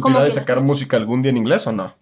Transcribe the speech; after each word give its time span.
¿Tú 0.00 0.08
te 0.08 0.24
que 0.24 0.30
sacar 0.30 0.62
música 0.62 0.96
algún 0.96 1.22
día 1.22 1.30
en 1.30 1.36
inglés 1.38 1.66
o 1.66 1.72
no? 1.72 1.94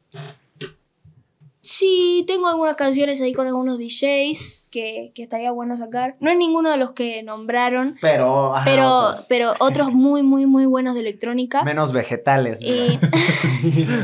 Sí, 1.67 2.24
tengo 2.26 2.46
algunas 2.48 2.74
canciones 2.76 3.22
ahí 3.22 3.32
con 3.32 3.46
algunos 3.46 3.78
DJs 3.78 4.67
que, 4.70 5.12
que 5.14 5.22
estaría 5.22 5.50
bueno 5.50 5.78
sacar. 5.78 6.15
No 6.20 6.30
es 6.30 6.36
ninguno 6.36 6.70
de 6.70 6.76
los 6.76 6.91
que 6.92 7.22
nombraron, 7.22 7.96
Pero, 8.02 8.54
ajá, 8.54 8.66
pero, 8.66 8.86
otros. 9.09 9.27
pero 9.30 9.52
otros 9.61 9.91
muy, 9.91 10.22
muy, 10.22 10.45
muy 10.45 10.66
buenos 10.66 10.93
de 10.95 11.00
electrónica. 11.00 11.64
menos 11.64 11.93
vegetales. 11.93 12.61
¿no? 12.61 12.66
Y- 12.66 12.98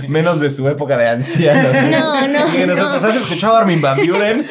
Menos 0.08 0.40
de 0.40 0.48
su 0.48 0.66
época 0.70 0.96
de 0.96 1.08
ancianos. 1.10 1.76
No, 1.90 2.26
no, 2.28 2.50
Que 2.56 2.66
nosotros 2.66 3.02
no. 3.02 3.08
has 3.08 3.16
escuchado 3.16 3.56
a 3.56 3.60
Armin 3.60 3.82
Van 3.82 3.98
Buren. 4.06 4.46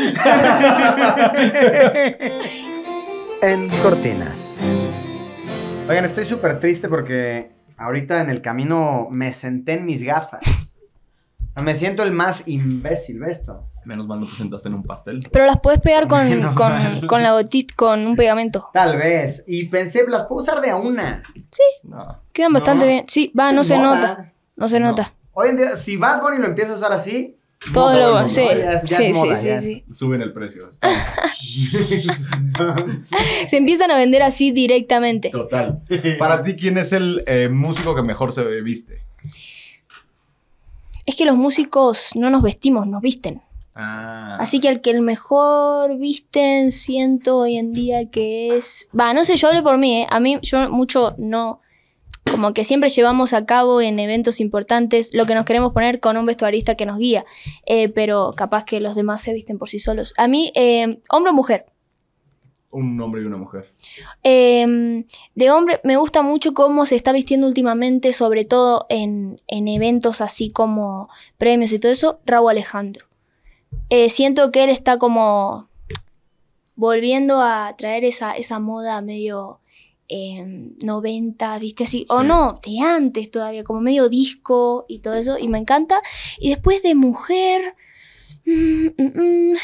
en 3.41 3.69
cortinas. 3.81 4.61
Oigan, 5.89 6.05
estoy 6.05 6.25
súper 6.25 6.59
triste 6.59 6.87
porque 6.89 7.49
ahorita 7.79 8.21
en 8.21 8.29
el 8.29 8.41
camino 8.41 9.07
me 9.15 9.33
senté 9.33 9.73
en 9.73 9.85
mis 9.85 10.03
gafas. 10.03 10.77
Me 11.55 11.75
siento 11.75 12.03
el 12.03 12.11
más 12.11 12.43
imbécil, 12.47 13.19
¿ves 13.19 13.39
esto? 13.39 13.65
Menos 13.83 14.07
mal 14.07 14.19
no 14.19 14.25
te 14.25 14.31
sentaste 14.33 14.67
en 14.69 14.75
un 14.75 14.83
pastel. 14.83 15.27
pero 15.31 15.45
las 15.45 15.59
puedes 15.59 15.79
pegar 15.81 16.07
con, 16.07 16.27
con, 16.55 17.07
con 17.07 17.23
la 17.23 17.31
gotita, 17.33 17.73
con 17.75 18.05
un 18.05 18.15
pegamento. 18.15 18.69
Tal 18.73 18.95
vez. 18.97 19.43
Y 19.47 19.65
pensé, 19.67 20.05
las 20.07 20.23
puedo 20.27 20.41
usar 20.41 20.61
de 20.61 20.69
a 20.69 20.75
una. 20.75 21.23
No. 21.83 22.19
Quedan 22.31 22.53
bastante 22.53 22.85
No. 22.85 22.91
bien. 22.91 23.05
Sí, 23.07 23.33
va, 23.37 23.51
no 23.51 23.61
Es 23.61 23.67
se 23.67 23.77
moda. 23.77 23.95
nota. 23.95 24.33
No 24.55 24.67
se 24.67 24.79
No. 24.79 24.87
nota. 24.89 25.13
Hoy 25.33 25.49
en 25.49 25.57
día, 25.57 25.77
si 25.77 25.97
Bad 25.97 26.21
Bunny 26.21 26.37
lo 26.37 26.47
empieza 26.47 26.73
a 26.73 26.75
usar 26.75 26.91
así, 26.91 27.38
Todo 27.73 27.97
lo 27.97 28.13
mundo, 28.19 28.29
sí, 28.29 28.41
¿no? 28.41 28.51
Ya 28.53 28.71
es- 28.73 28.83
ya 28.89 28.97
sí, 28.97 29.03
es 29.05 29.15
moda, 29.15 29.37
sí, 29.37 29.47
ya 29.47 29.59
sí, 29.59 29.83
es-. 29.89 29.97
Suben 29.97 30.21
el 30.21 30.31
precio. 30.33 30.69
Se 33.49 33.57
empiezan 33.57 33.91
a 33.91 33.97
vender 33.97 34.21
así 34.23 34.51
directamente. 34.51 35.29
Total. 35.29 35.81
Para 36.17 36.41
ti, 36.41 36.55
¿quién 36.55 36.77
es 36.77 36.93
el 36.93 37.23
eh, 37.27 37.49
músico 37.49 37.95
que 37.95 38.01
mejor 38.01 38.31
se 38.31 38.43
viste? 38.61 39.01
Es 41.05 41.15
que 41.15 41.25
los 41.25 41.35
músicos 41.37 42.11
no 42.15 42.29
nos 42.29 42.43
vestimos, 42.43 42.87
nos 42.87 43.01
visten. 43.01 43.41
Ah. 43.75 44.37
Así 44.39 44.59
que 44.59 44.67
el 44.69 44.81
que 44.81 44.91
el 44.91 45.01
mejor 45.01 45.97
visten, 45.97 46.71
siento 46.71 47.37
hoy 47.39 47.57
en 47.57 47.73
día 47.73 48.09
que 48.09 48.55
es. 48.57 48.87
Va, 48.97 49.13
no 49.13 49.23
sé, 49.23 49.35
yo 49.37 49.47
hablé 49.47 49.61
por 49.61 49.77
mí, 49.77 50.01
¿eh? 50.01 50.07
A 50.09 50.19
mí, 50.19 50.37
yo 50.41 50.69
mucho 50.69 51.15
no. 51.17 51.61
Como 52.39 52.53
que 52.53 52.63
siempre 52.63 52.87
llevamos 52.87 53.33
a 53.33 53.45
cabo 53.45 53.81
en 53.81 53.99
eventos 53.99 54.39
importantes 54.39 55.13
lo 55.13 55.25
que 55.25 55.35
nos 55.35 55.43
queremos 55.43 55.73
poner 55.73 55.99
con 55.99 56.15
un 56.15 56.25
vestuarista 56.25 56.75
que 56.75 56.85
nos 56.85 56.97
guía. 56.97 57.25
Eh, 57.65 57.89
pero 57.89 58.31
capaz 58.33 58.63
que 58.63 58.79
los 58.79 58.95
demás 58.95 59.21
se 59.21 59.33
visten 59.33 59.57
por 59.57 59.67
sí 59.67 59.77
solos. 59.77 60.13
A 60.15 60.29
mí, 60.29 60.53
eh, 60.55 61.01
hombre 61.09 61.31
o 61.31 61.33
mujer. 61.33 61.65
Un 62.71 63.01
hombre 63.01 63.23
y 63.23 63.25
una 63.25 63.35
mujer. 63.35 63.67
Eh, 64.23 65.03
de 65.35 65.51
hombre, 65.51 65.81
me 65.83 65.97
gusta 65.97 66.21
mucho 66.21 66.53
cómo 66.53 66.85
se 66.85 66.95
está 66.95 67.11
vistiendo 67.11 67.45
últimamente, 67.45 68.13
sobre 68.13 68.45
todo 68.45 68.85
en, 68.87 69.41
en 69.47 69.67
eventos 69.67 70.21
así 70.21 70.49
como 70.49 71.09
premios 71.37 71.73
y 71.73 71.79
todo 71.79 71.91
eso, 71.91 72.21
Raúl 72.25 72.51
Alejandro. 72.51 73.05
Eh, 73.89 74.09
siento 74.09 74.49
que 74.53 74.63
él 74.63 74.69
está 74.69 74.97
como 74.97 75.67
volviendo 76.75 77.41
a 77.41 77.75
traer 77.77 78.05
esa, 78.05 78.37
esa 78.37 78.59
moda 78.59 79.01
medio 79.01 79.58
eh, 80.09 80.73
90, 80.83 81.59
viste 81.59 81.85
así, 81.85 82.05
o 82.09 82.23
no, 82.23 82.59
de 82.65 82.79
antes 82.79 83.31
todavía, 83.31 83.63
como 83.63 83.79
medio 83.79 84.09
disco 84.09 84.85
y 84.87 84.99
todo 84.99 85.13
eso, 85.13 85.37
y 85.37 85.47
me 85.47 85.59
encanta. 85.59 86.01
Y 86.39 86.49
después 86.49 86.83
de 86.83 86.95
mujer... 86.95 87.75
mm, 88.49 88.87
mm, 88.97 89.51
mm, 89.51 89.55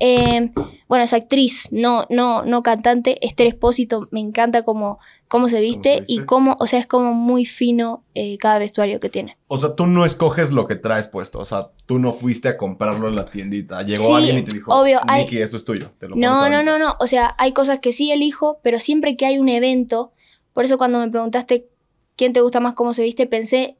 eh, 0.00 0.50
bueno, 0.88 1.04
es 1.04 1.12
actriz, 1.12 1.68
no, 1.70 2.06
no, 2.10 2.44
no 2.44 2.62
cantante. 2.62 3.24
Esther 3.26 3.46
Espósito, 3.46 4.08
me 4.10 4.20
encanta 4.20 4.62
cómo, 4.64 4.98
cómo 5.28 5.48
se 5.48 5.60
viste 5.60 6.02
y 6.06 6.20
cómo, 6.20 6.56
o 6.60 6.66
sea, 6.66 6.78
es 6.78 6.86
como 6.86 7.14
muy 7.14 7.44
fino 7.44 8.04
eh, 8.14 8.36
cada 8.38 8.58
vestuario 8.58 9.00
que 9.00 9.08
tiene. 9.08 9.36
O 9.48 9.58
sea, 9.58 9.74
tú 9.74 9.86
no 9.86 10.04
escoges 10.04 10.50
lo 10.52 10.66
que 10.66 10.76
traes 10.76 11.06
puesto. 11.08 11.38
O 11.38 11.44
sea, 11.44 11.70
tú 11.86 11.98
no 11.98 12.12
fuiste 12.12 12.48
a 12.48 12.56
comprarlo 12.56 13.08
en 13.08 13.16
la 13.16 13.24
tiendita. 13.24 13.82
Llegó 13.82 14.04
Sí, 14.08 14.12
alguien 14.12 14.38
y 14.38 14.42
te 14.42 14.54
dijo, 14.54 14.72
obvio, 14.74 15.00
hay- 15.06 15.24
Nicky, 15.24 15.38
esto 15.40 15.56
es 15.56 15.64
tuyo. 15.64 15.90
Te 15.98 16.08
lo 16.08 16.16
No, 16.16 16.30
no, 16.34 16.38
ahorita". 16.56 16.62
no, 16.62 16.78
no. 16.78 16.94
O 17.00 17.06
sea, 17.06 17.34
hay 17.38 17.52
cosas 17.52 17.78
que 17.80 17.92
sí 17.92 18.10
elijo, 18.12 18.58
pero 18.62 18.78
siempre 18.80 19.16
que 19.16 19.26
hay 19.26 19.38
un 19.38 19.48
evento, 19.48 20.12
por 20.52 20.64
eso 20.64 20.78
cuando 20.78 20.98
me 20.98 21.10
preguntaste 21.10 21.68
quién 22.16 22.32
te 22.32 22.40
gusta 22.40 22.60
más 22.60 22.74
cómo 22.74 22.92
se 22.92 23.02
viste, 23.02 23.26
pensé 23.26 23.76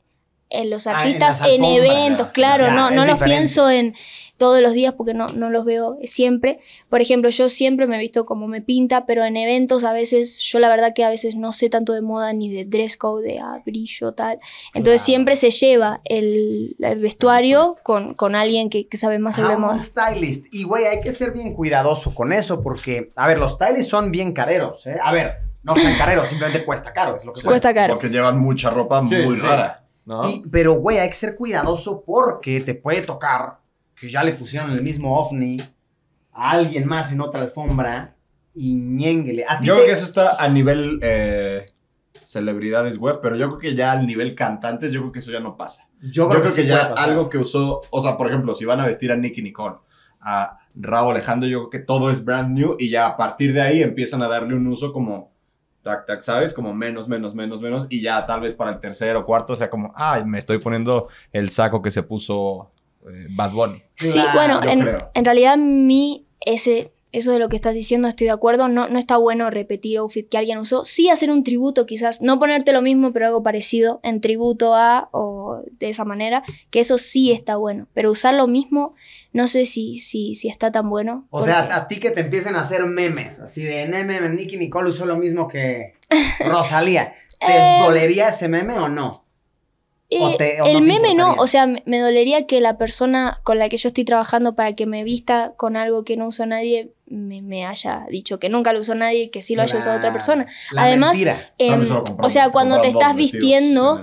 en 0.54 0.70
los 0.70 0.86
Ah, 0.86 0.90
en 0.92 0.96
artistas 0.96 1.40
en, 1.46 1.64
eventos, 1.64 2.28
claro, 2.28 2.66
Ya, 2.66 2.72
no, 2.74 2.90
no 2.90 3.04
los 3.04 3.14
diferente. 3.14 3.24
pienso 3.24 3.70
en 3.70 3.94
todos 4.36 4.60
los 4.60 4.72
días 4.72 4.94
porque 4.94 5.14
no, 5.14 5.28
no 5.28 5.48
los 5.48 5.64
veo 5.64 5.96
siempre. 6.04 6.58
Por 6.90 7.00
ejemplo, 7.00 7.30
yo 7.30 7.48
siempre 7.48 7.86
me 7.86 7.96
he 7.96 8.00
visto 8.00 8.24
como 8.26 8.48
me 8.48 8.60
pinta, 8.60 9.06
pero 9.06 9.24
en 9.24 9.36
eventos 9.36 9.84
a 9.84 9.92
veces, 9.92 10.40
yo 10.40 10.58
la 10.58 10.68
verdad 10.68 10.92
que 10.94 11.04
a 11.04 11.08
veces 11.08 11.36
no 11.36 11.52
sé 11.52 11.70
tanto 11.70 11.92
de 11.92 12.02
moda 12.02 12.32
ni 12.32 12.52
de 12.52 12.64
dress 12.64 12.96
code, 12.96 13.24
de 13.26 13.38
ah, 13.38 13.62
brillo, 13.64 14.12
tal. 14.12 14.38
Entonces 14.74 15.00
Claro. 15.00 15.06
siempre 15.06 15.36
se 15.36 15.50
lleva 15.50 16.00
el, 16.04 16.74
el 16.80 16.98
vestuario 16.98 17.76
con, 17.84 18.14
con 18.14 18.34
alguien 18.34 18.70
que, 18.70 18.88
que 18.88 18.96
sabe 18.96 19.18
más 19.20 19.36
sobre 19.36 19.52
Ah, 19.54 19.56
moda. 19.58 19.74
un 19.74 19.80
stylist. 19.80 20.52
Y 20.52 20.64
güey, 20.64 20.84
hay 20.86 21.00
que 21.00 21.12
ser 21.12 21.32
bien 21.32 21.54
cuidadoso 21.54 22.12
con 22.14 22.32
eso 22.32 22.60
porque, 22.62 23.12
a 23.14 23.28
ver, 23.28 23.38
los 23.38 23.52
stylists 23.54 23.88
son 23.88 24.10
bien 24.10 24.32
careros, 24.32 24.84
¿eh? 24.88 24.96
A 25.00 25.12
ver, 25.12 25.38
no 25.62 25.76
son 25.76 25.94
careros, 25.96 26.26
simplemente 26.28 26.64
cuesta 26.64 26.92
caro, 26.92 27.16
es 27.16 27.24
lo 27.24 27.32
que 27.32 27.40
Cuesta 27.42 27.72
caro. 27.72 27.94
Porque 27.94 28.08
llevan 28.08 28.38
mucha 28.38 28.68
ropa 28.68 29.00
Sí, 29.08 29.14
muy 29.24 29.36
sí. 29.36 29.40
rara. 29.42 29.83
¿No? 30.04 30.28
Y- 30.28 30.44
pero, 30.50 30.74
güey, 30.74 30.98
hay 30.98 31.08
que 31.08 31.14
ser 31.14 31.36
cuidadoso 31.36 32.02
porque 32.04 32.60
te 32.60 32.74
puede 32.74 33.02
tocar 33.02 33.58
que 33.96 34.10
ya 34.10 34.22
le 34.24 34.34
pusieron 34.34 34.70
el 34.72 34.82
mismo 34.82 35.18
ovni 35.18 35.56
a 36.32 36.50
alguien 36.50 36.86
más 36.86 37.12
en 37.12 37.20
otra 37.20 37.40
alfombra 37.42 38.16
y 38.54 38.74
ñénguele. 38.74 39.44
A 39.48 39.58
ti 39.60 39.66
Yo 39.66 39.74
te- 39.74 39.80
creo 39.82 39.86
que 39.86 39.92
eso 39.98 40.04
está 40.04 40.42
a 40.42 40.48
nivel 40.48 40.98
eh, 41.02 41.62
celebridades 42.22 42.98
web, 42.98 43.20
pero 43.22 43.36
yo 43.36 43.48
creo 43.48 43.58
que 43.58 43.74
ya 43.74 43.92
al 43.92 44.06
nivel 44.06 44.34
cantantes, 44.34 44.92
yo 44.92 45.00
creo 45.00 45.12
que 45.12 45.18
eso 45.18 45.30
ya 45.32 45.40
no 45.40 45.56
pasa. 45.56 45.88
yo 46.00 46.10
Yo 46.24 46.28
creo, 46.28 46.42
que, 46.42 46.48
sí 46.48 46.66
ya 46.66 46.92
algo 46.96 47.28
que 47.28 47.38
usó, 47.38 47.82
o 47.90 48.00
sea, 48.00 48.16
por 48.16 48.28
ejemplo, 48.28 48.54
si 48.54 48.64
van 48.64 48.80
a 48.80 48.86
vestir 48.86 49.12
a 49.12 49.16
Nicky 49.16 49.42
Nicole, 49.42 49.76
a 50.20 50.58
Raúl 50.74 51.12
Alejandro, 51.12 51.48
yo 51.48 51.58
creo 51.68 51.70
que 51.70 51.78
todo 51.86 52.10
es 52.10 52.24
brand 52.24 52.56
new 52.56 52.76
y 52.78 52.88
ya 52.90 53.06
a 53.06 53.16
partir 53.16 53.52
de 53.52 53.60
ahí 53.62 53.82
empiezan 53.82 54.22
a 54.22 54.28
darle 54.28 54.54
un 54.54 54.66
uso 54.66 54.92
como 54.92 55.33
tac, 55.84 56.06
tac, 56.06 56.20
¿sabes? 56.22 56.52
Como 56.52 56.74
menos, 56.74 57.06
menos, 57.06 57.34
menos, 57.34 57.60
menos 57.60 57.86
y 57.88 58.00
ya 58.00 58.26
tal 58.26 58.40
vez 58.40 58.54
para 58.54 58.72
el 58.72 58.80
tercero 58.80 59.20
o 59.20 59.24
cuarto 59.24 59.54
sea 59.54 59.70
como, 59.70 59.92
ay, 59.94 60.24
me 60.24 60.38
estoy 60.38 60.58
poniendo 60.58 61.08
el 61.30 61.50
saco 61.50 61.80
que 61.80 61.92
se 61.92 62.02
puso 62.02 62.72
eh, 63.06 63.28
Bad 63.30 63.52
Bunny. 63.52 63.82
Sí, 63.94 64.12
Claro, 64.12 64.32
bueno, 64.32 64.60
en, 64.64 64.98
en 65.12 65.24
realidad 65.24 65.56
mi, 65.56 66.26
ese, 66.40 66.93
eso 67.14 67.32
de 67.32 67.38
lo 67.38 67.48
que 67.48 67.56
estás 67.56 67.74
diciendo 67.74 68.08
estoy 68.08 68.26
de 68.26 68.32
acuerdo, 68.32 68.68
no, 68.68 68.88
no 68.88 68.98
está 68.98 69.16
bueno 69.16 69.48
repetir 69.50 69.98
outfit 69.98 70.28
que 70.28 70.36
alguien 70.38 70.58
usó, 70.58 70.84
sí 70.84 71.08
hacer 71.08 71.30
un 71.30 71.44
tributo 71.44 71.86
quizás, 71.86 72.20
no 72.20 72.38
ponerte 72.38 72.72
lo 72.72 72.82
mismo 72.82 73.12
pero 73.12 73.26
algo 73.26 73.42
parecido 73.42 74.00
en 74.02 74.20
tributo 74.20 74.74
a 74.74 75.08
o 75.12 75.62
de 75.78 75.88
esa 75.90 76.04
manera, 76.04 76.42
que 76.70 76.80
eso 76.80 76.98
sí 76.98 77.32
está 77.32 77.56
bueno, 77.56 77.86
pero 77.94 78.10
usar 78.10 78.34
lo 78.34 78.46
mismo 78.46 78.94
no 79.32 79.46
sé 79.48 79.64
si, 79.64 79.98
si, 79.98 80.34
si 80.34 80.48
está 80.48 80.70
tan 80.70 80.88
bueno. 80.90 81.26
O 81.30 81.42
sea, 81.44 81.60
a, 81.60 81.76
a 81.76 81.88
ti 81.88 81.98
que 82.00 82.10
te 82.10 82.20
empiecen 82.20 82.54
a 82.56 82.60
hacer 82.60 82.84
memes, 82.86 83.40
así 83.40 83.62
de 83.64 83.86
meme, 83.86 84.20
Nicky 84.28 84.56
Nicole 84.58 84.90
usó 84.90 85.06
lo 85.06 85.16
mismo 85.16 85.48
que 85.48 85.94
Rosalía. 86.40 87.14
¿Te 87.40 87.46
Eh, 87.52 87.78
dolería 87.80 88.28
ese 88.28 88.48
meme 88.48 88.78
o 88.78 88.88
no? 88.88 89.10
o 89.10 90.28
Eh, 90.30 90.36
te- 90.38 90.62
o 90.62 90.66
el 90.66 90.74
no 90.74 90.80
meme 90.86 91.14
no, 91.14 91.34
o 91.34 91.46
sea, 91.48 91.66
me, 91.66 91.82
me 91.86 91.98
dolería 91.98 92.46
que 92.46 92.60
la 92.60 92.78
persona 92.78 93.40
con 93.42 93.58
la 93.58 93.68
que 93.68 93.76
yo 93.76 93.88
estoy 93.88 94.04
trabajando 94.04 94.54
para 94.54 94.74
que 94.74 94.86
me 94.86 95.02
vista 95.02 95.54
con 95.56 95.76
algo 95.76 96.04
que 96.04 96.16
no 96.16 96.28
usó 96.28 96.46
nadie 96.46 96.92
me, 97.06 97.42
me 97.42 97.66
haya 97.66 98.06
dicho 98.10 98.38
que 98.38 98.48
nunca 98.48 98.72
lo 98.72 98.80
usó 98.80 98.94
nadie 98.94 99.24
y 99.24 99.28
que 99.28 99.42
sí 99.42 99.54
lo 99.54 99.62
haya 99.62 99.78
usado 99.78 99.96
otra 99.96 100.12
persona. 100.12 100.46
La 100.72 100.84
Además, 100.84 101.18
Em, 101.58 101.82
o 102.18 102.30
sea, 102.30 102.50
cuando 102.50 102.80
te 102.80 102.88
estás 102.88 103.14
vistiendo, 103.14 104.02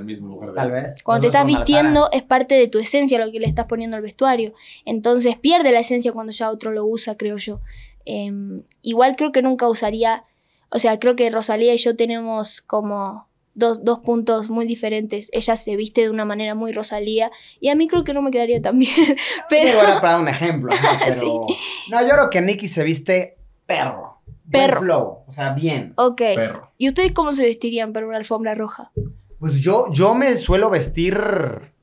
tal 0.56 0.72
vez. 0.72 1.02
cuando 1.04 1.22
te 1.22 1.28
estás 1.28 1.46
vistiendo 1.46 2.10
es 2.12 2.24
parte 2.24 2.56
de 2.56 2.68
tu 2.68 2.80
esencia 2.80 3.24
lo 3.24 3.32
que 3.32 3.40
le 3.40 3.48
estás 3.48 3.66
poniendo 3.66 3.98
al 3.98 4.04
vestuario. 4.04 4.54
Entonces 4.86 5.38
pierde 5.38 5.72
la 5.72 5.80
esencia 5.80 6.12
cuando 6.12 6.32
ya 6.32 6.50
otro 6.50 6.72
lo 6.72 6.86
usa, 6.86 7.18
creo 7.18 7.38
yo. 7.38 7.62
Em, 8.06 8.64
igual 8.82 9.16
creo 9.16 9.32
que 9.32 9.42
nunca 9.42 9.68
usaría, 9.68 10.24
o 10.70 10.80
sea, 10.80 11.00
creo 11.00 11.16
que 11.16 11.30
Rosalía 11.30 11.74
y 11.74 11.78
yo 11.78 11.96
tenemos 11.96 12.62
como 12.62 13.28
dos, 13.54 13.84
dos 13.86 14.00
puntos 14.00 14.50
muy 14.50 14.66
diferentes. 14.66 15.30
Ella 15.34 15.56
se 15.56 15.76
viste 15.76 16.02
de 16.02 16.10
una 16.10 16.26
manera 16.26 16.56
muy 16.56 16.72
Rosalía 16.72 17.32
y 17.60 17.70
a 17.70 17.76
mí 17.76 17.88
creo 17.88 18.04
que 18.04 18.14
no 18.14 18.22
me 18.22 18.32
quedaría 18.32 18.62
tan 18.62 18.80
bien. 18.80 18.94
Pero 19.50 19.80
era 19.82 20.00
para 20.02 20.14
dar 20.14 20.22
un 20.22 20.28
ejemplo. 20.30 20.74
ajá, 20.74 21.00
pero- 21.06 21.20
Sí. 21.20 21.32
No, 21.92 22.02
yo 22.02 22.10
creo 22.10 22.30
que 22.30 22.42
Nicky 22.42 22.68
se 22.68 22.84
viste 22.84 23.38
perro. 23.66 24.18
Buen 24.46 24.66
Perro. 24.68 24.82
flow, 24.82 25.18
o 25.28 25.32
sea, 25.32 25.52
bien. 25.52 25.94
ok. 25.96 26.18
Perro. 26.36 26.72
¿Y 26.78 26.90
ustedes 26.90 27.14
cómo 27.14 27.32
se 27.32 27.44
vestirían 27.44 27.94
para 27.94 28.06
una 28.06 28.18
alfombra 28.18 28.54
roja? 28.54 28.92
Pues 29.40 29.62
yo, 29.62 29.86
yo 29.94 30.14
me 30.14 30.36
suelo 30.36 30.70
vestir. 30.70 31.18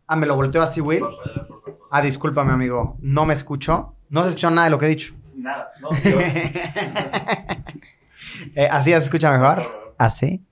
Ah, 0.06 0.17
me 0.17 0.26
lo 0.26 0.37
volteo 0.37 0.62
así, 0.62 0.81
Will. 0.82 1.03
Ah, 1.91 2.03
discúlpame, 2.03 2.53
amigo. 2.53 2.97
No 3.00 3.25
me 3.25 3.32
escucho. 3.32 3.94
No 4.11 4.23
se 4.23 4.29
escuchó 4.31 4.50
nada 4.50 4.64
de 4.67 4.71
lo 4.71 4.79
que 4.79 4.85
he 4.87 4.91
dicho. 4.91 5.14
Nada, 5.35 5.71
no. 5.81 5.88
yo- 6.05 6.19
Eh, 8.55 8.69
¿Así 8.71 8.91
ya 8.91 8.99
se 8.99 9.05
escucha 9.05 9.31
mejor? 9.32 9.94
¿Así? 9.99 10.44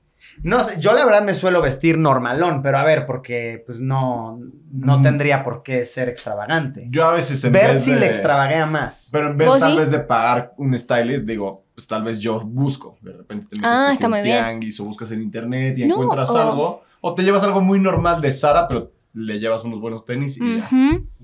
No 0.43 0.63
sé, 0.63 0.81
yo 0.81 0.93
la 0.93 1.05
verdad 1.05 1.23
me 1.25 1.35
suelo 1.35 1.63
vestir 1.63 1.99
normalón, 1.99 2.63
pero 2.63 2.79
a 2.79 2.85
ver, 2.85 3.07
porque 3.07 3.63
pues 3.67 3.81
no, 3.81 4.39
no 4.73 4.99
Mm. 4.99 5.03
tendría 5.03 5.43
por 5.45 5.63
qué 5.63 5.85
ser 5.85 6.09
extravagante. 6.09 6.87
Yo 6.91 7.07
a 7.07 7.13
veces 7.13 7.43
en 7.45 7.53
Ver 7.53 7.73
vez 7.75 7.85
si 7.85 7.93
de... 7.95 8.01
le 8.01 8.07
extravaguea 8.07 8.67
más. 8.67 9.09
Pero 9.13 9.31
en 9.31 9.39
vez 9.39 9.49
¿Vos 9.49 9.59
tal 9.61 9.73
sí? 9.73 9.79
vez 9.79 9.91
de 9.91 10.01
pagar 10.01 10.53
un 10.59 10.79
stylist, 10.79 11.25
digo, 11.25 11.65
pues 11.75 11.87
tal 11.87 12.05
vez 12.05 12.19
yo 12.21 12.41
busco. 12.41 12.97
De 13.01 13.13
repente 13.13 13.47
te 13.51 13.57
metes 13.57 13.71
Ah, 13.73 13.91
está 13.93 14.09
bien. 14.09 14.23
tianguis 14.23 14.79
o 14.81 14.85
buscas 14.85 15.11
en 15.13 15.23
internet 15.23 15.77
y 15.79 15.87
No, 15.87 15.95
encuentras 15.95 16.31
o- 16.31 16.39
algo. 16.41 16.83
O 17.01 17.15
te 17.15 17.23
llevas 17.23 17.43
algo 17.45 17.61
muy 17.61 17.79
normal 17.81 18.21
de 18.21 18.33
Sara, 18.33 18.67
pero 18.69 18.93
le 19.13 19.39
llevas 19.39 19.65
unos 19.65 19.81
buenos 19.81 20.05
tenis 20.05 20.39
y 20.41 20.61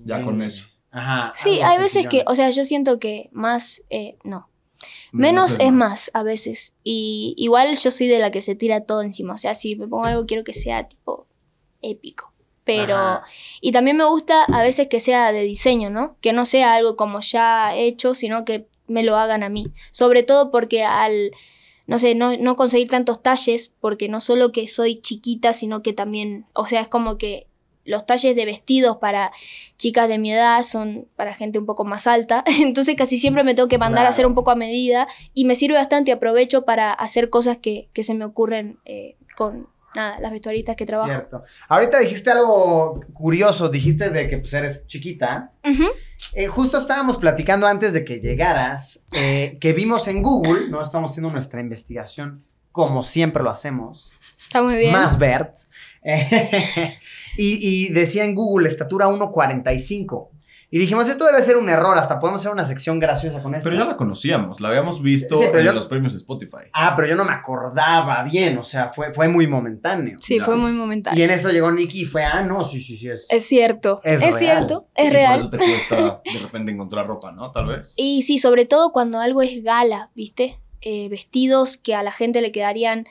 ya, 0.04 0.22
con 0.22 0.40
eso. 0.42 0.66
Ajá. 0.90 1.32
Sí, 1.34 1.60
hay 1.62 1.78
veces 1.78 2.06
que, 2.06 2.22
o 2.26 2.34
sea, 2.34 2.50
yo 2.50 2.64
siento 2.64 2.98
que 2.98 3.28
más, 3.32 3.82
eh, 3.90 4.16
no. 4.24 4.48
Menos, 5.12 5.58
es, 5.61 5.73
más. 5.73 6.11
a 6.14 6.23
veces. 6.23 6.75
Y 6.84 7.34
igual 7.37 7.76
yo 7.76 7.90
soy 7.90 8.08
de 8.08 8.19
la 8.19 8.31
que 8.31 8.43
se 8.43 8.55
tira 8.55 8.84
todo 8.84 9.02
encima. 9.02 9.34
O 9.34 9.38
sea, 9.38 9.55
si 9.55 9.76
me 9.76 9.88
pongo 9.88 10.05
algo, 10.05 10.26
quiero 10.26 10.44
que 10.44 10.52
sea 10.52 10.88
tipo 10.88 11.26
épico. 11.81 12.32
Pero. 12.64 12.96
Ajá. 12.96 13.23
Y 13.61 13.73
también 13.73 13.96
me 13.96 14.05
gusta 14.05 14.44
a 14.44 14.62
veces 14.62 14.88
que 14.88 15.00
sea 15.00 15.32
de 15.32 15.43
diseño, 15.43 15.90
¿no? 15.90 16.17
Que 16.20 16.32
no 16.32 16.44
sea 16.44 16.75
algo 16.75 16.96
como 16.96 17.20
ya 17.20 17.75
hecho, 17.75 18.14
sino 18.14 18.44
que 18.44 18.67
me 18.87 19.02
lo 19.02 19.17
hagan 19.17 19.43
a 19.43 19.49
mí. 19.49 19.67
Sobre 19.90 20.23
todo 20.23 20.50
porque 20.50 20.84
al. 20.84 21.32
No 21.87 21.99
sé, 21.99 22.14
no, 22.14 22.37
no 22.37 22.55
conseguir 22.55 22.88
tantos 22.88 23.23
talles, 23.23 23.75
porque 23.81 24.08
no 24.08 24.20
solo 24.20 24.52
que 24.52 24.69
soy 24.69 25.00
chiquita, 25.00 25.52
sino 25.52 25.82
que 25.82 25.93
también. 25.93 26.46
O 26.52 26.67
sea, 26.67 26.81
es 26.81 26.88
como 26.88 27.19
que 27.19 27.49
los 27.84 28.06
talles 28.06 28.37
de 28.37 28.44
vestidos 28.44 28.99
para 28.99 29.32
chicas 29.76 30.08
de 30.08 30.19
mi 30.19 30.32
edad 30.32 30.62
son 30.62 31.08
para 31.17 31.34
gente 31.34 31.58
un 31.58 31.67
poco 31.67 31.84
más 31.84 32.06
alta. 32.06 32.44
Entonces 32.61 32.94
casi 32.96 33.19
siempre 33.19 33.44
me 33.44 33.55
tengo 33.55 33.69
que 33.69 33.79
mandar 33.79 34.06
a 34.06 34.11
hacer 34.11 34.26
un 34.26 34.34
poco 34.34 34.50
a 34.50 34.56
medida. 34.56 35.08
Y 35.34 35.44
me 35.44 35.55
sirve 35.55 35.76
bastante 35.76 36.11
y 36.11 36.14
aprovecho 36.14 36.64
para 36.64 36.93
hacer 36.93 37.31
cosas 37.31 37.58
que, 37.58 37.88
que 37.93 38.02
se 38.02 38.14
me 38.14 38.25
ocurren 38.25 38.79
eh, 38.84 39.17
con 39.37 39.69
nada, 39.94 40.20
las 40.20 40.32
vestuaristas 40.32 40.76
que 40.76 40.87
trabajo. 40.87 41.11
Cierto. 41.11 41.44
Ahorita 41.69 41.99
dijiste 41.99 42.31
algo 42.31 43.00
curioso, 43.12 43.69
dijiste 43.69 44.11
de 44.11 44.29
que 44.29 44.38
pues 44.38 44.52
eres 44.55 44.87
chiquita. 44.87 45.52
Eh, 46.34 46.46
justo 46.46 46.79
estábamos 46.79 47.17
platicando 47.19 47.67
antes 47.67 47.93
de 47.93 48.05
que 48.05 48.20
llegaras, 48.20 49.05
eh, 49.12 49.58
que 49.61 49.73
vimos 49.73 50.08
en 50.08 50.23
Google, 50.23 50.69
no 50.69 50.81
estamos 50.81 51.11
haciendo 51.11 51.31
nuestra 51.31 51.61
investigación 51.61 52.44
como 52.73 53.02
siempre 53.02 53.43
lo 53.43 53.50
hacemos, 53.50 54.12
Está 54.40 54.62
muy 54.62 54.76
bien. 54.76 54.93
más 54.93 55.19
Bert, 55.19 55.55
eh, 56.02 56.99
y, 57.37 57.58
y 57.87 57.93
decía 57.93 58.25
en 58.25 58.34
Google 58.34 58.69
estatura 58.69 59.06
1.45. 59.06 60.29
Y 60.75 60.79
dijimos, 60.79 61.06
esto 61.06 61.26
debe 61.26 61.43
ser 61.43 61.58
un 61.58 61.69
error, 61.69 61.99
hasta 61.99 62.19
podemos 62.19 62.40
hacer 62.40 62.50
una 62.50 62.64
sección 62.64 62.99
graciosa 62.99 63.43
con 63.43 63.55
esto. 63.55 63.69
Pero 63.69 63.82
ya 63.82 63.87
la 63.87 63.99
conocíamos, 63.99 64.58
la 64.62 64.69
habíamos 64.70 65.02
visto 65.02 65.37
Sí, 65.37 65.43
sí, 65.43 65.49
pero 65.50 65.61
en 65.61 65.67
yo- 65.67 65.73
los 65.75 65.87
premios 65.87 66.14
Spotify. 66.14 66.64
Ah, 66.73 66.94
pero 66.96 67.08
yo 67.08 67.14
no 67.14 67.26
me 67.26 67.32
acordaba 67.32 68.23
bien, 68.23 68.56
o 68.56 68.64
sea, 68.64 68.88
fue, 68.88 69.12
fue 69.12 69.29
muy 69.29 69.46
momentáneo. 69.46 70.17
Sí, 70.23 70.38
Ya. 70.38 70.44
fue 70.46 70.56
muy 70.56 70.73
momentáneo. 70.73 71.20
Y 71.20 71.23
en 71.25 71.31
eso 71.31 71.50
llegó 71.50 71.70
Nicky 71.70 72.00
y 72.00 72.05
fue, 72.06 72.25
ah, 72.25 72.43
no, 72.43 72.64
sí, 72.64 72.81
sí, 72.81 72.96
sí, 72.96 73.11
es. 73.11 73.26
Es 73.29 73.44
cierto. 73.44 74.00
Es 74.02 74.14
Es, 74.14 74.20
real. 74.23 74.38
cierto. 74.38 74.88
Es 74.94 75.08
y 75.08 75.11
real. 75.11 75.40
Por 75.40 75.40
eso 75.40 75.50
te 75.50 75.58
cuesta 75.58 76.23
de 76.32 76.38
repente 76.38 76.73
encontrar 76.73 77.06
ropa, 77.06 77.32
¿no? 77.32 77.50
Tal 77.52 77.67
vez. 77.67 77.93
Y 77.99 78.23
sí, 78.23 78.38
sobre 78.38 78.64
todo 78.64 78.93
cuando 78.93 79.20
algo 79.20 79.43
es 79.43 79.62
gala, 79.62 80.08
¿viste? 80.14 80.58
Eh, 80.81 81.11
vestidos 81.11 81.76
que 81.76 81.94
a 81.94 82.02
la 82.02 82.12
gente 82.12 82.40
le 82.40 82.50
quedarían 82.50 83.06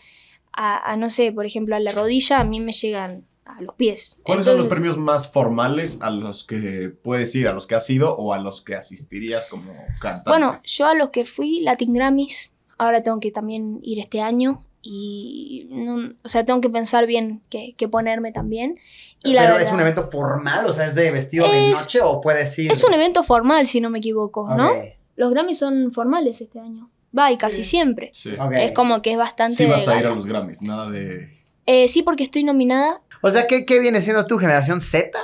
a, 0.51 0.91
a, 0.91 0.97
no 0.97 1.11
sé, 1.11 1.31
por 1.31 1.45
ejemplo, 1.45 1.75
a 1.75 1.79
la 1.79 1.91
rodilla, 1.91 2.39
a 2.39 2.43
mí 2.43 2.59
me 2.59 2.71
llegan 2.71 3.23
a 3.57 3.61
los 3.61 3.75
pies. 3.75 4.17
¿Cuáles 4.23 4.45
son 4.45 4.57
los 4.57 4.67
premios 4.67 4.97
más 4.97 5.31
formales 5.31 6.01
a 6.01 6.09
los 6.09 6.43
que 6.43 6.91
puedes 7.03 7.33
ir, 7.35 7.47
a 7.47 7.53
los 7.53 7.67
que 7.67 7.75
has 7.75 7.89
ido 7.89 8.15
o 8.15 8.33
a 8.33 8.39
los 8.39 8.61
que 8.61 8.75
asistirías 8.75 9.47
como 9.47 9.73
cantante? 9.99 10.29
Bueno, 10.29 10.59
yo 10.63 10.85
a 10.87 10.95
los 10.95 11.09
que 11.09 11.25
fui, 11.25 11.61
Latin 11.61 11.93
Grammys, 11.93 12.51
ahora 12.77 13.03
tengo 13.03 13.19
que 13.19 13.31
también 13.31 13.79
ir 13.83 13.99
este 13.99 14.21
año 14.21 14.65
y, 14.81 15.67
no- 15.69 16.13
o 16.23 16.27
sea, 16.27 16.43
tengo 16.45 16.59
que 16.61 16.69
pensar 16.69 17.05
bien 17.05 17.41
qué, 17.49 17.75
qué 17.77 17.87
ponerme 17.87 18.31
también. 18.31 18.79
Y 19.23 19.33
la 19.33 19.41
pero 19.41 19.53
verdad, 19.55 19.67
es 19.67 19.73
un 19.73 19.79
evento 19.79 20.09
formal, 20.09 20.65
o 20.65 20.73
sea, 20.73 20.85
es 20.87 20.95
de 20.95 21.11
vestido 21.11 21.47
de 21.51 21.69
noche 21.71 22.01
o 22.01 22.19
puedes 22.21 22.57
ir. 22.59 22.71
es 22.71 22.83
un 22.83 22.93
evento 22.93 23.23
formal, 23.23 23.67
si 23.67 23.79
no 23.81 23.89
me 23.89 23.99
equivoco, 23.99 24.47
¿no? 24.55 24.71
Los 25.15 25.31
Grammys 25.31 25.59
son 25.59 25.91
formales 25.91 26.41
este 26.41 26.59
año. 26.59 26.89
Va, 27.15 27.31
y 27.31 27.37
casi 27.37 27.63
siempre. 27.63 28.09
Sí. 28.13 28.31
Es 28.57 28.71
como 28.71 29.01
que 29.01 29.11
es 29.11 29.17
bastante... 29.17 29.53
Sí 29.53 29.65
vas 29.65 29.85
a 29.87 29.99
ir 29.99 30.07
a 30.07 30.11
los 30.15 30.25
Grammys, 30.25 30.61
nada 30.61 30.89
de... 30.89 31.40
Eh, 31.73 31.87
sí, 31.87 32.03
porque 32.03 32.23
estoy 32.23 32.43
nominada. 32.43 33.01
O 33.21 33.31
sea, 33.31 33.47
¿qué, 33.47 33.65
qué 33.65 33.79
viene 33.79 34.01
siendo 34.01 34.25
tu 34.25 34.37
generación 34.37 34.81
Z? 34.81 35.17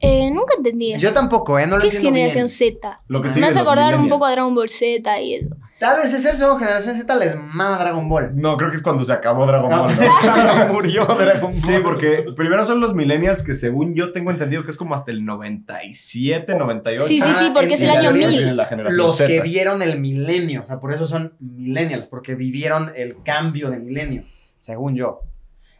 Eh, 0.00 0.30
nunca 0.30 0.52
entendí 0.58 0.92
eso. 0.92 1.00
Yo 1.00 1.14
tampoco, 1.14 1.58
¿eh? 1.58 1.66
No 1.66 1.76
lo 1.76 1.82
¿Qué 1.82 1.88
es 1.88 1.98
generación 1.98 2.46
bien. 2.46 2.74
Z? 2.76 3.00
Lo 3.08 3.22
que 3.22 3.30
Me 3.40 3.46
hace 3.46 3.60
acordar 3.60 3.94
un 3.98 4.10
poco 4.10 4.26
a 4.26 4.32
Dragon 4.32 4.54
Ball 4.54 4.68
Z 4.68 5.20
y 5.22 5.36
eso. 5.36 5.56
Tal 5.80 5.96
vez 5.98 6.12
es 6.12 6.24
eso, 6.26 6.58
generación 6.58 6.94
Z 6.94 7.16
les 7.16 7.34
mama 7.36 7.78
Dragon 7.78 8.06
Ball. 8.08 8.32
No, 8.36 8.56
creo 8.58 8.68
que 8.70 8.76
es 8.76 8.82
cuando 8.82 9.02
se 9.04 9.12
acabó 9.14 9.46
Dragon 9.46 9.70
No, 9.70 9.84
Ball. 9.84 9.94
¿no? 9.98 10.06
cuando 10.34 10.72
murió 10.74 11.06
Dragon 11.06 11.40
Ball. 11.42 11.52
Sí, 11.52 11.72
porque 11.82 12.26
primero 12.36 12.66
son 12.66 12.80
los 12.80 12.94
millennials 12.94 13.42
que 13.42 13.54
según 13.54 13.94
yo 13.94 14.12
tengo 14.12 14.30
entendido 14.30 14.64
que 14.64 14.70
es 14.70 14.76
como 14.76 14.94
hasta 14.94 15.12
el 15.12 15.24
97, 15.24 16.54
98. 16.56 17.06
Sí, 17.06 17.20
sí, 17.22 17.32
sí, 17.38 17.46
Ah, 17.48 17.52
porque 17.54 17.74
es 17.74 17.80
en- 17.80 17.90
el 17.90 17.96
año 17.96 18.10
realidad 18.10 18.28
1000. 18.28 18.38
Viene 18.40 18.54
la 18.54 18.66
generación 18.66 18.98
Los 18.98 19.16
Z. 19.16 19.28
que 19.28 19.40
vieron 19.40 19.80
el 19.80 19.98
milenio, 19.98 20.60
o 20.60 20.64
sea, 20.66 20.78
por 20.80 20.92
eso 20.92 21.06
son 21.06 21.32
millennials, 21.40 22.06
porque 22.08 22.34
vivieron 22.34 22.92
el 22.94 23.22
cambio 23.22 23.70
de 23.70 23.78
milenio, 23.78 24.22
según 24.58 24.94
yo. 24.96 25.22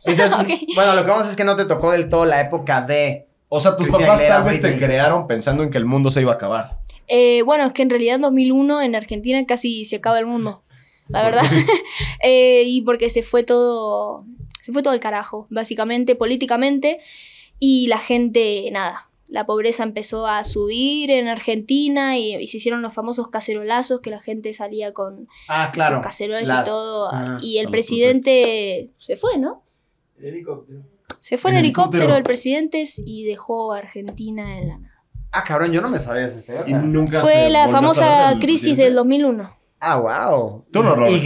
Entonces, 0.04 0.60
bueno, 0.74 0.94
lo 0.94 1.02
que 1.04 1.10
vamos 1.10 1.28
es 1.28 1.36
que 1.36 1.44
no 1.44 1.56
te 1.56 1.64
tocó 1.64 1.90
del 1.90 2.08
todo 2.08 2.24
la 2.26 2.40
época 2.40 2.80
de... 2.82 3.26
O 3.48 3.60
sea, 3.60 3.76
tus 3.76 3.88
papás 3.88 4.08
Aguilera, 4.18 4.36
tal 4.36 4.44
vez 4.44 4.60
te 4.60 4.76
crearon 4.76 5.26
pensando 5.26 5.62
en 5.62 5.70
que 5.70 5.78
el 5.78 5.84
mundo 5.84 6.10
se 6.10 6.20
iba 6.20 6.32
a 6.32 6.34
acabar. 6.36 6.78
Eh, 7.06 7.42
bueno, 7.42 7.64
es 7.64 7.72
que 7.72 7.82
en 7.82 7.90
realidad 7.90 8.16
en 8.16 8.22
2001 8.22 8.82
en 8.82 8.96
Argentina 8.96 9.44
casi 9.46 9.84
se 9.84 9.96
acaba 9.96 10.18
el 10.18 10.26
mundo. 10.26 10.62
La 11.08 11.22
verdad. 11.22 11.42
Eh, 12.22 12.62
y 12.66 12.80
porque 12.82 13.10
se 13.10 13.22
fue 13.22 13.42
todo. 13.44 14.24
Se 14.62 14.72
fue 14.72 14.82
todo 14.82 14.94
el 14.94 15.00
carajo, 15.00 15.46
básicamente, 15.50 16.14
políticamente. 16.14 16.98
Y 17.58 17.86
la 17.88 17.98
gente, 17.98 18.68
nada. 18.72 19.08
La 19.28 19.44
pobreza 19.46 19.82
empezó 19.82 20.26
a 20.26 20.42
subir 20.44 21.10
en 21.10 21.28
Argentina 21.28 22.16
y, 22.18 22.34
y 22.36 22.46
se 22.46 22.56
hicieron 22.56 22.80
los 22.82 22.94
famosos 22.94 23.28
cacerolazos 23.28 24.00
que 24.00 24.10
la 24.10 24.20
gente 24.20 24.52
salía 24.54 24.92
con 24.92 25.28
Ah, 25.48 25.70
claro. 25.72 25.96
sus 25.96 26.04
cacerolas 26.04 26.48
las- 26.48 26.62
y 26.66 26.70
todo. 26.70 27.10
ah, 27.12 27.36
y 27.42 27.58
el 27.58 27.68
presidente 27.68 28.90
se 29.06 29.16
fue, 29.16 29.36
¿no? 29.38 29.62
Se 31.20 31.38
fue 31.38 31.50
en, 31.52 31.58
helicóptero, 31.58 32.02
helicóptero. 32.04 32.16
el 32.16 32.22
presidente 32.22 32.84
y 33.04 33.24
dejó 33.24 33.72
a 33.72 33.78
Argentina 33.78 34.58
en 34.58 34.68
la 34.68 34.78
nada. 34.78 34.94
Ah, 35.32 35.42
cabrón, 35.42 35.72
yo 35.72 35.80
no 35.80 35.88
me 35.88 35.98
sabía 35.98 36.26
esa 36.26 36.38
historia. 36.38 36.62
Y 36.66 36.74
nunca 36.74 37.20
Fue 37.20 37.32
se 37.32 37.50
la 37.50 37.68
famosa 37.68 38.30
del 38.30 38.38
crisis 38.38 38.74
presidente. 38.74 38.84
del 38.84 38.94
2001. 38.94 39.56
Ah, 39.86 39.98
wow. 39.98 40.64
Tú 40.70 40.82
no 40.82 40.96
lo 40.96 41.06
muy 41.06 41.20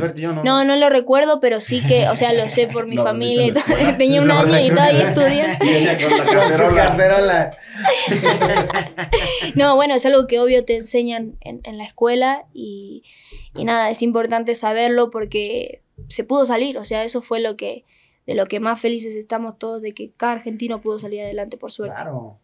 Bert, 0.00 0.16
yo 0.16 0.32
no. 0.32 0.42
No, 0.42 0.64
no 0.64 0.76
lo 0.76 0.88
recuerdo, 0.88 1.40
pero 1.40 1.60
sí 1.60 1.82
que, 1.86 2.08
o 2.08 2.16
sea, 2.16 2.32
lo 2.32 2.48
sé 2.48 2.68
por 2.68 2.86
mi 2.86 2.96
Lo 2.96 3.02
familia. 3.02 3.52
Tenía 3.98 4.22
un 4.22 4.30
año 4.30 4.58
y 4.58 4.70
todavía 4.70 5.58
cacerola. 6.32 7.56
No, 9.54 9.76
bueno, 9.76 9.94
es 9.94 10.06
algo 10.06 10.26
que 10.26 10.40
obvio 10.40 10.64
te 10.64 10.76
enseñan 10.76 11.36
en, 11.40 11.60
en 11.64 11.76
la 11.78 11.84
escuela 11.84 12.46
y, 12.54 13.02
y 13.54 13.64
nada, 13.64 13.90
es 13.90 14.02
importante 14.02 14.54
saberlo 14.54 15.10
porque 15.10 15.82
se 16.08 16.24
pudo 16.24 16.46
salir, 16.46 16.78
o 16.78 16.84
sea, 16.84 17.04
eso 17.04 17.22
fue 17.22 17.40
lo 17.40 17.56
que, 17.56 17.84
de 18.26 18.34
lo 18.34 18.46
que 18.46 18.60
más 18.60 18.80
felices 18.80 19.14
estamos 19.16 19.58
todos, 19.58 19.82
de 19.82 19.92
que 19.92 20.10
cada 20.16 20.32
argentino 20.32 20.80
pudo 20.80 20.98
salir 20.98 21.20
adelante 21.22 21.56
por 21.56 21.70
suerte. 21.72 21.94
Claro, 21.96 22.38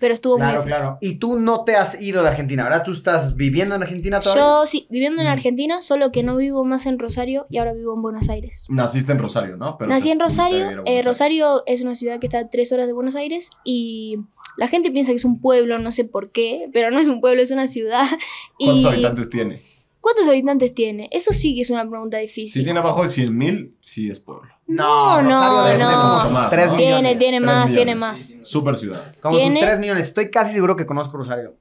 Pero 0.00 0.14
estuvo 0.14 0.34
muy 0.38 0.46
claro, 0.46 0.62
difícil. 0.62 0.78
claro. 0.80 0.98
Y 1.00 1.14
tú 1.18 1.38
no 1.40 1.64
te 1.64 1.74
has 1.74 2.00
ido 2.00 2.22
de 2.22 2.28
Argentina, 2.28 2.62
¿verdad? 2.62 2.84
Tú 2.84 2.92
estás 2.92 3.34
viviendo 3.34 3.74
en 3.74 3.82
Argentina 3.82 4.20
todavía. 4.20 4.42
Yo 4.44 4.66
sí, 4.66 4.86
viviendo 4.90 5.20
en 5.20 5.26
Mm. 5.26 5.30
Argentina, 5.32 5.80
solo 5.82 6.12
que 6.12 6.22
no 6.22 6.36
vivo 6.36 6.64
más 6.64 6.86
en 6.86 6.98
Rosario 7.00 7.46
y 7.50 7.58
ahora 7.58 7.72
vivo 7.74 7.94
en 7.94 8.02
Buenos 8.02 8.28
Aires. 8.28 8.66
Naciste 8.70 9.10
en 9.10 9.18
Rosario, 9.18 9.56
¿no? 9.56 9.76
Pero 9.76 9.90
Nací 9.90 10.10
en 10.12 10.20
Rosario. 10.20 10.70
eh, 10.70 10.82
Aires. 10.86 11.04
Rosario 11.04 11.62
es 11.66 11.80
una 11.82 11.96
ciudad 11.96 12.20
que 12.20 12.26
está 12.26 12.38
a 12.38 12.48
tres 12.48 12.70
horas 12.70 12.86
de 12.86 12.92
Buenos 12.92 13.16
Aires 13.16 13.50
y 13.64 14.18
la 14.56 14.68
gente 14.68 14.90
piensa 14.92 15.10
que 15.10 15.16
es 15.16 15.24
un 15.24 15.40
pueblo, 15.40 15.78
no 15.80 15.90
sé 15.90 16.04
por 16.04 16.30
qué, 16.30 16.70
pero 16.72 16.92
no 16.92 17.00
es 17.00 17.08
un 17.08 17.20
pueblo, 17.20 17.42
es 17.42 17.50
una 17.50 17.66
ciudad. 17.66 18.04
¿Cuántos 18.58 18.84
y 18.84 18.86
habitantes 18.86 19.28
tiene? 19.30 19.62
¿Cuántos 20.00 20.28
habitantes 20.28 20.74
tiene? 20.74 21.08
Eso 21.10 21.32
sí 21.32 21.56
que 21.56 21.62
es 21.62 21.70
una 21.70 21.88
pregunta 21.90 22.18
difícil. 22.18 22.60
Si 22.60 22.64
tiene 22.64 22.78
abajo 22.78 23.02
de 23.02 23.08
100 23.08 23.36
mil, 23.36 23.74
sí 23.80 24.08
es 24.08 24.20
pueblo. 24.20 24.48
No, 24.68 25.22
Rosario 25.22 25.30
no, 25.30 25.64
tener 25.64 25.86
como 25.86 26.02
no. 26.02 26.20
sus 26.20 26.30
¿no? 26.32 26.48
Tiene, 26.50 26.76
millones. 26.76 27.18
tiene 27.18 27.40
más, 27.40 27.68
tiene 27.72 27.94
más. 27.94 28.32
Super 28.42 28.76
ciudad. 28.76 29.14
Como 29.20 29.34
sus 29.34 29.42
tiene- 29.42 29.60
3 29.60 29.78
millones. 29.80 30.06
Estoy 30.08 30.30
casi 30.30 30.52
seguro 30.52 30.76
que 30.76 30.84
conozco 30.86 31.16
Rosario. 31.16 31.56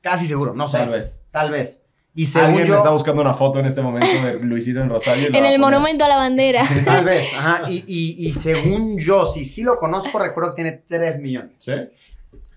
Casi 0.00 0.26
seguro, 0.26 0.54
no 0.54 0.66
sé. 0.66 0.78
Tal 0.78 0.90
vez. 0.90 1.24
Tal 1.30 1.50
vez. 1.50 1.84
Y 2.14 2.26
según 2.26 2.48
Alguien 2.50 2.66
yo, 2.66 2.74
está 2.76 2.90
buscando 2.90 3.20
una 3.22 3.32
foto 3.32 3.60
en 3.60 3.66
este 3.66 3.80
momento 3.80 4.08
de 4.24 4.40
Luisito 4.40 4.80
en 4.80 4.88
Rosario. 4.88 5.28
y 5.28 5.30
la 5.30 5.38
En 5.38 5.44
va 5.44 5.48
a 5.48 5.50
el 5.52 5.60
poner. 5.60 5.72
monumento 5.78 6.04
a 6.04 6.08
la 6.08 6.16
bandera. 6.16 6.62
Tal 6.84 7.04
vez, 7.04 7.32
ajá. 7.34 7.62
Y, 7.68 7.84
y, 7.86 8.26
y 8.28 8.32
según 8.32 8.98
yo, 8.98 9.24
si 9.24 9.44
sí 9.44 9.62
lo 9.62 9.78
conozco, 9.78 10.18
recuerdo 10.18 10.50
que 10.50 10.62
tiene 10.62 10.82
3 10.88 11.20
millones. 11.20 11.54
¿Sí? 11.60 11.72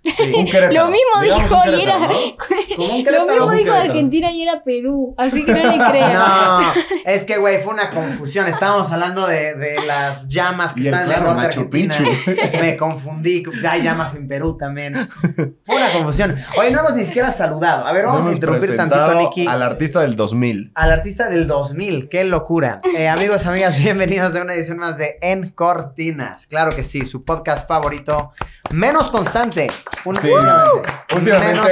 Un. 0.03 0.73
Lo 0.73 0.87
mismo 0.87 1.21
dijo 1.21 1.63
era. 1.63 1.99
¿no? 1.99 2.07
Lo 3.11 3.27
mismo 3.27 3.51
dijo. 3.51 3.71
Argentina 3.71 4.31
y 4.31 4.43
era 4.43 4.63
Perú. 4.63 5.13
Así 5.17 5.45
que 5.45 5.53
no 5.53 5.71
le 5.71 5.77
crean. 5.91 6.13
No, 6.13 6.59
es 7.05 7.23
que, 7.23 7.37
güey, 7.37 7.61
fue 7.61 7.73
una 7.73 7.91
confusión. 7.91 8.47
Estábamos 8.47 8.91
hablando 8.91 9.27
de, 9.27 9.53
de 9.55 9.85
las 9.85 10.27
llamas 10.27 10.73
que 10.73 10.81
Y 10.81 10.87
el 10.87 10.93
están 10.93 11.05
en 11.05 11.11
el 11.11 11.17
claro, 11.17 11.33
norte 11.35 11.59
de 11.59 11.87
Machu 11.87 12.03
Argentina. 12.03 12.59
Me 12.61 12.77
confundí. 12.77 13.43
Hay 13.69 13.81
llamas 13.83 14.15
en 14.15 14.27
Perú 14.27 14.57
también. 14.57 14.95
Fue 15.65 15.75
una 15.75 15.91
confusión. 15.91 16.35
Oye, 16.57 16.71
no 16.71 16.79
hemos 16.79 16.95
ni 16.95 17.03
siquiera 17.05 17.31
saludado. 17.31 17.85
A 17.85 17.91
ver, 17.91 18.05
vamos 18.07 18.23
No 18.25 18.31
a 18.31 18.33
interrumpir 18.33 18.75
tantito, 18.75 19.13
Nicky. 19.15 19.45
Al 19.47 19.61
artista 19.61 20.01
del 20.01 20.15
2000. 20.15 20.71
Al 20.73 20.91
artista 20.91 21.29
del 21.29 21.45
2000, 21.47 22.09
qué 22.09 22.23
locura. 22.23 22.79
Eh, 22.97 23.07
amigos, 23.07 23.45
amigas, 23.45 23.77
bienvenidos 23.77 24.35
a 24.35 24.41
una 24.41 24.53
edición 24.53 24.77
más 24.77 24.97
de 24.97 25.17
En 25.21 25.49
Cortinas. 25.49 26.47
Claro 26.47 26.71
que 26.75 26.83
sí, 26.83 27.05
su 27.05 27.23
podcast 27.23 27.67
favorito, 27.67 28.31
menos 28.71 29.09
constante. 29.09 29.67
Un- 30.05 30.15
Sí. 30.15 30.29
últimamente. 31.15 31.69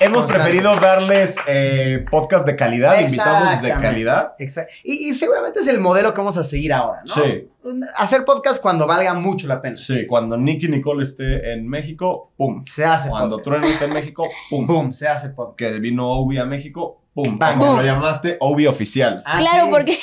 Hemos 0.00 0.24
Constante. 0.24 0.42
preferido 0.50 0.74
darles 0.80 1.36
eh, 1.46 2.04
podcast 2.10 2.44
de 2.44 2.56
calidad, 2.56 2.98
invitados 3.00 3.62
de 3.62 3.70
calidad. 3.70 4.32
Exacto. 4.40 4.72
Y, 4.82 5.10
y 5.10 5.14
seguramente 5.14 5.60
es 5.60 5.68
el 5.68 5.78
modelo 5.78 6.12
que 6.12 6.18
vamos 6.18 6.36
a 6.36 6.42
seguir 6.42 6.72
ahora, 6.72 7.02
¿no? 7.06 7.14
Sí. 7.14 7.48
Hacer 7.96 8.24
podcast 8.24 8.60
cuando 8.60 8.86
valga 8.88 9.14
mucho 9.14 9.46
la 9.46 9.62
pena. 9.62 9.76
Sí, 9.76 10.04
cuando 10.08 10.36
Nicky 10.36 10.66
Nicole 10.66 11.04
esté 11.04 11.52
en 11.52 11.68
México, 11.68 12.32
pum. 12.36 12.64
Se 12.66 12.84
hace 12.84 13.10
Cuando 13.10 13.36
podcast. 13.36 13.58
Trueno 13.58 13.72
esté 13.72 13.84
en 13.84 13.92
México, 13.92 14.26
pum. 14.50 14.66
Boom, 14.66 14.92
se 14.92 15.06
hace 15.06 15.28
podcast. 15.30 15.74
Que 15.74 15.78
vino 15.78 16.08
Obi 16.10 16.38
a 16.38 16.46
México, 16.46 17.00
pum. 17.14 17.38
Como 17.38 17.76
lo 17.76 17.82
llamaste, 17.82 18.38
Obi 18.40 18.66
oficial. 18.66 19.22
Ah, 19.24 19.38
claro, 19.38 19.66
sí. 19.66 19.70
porque 19.70 19.98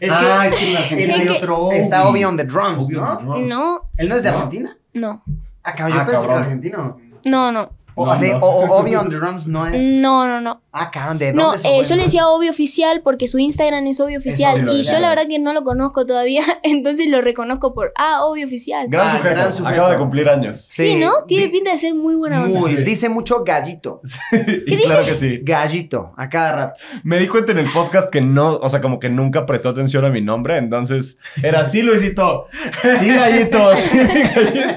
Es 0.00 0.10
ah, 0.12 0.44
es 0.46 0.54
que 0.56 0.70
en 0.72 0.76
Argentina 0.76 1.14
hay 1.14 1.28
otro 1.28 1.58
Obi. 1.68 1.76
está 1.76 2.08
Obi 2.08 2.24
on 2.24 2.36
the 2.36 2.44
drums, 2.44 2.86
Obi 2.86 2.96
on 2.96 3.02
¿no? 3.04 3.16
the 3.16 3.24
drums. 3.24 3.48
no, 3.48 3.90
¿Él 3.96 4.08
no 4.08 4.16
es 4.16 4.22
de 4.24 4.30
¿No? 4.32 4.36
Argentina? 4.38 4.76
no, 4.94 5.22
Ah, 5.66 5.74
cabrón, 5.74 5.96
yo 5.96 6.02
Ah, 6.02 6.06
pensé 6.06 6.26
que 6.26 6.32
era 6.32 6.40
argentino. 6.42 6.96
no, 7.24 7.52
no, 7.52 7.70
O, 7.98 8.04
No, 8.04 8.12
así, 8.12 8.30
no. 8.30 8.38
o- 8.38 8.66
o 8.66 8.78
Obi 8.80 8.94
on 8.94 9.08
the 9.08 9.16
drums 9.16 9.46
no 9.46 9.66
es. 9.66 9.80
no, 9.82 10.26
no, 10.28 10.40
no. 10.40 10.60
Ah, 10.70 10.90
cabrón, 10.90 11.16
¿de 11.18 11.32
dónde 11.32 11.42
No, 11.42 11.56
se 11.56 11.66
eh, 11.66 11.82
yo 11.82 11.96
le 11.96 12.02
decía 12.02 12.28
obvio 12.28 12.50
oficial 12.50 13.00
porque 13.02 13.26
su 13.26 13.38
Instagram 13.38 13.86
es 13.86 13.98
obvio 14.00 14.18
oficial. 14.18 14.66
sí 14.68 14.76
y 14.76 14.82
yo 14.82 15.00
la 15.00 15.08
verdad 15.08 15.24
que 15.26 15.38
no 15.38 15.54
lo 15.54 15.64
conozco 15.64 16.04
todavía, 16.04 16.42
entonces 16.62 17.06
lo 17.08 17.22
reconozco 17.22 17.72
por, 17.72 17.92
ah, 17.96 18.24
obvio 18.26 18.44
oficial. 18.44 18.86
Gran, 18.90 19.08
Ah, 19.08 19.10
sujeto. 19.12 19.30
gran 19.34 19.52
sujeto. 19.52 19.68
Acaba 19.70 19.90
de 19.92 19.96
cumplir 19.96 20.28
años. 20.28 20.60
Sí, 20.60 20.92
Sí, 20.92 20.96
¿no? 20.96 21.24
Tiene 21.26 21.48
pinta 21.48 21.72
de 21.72 21.78
ser 21.78 21.94
muy 21.94 22.14
buena 22.16 22.42
onda. 22.44 22.60
Muy, 22.60 22.76
dice 22.84 23.08
mucho 23.08 23.42
gallito. 23.44 24.02
y 24.66 24.76
claro 24.76 25.04
que 25.06 25.14
sí. 25.14 25.40
Gallito, 25.42 26.12
a 26.18 26.28
cada 26.28 26.52
rato. 26.52 26.80
Me 27.02 27.18
di 27.18 27.28
cuenta 27.28 27.52
en 27.52 27.58
el 27.58 27.70
podcast 27.72 28.10
que 28.10 28.20
no, 28.20 28.56
o 28.56 28.68
sea, 28.68 28.82
como 28.82 29.00
que 29.00 29.08
nunca 29.08 29.46
prestó 29.46 29.70
atención 29.70 30.04
a 30.04 30.10
mi 30.10 30.20
nombre, 30.20 30.58
entonces 30.58 31.18
era 31.42 31.60
así, 31.60 31.80
Luisito. 31.80 32.46
Sí, 32.98 33.08
gallito. 33.08 33.74
Sí, 33.76 33.96
gallito. 33.98 34.74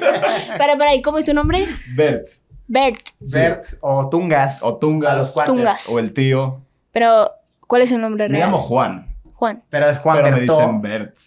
Para, 0.58 0.78
para, 0.78 0.96
¿y 0.96 1.02
cómo 1.02 1.18
es 1.18 1.26
tu 1.26 1.34
nombre? 1.34 1.66
Bert. 1.96 2.28
Bert. 2.72 3.00
Sí. 3.24 3.38
Bert 3.40 3.66
o 3.82 4.08
Tungas. 4.10 4.62
O 4.64 4.78
Tungas. 4.78 5.12
A 5.14 5.16
los 5.18 5.32
cuates. 5.32 5.54
Tungas. 5.54 5.90
O 5.90 6.00
el 6.00 6.14
tío. 6.14 6.62
Pero, 6.92 7.32
¿cuál 7.68 7.82
es 7.82 7.92
el 7.92 8.00
nombre 8.00 8.30
Me 8.30 8.36
real? 8.38 8.48
llamo 8.50 8.60
Juan. 8.60 9.16
Juan. 9.34 9.64
Pero 9.70 9.90
es 9.90 9.98
Juan 10.00 10.18
pero 10.22 10.36
me 10.36 10.42
dicen 10.42 10.82
Bert. 10.82 11.18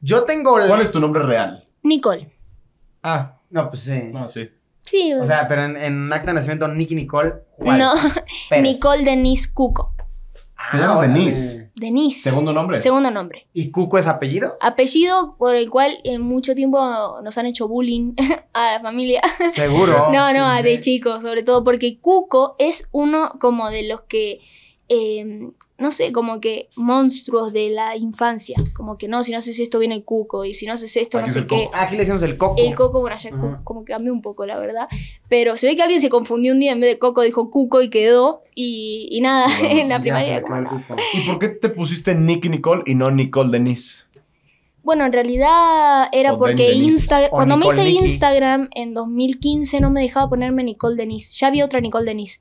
Yo 0.00 0.24
tengo. 0.24 0.58
el- 0.60 0.68
¿Cuál 0.68 0.80
es 0.80 0.90
tu 0.92 1.00
nombre 1.00 1.22
real? 1.22 1.64
Nicole. 1.82 2.30
Ah, 3.02 3.36
No, 3.50 3.68
pues 3.70 3.82
sí. 3.82 4.10
no, 4.12 4.28
sí. 4.28 4.50
Sí, 4.82 5.12
O 5.14 5.24
sea, 5.26 5.46
pero 5.48 5.64
en, 5.64 5.76
en 5.76 6.12
acta 6.12 6.28
de 6.28 6.34
nacimiento, 6.34 6.66
Nicky 6.68 6.94
Nicole. 6.94 7.34
Juárez. 7.58 7.80
no. 7.84 7.92
Pérez. 8.50 8.62
Nicole 8.62 9.04
Denise 9.04 9.48
Cuco. 9.52 9.94
Ah, 10.68 10.72
Te 10.72 10.78
llamas 10.78 10.98
órale. 10.98 11.14
Denise. 11.14 11.70
Denise. 11.74 12.30
Segundo 12.30 12.52
nombre. 12.52 12.78
Segundo 12.80 13.10
nombre. 13.10 13.46
¿Y 13.54 13.70
Cuco 13.70 13.98
es 13.98 14.06
apellido? 14.06 14.56
Apellido 14.60 15.36
por 15.38 15.56
el 15.56 15.70
cual 15.70 15.98
en 16.04 16.22
mucho 16.22 16.54
tiempo 16.54 16.78
nos 17.22 17.38
han 17.38 17.46
hecho 17.46 17.68
bullying 17.68 18.14
a 18.52 18.72
la 18.74 18.80
familia. 18.80 19.20
Seguro. 19.50 20.08
No, 20.12 20.32
no, 20.32 20.56
Sí, 20.58 20.62
de 20.62 20.74
sí. 20.76 20.80
chicos, 20.80 21.22
sobre 21.22 21.42
todo 21.42 21.64
porque 21.64 21.98
Cuco 22.00 22.54
es 22.58 22.88
uno 22.92 23.30
como 23.40 23.70
de 23.70 23.84
los 23.88 24.02
que, 24.02 24.40
eh, 24.88 25.50
no 25.78 25.92
sé, 25.92 26.10
como 26.10 26.40
que 26.40 26.70
monstruos 26.74 27.52
de 27.52 27.70
la 27.70 27.96
infancia. 27.96 28.56
Como 28.74 28.98
que 28.98 29.06
no, 29.06 29.22
si 29.22 29.30
no 29.30 29.38
haces 29.38 29.60
esto 29.60 29.78
viene 29.78 29.94
el 29.94 30.04
Cuco 30.04 30.44
y 30.44 30.52
si 30.52 30.66
no 30.66 30.72
haces 30.72 30.96
esto 30.96 31.18
Aquí 31.18 31.26
no 31.26 31.28
es 31.28 31.32
sé 31.34 31.46
qué. 31.46 31.68
Ah, 31.72 31.84
aquí 31.84 31.94
le 31.94 32.00
decimos 32.00 32.22
el 32.24 32.36
Coco. 32.36 32.56
El 32.58 32.74
Coco, 32.74 33.00
bueno, 33.00 33.16
ya 33.16 33.30
como 33.62 33.84
que 33.84 33.92
cambió 33.92 34.12
un 34.12 34.20
poco, 34.20 34.44
la 34.44 34.58
verdad. 34.58 34.88
Pero 35.28 35.56
se 35.56 35.68
ve 35.68 35.76
que 35.76 35.82
alguien 35.82 36.00
se 36.00 36.08
confundió 36.08 36.52
un 36.52 36.58
día, 36.58 36.72
en 36.72 36.80
vez 36.80 36.90
de 36.90 36.98
Coco 36.98 37.22
dijo 37.22 37.50
Cuco 37.50 37.80
y 37.80 37.90
quedó. 37.90 38.42
Y, 38.56 39.08
y 39.12 39.20
nada, 39.20 39.46
en 39.62 39.88
la 39.88 40.00
primaria. 40.00 40.42
¿Y 41.14 41.20
por 41.20 41.38
qué 41.38 41.48
te 41.48 41.68
pusiste 41.68 42.16
Nicky 42.16 42.48
Nicole 42.48 42.82
y 42.84 42.96
no 42.96 43.12
Nicole 43.12 43.50
Denise? 43.50 44.02
Bueno, 44.82 45.04
en 45.04 45.12
realidad 45.12 46.08
era 46.10 46.32
O 46.32 46.38
porque 46.38 46.64
Denny 46.64 46.80
Denise. 46.80 46.98
Insta 46.98 47.26
O 47.26 47.30
cuando 47.30 47.56
me 47.56 47.66
hice 47.66 47.84
Nicky. 47.84 48.04
Instagram 48.04 48.68
en 48.74 48.94
2015 48.94 49.80
no 49.80 49.90
me 49.90 50.00
dejaba 50.00 50.28
ponerme 50.28 50.64
Nicole 50.64 50.96
Denise. 50.96 51.36
Ya 51.38 51.46
había 51.46 51.64
otra 51.64 51.80
Nicole 51.80 52.04
Denise. 52.04 52.40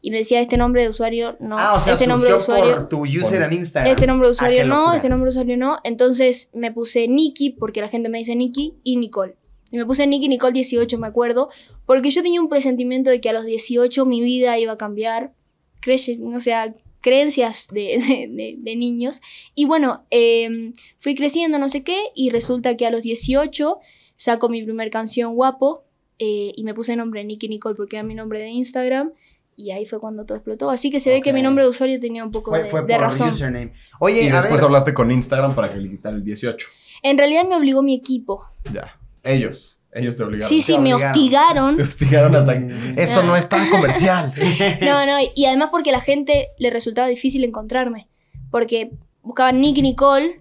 Y 0.00 0.10
me 0.12 0.18
decía 0.18 0.40
este 0.40 0.56
nombre 0.56 0.82
de 0.82 0.88
usuario 0.90 1.36
no. 1.40 1.58
Ah, 1.58 1.74
o 1.74 1.80
sea, 1.80 1.94
este 1.94 2.06
nombre 2.06 2.30
de 2.30 2.36
usuario. 2.36 2.74
por 2.76 2.88
tu 2.88 3.02
user 3.02 3.40
Por- 3.40 3.42
en 3.42 3.58
Instagram. 3.58 3.92
Este 3.92 4.06
nombre 4.06 4.28
de 4.28 4.30
Ah, 4.30 4.32
usuario 4.32 4.66
no, 4.66 4.76
locura. 4.76 4.96
este 4.96 5.08
nombre 5.08 5.26
de 5.26 5.30
usuario 5.30 5.56
no. 5.56 5.76
Entonces 5.84 6.50
me 6.54 6.70
puse 6.72 7.08
Nikki, 7.08 7.50
porque 7.50 7.80
la 7.80 7.88
gente 7.88 8.08
me 8.08 8.18
dice 8.18 8.36
Nikki, 8.36 8.74
y 8.84 8.96
Nicole. 8.96 9.34
Y 9.70 9.76
me 9.76 9.84
puse 9.84 10.06
Nikki 10.06 10.28
Nicole 10.28 10.52
18, 10.52 10.98
me 10.98 11.06
acuerdo, 11.08 11.50
porque 11.84 12.10
yo 12.10 12.22
tenía 12.22 12.40
un 12.40 12.48
presentimiento 12.48 13.10
de 13.10 13.20
que 13.20 13.28
a 13.28 13.32
los 13.32 13.44
18 13.44 14.06
mi 14.06 14.20
vida 14.22 14.58
iba 14.58 14.72
a 14.72 14.76
cambiar. 14.78 15.32
Creye, 15.80 16.18
o 16.34 16.40
sea, 16.40 16.72
creencias 17.00 17.68
de, 17.72 17.98
de- 18.08 18.28
de- 18.30 18.56
de 18.58 18.76
niños. 18.76 19.20
Y 19.54 19.66
bueno, 19.66 20.04
eh, 20.10 20.72
fui 20.98 21.14
creciendo, 21.14 21.58
no 21.58 21.68
sé 21.68 21.82
qué, 21.84 21.98
y 22.14 22.30
resulta 22.30 22.76
que 22.76 22.86
a 22.86 22.90
los 22.90 23.02
18 23.02 23.78
saco 24.16 24.48
mi 24.48 24.62
primer 24.62 24.90
canción 24.90 25.34
guapo 25.34 25.84
eh, 26.18 26.52
y 26.56 26.64
me 26.64 26.74
puse 26.74 26.92
el 26.92 26.98
nombre 26.98 27.22
Nikki 27.24 27.48
Nicole 27.48 27.76
porque 27.76 27.96
era 27.96 28.02
mi 28.02 28.14
nombre 28.14 28.40
de 28.40 28.48
Instagram. 28.48 29.12
Y 29.60 29.72
ahí 29.72 29.86
fue 29.86 29.98
cuando 29.98 30.24
todo 30.24 30.36
explotó. 30.38 30.70
Así 30.70 30.88
que 30.88 31.00
se 31.00 31.10
ve 31.10 31.20
que 31.20 31.32
mi 31.32 31.42
nombre 31.42 31.64
de 31.64 31.70
usuario 31.70 31.98
tenía 31.98 32.22
un 32.22 32.30
poco 32.30 32.52
Fue, 32.52 32.62
de, 32.62 32.70
fue 32.70 32.82
de 32.82 32.94
por 32.94 33.00
razón. 33.02 33.30
username. 33.30 33.72
Oye, 33.98 34.22
y 34.22 34.28
a 34.28 34.34
después 34.36 34.52
ver, 34.60 34.64
hablaste 34.64 34.94
con 34.94 35.10
Instagram 35.10 35.56
para 35.56 35.72
que 35.72 35.78
le 35.80 35.90
quitara 35.90 36.14
el 36.14 36.22
18. 36.22 36.68
En 37.02 37.18
realidad 37.18 37.42
me 37.48 37.56
obligó 37.56 37.82
mi 37.82 37.96
equipo. 37.96 38.44
Ya. 38.72 38.96
Ellos. 39.24 39.80
Ellos 39.92 40.16
te 40.16 40.22
obligaron. 40.22 40.48
Sí, 40.48 40.60
sí, 40.62 40.74
Te 40.74 40.78
me 40.78 40.94
hostigaron. 40.94 41.74
Te 41.76 41.82
hostigaron 41.82 42.36
hasta 42.36 42.54
Mm. 42.54 42.98
Eso 43.00 43.24
no 43.24 43.36
es 43.36 43.48
tan 43.48 43.68
comercial. 43.68 44.32
No, 44.80 45.04
no, 45.06 45.16
y 45.34 45.46
además 45.46 45.70
porque 45.72 45.90
a 45.90 45.94
la 45.94 46.02
gente 46.02 46.50
le 46.58 46.70
resultaba 46.70 47.08
difícil 47.08 47.42
encontrarme. 47.42 48.06
Porque 48.52 48.92
buscaban 49.22 49.60
Nicky 49.60 49.82
Nicole 49.82 50.40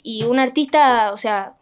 y 0.00 0.22
un 0.22 0.38
artista, 0.38 1.12
o 1.12 1.16
sea, 1.16 1.54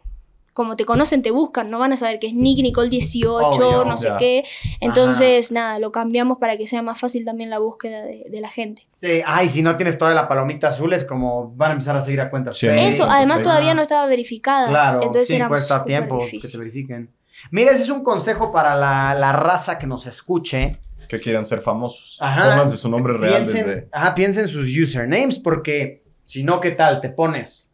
como 0.53 0.75
te 0.75 0.85
conocen, 0.85 1.21
te 1.21 1.31
buscan, 1.31 1.69
no 1.69 1.79
van 1.79 1.93
a 1.93 1.97
saber 1.97 2.19
que 2.19 2.27
es 2.27 2.33
Nicky 2.33 2.61
Nicole 2.61 2.89
18, 2.89 3.37
Obvio, 3.47 3.85
no 3.85 3.97
sé 3.97 4.11
qué. 4.19 4.43
Entonces, 4.79 5.51
nada, 5.51 5.79
lo 5.79 5.91
cambiamos 5.91 6.37
para 6.37 6.57
que 6.57 6.67
sea 6.67 6.81
más 6.81 6.99
fácil 6.99 7.25
también 7.25 7.49
la 7.49 7.59
búsqueda 7.59 8.03
de, 8.03 8.25
de 8.29 8.41
la 8.41 8.49
gente. 8.49 8.87
Sí, 8.91 9.21
ay, 9.25 9.49
si 9.49 9.61
no 9.61 9.75
tienes 9.75 9.97
toda 9.97 10.13
la 10.13 10.27
palomita 10.27 10.67
azul 10.67 10.93
es 10.93 11.03
como 11.05 11.53
van 11.55 11.71
a 11.71 11.73
empezar 11.73 11.95
a 11.97 12.01
seguir 12.03 12.21
a 12.21 12.29
cuentas. 12.29 12.57
Sí, 12.57 12.67
Eso, 12.67 13.05
además 13.09 13.41
todavía 13.41 13.73
no 13.73 13.81
estaba 13.81 14.05
verificada. 14.05 14.69
Claro, 14.69 15.01
entonces 15.01 15.27
sí, 15.27 15.35
era 15.35 15.47
cuesta 15.47 15.83
tiempo 15.83 16.19
que 16.19 16.37
te 16.47 16.57
verifiquen. 16.57 17.09
Mira, 17.51 17.71
ese 17.71 17.83
es 17.83 17.89
un 17.89 18.03
consejo 18.03 18.51
para 18.51 18.75
la, 18.75 19.15
la 19.15 19.31
raza 19.31 19.79
que 19.79 19.87
nos 19.87 20.05
escuche. 20.05 20.77
Que 21.09 21.19
quieran 21.19 21.45
ser 21.45 21.61
famosos. 21.61 22.17
Ajá. 22.21 22.51
Pónganse 22.51 22.77
su 22.77 22.89
nombre 22.89 23.13
real 23.17 23.43
Piensen, 23.43 23.65
desde. 23.67 23.87
ajá, 23.91 24.15
piensen 24.15 24.47
sus 24.47 24.67
usernames 24.77 25.37
porque 25.39 26.03
si 26.25 26.43
no, 26.43 26.59
¿qué 26.61 26.71
tal? 26.71 27.01
Te 27.01 27.09
pones. 27.09 27.72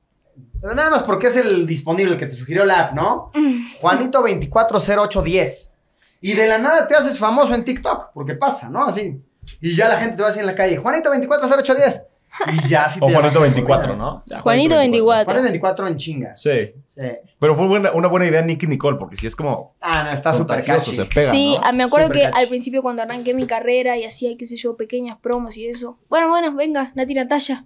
Nada 0.62 0.90
más 0.90 1.04
porque 1.04 1.28
es 1.28 1.36
el 1.38 1.66
disponible 1.66 2.14
el 2.14 2.20
que 2.20 2.26
te 2.28 2.36
sugirió 2.36 2.66
la 2.66 2.80
app, 2.88 2.94
¿no? 2.94 3.32
Juanito 3.82 4.20
240810. 4.22 5.74
Y 6.22 6.34
de 6.34 6.48
la 6.48 6.58
nada 6.58 6.88
te 6.88 6.96
haces 6.96 7.18
famoso 7.18 7.54
en 7.56 7.64
TikTok, 7.64 8.12
porque 8.14 8.36
pasa, 8.36 8.70
¿no? 8.70 8.84
Así. 8.84 9.22
Y 9.62 9.74
ya 9.74 9.88
la 9.88 9.98
gente 9.98 10.18
te 10.18 10.24
va 10.24 10.30
así 10.30 10.40
en 10.40 10.46
la 10.46 10.56
calle, 10.56 10.78
Juanito 10.78 11.10
240810. 11.10 12.06
Y 12.54 12.68
ya 12.68 12.86
así 12.86 13.00
te 13.00 13.06
O 13.06 13.10
Juanito 13.10 13.36
llaman. 13.36 13.54
24, 13.54 13.96
¿no? 13.96 14.24
Ya, 14.28 14.40
Juanito 14.42 14.76
24. 14.78 15.26
Juanito 15.26 15.44
24 15.44 15.88
en 15.88 15.98
chinga. 15.98 16.36
Sí. 16.36 16.74
Sí. 16.86 17.02
Pero 17.40 17.56
fue 17.56 17.68
buena- 17.68 17.92
una 17.94 18.08
buena 18.08 18.28
idea 18.28 18.42
Nicky 18.44 18.68
Nicole, 18.68 18.98
porque 19.00 19.16
si 19.16 19.26
es 19.26 19.36
como. 19.36 19.76
Ah, 19.82 20.04
no, 20.04 20.12
está 20.12 20.34
súper 20.34 20.64
catchy. 20.64 20.96
se 20.96 21.06
pega, 21.06 21.32
sí, 21.32 21.56
¿no? 21.56 21.62
ah, 21.64 21.72
me 21.72 21.84
acuerdo 21.86 22.08
Súper 22.08 22.22
que 22.22 22.28
catchy. 22.30 22.44
al 22.44 22.48
principio 22.50 22.82
cuando 22.84 23.02
arranqué 23.02 23.34
mi 23.34 23.48
carrera 23.48 23.98
y 23.98 24.04
hacía, 24.06 24.30
qué 24.38 24.46
sé 24.46 24.58
yo, 24.58 24.76
pequeñas 24.78 25.18
promos 25.20 25.58
y 25.58 25.68
eso. 25.68 25.98
Bueno, 26.10 26.28
bueno, 26.30 26.54
venga, 26.54 26.92
Nati 26.96 27.16
Natalia. 27.16 27.66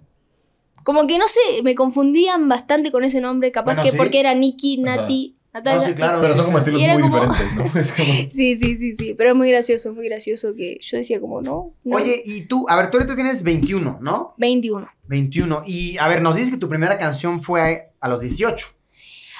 Como 0.84 1.06
que 1.08 1.18
no 1.18 1.26
sé, 1.26 1.62
me 1.64 1.74
confundían 1.74 2.48
bastante 2.48 2.92
con 2.92 3.02
ese 3.02 3.20
nombre, 3.20 3.50
capaz 3.50 3.74
Bueno, 3.74 3.82
que 3.82 3.90
sí. 3.90 3.96
porque 3.96 4.20
era 4.20 4.34
Nikki. 4.34 4.76
Nati, 4.78 5.34
Natalia. 5.52 5.80
No, 5.80 5.86
sí, 5.86 5.94
claro. 5.94 6.20
Pero 6.20 6.32
sí, 6.34 6.36
son 6.36 6.46
como 6.46 6.58
estilos 6.58 6.80
muy 6.80 7.00
como- 7.02 7.20
diferentes, 7.20 7.54
¿no? 7.74 7.80
Es 7.80 7.92
como. 7.92 8.12
Sí, 8.32 8.56
sí, 8.56 8.76
sí, 8.76 8.96
sí, 8.96 9.14
pero 9.14 9.30
es 9.30 9.36
muy 9.36 9.48
gracioso, 9.50 9.92
muy 9.94 10.04
gracioso 10.06 10.54
que 10.54 10.78
yo 10.80 10.96
decía 10.96 11.20
como, 11.20 11.40
no, 11.42 11.72
no. 11.84 11.96
Oye, 11.96 12.22
y 12.24 12.46
tú, 12.46 12.66
a 12.68 12.76
ver, 12.76 12.90
tú 12.90 12.98
ahorita 12.98 13.14
tienes 13.16 13.42
21, 13.42 13.98
¿no? 14.00 14.34
21. 14.38 14.88
21. 15.08 15.62
Y 15.66 15.96
a 15.98 16.06
ver, 16.08 16.22
nos 16.22 16.36
dices 16.36 16.52
que 16.52 16.58
tu 16.60 16.68
primera 16.68 16.98
canción 16.98 17.40
fue 17.42 17.60
a, 18.00 18.06
a 18.06 18.08
los 18.08 18.20
18. 18.20 18.66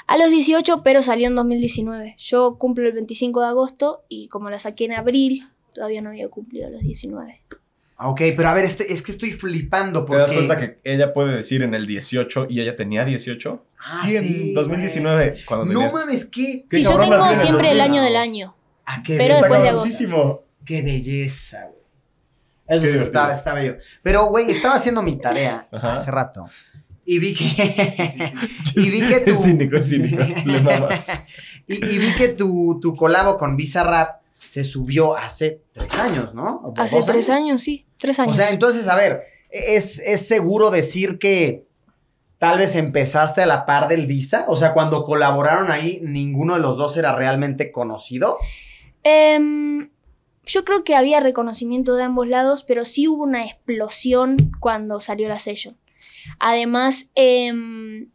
A 0.06 0.18
los 0.18 0.30
18, 0.30 0.82
pero 0.82 1.02
salió 1.02 1.26
en 1.28 1.34
2019. 1.34 2.16
Yo 2.18 2.56
cumplo 2.58 2.86
el 2.86 2.92
25 2.92 3.40
de 3.40 3.46
agosto 3.48 4.02
y 4.08 4.28
como 4.28 4.50
la 4.50 4.58
saqué 4.58 4.84
en 4.84 4.92
abril, 4.92 5.44
todavía 5.74 6.02
no 6.02 6.10
había 6.10 6.28
cumplido 6.28 6.68
los 6.70 6.82
19. 6.82 7.40
Ah, 7.96 8.08
Ok, 8.10 8.20
pero 8.36 8.48
a 8.48 8.54
ver, 8.54 8.64
este- 8.64 8.92
es 8.92 9.02
que 9.02 9.12
estoy 9.12 9.32
flipando 9.32 10.00
¿Te 10.00 10.06
porque... 10.08 10.20
das 10.22 10.32
cuenta 10.32 10.56
que 10.56 10.80
ella 10.84 11.12
puede 11.14 11.36
decir 11.36 11.62
en 11.62 11.74
el 11.74 11.86
18 11.86 12.48
y 12.50 12.60
ella 12.60 12.74
tenía 12.76 13.04
18? 13.04 13.64
Ah, 13.78 14.02
sí, 14.04 14.10
sí, 14.10 14.48
en 14.48 14.54
2019, 14.54 15.36
cuando 15.46 15.66
tenía. 15.66 15.86
No 15.86 15.92
mames, 15.92 16.24
qué... 16.24 16.64
Qué 16.68 16.78
Sí, 16.78 16.82
yo 16.84 16.98
tengo 16.98 17.14
el 17.14 17.36
siempre 17.36 17.70
el 17.70 17.78
2000, 17.78 17.80
año 17.80 18.02
del 18.02 18.16
año. 18.16 18.56
Ah, 18.86 19.02
qué, 19.04 19.16
Pero 19.16 19.36
después 19.36 19.62
de 19.62 19.68
agosto. 19.68 20.44
qué 20.64 20.82
belleza, 20.82 21.66
güey. 21.66 21.74
Eso 22.66 22.80
sí 22.86 22.98
está, 22.98 23.26
divertido. 23.26 23.32
está 23.34 23.54
bello. 23.54 23.76
Pero, 24.02 24.26
güey, 24.26 24.50
estaba 24.50 24.74
haciendo 24.74 25.02
mi 25.02 25.16
tarea 25.16 25.68
Ajá. 25.72 25.92
hace 25.94 26.10
rato. 26.10 26.46
Y 27.04 27.18
vi 27.18 27.34
que... 27.34 27.44
y 28.76 28.90
vi 28.90 29.00
que 29.06 29.20
tu... 29.20 29.30
Es 29.30 29.42
cínico, 29.42 29.76
es 29.76 29.88
cínico. 29.88 30.22
Y, 31.66 31.74
y 31.82 31.98
vi 31.98 32.14
que 32.14 32.28
tu, 32.28 32.78
tu 32.80 32.94
colabo 32.94 33.38
con 33.38 33.56
Visa 33.56 33.84
Rap 33.84 34.20
se 34.54 34.62
subió 34.62 35.16
hace 35.16 35.62
tres 35.72 35.98
años, 35.98 36.32
¿no? 36.32 36.60
¿O 36.62 36.74
Hace 36.76 37.02
tres 37.02 37.28
años, 37.28 37.60
sí, 37.60 37.86
tres 37.96 38.20
años. 38.20 38.34
O 38.34 38.36
sea, 38.36 38.50
entonces, 38.50 38.86
a 38.86 38.94
ver, 38.94 39.24
¿es, 39.50 39.98
es 39.98 40.28
seguro 40.28 40.70
decir 40.70 41.18
que 41.18 41.66
tal 42.38 42.58
vez 42.58 42.76
empezaste 42.76 43.42
a 43.42 43.46
la 43.46 43.66
par 43.66 43.88
del 43.88 44.06
Visa? 44.06 44.44
O 44.46 44.54
sea, 44.54 44.72
cuando 44.72 45.02
colaboraron 45.02 45.72
ahí, 45.72 45.98
ninguno 46.04 46.54
de 46.54 46.60
los 46.60 46.76
dos 46.76 46.96
era 46.96 47.16
realmente 47.16 47.72
conocido. 47.72 48.36
Em, 49.02 49.90
yo 50.46 50.64
creo 50.64 50.84
que 50.84 50.94
había 50.94 51.18
reconocimiento 51.18 51.96
de 51.96 52.04
ambos 52.04 52.28
lados, 52.28 52.62
pero 52.62 52.84
sí 52.84 53.08
hubo 53.08 53.24
una 53.24 53.44
explosión 53.44 54.52
cuando 54.60 55.00
salió 55.00 55.28
la 55.28 55.40
session. 55.40 55.76
Además, 56.38 57.10
em, 57.16 58.08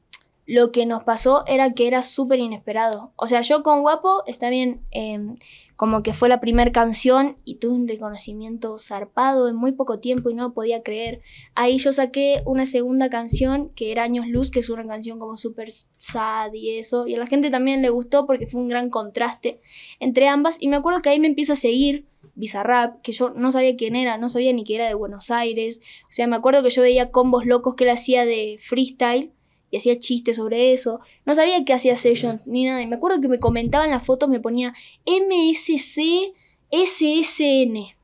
lo 0.45 0.71
que 0.71 0.85
nos 0.85 1.03
pasó 1.03 1.43
era 1.47 1.73
que 1.73 1.85
era 1.85 2.01
súper 2.01 2.39
inesperado. 2.39 3.11
O 3.17 3.27
sea, 3.27 3.41
yo 3.41 3.61
con 3.61 3.81
Guapo, 3.81 4.23
está 4.25 4.49
bien, 4.49 4.85
em, 4.91 5.35
como 5.79 6.03
que 6.03 6.11
fue 6.11 6.27
la 6.27 6.41
primera 6.41 6.73
canción 6.73 7.37
y 7.45 7.55
tuve 7.55 7.71
un 7.71 7.87
reconocimiento 7.87 8.77
zarpado 8.79 9.47
en 9.47 9.55
muy 9.55 9.71
poco 9.71 10.01
tiempo 10.01 10.29
y 10.29 10.33
no 10.33 10.51
podía 10.51 10.83
creer. 10.83 11.21
Ahí 11.55 11.77
yo 11.77 11.93
saqué 11.93 12.41
una 12.45 12.65
segunda 12.65 13.09
canción 13.09 13.69
que 13.77 13.93
era 13.93 14.03
Años 14.03 14.27
Luz, 14.27 14.51
que 14.51 14.59
es 14.59 14.69
una 14.69 14.85
canción 14.85 15.19
como 15.19 15.37
súper 15.37 15.71
sad 15.71 16.51
y 16.51 16.77
eso. 16.79 17.07
Y 17.07 17.15
a 17.15 17.17
la 17.17 17.27
gente 17.27 17.49
también 17.49 17.81
le 17.81 17.91
gustó 17.91 18.25
porque 18.25 18.45
fue 18.45 18.59
un 18.59 18.67
gran 18.67 18.89
contraste 18.89 19.61
entre 20.01 20.27
ambas. 20.27 20.57
Y 20.59 20.67
me 20.67 20.75
acuerdo 20.75 21.01
que 21.01 21.11
ahí 21.11 21.19
me 21.21 21.27
empieza 21.27 21.53
a 21.53 21.55
seguir 21.55 22.05
Bizarrap, 22.35 22.99
que 23.01 23.13
yo 23.13 23.29
no 23.29 23.49
sabía 23.49 23.77
quién 23.77 23.95
era, 23.95 24.17
no 24.17 24.27
sabía 24.27 24.51
ni 24.51 24.65
que 24.65 24.75
era 24.75 24.85
de 24.85 24.95
Buenos 24.95 25.31
Aires. 25.31 25.79
O 26.03 26.11
sea, 26.11 26.27
me 26.27 26.35
acuerdo 26.35 26.61
que 26.61 26.71
yo 26.71 26.81
veía 26.81 27.09
combos 27.09 27.45
locos 27.45 27.75
que 27.75 27.85
él 27.85 27.91
hacía 27.91 28.25
de 28.25 28.57
freestyle 28.59 29.31
y 29.71 29.77
hacía 29.77 29.99
chistes 29.99 30.37
sobre 30.37 30.73
eso. 30.73 30.99
No 31.25 31.35
sabía 31.35 31.63
que 31.65 31.73
hacía 31.73 31.95
sessions 31.95 32.47
ni 32.47 32.65
nada. 32.65 32.81
Y 32.81 32.87
me 32.87 32.95
acuerdo 32.95 33.21
que 33.21 33.27
me 33.27 33.39
comentaba 33.39 33.85
en 33.85 33.91
las 33.91 34.05
fotos, 34.05 34.29
me 34.29 34.39
ponía 34.39 34.73
MSC 35.05 36.33
SSN. 36.71 37.95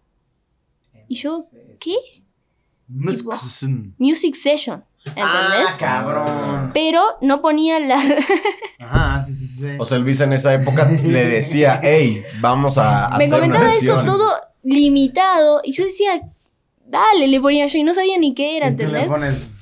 Y 1.08 1.16
yo, 1.16 1.44
¿qué? 1.80 1.96
Music 2.88 4.36
Session. 4.36 4.84
¿Entendés? 5.06 5.26
Ah, 5.28 5.76
cabrón. 5.78 6.72
Pero 6.74 7.02
no 7.22 7.42
ponía 7.42 7.80
la. 7.80 7.96
Ajá, 8.80 9.24
sí, 9.24 9.34
sí, 9.34 9.48
sí. 9.48 9.68
O 9.80 9.86
sea, 9.86 9.98
Elvis 9.98 10.22
en 10.22 10.34
esa 10.34 10.54
época 10.54 10.86
le 11.04 11.28
decía, 11.28 11.80
hey, 11.84 12.24
vamos 12.40 12.78
a 12.80 13.10
me 13.18 13.26
hacer 13.26 13.38
comentaba 13.38 13.66
una 13.66 13.74
eso 13.74 13.80
sesión". 13.80 14.06
todo 14.06 14.32
limitado. 14.64 15.62
Y 15.64 15.74
yo 15.74 15.84
decía, 15.84 16.22
dale, 16.88 17.28
le 17.28 17.40
ponía 17.42 17.68
yo. 17.68 17.78
Y 17.80 17.84
no 17.84 17.94
sabía 17.94 18.18
ni 18.18 18.34
qué 18.34 18.58
era, 18.58 18.70
Y 18.70 18.72
tú 18.72 18.78
le 18.78 19.02
¿entendés? 19.02 19.08
pones. 19.08 19.56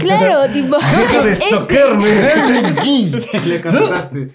Claro, 0.00 0.48
tipo. 0.52 0.76
Deja 0.76 1.22
de 1.22 1.32
estoquearme. 1.32 2.06
le 3.46 3.60
contaste. 3.60 4.32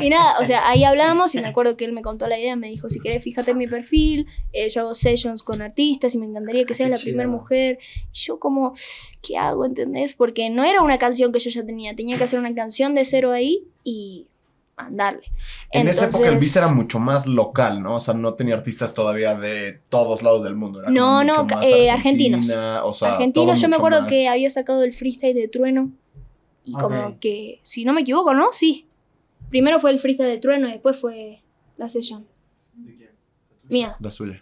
Y 0.00 0.10
nada, 0.10 0.38
o 0.40 0.44
sea, 0.44 0.68
ahí 0.68 0.84
hablamos 0.84 1.34
y 1.34 1.40
me 1.40 1.48
acuerdo 1.48 1.76
que 1.76 1.84
él 1.84 1.92
me 1.92 2.02
contó 2.02 2.26
la 2.28 2.38
idea, 2.38 2.56
me 2.56 2.68
dijo, 2.68 2.88
si 2.88 3.00
querés, 3.00 3.22
fíjate 3.22 3.50
en 3.50 3.58
mi 3.58 3.66
perfil, 3.66 4.26
eh, 4.52 4.68
yo 4.68 4.82
hago 4.82 4.94
sessions 4.94 5.42
con 5.42 5.60
artistas 5.62 6.14
y 6.14 6.18
me 6.18 6.26
encantaría 6.26 6.64
que 6.64 6.74
seas 6.74 6.88
Qué 6.88 6.96
la 6.96 7.00
primera 7.02 7.28
mujer. 7.28 7.78
Y 8.12 8.18
yo 8.18 8.38
como, 8.38 8.74
¿qué 9.20 9.36
hago? 9.36 9.64
¿Entendés? 9.66 10.14
Porque 10.14 10.48
no 10.50 10.64
era 10.64 10.82
una 10.82 10.98
canción 10.98 11.32
que 11.32 11.40
yo 11.40 11.50
ya 11.50 11.64
tenía, 11.64 11.94
tenía 11.96 12.16
que 12.16 12.24
hacer 12.24 12.38
una 12.38 12.54
canción 12.54 12.94
de 12.94 13.04
cero 13.04 13.32
ahí 13.32 13.64
y 13.84 14.27
mandarle. 14.84 15.22
En 15.70 15.88
esa 15.88 16.04
época 16.06 16.18
Entonces- 16.24 16.34
Elvis 16.34 16.56
era 16.56 16.68
mucho 16.68 16.98
más 16.98 17.26
local, 17.26 17.82
¿no? 17.82 17.96
O 17.96 18.00
sea, 18.00 18.14
no 18.14 18.34
tenía 18.34 18.54
artistas 18.54 18.94
todavía 18.94 19.34
de 19.34 19.80
todos 19.88 20.22
lados 20.22 20.44
del 20.44 20.54
mundo. 20.56 20.80
Era 20.80 20.90
No, 20.90 21.24
no, 21.24 21.46
eh, 21.62 21.90
argentinos. 21.90 22.46
O 22.84 22.94
sea, 22.94 23.12
Argentino, 23.14 23.46
todo 23.52 23.54
yo 23.56 23.68
me 23.68 23.76
acuerdo 23.76 24.02
más- 24.02 24.10
que 24.10 24.28
había 24.28 24.50
sacado 24.50 24.82
el 24.84 24.92
freestyle 24.92 25.34
de 25.34 25.48
Trueno 25.48 25.92
y 26.64 26.72
como 26.72 27.18
que, 27.20 27.60
si 27.62 27.84
no 27.84 27.92
me 27.92 28.02
equivoco, 28.02 28.34
¿no? 28.34 28.48
Sí. 28.52 28.86
Primero 29.50 29.78
fue 29.80 29.90
el 29.90 30.00
freestyle 30.00 30.28
de 30.28 30.38
Trueno 30.38 30.68
y 30.68 30.72
después 30.72 30.96
fue 30.98 31.42
la 31.76 31.88
session. 31.88 32.26
Mía. 33.68 33.96
La 34.00 34.10
suya. 34.10 34.40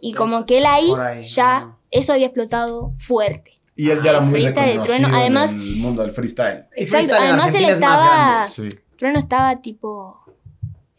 Y 0.00 0.14
como 0.14 0.46
que 0.46 0.58
él 0.58 0.66
ahí, 0.66 0.90
ya 1.24 1.76
eso 1.90 2.12
había 2.12 2.26
explotado 2.26 2.92
fuerte. 2.98 3.59
Y 3.76 3.90
él 3.90 4.00
ya 4.02 4.10
era 4.10 4.20
muy 4.20 4.32
Freestyle 4.42 4.54
de 4.54 4.62
reconocido 4.72 4.96
Trueno, 4.98 5.16
además- 5.16 5.54
en 5.54 5.60
el 5.60 5.76
mundo 5.76 6.02
del 6.02 6.12
freestyle. 6.12 6.64
Exacto, 6.76 7.08
freestyle 7.08 7.22
además 7.28 7.54
él 7.54 7.64
es 7.64 7.70
estaba-. 7.74 8.44
Sí. 8.44 8.68
Trueno 8.98 9.18
estaba 9.18 9.60
tipo 9.62 10.16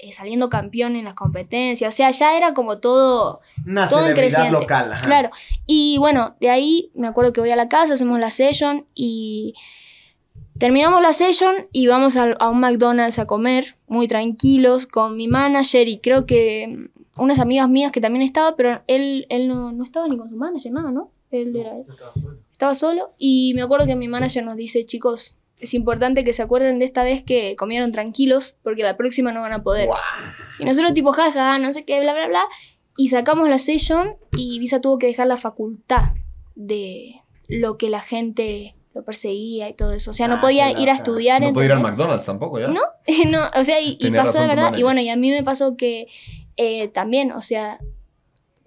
eh, 0.04 0.12
saliendo 0.13 0.50
campeón 0.50 0.96
en 0.96 1.06
las 1.06 1.13
competencias. 1.13 1.94
O 1.94 1.96
sea, 1.96 2.10
ya 2.10 2.36
era 2.36 2.56
como 2.56 2.80
todo, 2.80 3.42
Una 3.68 3.88
todo 3.88 4.00
en 4.08 4.16
celebridad 4.16 4.50
local. 4.50 4.94
ajá. 4.94 5.04
Claro. 5.04 5.30
Y 5.68 5.98
bueno, 6.00 6.36
de 6.40 6.50
ahí 6.50 6.90
me 6.96 7.08
acuerdo 7.08 7.34
que 7.34 7.42
voy 7.42 7.51
a 7.51 7.56
la 7.56 7.70
casa, 7.70 7.94
hacemos 7.94 8.20
la 8.20 8.32
session 8.32 8.88
y 8.96 9.54
terminamos 10.58 11.01
la 11.04 11.13
session 11.13 11.54
y 11.72 11.86
vamos 11.86 12.16
al- 12.18 12.36
a, 12.40 12.50
un 12.50 12.60
McDonald's 12.60 13.20
a 13.20 13.25
comer, 13.28 13.75
muy 13.88 14.08
tranquilos, 14.08 14.88
con 14.88 15.16
mi 15.18 15.28
manager 15.28 15.88
y 15.88 16.00
creo 16.00 16.25
que 16.25 16.90
mm, 17.15 17.22
unas 17.22 17.38
amigas 17.39 17.69
mías 17.69 17.91
que 17.91 18.02
también 18.02 18.24
estaba, 18.24 18.56
pero 18.56 18.82
él, 18.88 19.28
él 19.30 19.48
no, 19.48 19.72
no 19.72 19.84
estaba 19.84 20.08
ni 20.08 20.17
con 20.17 20.30
su 20.32 20.36
manager, 20.36 20.72
nada, 20.72 20.91
¿no? 20.91 21.12
Él 21.30 21.56
era 21.56 21.74
estaba 22.62 22.76
solo 22.76 23.15
y 23.17 23.54
me 23.56 23.63
acuerdo 23.63 23.88
que 23.88 23.95
mi 23.95 24.08
manager 24.08 24.43
nos 24.43 24.56
dice, 24.56 24.86
chicos, 24.86 25.39
es 25.60 25.74
importante 25.74 26.24
que 26.24 26.32
se 26.32 26.43
acuerden 26.43 26.78
de 26.78 26.86
esta 26.86 27.04
vez 27.04 27.24
que 27.24 27.56
comieron 27.56 27.91
tranquilos 27.91 28.56
porque 28.62 28.84
la 28.84 28.97
próxima 28.97 29.32
no 29.32 29.41
van 29.41 29.54
a 29.54 29.63
poder. 29.63 29.89
Y 30.60 30.65
nosotros 30.65 30.93
tipo, 30.93 31.12
jaja, 31.12 31.58
no 31.58 31.74
sé 31.74 31.86
qué, 31.86 32.00
bla, 32.02 32.13
bla, 32.13 32.28
bla. 32.28 32.43
Y 32.97 33.08
sacamos 33.08 33.50
la 33.50 33.58
session 33.58 34.15
y 34.34 34.60
Visa 34.60 34.80
tuvo 34.80 35.00
que 35.00 35.08
dejar 35.08 35.26
la 35.26 35.38
facultad 35.38 36.13
de 36.54 37.21
lo 37.47 37.80
que 37.80 37.89
la 37.89 38.02
gente 38.02 38.76
lo 38.93 39.04
perseguía 39.04 39.67
y 39.67 39.74
todo 39.74 39.93
eso. 39.93 40.12
O 40.12 40.13
sea, 40.13 40.28
no 40.28 40.36
Ah, 40.36 40.41
podía 40.41 40.80
ir 40.80 40.91
a 40.91 40.93
estudiar. 40.93 41.41
No 41.41 41.54
puede 41.54 41.65
ir 41.65 41.71
al. 41.71 41.82
McDonald's 41.82 42.28
tampoco, 42.28 42.60
¿ya? 42.60 42.67
No, 42.67 42.82
no, 43.32 43.39
o 43.60 43.63
sea, 43.63 43.82
y, 43.82 43.97
pasó 44.12 44.39
de 44.39 44.47
verdad. 44.47 44.74
Y 44.78 44.84
bueno, 44.84 45.02
y 45.02 45.10
a 45.10 45.15
mí 45.15 45.32
me 45.32 45.43
pasó 45.43 45.76
que 45.78 46.08
eh, 46.58 46.89
también, 46.89 47.32
o 47.32 47.41
sea, 47.41 47.80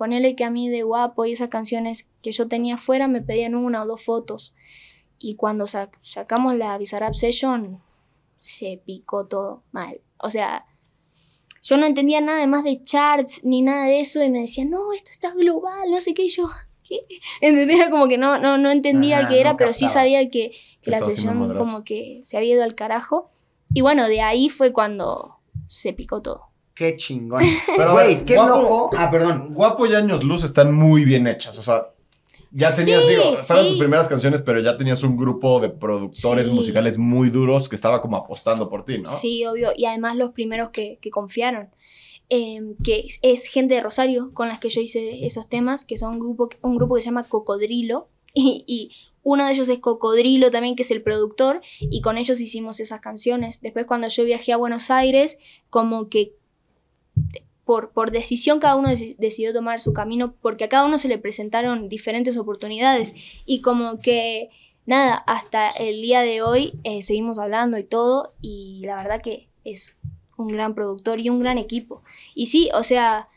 ponerle 0.05 0.37
que 0.37 0.45
a 0.45 0.51
mí 0.51 0.69
de 0.69 0.83
guapo 0.83 1.25
y 1.25 1.33
esas 1.33 1.49
canciones 1.49 2.11
que 2.23 2.31
yo 2.33 2.47
tenía 2.47 2.75
afuera 2.75 3.09
me 3.09 3.23
pedían 3.23 3.55
una 3.55 3.83
o 3.83 3.87
dos 3.87 4.03
fotos. 4.05 4.55
Y 5.19 5.37
cuando 5.37 5.67
sa- 5.67 5.91
sacamos 6.01 6.55
la 6.57 6.77
Bizarrap 6.77 7.15
Session, 7.15 7.83
se 8.37 8.83
picó 8.85 9.27
todo 9.27 9.63
mal. 9.73 10.03
O 10.19 10.29
sea, 10.29 10.67
yo 11.63 11.79
no 11.79 11.87
entendía 11.87 12.21
nada 12.21 12.47
más 12.47 12.65
de 12.65 12.85
charts 12.85 13.45
ni 13.45 13.63
nada 13.63 13.87
de 13.87 14.01
eso 14.01 14.23
y 14.23 14.29
me 14.31 14.41
decían, 14.41 14.69
no, 14.71 14.93
esto 14.93 15.11
está 15.11 15.33
global, 15.33 15.91
no 15.91 15.99
sé 16.01 16.13
qué, 16.13 16.25
y 16.25 16.29
yo, 16.29 16.51
¿qué? 16.87 17.07
¿Entendés? 17.41 17.79
Era 17.81 17.89
como 17.91 18.07
que 18.07 18.19
no, 18.19 18.39
no, 18.39 18.59
no 18.59 18.71
entendía 18.71 19.21
Ajá, 19.21 19.29
qué 19.29 19.41
era, 19.41 19.53
no 19.53 19.57
pero 19.57 19.73
sí 19.73 19.87
sabía 19.95 20.29
que, 20.31 20.51
que 20.83 20.91
la 20.91 20.99
sesión 21.17 21.39
como 21.65 21.83
que 21.85 22.21
se 22.23 22.37
había 22.37 22.55
ido 22.57 22.65
al 22.65 22.75
carajo. 22.75 23.31
Y 23.73 23.81
bueno, 23.81 24.07
de 24.09 24.21
ahí 24.21 24.51
fue 24.51 24.73
cuando 24.75 25.39
se 25.69 25.95
picó 25.95 26.21
todo. 26.21 26.49
Qué 26.75 26.97
chingón. 26.97 27.41
Pero, 27.77 27.93
Güey, 27.93 28.25
qué 28.25 28.35
guapo- 28.37 28.63
loco. 28.63 28.91
Ah, 28.97 29.11
perdón. 29.11 29.55
Guapo 29.55 29.87
y 29.87 29.95
Años 29.95 30.25
Luz 30.25 30.43
están 30.45 30.75
muy 30.75 31.05
bien 31.05 31.27
hechas. 31.27 31.59
O 31.59 31.63
sea, 31.63 31.91
ya 32.51 32.75
tenías, 32.75 33.03
Sí, 33.03 33.09
digo, 33.11 33.37
fueron 33.37 33.65
sí. 33.65 33.71
tus 33.73 33.79
primeras 33.79 34.09
canciones, 34.09 34.43
pero 34.43 34.61
ya 34.61 34.77
tenías 34.77 35.03
un 35.03 35.17
grupo 35.17 35.61
de 35.61 35.71
productores 35.71 36.47
Sí. 36.47 36.53
musicales 36.53 36.99
muy 36.99 37.31
duros 37.31 37.69
que 37.69 37.77
estaba 37.77 38.01
como 38.03 38.17
apostando 38.17 38.69
por 38.69 38.85
ti, 38.85 38.99
¿no? 38.99 39.07
Sí, 39.11 39.45
obvio. 39.47 39.71
Y 39.77 39.85
además 39.87 40.17
los 40.17 40.31
primeros 40.31 40.71
que, 40.71 40.99
que 41.01 41.11
confiaron. 41.11 41.69
eh, 42.31 42.61
que 42.83 43.01
es, 43.01 43.19
es 43.23 43.47
gente 43.47 43.75
de 43.75 43.81
Rosario 43.83 44.33
con 44.33 44.49
las 44.49 44.59
que 44.59 44.71
yo 44.71 44.81
hice 44.81 45.27
esos 45.27 45.47
temas, 45.49 45.85
que 45.85 45.99
son 45.99 46.15
un 46.15 46.21
grupo, 46.21 46.49
un 46.63 46.75
grupo 46.75 46.95
que 46.95 47.03
se 47.03 47.07
llama 47.07 47.25
Cocodrilo. 47.29 48.09
Y, 48.37 48.65
y 48.67 48.91
uno 49.23 49.45
de 49.47 49.53
ellos 49.53 49.69
es 49.69 49.79
Cocodrilo 49.79 50.51
también, 50.51 50.75
que 50.75 50.83
es 50.83 50.91
el 50.91 51.03
productor, 51.03 51.61
y 51.79 52.01
con 52.01 52.17
ellos 52.19 52.41
hicimos 52.41 52.81
esas 52.81 53.01
canciones. 53.01 53.61
Después 53.61 53.87
cuando 53.87 54.09
yo 54.09 54.25
viajé 54.25 54.53
a 54.53 54.57
Buenos 54.57 54.91
Aires, 54.91 55.39
como 55.71 56.09
que 56.09 56.33
por, 57.65 57.91
por 57.93 58.11
decisión 58.11 58.61
cada 58.61 58.77
uno 58.77 58.91
deci- 58.91 59.17
decidió 59.19 59.53
tomar 59.53 59.81
su 59.81 59.93
camino, 59.93 60.35
porque 60.43 60.65
a 60.65 60.69
cada 60.69 60.85
uno 60.87 60.99
se 60.99 61.09
le 61.09 61.19
presentaron 61.19 61.89
diferentes 61.89 62.37
oportunidades. 62.37 63.15
Y 63.47 63.61
como 63.61 64.01
que, 64.01 64.51
nada, 64.87 65.15
hasta 65.27 65.71
el 65.71 66.03
día 66.03 66.21
de 66.21 66.43
hoy 66.43 66.75
eh, 66.85 67.03
seguimos 67.03 67.39
hablando 67.39 67.79
y 67.79 67.85
todo, 67.85 68.35
y 68.41 68.83
la 68.85 68.97
verdad 68.97 69.23
que 69.23 69.49
es 69.65 69.97
un 70.37 70.49
gran 70.49 70.75
productor 70.75 71.21
y 71.21 71.31
un 71.31 71.41
gran 71.41 71.59
equipo. 71.59 72.03
Y 72.35 72.47
sí, 72.47 72.69
o 72.75 72.83
sea, 72.83 73.29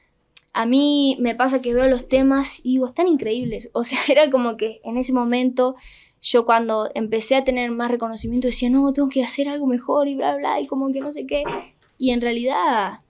a 0.53 0.65
mí 0.65 1.15
me 1.19 1.35
pasa 1.35 1.61
que 1.61 1.73
veo 1.73 1.87
los 1.87 2.07
temas 2.09 2.59
y 2.63 2.73
digo, 2.73 2.87
están 2.87 3.07
increíbles. 3.07 3.69
O 3.73 3.83
sea, 3.83 3.99
era 4.09 4.29
como 4.29 4.57
que 4.57 4.81
en 4.83 4.97
ese 4.97 5.13
momento 5.13 5.75
yo 6.21 6.45
cuando 6.45 6.89
empecé 6.95 7.35
a 7.35 7.43
tener 7.43 7.69
más 7.71 7.91
reconocimiento 7.91 8.47
decía, 8.47 8.69
no, 8.69 8.91
tengo 8.91 9.07
que 9.07 9.23
hacer 9.23 9.47
algo 9.47 9.67
mejor 9.67 10.07
y 10.07 10.15
bla, 10.15 10.35
bla, 10.35 10.59
y 10.59 10.67
como 10.67 10.91
que 10.91 10.99
no 10.99 11.11
sé 11.11 11.25
qué. 11.27 11.43
Y 11.99 12.09
en 12.09 12.21
realidad 12.21 13.01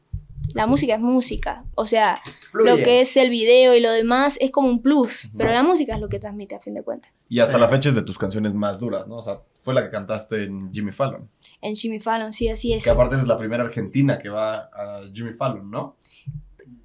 la 0.54 0.66
música 0.68 0.94
es 0.96 1.00
música. 1.00 1.64
O 1.76 1.86
sea, 1.86 2.16
Fluye. 2.52 2.70
lo 2.70 2.78
que 2.78 3.02
es 3.02 3.16
el 3.18 3.30
video 3.30 3.76
y 3.76 3.80
lo 3.80 3.92
demás 3.92 4.38
es 4.42 4.52
como 4.52 4.68
un 4.70 4.82
plus, 4.82 5.30
pero 5.38 5.52
la 5.52 5.64
música 5.64 5.96
es 5.96 6.02
lo 6.02 6.10
que 6.10 6.20
transmite 6.20 6.56
a 6.56 6.60
fin 6.60 6.74
de 6.74 6.84
cuentas. 6.84 7.12
Y 7.30 7.40
hasta 7.40 7.56
Sí. 7.56 7.60
la 7.60 7.68
fecha 7.68 7.90
es 7.90 7.96
de 7.96 8.02
tus 8.04 8.18
canciones 8.18 8.54
más 8.54 8.80
duras, 8.80 9.08
¿no? 9.08 9.18
O 9.18 9.22
sea, 9.22 9.42
fue 9.58 9.74
la 9.74 9.84
que 9.84 9.90
cantaste 9.90 10.44
en 10.46 10.72
Jimmy 10.74 10.92
Fallon. 10.92 11.30
En 11.62 11.76
Jimmy 11.76 12.00
Fallon, 12.00 12.32
sí, 12.34 12.48
así 12.48 12.74
es. 12.74 12.84
Que 12.84 12.90
aparte 12.90 13.16
eres 13.16 13.28
la 13.28 13.38
primera 13.38 13.64
argentina 13.64 14.18
que 14.18 14.30
va 14.30 14.70
a 14.74 15.02
Jimmy 15.14 15.34
Fallon, 15.34 15.70
¿no? 15.70 15.98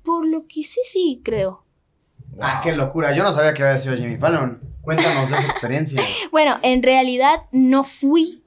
Por 0.02 0.26
lo 0.26 0.46
que 0.48 0.64
sé, 0.64 0.80
sí, 0.84 1.20
creo. 1.24 1.64
Ah, 2.40 2.60
qué 2.64 2.72
locura. 2.72 3.14
Yo 3.14 3.22
no 3.22 3.30
sabía 3.30 3.54
que 3.54 3.62
había 3.62 3.78
sido 3.78 3.96
Jimmy 3.96 4.16
Fallon. 4.16 4.60
Cuéntanos 4.80 5.30
de 5.30 5.36
esa 5.36 5.46
experiencia. 5.46 6.00
Bueno, 6.32 6.58
en 6.62 6.82
realidad 6.82 7.42
no 7.52 7.84
fui 7.84 8.41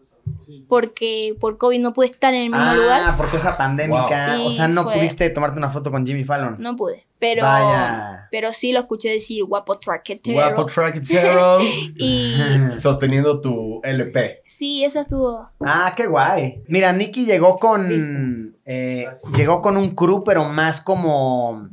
porque 0.68 1.36
por 1.40 1.58
COVID 1.58 1.80
no 1.80 1.94
pude 1.94 2.08
estar 2.08 2.34
en 2.34 2.44
el 2.44 2.50
mismo 2.50 2.66
ah, 2.66 2.76
lugar. 2.76 3.18
porque 3.18 3.38
esa 3.38 3.58
pandémica. 3.58 4.36
Wow. 4.36 4.48
o 4.48 4.52
sea, 4.52 4.68
no 4.68 4.84
fue. 4.84 4.96
pudiste 4.96 5.30
tomarte 5.30 5.60
una 5.60 5.70
foto 5.70 5.92
con 5.92 6.06
Jimmy 6.06 6.24
Fallon. 6.24 6.56
No 6.60 6.76
pude. 6.76 7.06
Pero, 7.20 7.44
Vaya. 7.44 8.28
pero 8.30 8.52
sí 8.52 8.72
lo 8.72 8.82
escuché 8.82 9.10
decir 9.10 9.44
guapo 9.46 9.80
traquetero. 9.80 10.36
Guapo 10.36 10.66
tracketero. 10.66 11.60
Y 11.98 12.36
Sosteniendo 12.78 13.42
tu 13.42 13.82
LP. 13.84 14.42
sí, 14.46 14.84
eso 14.84 15.02
estuvo. 15.02 15.50
Ah, 15.62 15.94
qué 15.96 16.08
guay. 16.08 16.64
Mira, 16.68 16.92
Nicky 16.94 17.26
llegó 17.26 17.58
con 17.58 18.56
eh, 18.66 19.08
llegó 19.36 19.62
con 19.62 19.78
un 19.78 19.92
crew, 19.92 20.24
pero 20.24 20.46
más 20.46 20.82
como 20.82 21.70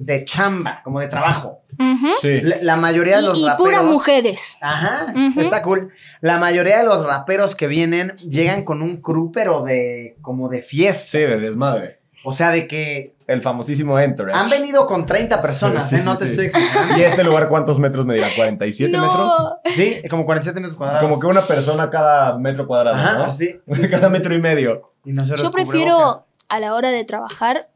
de 0.00 0.24
chamba, 0.24 0.80
como 0.84 1.00
de 1.00 1.08
trabajo. 1.08 1.62
Ujú. 1.78 2.06
Sí. 2.20 2.40
La, 2.40 2.56
la 2.62 2.76
mayoría 2.76 3.16
de 3.16 3.22
Y, 3.22 3.26
los 3.26 3.38
y 3.38 3.46
raperos. 3.46 3.58
puras 3.58 3.84
mujeres. 3.84 4.58
Ajá, 4.60 5.12
Ujú. 5.12 5.40
está 5.40 5.60
cool. 5.62 5.92
La 6.20 6.38
mayoría 6.38 6.78
de 6.78 6.84
los 6.84 7.04
raperos 7.04 7.56
que 7.56 7.66
vienen 7.66 8.14
llegan 8.18 8.62
con 8.64 8.80
un 8.82 8.98
crew, 9.02 9.32
pero 9.32 9.62
de 9.64 10.16
como 10.22 10.48
de 10.48 10.62
fiesta. 10.62 11.04
Sí, 11.04 11.18
de 11.18 11.38
desmadre. 11.40 11.98
O 12.24 12.32
sea, 12.32 12.50
de 12.50 12.66
que 12.68 13.14
El 13.26 13.42
famosísimo 13.42 13.98
Entourage. 13.98 14.38
han 14.38 14.48
venido 14.50 14.86
con 14.86 15.06
30 15.06 15.40
personas, 15.40 15.88
Sí, 15.88 15.96
¿eh? 15.96 15.98
sí, 16.00 16.04
No 16.04 16.16
sí, 16.16 16.18
te 16.20 16.24
sí. 16.26 16.30
estoy 16.32 16.46
exagerando. 16.46 16.98
¿Y 16.98 17.02
este 17.02 17.24
lugar 17.24 17.48
cuántos 17.48 17.78
metros 17.78 18.06
medirá? 18.06 18.28
¿47 18.30 18.90
no. 18.90 19.02
metros? 19.02 19.32
Sí, 19.74 20.00
como 20.08 20.24
47 20.26 20.60
metros 20.60 20.76
cuadrados. 20.76 21.02
Como 21.02 21.18
que 21.20 21.26
una 21.26 21.40
persona 21.42 21.90
cada 21.90 22.36
metro 22.38 22.66
cuadrado, 22.66 22.96
Ajá, 22.96 23.18
¿no? 23.18 23.24
así. 23.24 23.60
cada 23.90 24.08
metro 24.10 24.34
y 24.34 24.40
medio. 24.40 24.92
Y 25.04 25.12
Yo 25.36 25.50
prefiero 25.52 26.26
a 26.48 26.60
la 26.60 26.74
hora 26.74 26.90
de 26.90 27.04
trabajar 27.04 27.68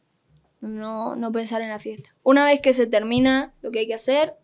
no, 0.62 1.14
no 1.16 1.30
pensar 1.32 1.60
en 1.60 1.68
la 1.68 1.78
fiesta. 1.78 2.14
Una 2.22 2.44
vez 2.44 2.60
que 2.60 2.72
se 2.72 2.86
termina 2.86 3.52
lo 3.62 3.70
que 3.70 3.80
hay 3.80 3.86
que 3.86 3.94
hacer, 3.94 4.34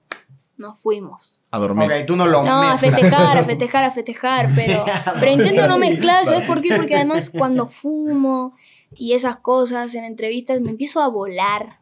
nos 0.56 0.78
fuimos. 0.78 1.40
A 1.52 1.58
dormir. 1.58 1.90
Ok, 1.90 2.06
tú 2.06 2.16
no 2.16 2.26
lo 2.26 2.42
No, 2.42 2.50
a 2.62 2.72
mezclas. 2.72 2.80
festejar, 2.94 3.38
a 3.38 3.44
festejar, 3.44 3.84
a 3.84 3.90
festejar, 3.92 4.50
pero, 4.56 4.84
pero 5.20 5.32
intento 5.32 5.66
no 5.68 5.78
mezclar, 5.78 6.26
¿sabes 6.26 6.46
por 6.46 6.60
qué? 6.60 6.74
Porque 6.76 6.96
además 6.96 7.30
cuando 7.30 7.68
fumo 7.68 8.54
y 8.96 9.12
esas 9.12 9.36
cosas 9.36 9.94
en 9.94 10.04
entrevistas 10.04 10.60
me 10.60 10.70
empiezo 10.70 11.00
a 11.00 11.08
volar 11.08 11.78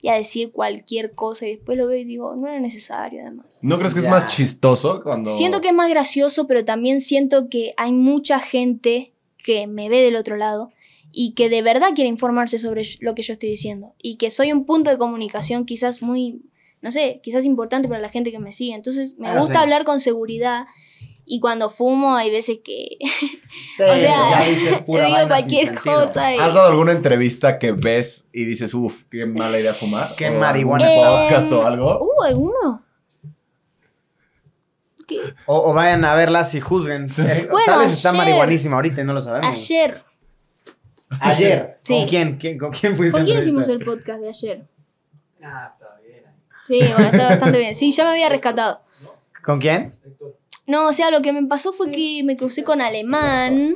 y 0.00 0.08
a 0.08 0.14
decir 0.14 0.50
cualquier 0.50 1.14
cosa 1.14 1.46
y 1.46 1.50
después 1.54 1.78
lo 1.78 1.86
veo 1.86 1.98
y 1.98 2.04
digo, 2.04 2.34
no 2.34 2.48
era 2.48 2.58
necesario 2.58 3.20
además. 3.22 3.60
¿No 3.62 3.78
crees 3.78 3.94
que 3.94 4.00
Ya. 4.00 4.06
es 4.08 4.10
más 4.10 4.26
chistoso 4.26 5.00
cuando... 5.00 5.30
Siento 5.30 5.60
que 5.60 5.68
es 5.68 5.74
más 5.74 5.88
gracioso, 5.88 6.48
pero 6.48 6.64
también 6.64 7.00
siento 7.00 7.48
que 7.48 7.72
hay 7.76 7.92
mucha 7.92 8.40
gente 8.40 9.12
que 9.36 9.68
me 9.68 9.88
ve 9.88 10.00
del 10.02 10.16
otro 10.16 10.36
lado 10.36 10.72
y 11.12 11.34
que 11.34 11.48
de 11.50 11.60
verdad 11.62 11.90
quiere 11.94 12.08
informarse 12.08 12.58
sobre 12.58 12.82
lo 13.00 13.14
que 13.14 13.22
yo 13.22 13.34
estoy 13.34 13.50
diciendo 13.50 13.94
y 14.02 14.16
que 14.16 14.30
soy 14.30 14.50
un 14.50 14.64
punto 14.64 14.90
de 14.90 14.96
comunicación 14.98 15.66
quizás 15.66 16.00
muy, 16.02 16.42
no 16.80 16.90
sé, 16.90 17.20
quizás 17.22 17.44
importante 17.44 17.86
para 17.88 18.00
la 18.00 18.08
gente 18.08 18.30
que 18.32 18.38
me 18.38 18.50
sigue. 18.50 18.74
Entonces 18.74 19.16
me 19.18 19.28
Ah, 19.28 19.38
gusta 19.38 19.54
sí. 19.54 19.58
hablar 19.60 19.84
con 19.84 20.00
seguridad 20.00 20.64
y 21.24 21.38
cuando 21.38 21.70
fumo 21.70 22.16
hay 22.16 22.30
veces 22.30 22.58
que 22.64 22.96
Sí, 23.76 23.82
o 23.82 23.94
sea, 23.94 24.42
dices 24.48 24.80
pura 24.86 25.04
digo 25.06 25.18
cualquier 25.28 25.74
cosa 25.78 26.34
y... 26.34 26.38
¿Has 26.38 26.54
dado 26.54 26.70
alguna 26.70 26.92
entrevista 26.92 27.58
que 27.58 27.72
ves 27.72 28.28
y 28.32 28.44
dices, 28.46 28.72
uff, 28.74 29.04
qué 29.10 29.26
mala 29.26 29.60
idea 29.60 29.74
fumar? 29.74 30.08
Qué 30.16 30.30
¿O 30.30 30.38
marihuana 30.38 30.86
algún 30.86 30.98
está. 31.04 31.22
podcast 31.22 31.52
o 31.52 31.62
algo? 31.66 31.98
¿Hubo 32.00 32.22
alguno? 32.24 32.84
O, 35.46 35.70
o 35.70 35.74
vayan 35.74 36.04
a 36.06 36.14
verlas 36.14 36.54
y 36.54 36.60
juzguen. 36.60 37.04
Es- 37.04 37.48
Bueno, 37.50 37.66
tal 37.66 37.78
vez 37.80 37.92
está 37.92 38.10
ayer- 38.10 38.18
marihuanísima 38.18 38.76
ahorita 38.76 39.02
y 39.02 39.04
no 39.04 39.12
lo 39.12 39.20
sabemos. 39.20 39.50
Ayer. 39.50 40.02
Ayer. 41.20 41.78
Sí. 41.82 41.94
¿Con 42.00 42.08
quién? 42.08 42.36
¿Quién- 42.38 42.58
¿Con 42.58 42.70
quién 42.72 42.96
fuiste? 42.96 43.12
¿Con 43.18 43.24
quién 43.26 43.40
hicimos 43.40 43.68
el 43.68 43.84
podcast 43.84 44.20
de 44.20 44.28
ayer? 44.28 44.64
Ah, 45.42 45.74
está 45.74 45.98
bien. 46.06 46.22
Sí, 46.66 46.78
bueno, 46.92 47.10
está 47.10 47.28
bastante 47.30 47.58
bien. 47.58 47.74
Sí, 47.74 47.90
ya 47.92 48.04
me 48.04 48.10
había 48.10 48.28
rescatado. 48.28 48.80
¿Con 49.44 49.58
quién? 49.60 49.92
No, 50.66 50.88
o 50.88 50.92
sea, 50.92 51.10
lo 51.10 51.20
que 51.22 51.32
me 51.32 51.42
pasó 51.46 51.72
fue 51.72 51.90
que 51.90 52.22
me 52.24 52.36
crucé 52.36 52.62
con 52.62 52.80
alemán 52.80 53.74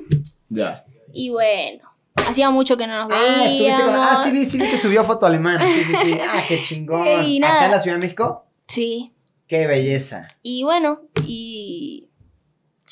Ya. 0.49 0.85
y 1.12 1.31
bueno, 1.31 1.83
hacía 2.27 2.51
mucho 2.51 2.77
que 2.77 2.87
no 2.87 2.94
nos 3.09 3.09
Ah, 3.11 3.35
con... 3.35 3.44
veíamos. 3.44 3.90
ah, 3.99 4.22
sí 4.25 4.31
vi, 4.31 4.44
sí 4.44 4.59
vi 4.59 4.70
que 4.70 4.77
subió 4.77 5.03
foto 5.05 5.27
alemán. 5.27 5.59
Sí, 5.66 5.83
sí, 5.83 5.94
sí. 6.05 6.18
Ah, 6.25 6.44
qué 6.46 6.62
chingón. 6.62 7.05
Y 7.25 7.40
nada. 7.40 7.57
¿Acá 7.57 7.64
en 7.66 7.70
la 7.72 7.81
Ciudad 7.81 7.96
de 7.96 8.03
México? 8.03 8.46
Sí. 8.68 9.12
Qué 9.49 9.66
belleza. 9.66 10.27
Y 10.42 10.62
bueno, 10.62 11.03
y 11.25 11.76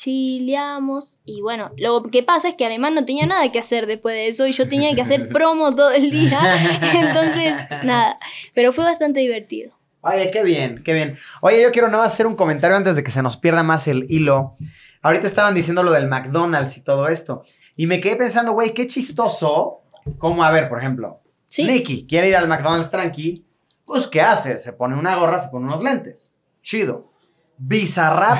chileamos 0.05 1.19
y 1.25 1.41
bueno, 1.41 1.71
lo 1.77 2.03
que 2.03 2.21
pasa 2.23 2.47
es 2.47 2.55
que 2.55 2.65
Alemán 2.65 2.93
no 2.93 3.05
tenía 3.05 3.25
nada 3.25 3.51
que 3.51 3.59
hacer 3.59 3.87
después 3.87 4.13
de 4.13 4.27
eso 4.27 4.45
y 4.45 4.51
yo 4.51 4.69
tenía 4.69 4.93
que 4.93 5.01
hacer 5.01 5.29
promo 5.29 5.75
todo 5.75 5.91
el 5.91 6.11
día, 6.11 6.39
entonces 6.93 7.55
nada, 7.83 8.19
pero 8.53 8.71
fue 8.71 8.83
bastante 8.83 9.19
divertido. 9.19 9.73
Oye, 10.01 10.29
qué 10.29 10.43
bien, 10.43 10.83
qué 10.85 10.93
bien. 10.93 11.17
Oye, 11.41 11.63
yo 11.63 11.71
quiero 11.71 11.87
nada 11.87 12.03
más 12.03 12.13
hacer 12.13 12.27
un 12.27 12.35
comentario 12.35 12.77
antes 12.77 12.95
de 12.95 13.03
que 13.03 13.09
se 13.09 13.23
nos 13.23 13.37
pierda 13.37 13.63
más 13.63 13.87
el 13.87 14.05
hilo. 14.07 14.55
Ahorita 15.01 15.25
estaban 15.25 15.55
diciendo 15.55 15.81
lo 15.81 15.91
del 15.91 16.07
McDonald's 16.07 16.77
y 16.77 16.83
todo 16.83 17.07
esto. 17.07 17.43
Y 17.75 17.87
me 17.87 17.99
quedé 17.99 18.15
pensando, 18.15 18.51
güey, 18.51 18.71
qué 18.75 18.85
chistoso. 18.85 19.81
Como, 20.19 20.43
a 20.43 20.51
ver, 20.51 20.69
por 20.69 20.77
ejemplo, 20.77 21.21
Sí. 21.45 21.63
Nicky 21.63 22.05
quiere 22.05 22.29
ir 22.29 22.35
al 22.35 22.47
McDonald's 22.47 22.91
tranqui. 22.91 23.47
Pues, 23.83 24.05
¿qué 24.05 24.21
hace? 24.21 24.57
Se 24.59 24.73
pone 24.73 24.95
una 24.95 25.15
gorra, 25.15 25.41
se 25.41 25.49
pone 25.49 25.65
unos 25.65 25.81
lentes. 25.81 26.35
Chido. 26.61 27.11
Bizarrap 27.57 28.37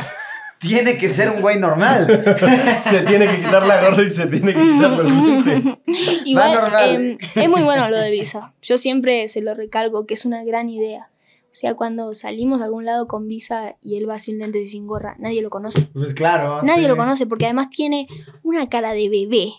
tiene 0.59 0.97
que 0.97 1.09
ser 1.09 1.29
un 1.29 1.41
güey 1.41 1.59
normal. 1.59 2.07
se 2.79 3.01
tiene 3.01 3.27
que 3.27 3.37
quitar 3.37 3.65
la 3.65 3.81
gorra 3.81 4.03
y 4.03 4.09
se 4.09 4.27
tiene 4.27 4.53
que 4.53 4.61
quitar 4.61 4.91
los 4.91 5.11
lentes. 5.11 5.77
Igual, 6.25 6.71
em, 6.87 7.17
es 7.35 7.49
muy 7.49 7.63
bueno 7.63 7.89
lo 7.89 7.97
de 7.97 8.11
Visa. 8.11 8.53
Yo 8.61 8.77
siempre 8.77 9.29
se 9.29 9.41
lo 9.41 9.53
recalco 9.53 10.05
que 10.05 10.13
es 10.13 10.25
una 10.25 10.43
gran 10.43 10.69
idea. 10.69 11.09
O 11.55 11.57
sea, 11.57 11.73
cuando 11.75 12.13
salimos 12.13 12.61
a 12.61 12.65
algún 12.65 12.83
lado 12.83 13.07
con 13.07 13.27
Visa 13.27 13.77
y 13.81 13.97
él 13.97 14.09
va 14.09 14.19
sin 14.19 14.39
lentes 14.39 14.63
y 14.63 14.67
sin 14.67 14.87
gorra, 14.87 15.15
nadie 15.19 15.41
lo 15.41 15.49
conoce. 15.49 15.83
Pues 15.93 16.13
claro. 16.13 16.61
Nadie 16.63 16.83
sí. 16.83 16.87
lo 16.87 16.97
conoce 16.97 17.25
porque 17.27 17.45
además 17.45 17.69
tiene 17.69 18.07
una 18.43 18.67
cara 18.67 18.93
de 18.93 19.07
bebé. 19.07 19.53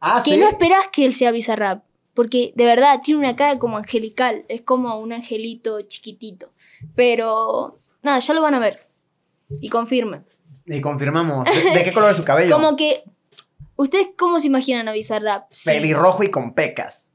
Ah, 0.00 0.22
que 0.24 0.32
¿sí? 0.32 0.36
no 0.38 0.48
esperás 0.48 0.88
que 0.90 1.04
él 1.04 1.12
sea 1.12 1.32
Bizarrap. 1.32 1.84
Porque 2.14 2.54
de 2.56 2.64
verdad 2.64 3.00
tiene 3.04 3.20
una 3.20 3.36
cara 3.36 3.58
como 3.58 3.76
angelical. 3.76 4.46
Es 4.48 4.62
como 4.62 4.98
un 4.98 5.12
angelito 5.12 5.82
chiquitito. 5.82 6.52
Pero 6.94 7.80
nada, 8.02 8.18
ya 8.18 8.32
lo 8.32 8.40
van 8.40 8.54
a 8.54 8.58
ver. 8.58 8.80
Y 9.48 9.68
confirmen. 9.68 10.24
Y 10.66 10.80
confirmamos. 10.80 11.44
¿De, 11.44 11.70
de 11.78 11.84
qué 11.84 11.92
color 11.92 12.10
es 12.10 12.16
su 12.16 12.24
cabello? 12.24 12.52
Como 12.54 12.76
que. 12.76 13.04
¿Ustedes 13.76 14.08
cómo 14.16 14.40
se 14.40 14.46
imaginan 14.46 14.88
a 14.88 14.92
Bizarrap? 14.92 15.48
Sí. 15.50 15.68
Pelirrojo 15.70 16.22
y 16.24 16.30
con 16.30 16.54
pecas. 16.54 17.12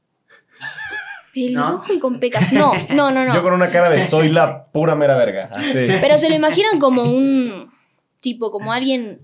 Pelirrojo 1.34 1.92
y 1.92 1.98
con 1.98 2.20
pecas. 2.20 2.52
No, 2.52 2.72
no, 2.94 3.10
no, 3.10 3.24
no. 3.24 3.34
Yo 3.34 3.42
con 3.42 3.54
una 3.54 3.70
cara 3.70 3.88
de 3.90 4.00
soy 4.04 4.28
la 4.28 4.66
pura 4.66 4.94
mera 4.94 5.16
verga. 5.16 5.50
Así. 5.52 5.88
Pero 6.00 6.18
se 6.18 6.28
lo 6.28 6.34
imaginan 6.36 6.78
como 6.78 7.02
un. 7.02 7.72
Tipo, 8.20 8.50
como 8.52 8.72
alguien. 8.72 9.20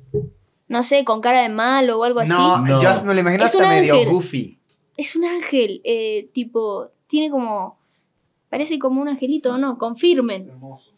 No 0.69 0.83
sé, 0.83 1.05
con 1.05 1.21
cara 1.21 1.43
de 1.43 1.49
malo 1.49 1.99
o 2.01 2.05
algo 2.05 2.21
así. 2.21 2.33
No, 2.33 2.59
No. 2.59 2.83
yo 2.83 3.03
me 3.05 3.15
lo 3.15 3.21
imagino 3.21 3.45
Es 3.45 3.53
hasta 3.55 3.63
un 3.65 3.71
medio 3.71 3.95
ángel. 3.95 4.09
goofy. 4.11 4.59
Es 4.97 5.17
un 5.17 5.25
ángel. 5.25 5.81
eh, 5.85 6.29
tipo. 6.33 6.91
Tiene 7.07 7.31
como. 7.31 7.78
Parece 8.51 8.79
como 8.79 9.03
un 9.03 9.09
angelito, 9.09 9.59
¿no? 9.59 9.77
Confirmen. 9.77 10.51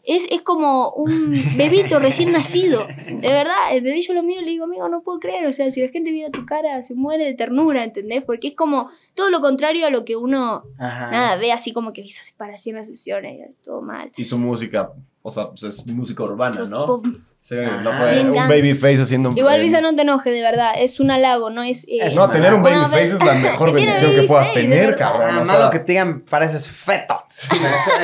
Es, 0.03 0.25
es 0.31 0.41
como 0.41 0.91
un 0.91 1.31
bebito 1.57 1.99
recién 1.99 2.31
nacido. 2.31 2.87
De 2.87 3.27
verdad, 3.27 3.55
desde 3.73 3.99
yo 4.01 4.13
lo 4.13 4.23
miro 4.23 4.41
y 4.41 4.45
le 4.45 4.51
digo, 4.51 4.63
amigo, 4.65 4.87
no 4.87 5.01
puedo 5.01 5.19
creer. 5.19 5.45
O 5.45 5.51
sea, 5.51 5.69
si 5.69 5.81
la 5.81 5.89
gente 5.89 6.11
mira 6.11 6.29
tu 6.29 6.45
cara, 6.45 6.81
se 6.83 6.95
muere 6.95 7.25
de 7.25 7.33
ternura, 7.33 7.83
¿entendés? 7.83 8.23
Porque 8.23 8.47
es 8.49 8.55
como 8.55 8.89
todo 9.15 9.29
lo 9.29 9.41
contrario 9.41 9.85
a 9.85 9.89
lo 9.89 10.05
que 10.05 10.15
uno, 10.15 10.63
Ajá. 10.79 11.11
nada, 11.11 11.35
ve 11.35 11.51
así 11.51 11.73
como 11.73 11.91
que 11.91 12.07
se 12.07 12.33
para 12.35 12.53
así 12.53 12.69
en 12.69 12.77
las 12.77 12.87
sesiones, 12.87 13.33
y 13.33 13.41
es 13.41 13.57
todo 13.57 13.81
mal. 13.81 14.11
Y 14.15 14.23
su 14.23 14.37
música, 14.37 14.93
o 15.23 15.29
sea, 15.31 15.49
pues 15.49 15.63
es 15.63 15.85
música 15.87 16.23
urbana, 16.23 16.65
¿no? 16.65 17.01
Sí, 17.37 17.55
no 17.55 17.97
puede, 17.97 18.21
un 18.21 18.33
babyface 18.33 19.01
haciendo... 19.01 19.33
Igual 19.35 19.59
eh, 19.59 19.63
Visa 19.63 19.81
no 19.81 19.95
te 19.95 20.03
enoje, 20.03 20.29
de 20.29 20.41
verdad. 20.41 20.73
Es 20.77 20.99
un 20.99 21.09
halago, 21.09 21.49
no 21.49 21.63
es. 21.63 21.85
eh, 21.85 21.97
Es 22.01 22.15
No, 22.15 22.29
tener 22.29 22.53
un 22.53 22.61
babyface 22.61 22.95
vez- 23.01 23.13
es 23.13 23.25
la 23.25 23.33
mejor 23.33 23.71
bendición 23.73 24.11
que 24.11 24.23
puedas 24.23 24.51
tener, 24.53 24.95
cabrón. 24.95 25.29
Ah, 25.31 25.41
o 25.41 25.45
malo 25.45 25.69
que 25.71 25.79
te 25.79 25.93
digan, 25.93 26.21
pareces 26.21 26.67
feto. 26.67 27.23
Eso, 27.27 27.55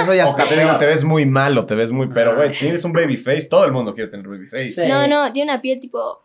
eso 0.04 0.14
ya 0.16 0.28
o 0.28 0.36
que 0.36 0.44
te 0.44 0.54
digan, 0.56 0.68
peor. 0.70 0.80
te 0.80 0.86
ves 0.88 1.04
muy 1.04 1.26
malo, 1.28 1.66
te 1.68 1.76
ves 1.76 1.92
muy... 1.92 2.08
Pero, 2.08 2.36
güey, 2.36 2.58
tienes 2.58 2.84
un 2.84 2.94
babyface, 2.94 3.44
todo 3.44 3.66
el 3.66 3.72
mundo 3.72 3.94
quiere 3.94 4.10
tener 4.10 4.28
babyface. 4.28 4.72
Sí. 4.72 4.82
No, 4.88 5.08
no, 5.08 5.32
tiene 5.34 5.52
una 5.52 5.62
piel 5.62 5.80
tipo. 5.80 6.24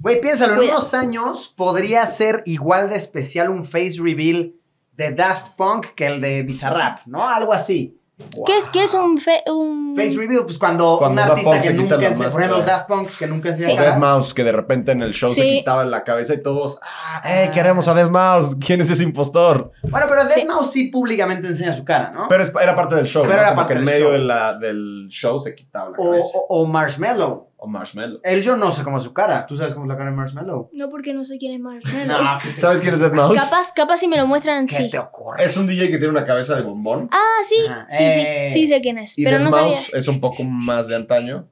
Güey, 0.00 0.20
piénsalo, 0.20 0.60
en 0.62 0.70
unos 0.70 0.94
años 0.94 1.52
podría 1.54 2.06
ser 2.06 2.42
igual 2.46 2.88
de 2.88 2.96
especial 2.96 3.50
un 3.50 3.64
face 3.64 3.96
reveal 4.00 4.52
de 4.96 5.12
Daft 5.12 5.50
Punk 5.56 5.86
que 5.94 6.06
el 6.06 6.20
de 6.20 6.42
Bizarrap, 6.42 7.00
¿no? 7.06 7.28
Algo 7.28 7.52
así. 7.52 7.98
¿Qué 8.46 8.56
es, 8.56 8.68
qué 8.68 8.82
es 8.84 8.94
un, 8.94 9.18
fe- 9.18 9.42
un. 9.50 9.94
Face 9.96 10.16
reveal, 10.16 10.42
pues 10.44 10.58
cuando, 10.58 10.96
Cuando 10.98 11.22
un 11.22 11.28
artista 11.28 11.50
Punk 11.50 11.60
que 11.62 11.68
se 11.68 11.74
nunca, 11.74 11.96
ense- 11.96 12.32
por 12.32 12.42
ejemplo, 12.42 12.62
Daft 12.62 12.88
Punk 12.88 13.08
que 13.18 13.26
nunca 13.26 13.50
O 13.50 13.52
caras. 13.52 13.76
Dead 13.76 13.98
Mouse, 13.98 14.34
que 14.34 14.44
de 14.44 14.52
repente 14.52 14.92
en 14.92 15.02
el 15.02 15.12
show 15.12 15.28
se 15.32 15.42
Sí. 15.42 15.48
quitaban 15.58 15.90
la 15.90 16.02
cabeza 16.04 16.34
y 16.34 16.42
todos, 16.42 16.80
ah, 16.82 17.22
eh, 17.26 17.50
queremos 17.52 17.88
a 17.88 17.94
Dead 17.94 18.08
Mouse, 18.10 18.56
¿quién 18.64 18.80
es 18.80 18.90
ese 18.90 19.02
impostor? 19.02 19.72
Bueno, 19.82 20.06
pero 20.08 20.24
Dead 20.24 20.34
Sí. 20.34 20.44
Mouse 20.46 20.70
sí 20.70 20.88
públicamente 20.88 21.48
enseña 21.48 21.72
su 21.72 21.84
cara, 21.84 22.10
¿no? 22.10 22.26
Pero 22.28 22.42
es- 22.42 22.52
era 22.62 22.74
parte 22.74 22.94
del 22.94 23.06
show, 23.06 23.22
Pero 23.22 23.34
¿no? 23.34 23.40
era 23.40 23.48
Como 23.50 23.60
parte 23.62 23.74
que 23.74 23.78
en 23.80 23.84
del 23.84 23.94
medio 23.94 24.06
show. 24.10 24.12
de 24.12 24.24
la, 24.24 24.54
del 24.58 25.06
show 25.08 25.38
se 25.38 25.54
quitaba 25.54 25.90
la 25.90 25.96
o, 25.98 26.04
cabeza. 26.04 26.26
o, 26.48 26.62
o 26.62 26.66
Marshmallow. 26.66 27.48
O 27.64 27.68
Marshmallow. 27.68 28.18
Él 28.24 28.42
yo 28.42 28.56
no 28.56 28.72
sé 28.72 28.82
cómo 28.82 28.96
es 28.96 29.04
su 29.04 29.12
cara. 29.12 29.46
¿Tú 29.46 29.56
sabes 29.56 29.72
cómo 29.72 29.86
es 29.86 29.90
la 29.90 29.96
cara 29.96 30.10
de 30.10 30.16
Marshmallow? 30.16 30.70
No, 30.72 30.88
porque 30.90 31.12
no 31.14 31.22
sé 31.22 31.38
quién 31.38 31.52
es 31.54 31.60
Marshmallow. 31.60 32.06
No, 32.24 32.38
¿Sabes 32.56 32.80
quién 32.80 32.92
es 32.94 32.98
Dead 32.98 33.12
Mouse? 33.12 33.38
Capaz, 33.38 33.72
capaz 33.72 33.98
si 33.98 34.08
me 34.08 34.16
lo 34.16 34.26
muestran, 34.26 34.66
¿qué 34.66 34.74
sí. 34.74 34.90
te 34.90 34.98
ocurre? 34.98 35.44
Es 35.44 35.56
un 35.56 35.68
DJ 35.68 35.82
que 35.90 35.98
tiene 35.98 36.08
una 36.08 36.24
cabeza 36.24 36.56
de 36.56 36.62
bombón. 36.62 37.08
Ah, 37.12 37.40
sí. 37.48 37.56
Ajá. 37.68 37.86
Sí, 37.88 38.02
Eh. 38.04 38.48
sí. 38.50 38.60
Sí 38.62 38.66
sé 38.66 38.80
quién 38.80 38.98
es. 38.98 39.16
Y 39.16 39.22
pero 39.22 39.36
Dead 39.38 39.44
no 39.44 39.52
sabía. 39.52 39.66
Mouse 39.76 39.94
es 39.94 40.08
un 40.08 40.20
poco 40.20 40.42
más 40.42 40.88
de 40.88 40.96
antaño, 40.96 41.46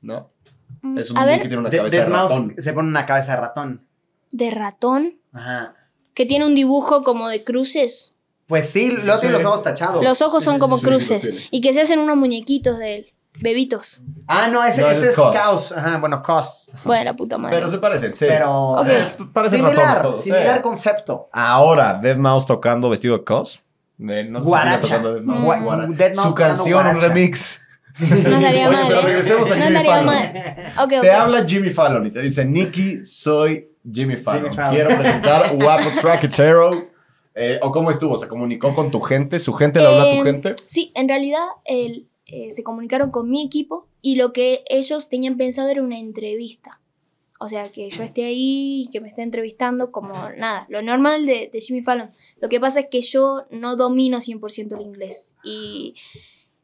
¿no? 0.00 0.30
Mm, 0.80 0.98
Es 0.98 1.12
un 1.12 1.18
A 1.18 1.20
DJ 1.26 1.32
ver, 1.32 1.42
que 1.42 1.48
tiene 1.48 1.60
una 1.60 1.70
De- 1.70 1.76
cabeza 1.76 1.96
Dead 1.96 2.06
de 2.06 2.10
Mouse 2.12 2.30
ratón. 2.32 2.54
se 2.58 2.72
pone 2.72 2.88
una 2.88 3.06
cabeza 3.06 3.32
de 3.36 3.40
ratón. 3.40 3.86
de 4.32 4.50
ratón. 4.50 5.14
Ajá. 5.32 5.74
Que 6.14 6.26
tiene 6.26 6.44
un 6.44 6.56
dibujo 6.56 7.04
como 7.04 7.28
de 7.28 7.44
cruces. 7.44 8.12
Pues 8.48 8.68
sí, 8.68 8.88
tiene 8.96 9.16
Sí. 9.18 9.28
los 9.28 9.44
ojos 9.44 9.62
tachados. 9.62 10.02
Los 10.02 10.20
ojos 10.22 10.40
Sí, 10.42 10.46
son 10.46 10.54
sí, 10.54 10.60
como 10.60 10.76
sí, 10.76 10.84
sí, 10.86 10.90
sí, 11.04 11.08
cruces. 11.20 11.48
y 11.52 11.60
que 11.60 11.72
se 11.72 11.82
hacen 11.82 12.00
unos 12.00 12.16
muñequitos 12.16 12.78
de 12.78 12.96
él. 12.96 13.11
Bebitos. 13.40 14.02
Ah, 14.26 14.48
no, 14.52 14.62
ese, 14.64 14.80
No, 14.82 14.88
ese 14.88 14.94
ese 15.00 15.02
es 15.04 15.08
es 15.10 15.16
Cos. 15.16 15.34
Caos. 15.34 15.72
Ajá, 15.72 15.98
bueno, 15.98 16.22
Cos. 16.22 16.70
Bueno, 16.84 17.04
la 17.04 17.16
puta 17.16 17.38
madre. 17.38 17.56
Pero 17.56 17.68
se 17.68 17.78
parecen, 17.78 18.14
sí. 18.14 18.26
Pero 18.28 18.72
Ok. 18.72 18.86
Eh, 18.86 19.04
parecen 19.32 19.58
similar, 19.60 20.02
todos, 20.02 20.22
similar 20.22 20.56
sí. 20.56 20.62
concepto. 20.62 21.28
Ahora, 21.32 21.94
Dead 21.94 22.16
Mouse 22.18 22.46
tocando 22.46 22.90
vestido 22.90 23.16
de 23.18 23.24
cos. 23.24 23.62
Eh, 23.98 24.24
no 24.28 24.40
sé 24.40 24.44
si 24.44 24.50
Guaracha. 24.50 24.80
tocando 24.80 25.14
Dead 25.14 25.22
Mouse. 25.22 25.46
Gua- 25.46 25.62
Guara- 25.62 25.86
Dead 25.86 26.14
Mouse 26.14 26.28
Su 26.28 26.34
canción, 26.34 26.86
un 26.86 27.00
remix. 27.00 27.62
No 28.00 28.06
estaría 28.06 28.70
mal, 28.70 28.84
pero 28.88 29.00
¿eh? 29.00 29.04
regresemos 29.04 29.50
a 29.50 29.54
no 29.56 29.62
Jimmy 29.64 29.76
estaría 29.76 29.92
Fallon. 29.92 30.06
mal. 30.06 30.72
Ok, 30.78 30.92
ok. 30.94 31.00
Te 31.02 31.10
habla 31.12 31.44
Jimmy 31.46 31.70
Fallon 31.70 32.06
y 32.06 32.10
te 32.10 32.20
dice, 32.22 32.44
Nicky, 32.44 33.02
soy 33.02 33.68
Jimmy 33.90 34.16
Fallon. 34.16 34.44
Jimmy 34.44 34.56
Fallon. 34.56 34.74
Quiero 34.74 34.88
presentar 34.96 35.56
Guapo 35.56 35.84
Tracketero. 36.00 36.70
Eh, 37.34 37.58
¿O 37.62 37.70
cómo 37.72 37.90
estuvo? 37.90 38.16
¿Se 38.16 38.28
comunicó 38.28 38.74
con 38.74 38.90
tu 38.90 39.00
gente? 39.00 39.38
¿Su 39.38 39.52
gente 39.54 39.80
le 39.80 39.86
habla 39.88 40.02
a 40.02 40.04
tu 40.06 40.10
Eh, 40.10 40.22
gente? 40.22 40.56
Sí, 40.66 40.90
en 40.94 41.08
realidad 41.08 41.44
el, 41.64 42.08
eh, 42.32 42.50
se 42.50 42.64
comunicaron 42.64 43.10
con 43.12 43.30
mi 43.30 43.44
equipo 43.44 43.86
y 44.00 44.16
lo 44.16 44.32
que 44.32 44.64
ellos 44.68 45.08
tenían 45.08 45.36
pensado 45.36 45.68
era 45.68 45.82
una 45.82 45.98
entrevista. 45.98 46.80
O 47.38 47.48
sea, 47.48 47.70
que 47.72 47.90
yo 47.90 48.02
esté 48.04 48.24
ahí 48.24 48.82
y 48.84 48.90
que 48.90 49.00
me 49.00 49.08
esté 49.08 49.22
entrevistando 49.22 49.90
como 49.92 50.14
nada, 50.30 50.64
lo 50.68 50.80
normal 50.80 51.26
de, 51.26 51.50
de 51.52 51.60
Jimmy 51.60 51.82
Fallon. 51.82 52.10
Lo 52.40 52.48
que 52.48 52.58
pasa 52.60 52.80
es 52.80 52.86
que 52.86 53.02
yo 53.02 53.44
no 53.50 53.74
domino 53.76 54.18
100% 54.18 54.76
el 54.76 54.80
inglés. 54.80 55.34
Y 55.44 55.94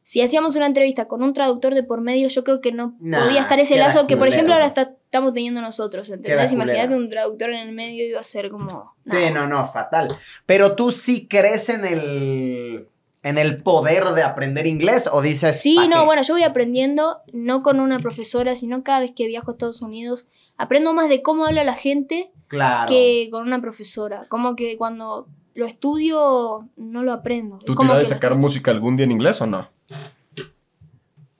si 0.03 0.21
hacíamos 0.21 0.55
una 0.55 0.65
entrevista 0.67 1.07
con 1.09 1.21
un 1.21 1.33
traductor 1.33 1.75
de 1.75 1.83
por 1.83 1.99
medio, 2.01 2.29
yo 2.29 2.43
creo 2.45 2.61
que 2.61 2.71
no 2.71 2.95
Nah, 3.01 3.25
podía 3.25 3.41
estar 3.41 3.59
ese 3.59 3.75
lazo 3.77 4.07
que, 4.07 4.15
por 4.17 4.27
ejemplo, 4.29 4.53
ahora 4.53 4.65
está- 4.67 4.95
estamos 5.03 5.33
teniendo 5.33 5.59
nosotros. 5.61 6.09
¿Entendés? 6.09 6.51
Imagínate 6.53 6.95
un 6.95 7.09
traductor 7.09 7.49
en 7.49 7.67
el 7.67 7.75
medio 7.75 8.07
iba 8.07 8.21
a 8.21 8.23
ser 8.23 8.49
como... 8.49 8.95
Sí, 9.03 9.17
no, 9.33 9.47
no, 9.47 9.67
fatal. 9.67 10.07
Pero 10.45 10.75
tú 10.75 10.91
sí 10.91 11.27
crees 11.27 11.67
en 11.69 11.83
el 11.83 12.87
en 13.21 13.37
el 13.37 13.61
poder 13.61 14.05
de 14.15 14.23
aprender 14.23 14.65
inglés 14.65 15.09
o 15.11 15.21
dices 15.21 15.61
Sí, 15.61 15.75
¿pa' 15.75 15.87
no, 15.87 15.99
qué? 15.99 16.05
bueno, 16.05 16.21
yo 16.23 16.33
voy 16.33 16.43
aprendiendo, 16.43 17.19
no 17.33 17.63
con 17.63 17.79
una 17.79 17.99
profesora, 17.99 18.55
sino 18.55 18.83
cada 18.83 19.01
vez 19.01 19.11
que 19.15 19.27
viajo 19.27 19.51
a 19.51 19.53
Estados 19.53 19.81
Unidos, 19.81 20.25
aprendo 20.57 20.93
más 20.93 21.09
de 21.09 21.21
cómo 21.21 21.45
habla 21.45 21.63
la 21.63 21.75
gente 21.75 22.31
claro. 22.47 22.87
que 22.87 23.27
con 23.31 23.45
una 23.45 23.61
profesora. 23.61 24.25
Como 24.29 24.55
que 24.55 24.77
cuando 24.77 25.27
lo 25.55 25.65
estudio, 25.65 26.69
no 26.77 27.03
lo 27.03 27.11
aprendo. 27.11 27.57
¿Tú 27.65 27.75
te 27.75 27.83
irás 27.83 27.97
a 27.97 28.05
sacar 28.05 28.37
música 28.37 28.71
algún 28.71 28.95
día 28.95 29.03
en 29.05 29.11
inglés 29.11 29.41
o 29.41 29.47
no? 29.47 29.69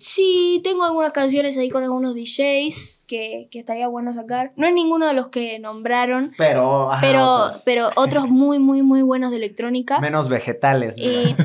Sí, 0.01 0.61
tengo 0.63 0.85
algunas 0.85 1.11
canciones 1.11 1.57
ahí 1.57 1.69
con 1.69 1.83
algunos 1.83 2.15
DJs 2.15 3.03
que, 3.05 3.49
que 3.51 3.59
estaría 3.59 3.89
bueno 3.89 4.13
sacar. 4.13 4.53
No 4.55 4.65
es 4.65 4.73
ninguno 4.73 5.05
de 5.05 5.13
los 5.13 5.27
que 5.27 5.59
nombraron, 5.59 6.31
pero 6.37 6.89
ajá, 6.89 7.01
pero, 7.01 7.27
otros. 7.27 7.61
pero 7.65 7.89
otros 7.95 8.29
muy, 8.29 8.59
muy, 8.59 8.81
muy 8.81 9.01
buenos 9.01 9.31
de 9.31 9.35
electrónica. 9.35 9.99
menos 9.99 10.29
vegetales. 10.29 10.95
¿no? 10.97 11.03
Y, 11.03 11.35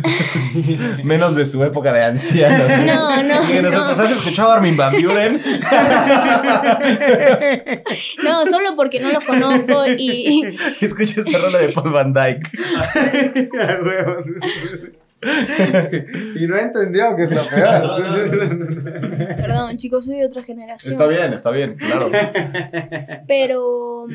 Menos 1.02 1.34
de 1.34 1.46
su 1.46 1.64
época 1.64 1.92
de 1.92 2.04
ancianos. 2.04 2.68
no, 2.86 3.22
no, 3.24 3.48
Que 3.48 3.60
nosotros, 3.60 3.98
no. 3.98 4.04
¿has 4.04 4.10
escuchado 4.12 4.52
a 4.52 4.54
Armin 4.54 4.76
Van 4.76 4.94
Buren? 5.02 5.42
No, 8.22 8.46
solo 8.46 8.76
porque 8.76 9.00
no 9.00 9.10
los 9.10 9.24
conozco 9.24 9.84
y, 9.98 10.56
Escucha 10.80 11.20
esta 11.20 11.38
rola 11.38 11.58
de 11.58 11.70
Paul 11.70 11.90
Van 11.90 12.12
Dyke. 12.12 12.48
Y 16.36 16.46
no 16.46 16.58
entendió 16.58 17.16
que 17.16 17.24
es 17.24 17.30
lo 17.30 17.44
peor. 17.44 19.36
Perdón, 19.36 19.76
chicos, 19.76 20.06
soy 20.06 20.16
de 20.16 20.26
otra 20.26 20.42
generación. 20.42 20.92
Está 20.92 21.06
bien, 21.06 21.32
está 21.32 21.50
bien, 21.50 21.76
claro. 21.76 22.10
Pero 23.26 24.06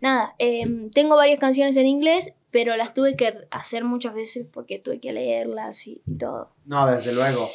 nada, 0.00 0.34
em, 0.38 0.90
tengo 0.90 1.16
varias 1.16 1.38
canciones 1.38 1.76
en 1.76 1.86
inglés, 1.86 2.34
pero 2.50 2.76
las 2.76 2.94
tuve 2.94 3.16
que 3.16 3.46
hacer 3.50 3.84
muchas 3.84 4.14
veces 4.14 4.46
porque 4.50 4.78
tuve 4.78 5.00
que 5.00 5.12
leerlas 5.12 5.86
y, 5.86 6.02
y 6.06 6.16
todo. 6.16 6.52
no, 6.64 6.90
desde 6.90 7.14
luego. 7.14 7.48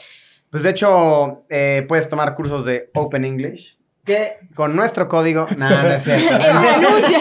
Pues 0.49 0.63
de 0.63 0.69
hecho, 0.69 1.43
eh, 1.49 1.85
puedes 1.87 2.07
tomar 2.07 2.33
cursos 2.33 2.63
de 2.65 2.89
Open 2.93 3.25
English. 3.25 3.76
Que 4.07 4.37
con 4.55 4.75
nuestro 4.75 5.07
código. 5.07 5.45
No, 5.57 5.69
no 5.69 5.87
es 5.91 6.03
cierto. 6.03 6.35
El 6.37 6.57
anuncio. 6.57 7.19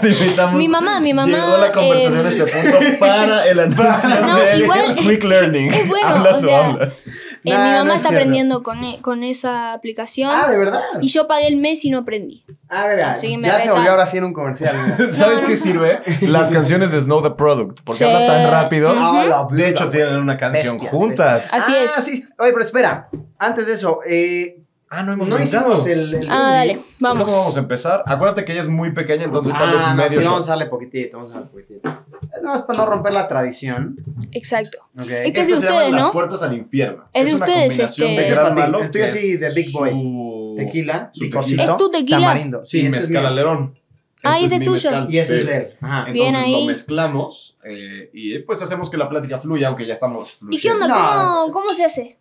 Te 0.00 0.08
invitamos. 0.08 0.54
Mi 0.56 0.66
mamá, 0.68 0.98
mi 1.00 1.12
mamá, 1.14 1.30
Llegó 1.36 1.56
la 1.58 1.72
conversación 1.72 2.22
eh, 2.22 2.26
a 2.26 2.28
este 2.30 2.46
punto 2.46 2.78
para 2.98 3.46
el 3.46 3.60
anuncio 3.60 4.08
No, 4.26 4.36
de 4.36 4.56
igual- 4.58 4.94
Quick 4.98 5.22
Learning. 5.24 5.72
es 5.72 5.88
bueno, 5.88 6.06
hablas 6.08 6.42
o 6.42 6.46
o, 6.46 6.48
sea, 6.48 6.66
hablas. 6.70 7.06
Eh, 7.06 7.10
mi 7.44 7.50
no 7.50 7.58
mamá 7.58 7.90
es 7.92 7.96
está 7.98 8.08
aprendiendo 8.08 8.62
con, 8.62 8.82
e- 8.82 9.00
con 9.02 9.22
esa 9.24 9.72
aplicación 9.74 10.30
Ah, 10.34 10.48
¿de 10.50 10.56
verdad? 10.58 10.80
y 11.00 11.08
yo 11.08 11.26
pagué 11.28 11.46
el 11.48 11.56
mes 11.58 11.84
y 11.84 11.90
no 11.90 11.98
aprendí. 11.98 12.44
Ah, 12.70 12.86
mira, 12.90 13.10
Así 13.10 13.28
que 13.28 13.38
me 13.38 13.46
ya 13.46 13.60
se 13.60 13.70
volvió 13.70 13.90
ahora 13.90 14.06
sí 14.06 14.16
en 14.18 14.24
un 14.24 14.32
comercial. 14.32 14.74
¿Sabes 15.10 15.42
no, 15.42 15.46
qué 15.48 15.54
no. 15.54 15.60
sirve? 15.60 16.00
Las 16.22 16.50
canciones 16.50 16.90
de 16.92 17.00
Snow 17.00 17.22
the 17.22 17.30
Product. 17.32 17.80
Porque 17.84 17.98
Sí. 17.98 18.04
habla 18.04 18.26
tan 18.26 18.50
rápido. 18.50 18.90
Ujú. 18.92 19.00
Ah, 19.00 19.24
la- 19.50 19.56
De 19.56 19.68
hecho, 19.68 19.88
tienen 19.90 20.16
una 20.16 20.36
canción 20.38 20.74
Bestia, 20.76 20.90
juntas. 20.90 21.34
bestia. 21.52 21.58
Así 21.58 21.72
Ah, 21.76 21.84
es. 21.84 22.04
sí. 22.04 22.24
Oye, 22.38 22.52
pero 22.52 22.64
espera. 22.64 23.08
Antes 23.38 23.66
de 23.66 23.74
eso, 23.74 24.00
eh, 24.08 24.56
Ah, 24.90 25.02
no 25.02 25.12
hemos 25.12 25.26
no 25.28 25.36
pensado. 25.36 25.72
hicimos 25.72 25.86
el. 25.88 26.14
el 26.14 26.28
Ah, 26.30 26.52
dale, 26.52 26.76
vamos. 27.00 27.24
¿Cómo 27.24 27.36
vamos 27.38 27.56
a 27.56 27.58
empezar? 27.60 28.04
Acuérdate 28.06 28.44
que 28.44 28.52
ella 28.52 28.60
es 28.60 28.68
muy 28.68 28.92
pequeña, 28.92 29.24
entonces 29.24 29.52
tal 29.54 29.70
vez 29.72 29.80
Ah, 29.84 29.94
no, 29.94 30.02
medio 30.04 30.20
sí, 30.20 30.26
vamos 30.26 30.46
a 30.46 30.50
darle 30.50 30.66
poquitito, 30.66 31.16
vamos 31.16 31.30
a 31.32 31.34
darle 31.34 31.48
poquitito. 31.50 31.88
Es 32.34 32.42
nada 32.42 32.56
más 32.56 32.62
para 32.66 32.78
no 32.78 32.86
romper 32.86 33.12
la 33.12 33.26
tradición. 33.26 33.96
Exacto. 34.32 34.78
Ok. 34.96 35.08
Es 35.08 35.32
que 35.32 35.40
es 35.40 35.46
de 35.48 35.54
ustedes, 35.54 35.90
Las 35.90 36.00
¿no? 36.04 36.12
puertas 36.12 36.42
al 36.42 36.54
infierno. 36.56 37.04
Es 37.12 37.26
de 37.26 37.34
una 37.34 37.44
ustedes, 37.44 37.68
combinación 37.68 38.10
este- 38.10 38.22
de 38.22 38.28
Es 38.28 38.34
gran 38.34 38.54
malo. 38.54 38.80
El 38.82 38.90
tuyo 38.90 39.04
que 39.06 39.10
sí, 39.12 39.32
es 39.32 39.40
de 39.40 39.50
Big 39.52 39.72
Boy. 39.72 39.90
su- 39.90 40.54
Tequila, 40.56 41.10
su 41.12 41.24
picosito, 41.24 41.56
tequila. 41.56 41.72
¿Es 41.72 41.78
tu 41.78 41.90
tequila? 41.90 42.18
tamarindo. 42.18 42.64
Sí, 42.64 42.76
y 42.78 42.84
este 42.84 42.96
es 42.98 43.02
mezcal 43.08 43.22
mío. 43.22 43.28
alerón. 43.28 43.78
Ah, 44.22 44.34
Este 44.38 44.46
ese 44.46 44.54
es 44.56 44.70
tuyo. 44.70 45.10
Y 45.10 45.18
ese 45.18 45.34
sí. 45.34 45.40
es 45.40 45.46
de 45.48 45.56
él. 45.56 45.74
Ajá. 45.80 45.98
Entonces 46.06 46.12
Bien 46.14 46.32
lo 46.34 46.38
ahí. 46.38 46.66
mezclamos 46.66 47.58
eh, 47.64 48.10
y 48.14 48.38
pues 48.40 48.62
hacemos 48.62 48.88
que 48.88 48.96
la 48.96 49.08
plática 49.08 49.38
fluya, 49.38 49.68
aunque 49.68 49.84
ya 49.86 49.92
estamos 49.94 50.38
¿Y 50.50 50.58
qué 50.60 50.70
onda? 50.70 50.86
No, 50.88 50.94
¿Cómo, 50.94 51.46
es- 51.46 51.52
cómo 51.52 51.74
se 51.74 51.84
hace 51.84 52.18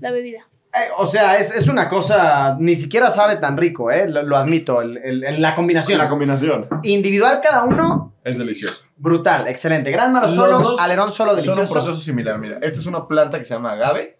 la 0.00 0.12
bebida? 0.12 0.48
Eh, 0.74 0.88
o 0.96 1.04
sea, 1.06 1.36
es, 1.36 1.54
es 1.54 1.68
una 1.68 1.86
cosa, 1.88 2.56
ni 2.58 2.74
siquiera 2.76 3.10
sabe 3.10 3.36
tan 3.36 3.56
rico, 3.58 3.90
¿eh? 3.90 4.08
Lo, 4.08 4.22
lo 4.22 4.38
admito, 4.38 4.80
el- 4.80 4.96
el- 4.98 5.22
el- 5.24 5.42
la 5.42 5.54
combinación. 5.54 5.98
La 5.98 6.08
combinación 6.08 6.66
Individual 6.84 7.40
cada 7.42 7.64
uno, 7.64 8.14
es 8.24 8.38
deliciosa. 8.38 8.84
brutal, 8.96 9.48
excelente. 9.48 9.90
Gran 9.90 10.12
malo 10.14 10.28
solo, 10.28 10.78
alerón 10.80 11.12
solo, 11.12 11.32
Son 11.32 11.36
delicioso. 11.36 11.60
un 11.62 11.68
proceso 11.68 11.94
similar, 12.00 12.38
mira. 12.38 12.56
Esta 12.62 12.80
es 12.80 12.86
una 12.86 13.06
planta 13.06 13.38
que 13.38 13.44
se 13.44 13.52
llama 13.54 13.72
agave. 13.72 14.18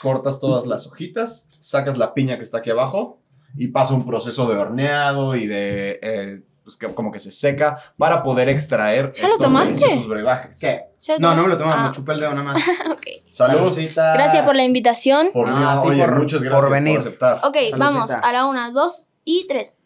Cortas 0.00 0.40
todas 0.40 0.66
las 0.66 0.86
hojitas, 0.88 1.48
sacas 1.60 1.96
la 1.96 2.12
piña 2.14 2.36
que 2.36 2.42
está 2.42 2.58
aquí 2.58 2.70
abajo 2.70 3.20
y 3.56 3.68
pasa 3.68 3.94
un 3.94 4.04
proceso 4.04 4.48
de 4.48 4.56
horneado 4.56 5.36
y 5.36 5.46
de... 5.46 6.00
eh, 6.02 6.42
pues 6.64 6.76
que 6.76 6.86
como 6.94 7.10
que 7.10 7.18
se 7.18 7.30
seca 7.30 7.78
para 7.98 8.22
poder 8.22 8.48
extraer 8.48 9.12
¿Ya 9.14 9.22
lo 9.22 9.28
estos 9.28 9.38
tomaste? 9.46 9.74
deliciosos 9.74 10.08
brebajes. 10.08 10.58
¿Qué? 10.60 10.82
¿Ya 11.00 11.18
No, 11.18 11.34
no 11.34 11.42
me 11.42 11.48
lo 11.48 11.58
tomaba, 11.58 11.82
Ah, 11.82 11.86
me 11.88 11.92
chupé 11.92 12.12
el 12.12 12.20
dedo 12.20 12.30
nada 12.34 12.44
más. 12.52 12.62
ok. 12.90 13.06
Salud. 13.28 13.58
Saludcita. 13.70 14.12
Gracias 14.14 14.44
por 14.46 14.54
la 14.54 14.62
invitación. 14.64 15.30
Por 15.32 15.48
No, 15.48 15.56
mí, 15.56 15.64
a 15.64 15.82
ti 15.82 15.88
oye, 15.88 16.04
por- 16.04 16.18
muchas 16.20 16.38
por 16.38 16.44
gracias 16.48 16.64
por, 16.64 16.72
venir. 16.72 16.98
aceptar. 16.98 17.36
Ok, 17.38 17.54
Saludcita. 17.54 17.76
vamos 17.78 18.10
a 18.12 18.32
la 18.32 18.46
una, 18.46 18.70
dos 18.70 19.08
y 19.24 19.46
tres. 19.48 19.76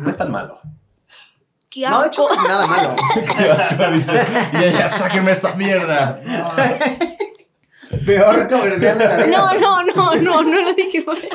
No 0.00 0.08
es 0.08 0.16
tan 0.16 0.30
malo. 0.30 0.60
¡Qué 1.68 1.86
No, 1.88 2.00
de 2.02 2.08
hecho, 2.08 2.26
asco! 2.30 2.34
no 2.36 2.42
es 2.42 2.48
nada 2.48 2.66
malo. 2.66 2.96
Qué 3.36 3.50
asco, 3.50 3.90
dice. 3.90 4.12
Ya, 4.52 4.70
ya, 4.70 4.88
sáquenme 4.88 5.32
esta 5.32 5.54
mierda. 5.54 6.20
Peor 8.04 8.48
comercial 8.48 8.98
de 8.98 9.04
la 9.08 9.16
vida. 9.18 9.26
No, 9.28 9.54
no, 9.54 9.82
no, 9.84 10.14
no, 10.16 10.42
no 10.42 10.60
lo 10.60 10.74
dije 10.74 11.02
por 11.02 11.16
eso. 11.16 11.28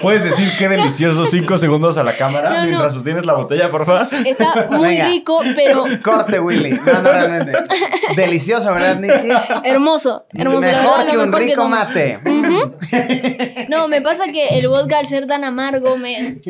¿Puedes 0.00 0.24
decir 0.24 0.50
qué 0.58 0.68
delicioso 0.68 1.26
cinco 1.26 1.58
segundos 1.58 1.98
a 1.98 2.02
la 2.04 2.16
cámara 2.16 2.48
No, 2.50 2.56
no. 2.58 2.64
mientras 2.64 2.94
sostienes 2.94 3.26
la 3.26 3.34
botella, 3.34 3.70
por 3.70 3.84
favor? 3.86 4.08
Está 4.24 4.68
muy 4.70 4.88
Venga. 4.90 5.06
rico, 5.08 5.40
pero 5.56 5.84
Corte, 6.02 6.40
Willy. 6.40 6.70
No, 6.70 6.92
no, 7.02 7.12
realmente. 7.12 7.52
Delicioso, 8.16 8.72
¿verdad, 8.72 8.96
Nicky? 8.98 9.28
hermoso. 9.64 10.26
Hermoso, 10.32 10.60
Mejor 10.60 10.60
verdad, 10.60 11.10
que 11.10 11.16
lo 11.16 11.22
un 11.24 11.30
mejor 11.30 11.44
rico 11.46 11.68
mate. 11.68 12.18
No, 13.68 13.88
me 13.88 14.00
pasa 14.00 14.24
que 14.32 14.58
el 14.58 14.68
vodka 14.68 14.98
al 14.98 15.06
ser 15.06 15.26
tan 15.26 15.44
amargo 15.44 15.96
me... 15.96 16.40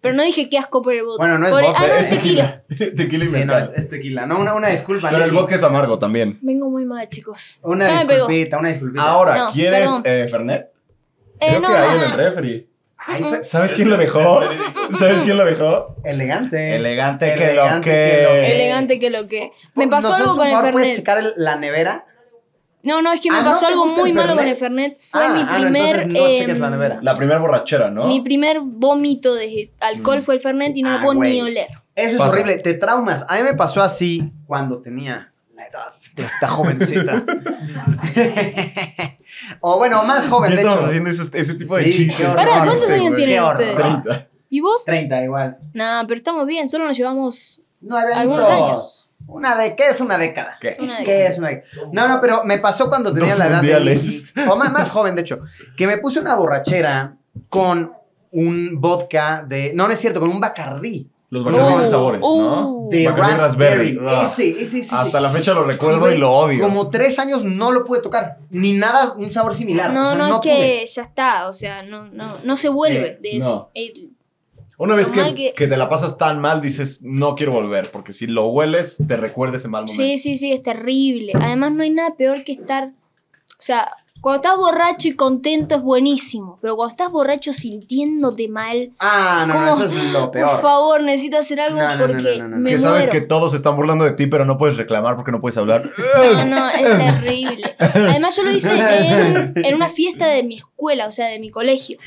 Pero 0.00 0.14
no 0.14 0.22
dije 0.22 0.48
qué 0.48 0.58
asco 0.58 0.82
por 0.82 0.94
el 0.94 1.04
vodka. 1.04 1.18
Bueno, 1.22 1.38
no 1.38 1.46
es 1.46 1.52
Por 1.52 1.60
el- 1.60 1.66
vodka, 1.68 1.82
Ah, 1.82 1.86
no, 1.88 1.94
es 1.94 2.08
tequila. 2.08 2.62
Tequila 2.96 3.24
y 3.24 3.28
Sí, 3.28 3.44
no, 3.44 3.58
es, 3.58 3.70
es 3.76 3.88
tequila. 3.90 4.26
No, 4.26 4.38
una, 4.40 4.54
una 4.54 4.68
disculpa, 4.68 5.10
Pero 5.10 5.24
el 5.24 5.30
vodka 5.30 5.54
es 5.56 5.62
amargo 5.62 5.98
también. 5.98 6.38
Vengo 6.40 6.70
muy 6.70 6.84
mal, 6.86 7.06
chicos. 7.08 7.58
Una 7.62 7.86
Ya 7.86 8.04
disculpita, 8.04 8.58
una 8.58 8.68
disculpita. 8.70 9.02
Ahora, 9.04 9.36
No, 9.36 9.52
¿quieres 9.52 9.90
eh, 10.04 10.26
Fernet? 10.30 10.68
Eh, 11.40 11.46
Creo 11.48 11.60
no, 11.60 11.68
que 11.68 11.74
hay 11.76 11.96
en 11.98 12.04
el 12.04 12.10
refri. 12.12 12.66
Ay, 13.02 13.24
¿Sabes 13.42 13.72
quién 13.72 13.88
lo 13.88 13.96
dejó? 13.96 14.40
¿Sabes 14.98 15.22
quién 15.22 15.36
lo 15.38 15.44
dejó? 15.46 15.96
elegante. 16.04 16.76
Elegante 16.76 17.34
que 17.34 17.44
Elegante 17.50 17.76
lo 17.76 17.82
que 17.82 17.90
que... 17.90 18.22
lo 18.24 18.30
que- 18.40 18.54
Elegante 18.54 18.98
que 19.00 19.10
lo 19.10 19.28
que. 19.28 19.50
Me 19.74 19.86
¿Nos 19.86 20.02
pasó 20.04 20.14
algo 20.14 20.36
con 20.36 20.46
el 20.46 20.52
favor? 20.52 20.70
¿Puedes 20.72 20.88
Fernet. 20.88 20.96
checar 20.96 21.18
el- 21.18 21.32
la 21.36 21.56
nevera? 21.56 22.04
No, 22.82 23.02
no, 23.02 23.12
es 23.12 23.20
que 23.20 23.30
me 23.30 23.38
Ah, 23.38 23.42
¿no 23.42 23.50
pasó 23.50 23.66
algo 23.66 23.86
muy 23.86 24.12
malo 24.12 24.34
con 24.34 24.44
el 24.46 24.56
Fernet? 24.56 24.98
Fue 25.02 25.22
Ah, 25.24 25.32
mi 25.34 25.40
ah, 25.40 25.58
no, 25.58 25.64
primer. 25.64 25.96
entonces 26.00 26.06
no 26.08 26.32
cheques 26.34 26.60
la 26.60 26.70
nevera. 26.70 26.98
La 27.02 27.14
primera 27.14 27.38
borrachera, 27.38 27.90
¿no? 27.90 28.06
Mi 28.06 28.20
primer 28.22 28.60
vómito 28.62 29.34
de 29.34 29.70
alcohol 29.80 30.22
fue 30.22 30.34
el 30.36 30.40
Fernet 30.40 30.74
y 30.76 30.82
no 30.82 30.90
Ah, 30.90 30.94
lo 30.94 31.00
puedo 31.02 31.14
güey. 31.18 31.30
ni 31.32 31.40
oler. 31.42 31.68
Eso 31.94 32.12
es 32.12 32.16
Pasa. 32.18 32.32
horrible, 32.32 32.58
te 32.58 32.74
traumas. 32.74 33.26
A 33.28 33.36
mí 33.36 33.42
me 33.42 33.54
pasó 33.54 33.82
así 33.82 34.32
cuando 34.46 34.80
tenía 34.80 35.32
la 35.54 35.66
edad 35.66 35.92
de 36.14 36.22
esta 36.24 36.48
jovencita. 36.48 37.22
o 39.60 39.78
bueno, 39.78 40.02
más 40.04 40.26
joven, 40.28 40.50
Ya 40.50 40.56
de 40.56 40.62
estamos 40.62 40.80
hecho. 40.80 40.88
haciendo 40.88 41.10
ese, 41.10 41.38
ese 41.38 41.54
tipo 41.54 41.76
de 41.76 41.90
chistes. 41.90 42.28
¿cuántos 42.34 42.80
Este, 42.80 42.94
años 42.94 43.14
tienen 43.14 43.44
ustedes? 43.44 43.74
horror. 43.76 44.02
30. 44.02 44.28
¿Y 44.48 44.60
vos? 44.60 44.84
30 44.84 45.22
igual. 45.24 45.58
Nah, 45.74 46.04
pero 46.06 46.16
estamos 46.16 46.46
bien, 46.46 46.68
solo 46.68 46.86
nos 46.86 46.96
llevamos. 46.96 47.62
Nueve 47.82 48.12
Algunos 48.14 48.48
años. 48.48 49.09
Una 49.30 49.56
de 49.56 49.74
¿qué 49.76 49.88
es 49.88 50.00
una 50.00 50.18
década? 50.18 50.56
¿Qué? 50.60 50.76
Una 50.80 51.02
¿Qué 51.04 51.26
es 51.26 51.38
una 51.38 51.48
década? 51.48 51.68
No, 51.92 52.08
no, 52.08 52.20
pero 52.20 52.44
me 52.44 52.58
pasó 52.58 52.88
cuando 52.88 53.12
tenía 53.12 53.30
Los 53.30 53.38
la 53.38 53.46
edad 53.46 53.56
mundiales. 53.58 54.34
de 54.34 54.48
o 54.48 54.56
más, 54.56 54.72
más 54.72 54.90
joven 54.90 55.14
de 55.14 55.22
hecho, 55.22 55.40
que 55.76 55.86
me 55.86 55.98
puse 55.98 56.20
una 56.20 56.34
borrachera 56.36 57.16
con 57.48 57.92
un 58.32 58.80
vodka 58.80 59.44
de 59.48 59.72
no, 59.74 59.86
no 59.86 59.92
es 59.92 59.98
cierto, 60.00 60.20
con 60.20 60.28
un 60.30 60.40
Bacardí 60.40 61.08
Los 61.30 61.42
Bacardi 61.44 61.80
de 61.82 61.86
Uh, 61.86 61.90
sabores, 61.90 62.20
¿no? 62.20 62.68
uh. 62.76 62.90
de 62.90 63.08
Bacardi 63.08 63.36
raspberry. 63.40 63.98
Ah. 64.06 64.22
Ese, 64.24 64.50
ese, 64.50 64.80
ese. 64.80 64.94
Hasta 64.94 65.18
ese. 65.18 65.20
la 65.20 65.28
fecha 65.30 65.54
lo 65.54 65.64
recuerdo 65.64 66.00
güey, 66.00 66.14
y 66.16 66.18
lo 66.18 66.32
odio. 66.32 66.62
Como 66.62 66.90
tres 66.90 67.18
años 67.18 67.44
no 67.44 67.70
lo 67.72 67.84
pude 67.84 68.02
tocar, 68.02 68.38
ni 68.50 68.72
nada, 68.72 69.12
un 69.14 69.30
sabor 69.30 69.54
similar. 69.54 69.92
No, 69.92 70.04
o 70.04 70.08
sea, 70.08 70.18
no, 70.18 70.28
no, 70.28 70.34
es 70.34 70.40
pude. 70.40 70.50
que 70.58 70.86
ya 70.86 71.02
está, 71.02 71.48
o 71.48 71.52
sea, 71.52 71.82
no, 71.82 72.06
no, 72.08 72.36
no 72.42 72.56
se 72.56 72.68
vuelve 72.68 73.18
de 73.22 73.36
eso. 73.38 73.48
no. 73.48 73.70
El- 73.74 74.10
Una 74.80 74.94
vez 74.96 75.10
que, 75.10 75.34
que- 75.34 75.52
que 75.54 75.66
te 75.66 75.76
la 75.76 75.88
pasas 75.88 76.16
tan 76.18 76.40
mal, 76.40 76.60
dices, 76.60 77.00
no 77.02 77.34
quiero 77.34 77.52
volver, 77.52 77.90
porque 77.90 78.12
si 78.12 78.26
lo 78.26 78.48
hueles, 78.48 78.96
te 79.06 79.16
recuerda 79.16 79.56
ese 79.56 79.68
mal 79.68 79.82
momento. 79.84 80.02
sí, 80.02 80.16
sí, 80.18 80.36
sí, 80.36 80.52
es 80.52 80.62
terrible. 80.62 81.32
Además, 81.38 81.72
no 81.72 81.82
hay 81.82 81.90
nada 81.90 82.14
peor 82.16 82.44
que 82.44 82.52
estar. 82.52 82.88
O 82.88 83.62
sea, 83.62 83.90
cuando 84.22 84.42
estás 84.42 84.56
borracho 84.58 85.08
y 85.08 85.12
contento 85.16 85.74
es 85.74 85.82
buenísimo, 85.82 86.58
pero 86.62 86.76
cuando 86.76 86.90
estás 86.92 87.10
borracho 87.10 87.52
sintiéndote 87.52 88.48
mal, 88.48 88.90
Ah, 88.98 89.44
no, 89.48 89.54
no, 89.54 89.60
como, 89.72 89.84
eso 89.84 89.98
es 89.98 90.12
lo 90.12 90.30
peor. 90.30 90.50
por 90.50 90.60
favor, 90.60 91.02
necesito 91.02 91.38
hacer 91.38 91.60
algo 91.60 91.78
No, 91.78 91.88
no, 91.88 91.96
no, 91.96 92.06
porque 92.06 92.36
no, 92.38 92.48
no, 92.48 92.56
no. 92.56 92.56
me 92.62 92.70
que 92.70 92.78
sabes 92.78 93.06
muero. 93.06 93.12
que 93.12 93.20
todos 93.26 93.50
se 93.52 93.56
están 93.58 93.76
burlando 93.76 94.04
de 94.04 94.12
ti, 94.12 94.26
pero 94.28 94.44
no 94.44 94.56
puedes 94.58 94.76
reclamar 94.78 95.16
porque 95.16 95.30
no 95.32 95.40
puedes 95.40 95.56
hablar. 95.58 95.84
No, 96.16 96.44
no, 96.46 96.68
es 96.70 96.98
terrible. 97.20 97.76
Además, 97.78 98.36
yo 98.36 98.42
lo 98.44 98.50
hice 98.50 98.70
en, 98.78 99.52
en 99.56 99.74
una 99.74 99.88
fiesta 99.88 100.26
de 100.26 100.42
mi 100.42 100.56
escuela, 100.56 101.06
o 101.06 101.12
sea, 101.12 101.26
de 101.28 101.38
mi 101.38 101.50
colegio. 101.50 101.98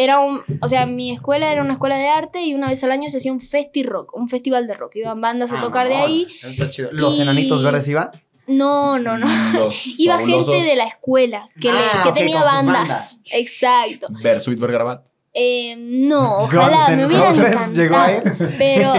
Era 0.00 0.20
un, 0.20 0.42
o 0.60 0.68
sea, 0.68 0.86
mi 0.86 1.10
escuela 1.12 1.50
era 1.50 1.60
una 1.60 1.72
escuela 1.72 1.96
de 1.96 2.08
arte 2.08 2.42
y 2.42 2.54
una 2.54 2.68
vez 2.68 2.84
al 2.84 2.92
año 2.92 3.08
se 3.08 3.16
hacía 3.16 3.32
un 3.32 3.40
festi 3.40 3.82
rock, 3.82 4.14
un 4.14 4.28
festival 4.28 4.68
de 4.68 4.74
rock. 4.74 4.94
Iban 4.94 5.20
bandas 5.20 5.50
a 5.50 5.58
Ah, 5.58 5.60
tocar 5.60 5.88
de 5.88 5.96
ahí. 5.96 6.28
está 6.44 6.70
chido. 6.70 6.90
¿Los 6.92 7.18
Y- 7.18 7.22
enanitos 7.22 7.64
verdes 7.64 7.88
iba? 7.88 8.12
No, 8.46 8.98
no, 9.00 9.18
no. 9.18 9.26
Los 9.52 9.84
Iba 9.98 10.14
fabulosos 10.18 10.54
gente 10.54 10.70
de 10.70 10.76
la 10.76 10.84
escuela 10.84 11.48
que, 11.60 11.72
le- 11.72 11.78
Ah, 11.78 12.02
que 12.04 12.12
tenía 12.12 12.44
bandas. 12.44 12.78
bandas. 12.78 13.20
Exacto. 13.32 14.06
Bersuit 14.22 14.58
Bergarabat. 14.60 15.02
Eh, 15.34 15.74
no, 15.76 16.38
Guns 16.42 16.54
ojalá, 16.54 16.86
N' 16.88 16.96
me 16.96 17.06
hubiera 17.06 17.28
Roses 17.30 17.46
encantado. 17.48 17.72
llegó 17.74 17.96
a 17.96 18.12
ir. 18.12 18.22
Pero, 18.56 18.92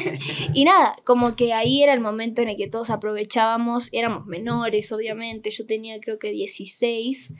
y 0.54 0.64
nada, 0.64 0.96
como 1.04 1.36
que 1.36 1.52
ahí 1.52 1.82
era 1.82 1.92
el 1.92 2.00
momento 2.00 2.42
en 2.42 2.48
el 2.48 2.56
que 2.56 2.68
todos 2.68 2.90
aprovechábamos, 2.90 3.88
éramos 3.92 4.26
menores, 4.26 4.90
obviamente, 4.92 5.50
yo 5.50 5.66
tenía 5.66 5.98
creo 6.00 6.18
que 6.18 6.30
16 6.30 7.34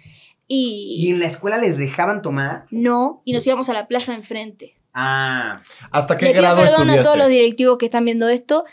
¿Y 0.47 0.97
y 1.07 1.13
en 1.13 1.21
la 1.21 1.27
escuela 1.27 1.59
les 1.59 1.79
dejaban 1.79 2.23
tomar? 2.23 2.67
no, 2.71 3.23
y 3.25 3.33
nos 3.33 3.47
íbamos 3.47 3.69
a 3.69 3.73
la 3.73 3.87
plaza 3.89 4.13
de 4.13 4.19
enfrente. 4.19 4.75
Ah, 4.93 5.61
¿Hasta 5.91 6.17
qué 6.17 6.27
Le 6.27 6.31
pido 6.33 6.43
grado 6.43 6.57
perdón 6.59 6.75
estudiaste? 6.83 7.01
a 7.01 7.03
todos 7.03 7.17
los 7.19 7.29
directivos 7.29 7.79
que 7.79 7.87
están 7.87 8.05
viendo 8.05 8.29
esto, 8.29 8.65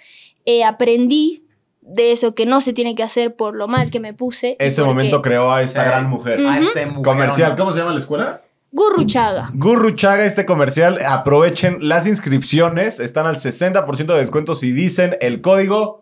eh, 0.46 0.64
aprendí 0.64 1.46
de 1.82 2.12
eso 2.12 2.36
que 2.36 2.46
no 2.46 2.62
se 2.62 2.74
tiene 2.74 2.94
que 2.94 3.02
hacer 3.04 3.36
por 3.36 3.56
lo 3.56 3.68
mal 3.68 3.90
que 3.90 4.00
me 4.00 4.14
puse. 4.14 4.56
Ese 4.60 4.82
porque- 4.82 4.94
momento 4.94 5.22
creó 5.22 5.52
a 5.52 5.64
esta 5.64 5.82
Sí. 5.84 5.90
gran 5.90 6.10
mujer. 6.10 6.40
a 6.46 6.60
este 6.60 6.86
mujerón. 6.86 7.04
Comercial, 7.04 7.56
¿cómo 7.56 7.72
se 7.72 7.80
llama 7.80 7.94
la 7.94 8.00
escuela? 8.00 8.42
Gurruchaga. 8.74 9.50
Gurruchaga, 9.54 10.24
este 10.26 10.46
comercial. 10.46 11.00
Aprovechen 11.06 11.78
las 11.82 12.08
inscripciones. 12.08 13.00
Están 13.00 13.26
al 13.26 13.38
60% 13.40 14.14
de 14.14 14.20
descuento 14.20 14.56
si 14.56 14.72
dicen 14.72 15.18
el 15.22 15.42
código. 15.42 16.01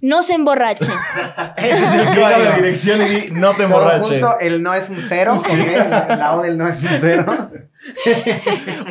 No 0.00 0.22
se 0.22 0.34
emborrachen. 0.34 0.92
Ese 1.56 1.70
es 1.82 1.94
el 1.94 2.14
Llega 2.14 2.36
a 2.36 2.38
la 2.38 2.56
dirección 2.56 3.02
y 3.02 3.04
di, 3.04 3.30
no 3.32 3.50
te 3.50 3.64
Todo 3.64 3.66
emborraches. 3.66 4.08
junto, 4.08 4.38
el 4.40 4.62
no 4.62 4.72
es 4.74 4.88
un 4.88 5.02
cero, 5.02 5.34
¿ok? 5.38 5.48
La, 5.88 6.16
la 6.16 6.36
O 6.36 6.42
del 6.42 6.56
no 6.56 6.68
es 6.68 6.82
un 6.82 6.88
cero. 7.00 7.26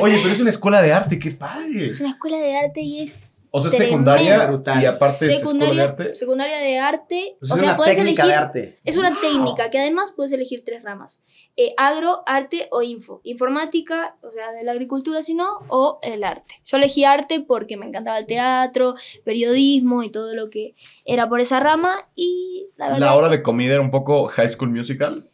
Oye, 0.00 0.18
pero 0.22 0.32
es 0.34 0.40
una 0.40 0.50
escuela 0.50 0.82
de 0.82 0.92
arte, 0.92 1.18
qué 1.18 1.30
padre. 1.30 1.86
es 1.86 2.00
una 2.00 2.10
escuela 2.10 2.38
de 2.38 2.56
arte 2.56 2.80
y 2.80 3.02
es. 3.02 3.40
O 3.56 3.60
sea, 3.60 3.70
secundaria 3.70 4.46
Brutal. 4.46 4.82
y 4.82 4.86
aparte 4.86 5.26
es 5.26 5.34
escuela 5.34 5.36
de 5.36 5.46
secundaria, 5.46 5.84
arte. 5.84 6.14
secundaria 6.16 6.58
de 6.58 6.78
arte. 6.80 7.36
Pues 7.38 7.50
o 7.52 7.54
sea, 7.54 7.64
una 7.68 7.76
puedes 7.76 7.96
técnica 7.96 8.22
elegir. 8.24 8.38
de 8.40 8.44
arte. 8.44 8.80
Es 8.84 8.96
una 8.96 9.14
técnica 9.20 9.70
que 9.70 9.78
además 9.78 10.12
puedes 10.16 10.32
elegir 10.32 10.64
tres 10.64 10.82
ramas: 10.82 11.22
Eh, 11.56 11.72
agro, 11.76 12.22
arte 12.26 12.66
o 12.72 12.82
info. 12.82 13.20
Informática, 13.22 14.16
o 14.22 14.32
sea, 14.32 14.50
de 14.52 14.64
la 14.64 14.72
agricultura, 14.72 15.22
si 15.22 15.34
no, 15.34 15.60
o 15.68 16.00
el 16.02 16.24
arte. 16.24 16.54
Yo 16.64 16.78
elegí 16.78 17.04
arte 17.04 17.40
porque 17.46 17.76
me 17.76 17.86
encantaba 17.86 18.18
el 18.18 18.26
teatro, 18.26 18.96
periodismo 19.24 20.02
y 20.02 20.08
todo 20.10 20.34
lo 20.34 20.50
que 20.50 20.74
era 21.04 21.28
por 21.28 21.40
esa 21.40 21.60
rama. 21.60 22.08
Y 22.16 22.66
la 22.76 22.86
verdad. 22.86 22.98
La 23.06 23.14
hora 23.14 23.28
que- 23.30 23.36
de 23.36 23.42
comida 23.44 23.74
era 23.74 23.82
un 23.82 23.90
poco 23.92 24.26
High 24.26 24.48
School 24.48 24.70
Musical. 24.70 25.30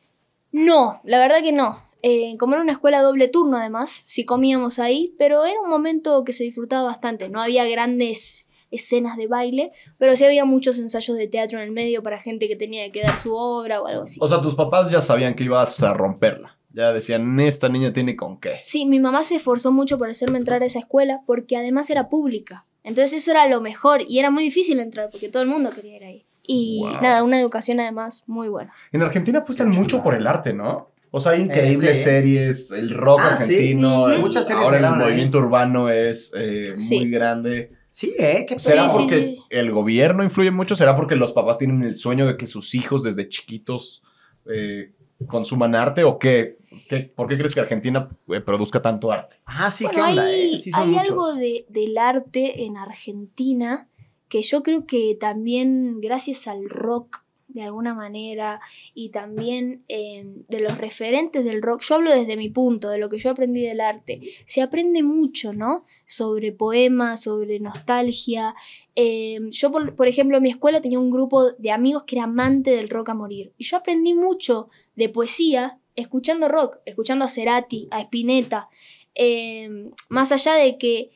No, 0.52 1.00
la 1.04 1.18
verdad 1.18 1.42
que 1.42 1.52
no. 1.52 1.82
Eh, 2.02 2.36
como 2.38 2.54
era 2.54 2.62
una 2.62 2.72
escuela 2.72 3.02
doble 3.02 3.28
turno, 3.28 3.58
además, 3.58 3.90
sí 4.06 4.24
comíamos 4.24 4.78
ahí, 4.78 5.14
pero 5.18 5.44
era 5.44 5.60
un 5.60 5.68
momento 5.70 6.24
que 6.24 6.32
se 6.32 6.44
disfrutaba 6.44 6.84
bastante. 6.84 7.28
No 7.28 7.42
había 7.42 7.64
grandes 7.66 8.46
escenas 8.70 9.16
de 9.16 9.26
baile, 9.26 9.72
pero 9.98 10.16
sí 10.16 10.24
había 10.24 10.44
muchos 10.44 10.78
ensayos 10.78 11.16
de 11.16 11.26
teatro 11.28 11.58
en 11.58 11.64
el 11.64 11.70
medio 11.72 12.02
para 12.02 12.20
gente 12.20 12.46
que 12.48 12.56
tenía 12.56 12.90
que 12.92 13.02
dar 13.02 13.16
su 13.16 13.34
obra 13.34 13.82
o 13.82 13.86
algo 13.86 14.04
así. 14.04 14.18
O 14.22 14.28
sea, 14.28 14.40
tus 14.40 14.54
papás 14.54 14.90
ya 14.90 15.00
sabían 15.00 15.34
que 15.34 15.44
ibas 15.44 15.82
a 15.82 15.92
romperla. 15.92 16.56
Ya 16.72 16.92
decían, 16.92 17.38
esta 17.40 17.68
niña 17.68 17.92
tiene 17.92 18.14
con 18.14 18.38
qué. 18.38 18.56
Sí, 18.60 18.86
mi 18.86 19.00
mamá 19.00 19.24
se 19.24 19.34
esforzó 19.36 19.72
mucho 19.72 19.98
por 19.98 20.08
hacerme 20.08 20.38
entrar 20.38 20.62
a 20.62 20.66
esa 20.66 20.78
escuela 20.78 21.22
porque 21.26 21.56
además 21.56 21.90
era 21.90 22.08
pública. 22.08 22.64
Entonces 22.84 23.20
eso 23.22 23.32
era 23.32 23.48
lo 23.48 23.60
mejor 23.60 24.02
y 24.06 24.20
era 24.20 24.30
muy 24.30 24.44
difícil 24.44 24.78
entrar 24.78 25.10
porque 25.10 25.28
todo 25.28 25.42
el 25.42 25.48
mundo 25.48 25.70
quería 25.74 25.96
ir 25.96 26.04
ahí. 26.04 26.24
Y 26.42 26.80
Wow. 26.84 27.02
nada, 27.02 27.22
una 27.24 27.40
educación 27.40 27.80
además 27.80 28.22
muy 28.28 28.48
buena. 28.48 28.72
En 28.92 29.02
Argentina 29.02 29.40
apuestan 29.40 29.68
mucho 29.70 30.02
por 30.02 30.14
el 30.14 30.26
arte, 30.28 30.52
¿no? 30.52 30.90
O 31.12 31.18
sea, 31.20 31.32
hay 31.32 31.42
increíbles 31.42 31.98
sí. 31.98 32.04
series, 32.04 32.70
el 32.70 32.90
rock 32.90 33.20
Ah, 33.22 33.36
sí. 33.36 33.42
argentino, 33.54 34.02
Ujú. 34.02 34.10
el- 34.12 34.20
Muchas 34.20 34.46
series 34.46 34.64
ahora 34.64 34.78
el 34.78 34.84
ahí. 34.84 34.94
movimiento 34.94 35.38
urbano 35.38 35.88
es 35.90 36.32
eh, 36.36 36.70
Sí. 36.74 36.96
muy 37.00 37.10
grande. 37.10 37.72
Sí, 37.88 38.14
¿eh? 38.18 38.46
¿Qué 38.48 38.58
¿Será 38.58 38.88
Sí, 38.88 38.94
sí, 38.94 39.00
porque 39.02 39.18
sí. 39.34 39.38
el 39.50 39.72
gobierno 39.72 40.22
influye 40.22 40.52
mucho? 40.52 40.76
¿Será 40.76 40.94
porque 40.96 41.16
los 41.16 41.32
papás 41.32 41.58
tienen 41.58 41.82
el 41.82 41.96
sueño 41.96 42.26
de 42.28 42.36
que 42.36 42.46
sus 42.46 42.74
hijos 42.76 43.02
desde 43.02 43.28
chiquitos 43.28 44.02
eh, 44.46 44.92
consuman 45.26 45.74
arte? 45.74 46.04
¿O 46.04 46.18
qué? 46.18 46.58
¿Qué- 46.88 47.00
¿Por 47.00 47.26
qué 47.26 47.36
crees 47.36 47.54
que 47.54 47.60
Argentina 47.60 48.08
eh, 48.28 48.40
produzca 48.40 48.80
tanto 48.80 49.10
arte? 49.10 49.36
Ah, 49.44 49.70
sí, 49.72 49.84
Bueno, 49.84 49.96
¿qué 50.04 50.10
onda? 50.10 50.24
hay, 50.24 50.54
eh? 50.54 50.58
Sí, 50.58 50.70
son 50.70 50.88
hay 50.90 50.96
algo 50.98 51.34
de, 51.34 51.66
del 51.68 51.98
arte 51.98 52.62
en 52.62 52.76
Argentina 52.76 53.88
que 54.28 54.42
yo 54.42 54.62
creo 54.62 54.86
que 54.86 55.16
también 55.18 56.00
gracias 56.00 56.46
al 56.46 56.70
rock 56.70 57.24
de 57.52 57.62
alguna 57.62 57.94
manera 57.94 58.60
y 58.94 59.10
también 59.10 59.84
eh, 59.88 60.24
de 60.48 60.60
los 60.60 60.78
referentes 60.78 61.44
del 61.44 61.62
rock, 61.62 61.82
yo 61.82 61.96
hablo 61.96 62.10
desde 62.10 62.36
mi 62.36 62.48
punto, 62.48 62.90
de 62.90 62.98
lo 62.98 63.08
que 63.08 63.18
yo 63.18 63.30
aprendí 63.30 63.62
del 63.62 63.80
arte, 63.80 64.20
se 64.46 64.62
aprende 64.62 65.02
mucho, 65.02 65.52
¿no? 65.52 65.84
Sobre 66.06 66.52
poemas, 66.52 67.22
sobre 67.22 67.60
nostalgia. 67.60 68.54
Eh, 68.94 69.38
yo, 69.50 69.70
por, 69.70 69.94
por 69.94 70.08
ejemplo, 70.08 70.36
en 70.36 70.42
mi 70.42 70.50
escuela 70.50 70.80
tenía 70.80 70.98
un 70.98 71.10
grupo 71.10 71.52
de 71.52 71.70
amigos 71.70 72.04
que 72.04 72.16
era 72.16 72.24
amante 72.24 72.70
del 72.70 72.88
rock 72.88 73.10
a 73.10 73.14
morir 73.14 73.52
y 73.56 73.64
yo 73.64 73.76
aprendí 73.76 74.14
mucho 74.14 74.68
de 74.96 75.08
poesía 75.08 75.78
escuchando 75.96 76.48
rock, 76.48 76.78
escuchando 76.84 77.24
a 77.24 77.28
Cerati, 77.28 77.88
a 77.90 78.00
Spinetta, 78.00 78.68
eh, 79.14 79.90
más 80.08 80.32
allá 80.32 80.54
de 80.54 80.78
que 80.78 81.10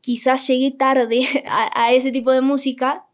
quizás 0.00 0.46
llegué 0.46 0.70
tarde 0.70 1.20
a, 1.46 1.92
ese 1.92 2.12
tipo 2.12 2.30
de 2.32 2.40
música, 2.40 3.06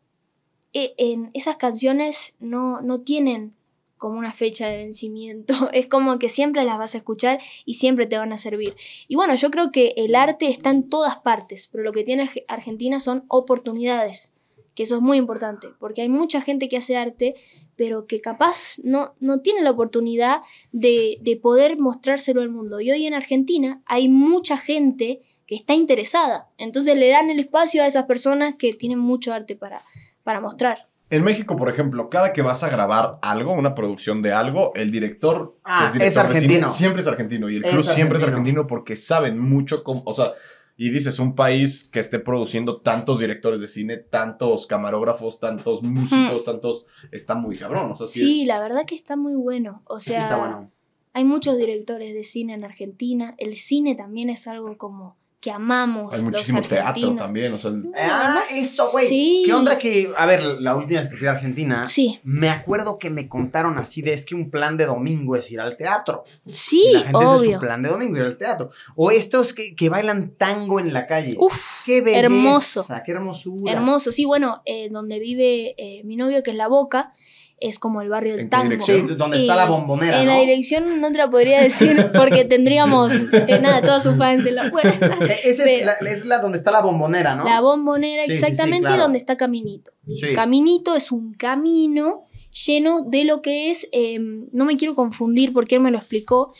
en 0.74 1.30
esas 1.34 1.56
canciones 1.56 2.34
no, 2.40 2.80
no 2.80 3.00
tienen 3.00 3.54
como 3.96 4.18
una 4.18 4.32
fecha 4.32 4.66
de 4.66 4.76
vencimiento. 4.78 5.54
Es 5.72 5.86
como 5.86 6.18
que 6.18 6.28
siempre 6.28 6.64
las 6.64 6.78
vas 6.78 6.94
a 6.94 6.98
escuchar 6.98 7.40
y 7.64 7.74
siempre 7.74 8.06
te 8.06 8.18
van 8.18 8.32
a 8.32 8.36
servir. 8.38 8.74
Y 9.08 9.14
bueno, 9.16 9.34
yo 9.34 9.50
creo 9.50 9.70
que 9.70 9.94
el 9.96 10.14
arte 10.14 10.48
está 10.48 10.70
en 10.70 10.88
todas 10.90 11.16
partes, 11.16 11.68
pero 11.70 11.84
lo 11.84 11.92
que 11.92 12.04
tiene 12.04 12.24
Arge- 12.28 12.44
Argentina 12.48 13.00
son 13.00 13.24
oportunidades, 13.28 14.32
que 14.74 14.82
eso 14.82 14.96
es 14.96 15.00
muy 15.02 15.16
importante, 15.16 15.68
porque 15.78 16.02
hay 16.02 16.08
mucha 16.08 16.40
gente 16.40 16.68
que 16.68 16.76
hace 16.76 16.96
arte, 16.96 17.34
pero 17.76 18.06
que 18.06 18.20
capaz 18.20 18.78
no, 18.82 19.14
no 19.20 19.40
tiene 19.40 19.62
la 19.62 19.70
oportunidad 19.70 20.42
de, 20.72 21.18
de 21.20 21.36
poder 21.36 21.78
mostrárselo 21.78 22.42
al 22.42 22.50
mundo. 22.50 22.80
Y 22.80 22.90
hoy 22.90 23.06
en 23.06 23.14
Argentina 23.14 23.80
hay 23.86 24.08
mucha 24.08 24.56
gente 24.58 25.20
que 25.46 25.54
está 25.54 25.74
interesada, 25.74 26.48
entonces 26.58 26.96
le 26.96 27.08
dan 27.08 27.30
el 27.30 27.38
espacio 27.38 27.82
a 27.82 27.86
esas 27.86 28.04
personas 28.06 28.54
que 28.56 28.72
tienen 28.74 28.98
mucho 28.98 29.32
arte 29.32 29.54
para, 29.56 29.82
para 30.24 30.40
mostrar. 30.40 30.88
En 31.10 31.22
México, 31.22 31.54
por 31.56 31.68
ejemplo, 31.68 32.08
cada 32.10 32.32
que 32.32 32.42
vas 32.42 32.64
a 32.64 32.70
grabar 32.70 33.18
algo, 33.22 33.52
una 33.52 33.74
producción 33.74 34.22
de 34.22 34.32
algo, 34.32 34.72
el 34.74 34.90
director, 34.90 35.56
Ah, 35.62 35.80
que 35.80 35.86
es 35.86 35.92
director 35.92 36.24
es 36.26 36.32
de 36.32 36.40
cine, 36.40 36.54
argentino. 36.54 36.66
siempre 36.66 37.02
es 37.02 37.06
argentino. 37.08 37.50
Y 37.50 37.56
el 37.56 37.62
crew 37.62 37.82
siempre 37.82 38.18
es 38.18 38.24
argentino. 38.24 38.66
porque 38.66 38.96
saben 38.96 39.38
mucho 39.38 39.84
cómo. 39.84 40.02
O 40.06 40.14
sea, 40.14 40.32
y 40.76 40.90
dices, 40.90 41.20
un 41.20 41.36
país 41.36 41.84
que 41.92 42.00
esté 42.00 42.18
produciendo 42.18 42.80
tantos 42.80 43.20
directores 43.20 43.60
de 43.60 43.68
cine, 43.68 43.98
tantos 43.98 44.66
camarógrafos, 44.66 45.38
tantos 45.38 45.82
músicos, 45.84 46.44
tantos. 46.44 46.86
Está 47.12 47.34
muy 47.36 47.54
cabrón. 47.54 47.92
O 47.92 47.94
sea, 47.94 48.06
sí, 48.06 48.20
Sí, 48.26 48.40
es- 48.42 48.48
la 48.48 48.60
verdad 48.60 48.84
que 48.86 48.96
está 48.96 49.14
muy 49.16 49.36
bueno. 49.36 49.82
O 49.86 50.00
Sí, 50.00 50.10
sea, 50.12 50.18
está 50.20 50.36
bueno. 50.36 50.72
hay 51.12 51.24
muchos 51.24 51.56
directores 51.58 52.12
de 52.14 52.24
cine 52.24 52.54
en 52.54 52.64
Argentina. 52.64 53.34
El 53.38 53.54
cine 53.54 53.94
también 53.94 54.30
es 54.30 54.48
algo 54.48 54.76
como 54.78 55.16
que 55.44 55.50
amamos 55.50 56.10
Hay 56.14 56.20
los 56.22 56.30
muchísimo 56.30 56.62
teatro 56.62 56.86
argentinos. 56.88 57.16
también, 57.18 57.52
o 57.52 57.58
sea, 57.58 57.70
el- 57.70 57.84
Ah, 57.94 58.22
Además, 58.24 58.44
esto, 58.50 58.88
güey. 58.92 59.06
sí. 59.08 59.42
¿Qué 59.44 59.52
onda 59.52 59.76
que, 59.78 60.10
a 60.16 60.24
ver, 60.24 60.42
la 60.42 60.74
última 60.74 61.00
vez 61.00 61.08
que 61.10 61.16
fui 61.18 61.26
a 61.26 61.32
Argentina, 61.32 61.86
Sí, 61.86 62.18
me 62.24 62.48
acuerdo 62.48 62.98
que 62.98 63.10
me 63.10 63.28
contaron 63.28 63.76
así 63.78 64.00
de 64.00 64.14
es 64.14 64.24
que 64.24 64.34
un 64.34 64.50
plan 64.50 64.78
de 64.78 64.86
domingo 64.86 65.36
es 65.36 65.50
ir 65.52 65.60
al 65.60 65.76
teatro. 65.76 66.24
sí, 66.50 66.82
y 66.88 66.92
la 66.94 67.00
gente 67.00 67.18
ese 67.18 67.34
es 67.34 67.40
su 67.42 67.46
obvio. 67.48 67.60
plan 67.60 67.82
de 67.82 67.90
domingo, 67.90 68.16
ir 68.16 68.22
al 68.22 68.38
teatro. 68.38 68.70
O 68.96 69.10
estos 69.10 69.52
que, 69.52 69.74
que 69.76 69.88
bailan 69.90 70.30
tango 70.38 70.80
en 70.80 70.92
la 70.94 71.06
calle. 71.06 71.36
Uf, 71.38 71.84
qué 71.84 72.00
belleza, 72.00 72.24
hermoso. 72.26 72.86
qué 73.04 73.12
hermosura. 73.12 73.72
hermoso. 73.72 74.12
Sí, 74.12 74.24
bueno, 74.24 74.62
eh, 74.64 74.88
donde 74.90 75.18
vive 75.18 75.74
eh, 75.76 76.02
mi 76.04 76.16
novio, 76.16 76.42
que 76.42 76.52
es 76.52 76.56
La 76.56 76.68
Boca, 76.68 77.12
es 77.60 77.78
como 77.78 78.02
el 78.02 78.08
barrio 78.08 78.32
del 78.32 78.40
¿En 78.40 78.46
qué 78.46 78.50
tango. 78.50 78.70
dirección? 78.70 79.08
Sí, 79.08 79.14
donde 79.14 79.38
está 79.38 79.54
la 79.54 79.66
bombonera, 79.66 80.20
En 80.20 80.26
¿no? 80.26 80.32
la 80.32 80.40
dirección 80.40 81.00
no 81.00 81.10
te 81.12 81.18
la 81.18 81.30
podría 81.30 81.62
decir 81.62 82.10
porque 82.16 82.44
tendríamos, 82.44 83.12
eh, 83.32 83.58
nada, 83.60 83.80
todos 83.82 84.02
sus 84.02 84.16
fans 84.18 84.44
en 84.46 84.56
la 84.56 84.70
puerta. 84.70 85.18
Esa 85.44 85.64
es 85.70 85.84
la, 85.84 85.92
es 85.92 86.24
la 86.24 86.38
donde 86.38 86.58
está 86.58 86.70
la 86.70 86.82
bombonera, 86.82 87.34
¿no? 87.34 87.44
La 87.44 87.60
bombonera, 87.60 88.24
Sí, 88.24 88.32
sí, 88.32 88.38
sí, 88.38 88.44
exactamente 88.44 88.86
claro. 88.86 89.02
donde 89.02 89.18
está 89.18 89.36
Caminito. 89.36 89.92
Sí. 90.08 90.32
Caminito 90.34 90.94
es 90.96 91.12
un 91.12 91.34
camino 91.34 92.26
lleno 92.66 93.02
de 93.02 93.24
lo 93.24 93.42
que 93.42 93.70
es, 93.70 93.88
eh, 93.92 94.18
no 94.20 94.64
me 94.64 94.76
quiero 94.76 94.94
confundir 94.94 95.52
porque 95.52 95.76
él 95.76 95.80
me 95.80 95.90
lo 95.90 95.98
explicó, 95.98 96.52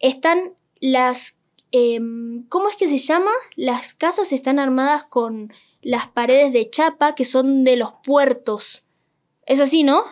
están 0.00 0.54
las, 0.80 1.38
eh, 1.72 2.00
¿cómo 2.48 2.68
es 2.68 2.76
que 2.76 2.88
se 2.88 2.98
llama? 2.98 3.30
Las 3.56 3.94
casas 3.94 4.32
están 4.32 4.58
armadas 4.58 5.04
con 5.04 5.52
las 5.82 6.06
paredes 6.08 6.52
de 6.52 6.68
chapa 6.70 7.14
que 7.14 7.24
son 7.24 7.64
de 7.64 7.76
los 7.76 7.92
puertos. 8.04 8.84
Es 9.46 9.60
así, 9.60 9.82
¿no? 9.84 10.02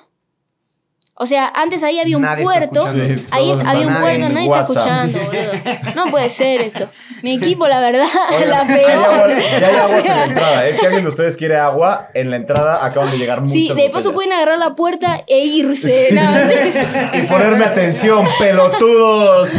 O 1.19 1.25
sea, 1.27 1.49
antes 1.55 1.83
ahí 1.83 1.99
había 1.99 2.17
un 2.17 2.23
Nadie 2.23 2.45
puerto. 2.45 2.87
Sí, 2.93 3.01
ahí 3.31 3.51
había 3.64 3.87
un 3.87 3.97
puerto, 3.97 4.29
nadie 4.29 4.45
está 4.47 4.61
escuchando, 4.61 5.19
boludo. 5.19 5.53
No 5.95 6.11
puede 6.11 6.29
ser 6.29 6.61
esto. 6.61 6.87
Mi 7.23 7.35
equipo, 7.37 7.67
la 7.67 7.81
verdad, 7.81 8.05
la 8.47 8.61
Hay 8.61 8.67
peor. 8.67 8.91
agua- 8.91 9.29
ya 9.59 9.67
hay 9.67 9.77
aguas 9.77 9.91
en 9.93 9.99
O 10.01 10.03
sea, 10.03 10.17
la 10.17 10.25
entrada, 10.27 10.69
¿eh? 10.69 10.75
Si 10.75 10.85
alguien 10.85 11.03
de 11.05 11.09
ustedes 11.09 11.37
quiere 11.39 11.57
agua, 11.57 12.11
en 12.12 12.31
la 12.31 12.37
entrada 12.37 12.85
acaban 12.85 13.11
de 13.11 13.17
llegar 13.17 13.41
muchas 13.41 13.55
Sí, 13.55 13.73
de 13.75 13.89
paso 13.89 14.12
pueden 14.12 14.33
agarrar 14.35 14.59
la 14.59 14.75
puerta 14.77 15.23
e 15.27 15.39
irse. 15.45 16.11
No, 16.12 17.19
Y 17.19 17.23
ponerme 17.23 17.64
atención, 17.64 18.27
pelotudos. 18.39 19.51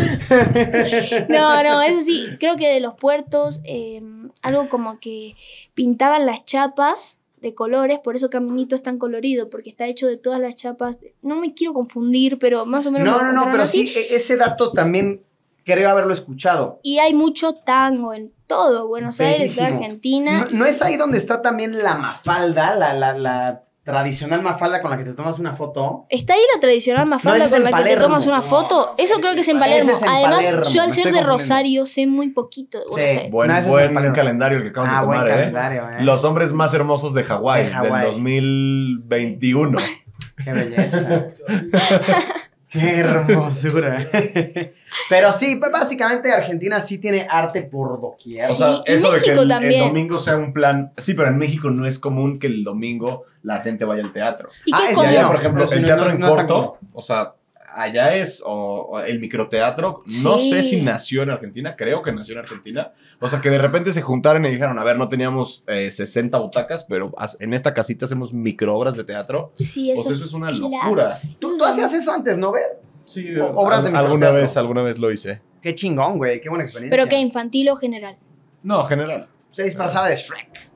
no, 1.29 1.63
no, 1.63 1.81
es 1.81 2.03
así. 2.03 2.27
Creo 2.39 2.55
que 2.55 2.67
de 2.69 2.79
los 2.79 2.93
puertos, 2.95 3.61
eh, 3.63 4.01
algo 4.41 4.69
como 4.69 4.99
que 4.99 5.35
pintaban 5.73 6.25
las 6.25 6.45
chapas 6.45 7.16
de 7.41 7.53
colores, 7.53 7.99
por 7.99 8.15
eso 8.15 8.29
Caminito 8.29 8.75
es 8.75 8.81
tan 8.81 8.97
colorido, 8.97 9.49
porque 9.49 9.69
está 9.69 9.85
hecho 9.85 10.07
de 10.07 10.17
todas 10.17 10.39
las 10.39 10.55
chapas. 10.55 10.99
No 11.21 11.35
me 11.35 11.53
quiero 11.53 11.73
confundir, 11.73 12.39
pero 12.39 12.65
más 12.65 12.85
o 12.87 12.91
menos. 12.91 13.07
No, 13.07 13.21
no, 13.21 13.31
no, 13.31 13.51
pero 13.51 13.63
así. 13.63 13.87
sí, 13.87 13.93
e- 13.97 14.15
ese 14.15 14.37
dato 14.37 14.71
también 14.71 15.21
creo 15.63 15.89
haberlo 15.89 16.13
escuchado. 16.13 16.79
Y 16.81 16.99
hay 16.99 17.13
mucho 17.13 17.53
tango 17.55 18.13
en 18.13 18.31
todo 18.47 18.87
Buenos 18.87 19.19
Aires. 19.19 19.59
Argentina. 19.59 20.45
¿No, 20.51 20.59
no 20.59 20.65
es 20.65 20.81
ahí 20.81 20.95
donde 20.95 21.17
está 21.17 21.41
también 21.41 21.77
la 21.83 21.95
mafalda, 21.95 22.75
la, 22.75 22.93
la, 22.93 23.17
la 23.17 23.63
tradicional 23.87 24.41
mafalda 24.41 24.81
con 24.81 24.91
la 24.91 24.97
que 24.97 25.05
te 25.05 25.13
tomas 25.13 25.39
una 25.39 25.55
foto? 25.55 26.05
¿Está 26.09 26.33
ahí 26.33 26.41
la 26.53 26.59
tradicional 26.59 27.05
mafalda 27.07 27.45
No, 27.45 27.49
con 27.49 27.63
la 27.63 27.71
que 27.71 27.83
te 27.83 27.95
tomas 27.95 28.27
una 28.27 28.41
foto? 28.41 28.93
Eso 28.97 29.21
creo 29.21 29.33
que 29.33 29.39
es 29.39 29.47
en 29.47 29.59
Palermo. 29.59 29.91
es 29.93 30.01
en 30.01 30.09
Además, 30.09 30.35
Palermo, 30.45 30.63
yo 30.73 30.81
al 30.81 30.91
ser 30.91 31.13
de. 31.13 31.23
Rosario 31.23 31.85
sé 31.85 32.05
muy 32.05 32.29
poquito 32.31 32.79
Sí. 32.93 32.99
Aires. 32.99 33.31
Buen, 33.31 33.49
No, 33.49 33.61
buen 33.63 34.11
calendario 34.13 34.57
el 34.57 34.63
que 34.65 34.69
acabamos 34.71 34.93
Ah, 34.95 34.99
de 34.99 35.05
tomar, 35.05 35.27
¿eh? 35.27 35.31
calendario, 35.31 35.89
¿eh? 35.89 36.03
Los 36.03 36.23
hombres 36.25 36.51
más 36.51 36.73
hermosos 36.73 37.13
de 37.13 37.23
Hawái, 37.23 37.63
De 37.63 37.69
Hawái. 37.71 37.91
del 37.91 38.11
2021. 38.11 39.77
Qué 40.43 40.51
belleza. 40.51 41.27
Qué 42.69 42.97
hermosura. 42.99 43.97
Pero 45.09 45.31
sí, 45.31 45.59
b- 45.59 45.69
básicamente 45.71 46.31
Argentina 46.31 46.79
sí 46.79 46.97
tiene 46.97 47.25
arte 47.29 47.63
por 47.63 47.99
doquier. 48.01 48.43
O 48.49 48.53
sea, 48.53 48.69
y 48.85 48.91
eso 48.91 49.11
de 49.11 49.19
que 49.21 49.31
México 49.35 49.41
el, 49.43 49.51
el 49.63 49.79
domingo 49.79 50.19
sea 50.19 50.35
un 50.35 50.51
plan. 50.53 50.91
Sí, 50.97 51.13
pero 51.13 51.29
en 51.29 51.37
México 51.37 51.69
no 51.71 51.85
es 51.85 51.97
común 51.99 52.39
que 52.39 52.47
el 52.47 52.63
domingo 52.63 53.23
la 53.43 53.61
gente 53.61 53.85
vaya 53.85 54.03
al 54.03 54.11
teatro. 54.11 54.49
¿Y 54.65 54.71
Ah, 54.73 54.77
qué 54.79 54.83
es 54.85 54.91
Y 54.91 54.95
como? 54.95 55.07
allá, 55.07 55.21
no, 55.21 55.27
por 55.29 55.37
ejemplo, 55.37 55.63
el 55.71 55.85
teatro 55.85 56.05
no- 56.05 56.11
en 56.11 56.19
no 56.19 56.27
corto, 56.29 56.77
o 56.93 57.01
sea, 57.01 57.33
allá 57.67 58.15
es 58.15 58.41
o, 58.45 58.51
o 58.89 58.99
el 58.99 59.19
microteatro. 59.19 60.03
No 60.23 60.39
Sí. 60.39 60.49
sé 60.49 60.63
si 60.63 60.81
nació 60.81 61.23
en 61.23 61.29
Argentina, 61.29 61.75
creo 61.75 62.01
que 62.01 62.11
nació 62.11 62.33
en 62.33 62.39
Argentina. 62.39 62.93
O 63.19 63.29
sea, 63.29 63.41
que 63.41 63.49
de 63.49 63.57
repente 63.57 63.91
se 63.91 64.01
juntaron 64.01 64.45
y 64.45 64.49
dijeron, 64.49 64.77
a 64.79 64.83
ver, 64.83 64.97
no 64.97 65.09
teníamos 65.09 65.63
eh, 65.67 65.91
60 65.91 66.37
butacas, 66.37 66.85
pero 66.87 67.13
en 67.39 67.53
esta 67.53 67.73
casita 67.73 68.05
hacemos 68.05 68.33
microobras 68.33 68.95
de 68.97 69.03
teatro. 69.03 69.51
Sí, 69.57 69.91
O 69.91 69.93
eso, 69.93 70.03
sea, 70.03 70.13
eso 70.13 70.23
es 70.25 70.33
una 70.33 70.49
claro. 70.51 70.69
locura. 70.83 71.19
Tú, 71.39 71.57
tú 71.57 71.63
hacías 71.65 71.93
eso 71.93 72.11
antes, 72.11 72.37
¿no, 72.37 72.51
Bert? 72.51 72.83
Sí, 73.05 73.35
O- 73.37 73.53
obras 73.55 73.83
de 73.83 73.95
alguna 73.97 74.31
vez, 74.31 74.57
alguna 74.57 74.81
vez 74.83 74.97
lo 74.99 75.11
hice. 75.11 75.41
Qué 75.61 75.73
chingón, 75.75 76.17
güey. 76.17 76.39
Qué 76.41 76.49
buena 76.49 76.63
experiencia. 76.63 76.95
Pero 76.97 77.09
que 77.09 77.17
infantil 77.19 77.69
o 77.69 77.75
general. 77.75 78.17
No, 78.63 78.83
general. 78.85 79.27
Se 79.57 79.63
disfrazaba 79.63 80.07
de 80.07 80.15
Shrek. 80.15 80.69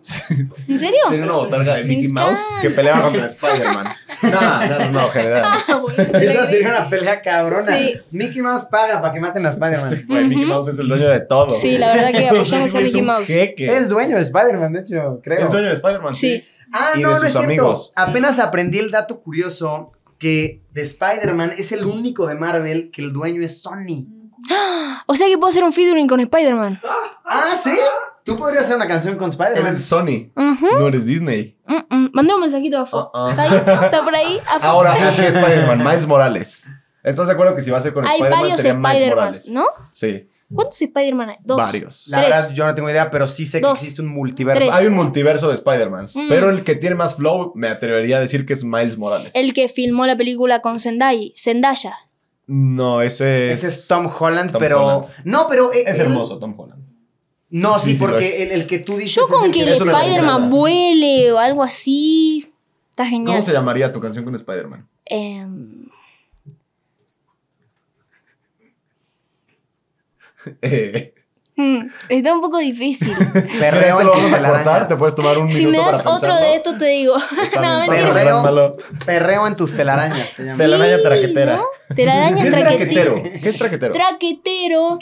¿En 0.67 0.79
serio? 0.79 0.97
Tenía 1.07 1.25
una 1.25 1.35
botarga 1.35 1.75
de 1.75 1.83
Mickey 1.83 2.07
Mouse 2.07 2.39
que 2.63 2.71
peleaba 2.71 3.03
contra 3.03 3.27
Spider-Man. 3.27 3.93
No, 4.23 4.41
no, 4.41 4.79
no, 4.79 4.89
no, 4.89 5.09
general. 5.09 5.43
Ah, 5.45 5.83
Esa 6.19 6.45
sería 6.47 6.69
una 6.69 6.89
pelea 6.89 7.21
cabrona. 7.21 7.77
Sí. 7.77 8.01
Mickey 8.09 8.41
Mouse 8.41 8.65
paga 8.71 8.99
para 8.99 9.13
que 9.13 9.19
maten 9.19 9.45
a 9.45 9.51
Spider-Man. 9.51 10.29
Mickey 10.29 10.45
Mouse 10.45 10.69
es 10.69 10.79
el 10.79 10.87
dueño 10.87 11.09
de 11.09 11.19
todo. 11.19 11.51
Sí, 11.51 11.77
la 11.77 11.93
verdad 11.93 12.09
que 12.09 12.27
apoyamos 12.29 12.73
a 12.73 12.79
Mickey 12.79 13.01
Mouse. 13.03 13.27
jeque. 13.27 13.67
Es 13.67 13.87
dueño 13.87 14.15
de 14.15 14.23
Spider-Man, 14.23 14.73
de 14.73 14.79
hecho, 14.79 15.19
creo. 15.23 15.43
Es 15.43 15.51
dueño 15.51 15.67
de 15.67 15.73
Spider-Man, 15.75 16.15
sí. 16.15 16.43
Ah, 16.73 16.93
y 16.95 17.01
no, 17.01 17.09
de 17.09 17.13
no 17.13 17.19
sus 17.19 17.25
es 17.27 17.31
cierto. 17.33 17.47
amigos. 17.49 17.93
Apenas 17.95 18.39
aprendí 18.39 18.79
el 18.79 18.89
dato 18.89 19.21
curioso 19.21 19.91
que 20.17 20.63
de 20.71 20.81
Spider-Man 20.81 21.53
es 21.55 21.71
el 21.71 21.85
único 21.85 22.25
de 22.25 22.33
Marvel 22.33 22.89
que 22.89 23.03
el 23.03 23.13
dueño 23.13 23.43
es 23.43 23.61
Sony. 23.61 24.07
O 25.05 25.13
sea 25.13 25.27
que 25.27 25.37
puedo 25.37 25.49
hacer 25.51 25.63
un 25.63 25.73
featuring 25.73 26.07
con 26.07 26.19
Spider-Man. 26.19 26.81
Ah, 27.25 27.55
¿sí? 27.61 27.77
Tú 28.23 28.37
podrías 28.37 28.63
hacer 28.65 28.75
una 28.75 28.87
canción 28.87 29.17
con 29.17 29.29
Spider-Man. 29.29 29.65
Eres 29.65 29.83
Sony, 29.85 30.31
no 30.35 30.87
eres 30.87 31.05
Disney. 31.05 31.57
Mm. 31.67 32.07
Mandé 32.13 32.33
un 32.33 32.41
mensajito 32.41 32.79
a 32.79 32.85
Fo. 32.85 33.11
Uh-uh. 33.13 33.29
¿Está 33.31 33.43
ahí? 33.43 33.55
¿Está 33.85 34.03
por 34.03 34.15
ahí? 34.15 34.39
A 34.47 34.59
Fo. 34.59 34.65
Ahora, 34.65 34.91
¿con 34.97 35.15
qué 35.15 35.27
Spider-Man? 35.27 35.79
Miles 35.83 36.07
Morales. 36.07 36.67
¿Estás 37.03 37.27
de 37.27 37.33
acuerdo 37.33 37.55
que 37.55 37.61
si 37.61 37.71
va 37.71 37.77
a 37.79 37.81
ser 37.81 37.93
con 37.93 38.05
Spider-Man 38.05 38.51
sería 38.55 38.73
Miles 38.75 39.09
Morales? 39.09 39.49
¿no? 39.51 39.65
Sí, 39.91 40.27
¿Cuántos 40.53 40.81
Spider-Man 40.81 41.29
hay? 41.29 41.37
Dos. 41.45 41.57
varios. 41.57 42.07
La 42.09 42.17
Tres. 42.19 42.29
verdad, 42.29 42.49
yo 42.53 42.65
no 42.65 42.75
tengo 42.75 42.89
idea, 42.89 43.09
pero 43.09 43.25
sí 43.25 43.45
sé 43.45 43.61
que 43.61 43.71
existe 43.71 44.01
un 44.01 44.09
multiverso. 44.09 44.59
Tres. 44.59 44.71
Hay 44.73 44.85
un 44.85 44.93
multiverso 44.95 45.47
de 45.47 45.53
Spider-Man, 45.55 46.05
Mm. 46.13 46.27
pero 46.29 46.49
el 46.49 46.63
que 46.65 46.75
tiene 46.75 46.95
más 46.95 47.15
flow, 47.15 47.53
me 47.55 47.69
atrevería 47.69 48.17
a 48.17 48.19
decir 48.19 48.45
que 48.45 48.51
es 48.53 48.63
Miles 48.65 48.97
Morales. 48.97 49.33
El 49.33 49.53
que 49.53 49.69
filmó 49.69 50.05
la 50.05 50.17
película 50.17 50.59
con 50.61 50.77
Zendaya. 50.77 51.21
Zendaya. 51.35 51.95
No, 52.47 53.01
ese 53.01 53.51
es... 53.53 53.63
Ese 53.63 53.67
es 53.73 53.87
Tom 53.87 54.11
Holland, 54.19 54.51
Tom 54.51 54.59
pero. 54.59 54.85
Holland. 54.85 55.05
No, 55.23 55.47
pero. 55.49 55.71
eh, 55.71 55.83
Es 55.87 55.99
él- 55.99 56.07
hermoso, 56.07 56.37
Tom 56.37 56.53
Holland. 56.59 56.83
No, 57.51 57.77
sí, 57.79 57.81
Sí, 57.81 57.85
sí, 57.85 57.93
es. 57.93 57.99
porque 57.99 58.43
el, 58.43 58.51
el 58.51 58.67
que 58.67 58.79
tú 58.79 58.97
dices. 58.97 59.15
Yo 59.15 59.23
es 59.23 59.27
con 59.29 59.45
el 59.45 59.51
que 59.51 59.63
el 59.63 59.69
es 59.69 59.81
una 59.81 59.99
Spider-Man 59.99 60.49
vuele 60.49 61.31
o 61.31 61.37
algo 61.37 61.63
así. 61.63 62.51
Está 62.89 63.05
genial. 63.05 63.25
¿Cómo 63.27 63.41
se 63.41 63.51
llamaría 63.51 63.91
tu 63.91 63.99
canción 63.99 64.23
con 64.23 64.33
Spider-Man? 64.35 64.87
Em, 65.05 65.81
Eh, 70.61 71.13
hmm, 71.55 71.85
está 72.09 72.33
un 72.33 72.41
poco 72.41 72.57
difícil. 72.57 73.13
Perreo 73.59 73.99
¿Esto 73.99 74.01
en 74.01 74.07
lo 74.07 74.13
vamos 74.13 74.33
a 74.33 74.47
cortar? 74.47 74.87
¿Te 74.87 74.95
puedes 74.95 75.13
tomar 75.13 75.37
un 75.37 75.45
minuto 75.45 75.57
si 75.57 75.67
me 75.67 75.77
das 75.77 76.01
para 76.01 76.15
otro 76.15 76.35
de 76.35 76.55
estos, 76.55 76.77
te 76.77 76.85
digo. 76.85 77.15
No, 77.61 77.79
mentira. 77.79 78.13
Perreo. 78.13 78.77
Perreo 79.05 79.47
en 79.47 79.55
tus 79.55 79.75
telarañas. 79.75 80.29
se 80.29 80.43
llama. 80.45 80.57
Telaraña 80.57 81.01
traquetera. 81.01 81.55
¿no? 81.57 81.95
Telaraña 81.95 82.41
¿Qué 82.41 82.47
es 82.47 82.53
traquetero? 82.55 83.23
¿Qué 83.23 83.49
es 83.49 83.57
traquetero? 83.57 83.93
Traquetero 83.93 84.99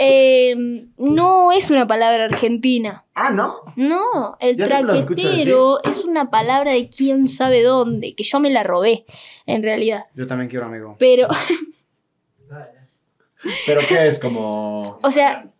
eh, 0.00 0.54
no 0.96 1.52
es 1.52 1.70
una 1.70 1.86
palabra 1.86 2.24
argentina. 2.24 3.04
Ah, 3.14 3.30
¿no? 3.30 3.56
No, 3.76 4.36
el 4.40 4.56
Yo 4.56 4.66
traquetero 4.66 5.82
es 5.84 6.04
una 6.04 6.30
palabra 6.30 6.72
de 6.72 6.88
quién 6.88 7.28
sabe 7.28 7.62
dónde, 7.62 8.14
que 8.14 8.24
yo 8.24 8.40
me 8.40 8.50
la 8.50 8.62
robé, 8.62 9.04
en 9.46 9.62
realidad. 9.62 10.06
Yo 10.14 10.26
también 10.26 10.48
quiero, 10.48 10.66
amigo. 10.66 10.96
Pero, 10.98 11.28
¿Pero 13.66 13.80
qué 13.88 14.08
es? 14.08 14.18
Como... 14.18 14.98
o 15.02 15.10
sea, 15.10 15.50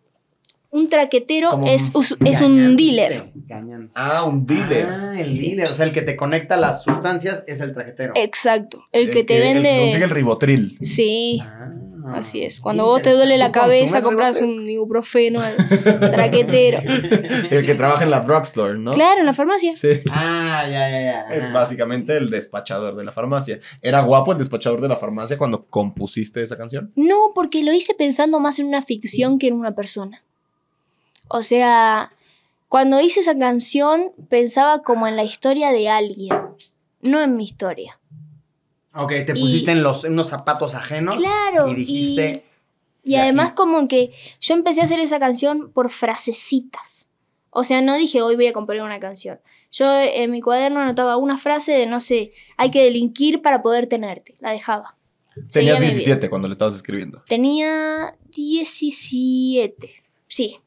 un 0.71 0.87
traquetero 0.87 1.51
Como 1.51 1.67
es, 1.67 1.91
un 1.93 2.27
es 2.27 2.41
un 2.41 2.77
dealer. 2.77 3.31
Ah, 3.93 4.23
un 4.23 4.45
dealer. 4.45 4.87
Ah, 4.89 5.19
el 5.19 5.37
dealer. 5.37 5.69
O 5.69 5.75
sea, 5.75 5.85
el 5.85 5.91
que 5.91 6.01
te 6.01 6.15
conecta 6.15 6.57
las 6.57 6.83
sustancias 6.83 7.43
es 7.45 7.61
el 7.61 7.73
traquetero. 7.73 8.13
Exacto, 8.15 8.85
el, 8.91 9.11
que 9.11 9.23
te 9.23 9.37
El 9.37 9.43
que 9.43 9.53
vende... 9.53 9.79
consigue 9.81 10.05
el 10.05 10.09
ribotril. 10.09 10.77
Sí, 10.81 11.39
Ah, 11.43 11.69
así 12.09 12.43
es. 12.43 12.59
Cuando 12.59 12.85
vos 12.85 13.01
te 13.01 13.11
duele 13.11 13.37
la 13.37 13.47
¿Tú 13.47 13.59
cabeza, 13.59 14.01
compras 14.01 14.41
un 14.41 14.69
ibuprofeno, 14.69 15.41
el 15.43 15.99
traquetero. 16.11 16.79
El 17.51 17.65
que 17.65 17.75
trabaja 17.75 18.03
en 18.03 18.11
la 18.11 18.21
drugstore, 18.21 18.77
¿no? 18.77 18.91
Claro, 18.91 19.19
en 19.19 19.25
la 19.25 19.33
farmacia. 19.33 19.75
Sí. 19.75 20.01
Ah, 20.11 20.63
ya, 20.65 20.89
ya, 20.89 21.01
ya. 21.01 21.21
Es 21.31 21.51
básicamente 21.51 22.17
el 22.17 22.29
despachador 22.29 22.95
de 22.95 23.03
la 23.03 23.11
farmacia. 23.11 23.59
¿Era 23.81 24.01
guapo 24.01 24.31
el 24.31 24.37
despachador 24.37 24.81
de 24.81 24.87
la 24.87 24.95
farmacia 24.95 25.37
cuando 25.37 25.65
compusiste 25.65 26.41
esa 26.41 26.57
canción? 26.57 26.91
No, 26.95 27.31
porque 27.35 27.63
lo 27.63 27.73
hice 27.73 27.93
pensando 27.93 28.39
más 28.39 28.59
en 28.59 28.67
una 28.67 28.81
ficción 28.81 29.39
que 29.39 29.47
en 29.47 29.55
una 29.55 29.73
persona. 29.73 30.23
O 31.27 31.41
sea, 31.41 32.11
cuando 32.67 32.99
hice 33.01 33.21
esa 33.21 33.37
canción 33.37 34.11
pensaba 34.29 34.81
como 34.81 35.07
en 35.07 35.15
la 35.15 35.23
historia 35.23 35.71
de 35.71 35.89
alguien, 35.89 36.35
no 37.01 37.21
en 37.21 37.35
mi 37.35 37.43
historia. 37.43 37.99
Ok, 38.93 39.09
te 39.25 39.33
Y- 39.35 39.41
pusiste 39.41 39.71
en, 39.71 39.83
los, 39.83 40.03
en 40.05 40.13
unos 40.13 40.27
zapatos 40.29 40.75
ajenos. 40.75 41.17
Claro, 41.17 41.67
Y 41.69 41.75
dijiste. 41.75 42.45
Y 43.03 43.11
de 43.13 43.19
además 43.19 43.47
aquí. 43.47 43.55
como 43.55 43.87
que 43.87 44.11
yo 44.39 44.53
empecé 44.53 44.81
a 44.81 44.83
hacer 44.83 44.99
esa 44.99 45.19
canción 45.19 45.71
por 45.71 45.89
frasecitas. 45.89 47.09
O 47.49 47.63
sea, 47.63 47.81
no 47.81 47.95
dije 47.97 48.21
hoy 48.21 48.35
voy 48.35 48.47
a 48.47 48.53
componer 48.53 48.81
una 48.83 48.99
canción. 48.99 49.39
Yo 49.71 49.85
en 49.99 50.29
mi 50.31 50.41
cuaderno 50.41 50.79
anotaba 50.81 51.17
una 51.17 51.37
frase 51.37 51.71
de, 51.71 51.85
no 51.87 51.99
sé, 51.99 52.31
hay 52.57 52.69
que 52.71 52.83
delinquir 52.83 53.41
para 53.41 53.61
poder 53.61 53.87
tenerte. 53.87 54.35
La 54.39 54.51
dejaba. 54.51 54.95
Seguía 55.47 55.73
Tenías 55.73 55.79
vida. 55.79 55.89
17 55.89 56.29
cuando 56.29 56.47
le 56.47 56.53
estabas 56.53 56.75
escribiendo. 56.75 57.23
Tenía 57.25 58.15
17. 58.29 59.89
Sí. 60.27 60.57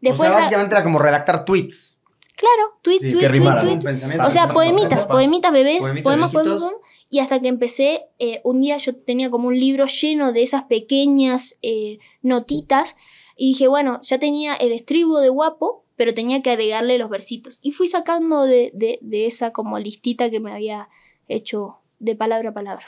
Después, 0.00 0.28
o 0.28 0.32
sea, 0.32 0.38
a- 0.38 0.40
básicamente 0.42 0.74
era 0.74 0.84
como 0.84 0.98
redactar 0.98 1.44
tweets. 1.44 1.98
claro, 2.36 2.78
tweet, 2.82 2.98
Sí, 2.98 3.10
tweet, 3.10 3.20
que 3.20 3.26
tweet, 3.28 3.38
rimaran. 3.40 3.64
tweet. 3.64 3.74
Un 3.76 3.82
pensamiento. 3.82 4.26
O 4.26 4.30
sea, 4.30 4.48
poemitas, 4.52 5.06
poemitas 5.06 5.52
bebés, 5.52 5.80
poemas. 5.80 6.62
Y 7.08 7.20
hasta 7.20 7.40
que 7.40 7.48
empecé, 7.48 8.02
eh, 8.18 8.40
un 8.44 8.60
día 8.60 8.78
yo 8.78 8.94
tenía 8.96 9.30
como 9.30 9.48
un 9.48 9.58
libro 9.58 9.86
lleno 9.86 10.32
de 10.32 10.42
esas 10.42 10.64
pequeñas 10.64 11.56
eh, 11.62 11.98
notitas. 12.22 12.96
Y 13.36 13.48
dije, 13.48 13.68
bueno, 13.68 14.00
ya 14.02 14.18
tenía 14.18 14.54
el 14.54 14.72
estribo 14.72 15.20
de 15.20 15.28
guapo, 15.28 15.84
pero 15.96 16.14
tenía 16.14 16.42
que 16.42 16.50
agregarle 16.50 16.98
los 16.98 17.08
versitos. 17.10 17.60
Y 17.62 17.72
fui 17.72 17.86
sacando 17.86 18.42
de, 18.42 18.70
de- 18.74 18.98
de 19.02 19.26
esa 19.26 19.52
como 19.52 19.78
listita 19.78 20.30
que 20.30 20.40
me 20.40 20.52
había 20.52 20.88
hecho 21.28 21.76
de 21.98 22.16
palabra 22.16 22.50
a 22.50 22.54
palabra. 22.54 22.84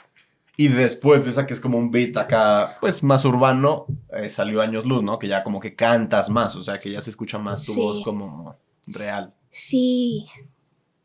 Y 0.56 0.66
después 0.68 1.24
de 1.24 1.30
esa 1.30 1.46
que 1.46 1.54
es 1.54 1.60
como 1.60 1.78
un 1.78 1.92
beat 1.92 2.16
acá, 2.16 2.76
pues 2.80 3.04
más 3.04 3.24
urbano, 3.24 3.86
eh, 4.12 4.28
salió 4.28 4.60
Años 4.60 4.84
Luz, 4.84 5.02
¿no? 5.04 5.18
Que 5.20 5.28
ya 5.28 5.44
como 5.44 5.60
que 5.60 5.76
cantas 5.76 6.28
más, 6.30 6.56
o 6.56 6.64
sea, 6.64 6.80
que 6.80 6.90
ya 6.90 7.00
se 7.00 7.10
escucha 7.10 7.38
más 7.38 7.64
tu 7.64 7.72
Sí. 7.74 7.80
voz 7.80 8.02
como 8.02 8.56
real. 8.88 9.34
Sí, 9.50 10.26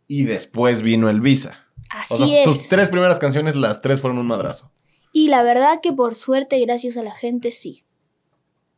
Y 0.07 0.24
después 0.24 0.82
vino 0.82 1.09
el 1.09 1.22
Visa. 1.22 1.62
Así 1.93 2.13
O 2.13 2.17
sea, 2.27 2.39
es. 2.39 2.43
tus 2.45 2.67
tres 2.69 2.89
primeras 2.89 3.19
canciones, 3.19 3.55
las 3.55 3.81
tres 3.81 4.01
fueron 4.01 4.17
un 4.19 4.27
madrazo. 4.27 4.71
Y 5.11 5.27
la 5.27 5.43
verdad 5.43 5.79
que 5.81 5.93
por 5.93 6.15
suerte, 6.15 6.59
gracias 6.59 6.97
a 6.97 7.03
la 7.03 7.13
gente, 7.13 7.51
sí. 7.51 7.83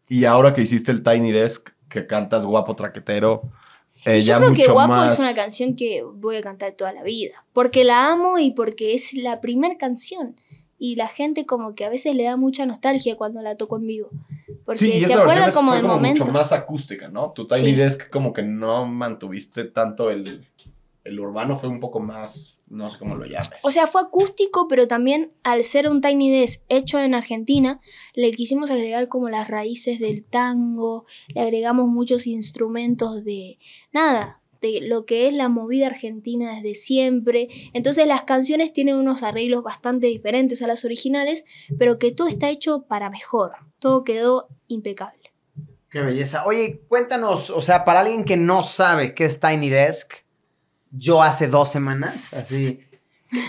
Y 0.09 0.26
ahora 0.26 0.53
que 0.53 0.61
hiciste 0.61 0.91
el 0.91 1.01
Tiny 1.01 1.32
Desk, 1.32 1.70
que 1.89 2.07
cantas 2.07 2.45
guapo 2.45 2.76
traquetero, 2.76 3.43
eh, 4.05 4.22
ya 4.22 4.36
yo 4.39 4.53
creo 4.53 4.53
que 4.53 4.72
Guapo 4.72 4.89
más... 4.93 5.13
es 5.13 5.20
una 5.20 5.34
canción 5.34 5.76
que 5.76 6.03
voy 6.03 6.36
a 6.36 6.41
cantar 6.41 6.74
toda 6.74 6.93
la 6.93 7.01
vida. 7.03 7.43
Porque 7.53 7.84
la 7.84 8.11
amo 8.11 8.38
y 8.38 8.51
porque 8.51 8.93
es 8.93 9.13
la 9.13 9.41
primera 9.41 9.78
canción. 9.78 10.36
Y 10.78 10.95
la 10.95 11.07
gente 11.07 11.45
como 11.45 11.74
que 11.74 11.86
a 11.86 11.89
veces 11.89 12.16
le 12.16 12.24
da 12.26 12.36
mucha 12.38 12.66
nostalgia 12.68 13.16
cuando 13.16 13.41
la 13.41 13.55
toco 13.55 13.78
en 13.78 13.88
vivo. 13.88 14.09
Porque 14.66 14.80
Sí, 14.80 15.01
se 15.01 15.13
acuerda 15.13 15.51
como 15.51 15.74
de 15.74 15.82
como 15.82 15.95
momentos. 15.95 16.28
mucho 16.28 16.38
más 16.38 16.51
acústica, 16.51 17.07
¿no? 17.07 17.32
Tu 17.32 17.47
Tiny 17.47 17.70
Sí. 17.70 17.76
Desk 17.76 18.09
como 18.09 18.34
que 18.34 18.43
no 18.43 18.86
mantuviste 18.86 19.63
tanto 19.63 20.11
el, 20.11 20.45
el 21.06 21.20
urbano, 21.20 21.58
fue 21.58 21.70
un 21.70 21.80
poco 21.80 21.99
más, 21.99 22.60
no 22.68 22.89
sé 22.89 22.97
cómo 22.97 23.16
lo 23.16 23.26
llames. 23.26 23.64
O 23.64 23.72
sea, 23.72 23.86
fue 23.86 24.01
acústico, 24.01 24.68
pero 24.68 24.88
también 24.88 25.32
al 25.43 25.64
ser 25.64 25.88
un 25.88 26.01
Tiny 26.01 26.32
Desk 26.32 26.64
hecho 26.68 26.99
en 26.99 27.14
Argentina, 27.14 27.80
le 28.16 28.32
quisimos 28.32 28.72
agregar 28.72 29.08
como 29.08 29.30
las 29.30 29.47
raíces 29.47 29.99
del 29.99 30.26
tango, 30.26 31.06
le 31.28 31.41
agregamos 31.41 31.88
muchos 31.88 32.26
instrumentos 32.26 33.24
de 33.24 33.60
nada, 33.93 34.41
de 34.62 34.82
lo 34.82 35.06
que 35.06 35.28
es 35.28 35.34
la 35.34 35.47
movida 35.47 35.88
argentina 35.88 36.56
desde 36.56 36.74
siempre. 36.74 37.49
Entonces 37.74 38.08
las 38.08 38.24
canciones 38.24 38.74
tienen 38.74 38.95
unos 38.95 39.22
arreglos 39.22 39.64
bastante 39.64 40.08
diferentes 40.08 40.64
a 40.64 40.68
las 40.68 40.86
originales, 40.86 41.45
pero 41.78 41.99
que 41.99 42.12
todo 42.12 42.28
está 42.28 42.49
hecho 42.49 42.86
para 42.88 43.12
mejor. 43.12 43.53
Todo 43.78 44.03
quedó 44.03 44.47
impecable. 44.68 45.34
Qué 45.91 46.01
belleza. 46.01 46.45
Oye, 46.45 46.82
cuéntanos, 46.88 47.51
o 47.51 47.62
sea, 47.62 47.86
para 47.86 48.01
alguien 48.01 48.26
que 48.26 48.38
no 48.38 48.64
sabe 48.64 49.14
qué 49.14 49.26
es 49.26 49.39
Tiny 49.39 49.70
Desk, 49.70 50.25
yo 50.98 51.22
hace 51.24 51.48
dos 51.48 51.70
semanas, 51.72 52.34
así. 52.34 52.80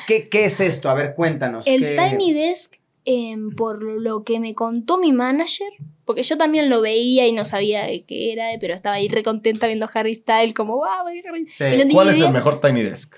¿Qué, 0.07 0.29
qué 0.29 0.47
es 0.47 0.61
esto? 0.61 0.89
A 0.91 0.95
ver, 0.95 1.15
cuéntanos. 1.15 1.67
El 1.67 1.81
¿qué- 1.83 1.97
Tiny 1.97 2.33
Desk, 2.33 2.75
em, 3.05 3.55
por 3.55 3.83
lo 3.83 4.25
que 4.25 4.41
me 4.41 4.55
contó 4.55 4.99
mi 4.99 5.13
manager, 5.13 5.69
porque 6.05 6.23
yo 6.23 6.37
también 6.39 6.69
lo 6.71 6.81
veía 6.81 7.27
y 7.27 7.33
no 7.33 7.45
sabía 7.45 7.85
de 7.85 8.03
qué 8.05 8.33
era, 8.33 8.47
pero 8.61 8.75
estaba 8.75 8.97
ahí 8.97 9.09
recontenta 9.09 9.67
viendo 9.67 9.89
Harry 9.93 10.15
Style, 10.15 10.55
como, 10.55 10.77
wow, 10.77 11.07
Harry 11.07 11.47
Sí. 11.49 11.65
No 11.77 11.85
¿Cuál 11.93 12.09
es 12.11 12.17
idea. 12.17 12.29
el 12.29 12.33
mejor 12.35 12.61
Tiny 12.61 12.83
Desk? 12.83 13.15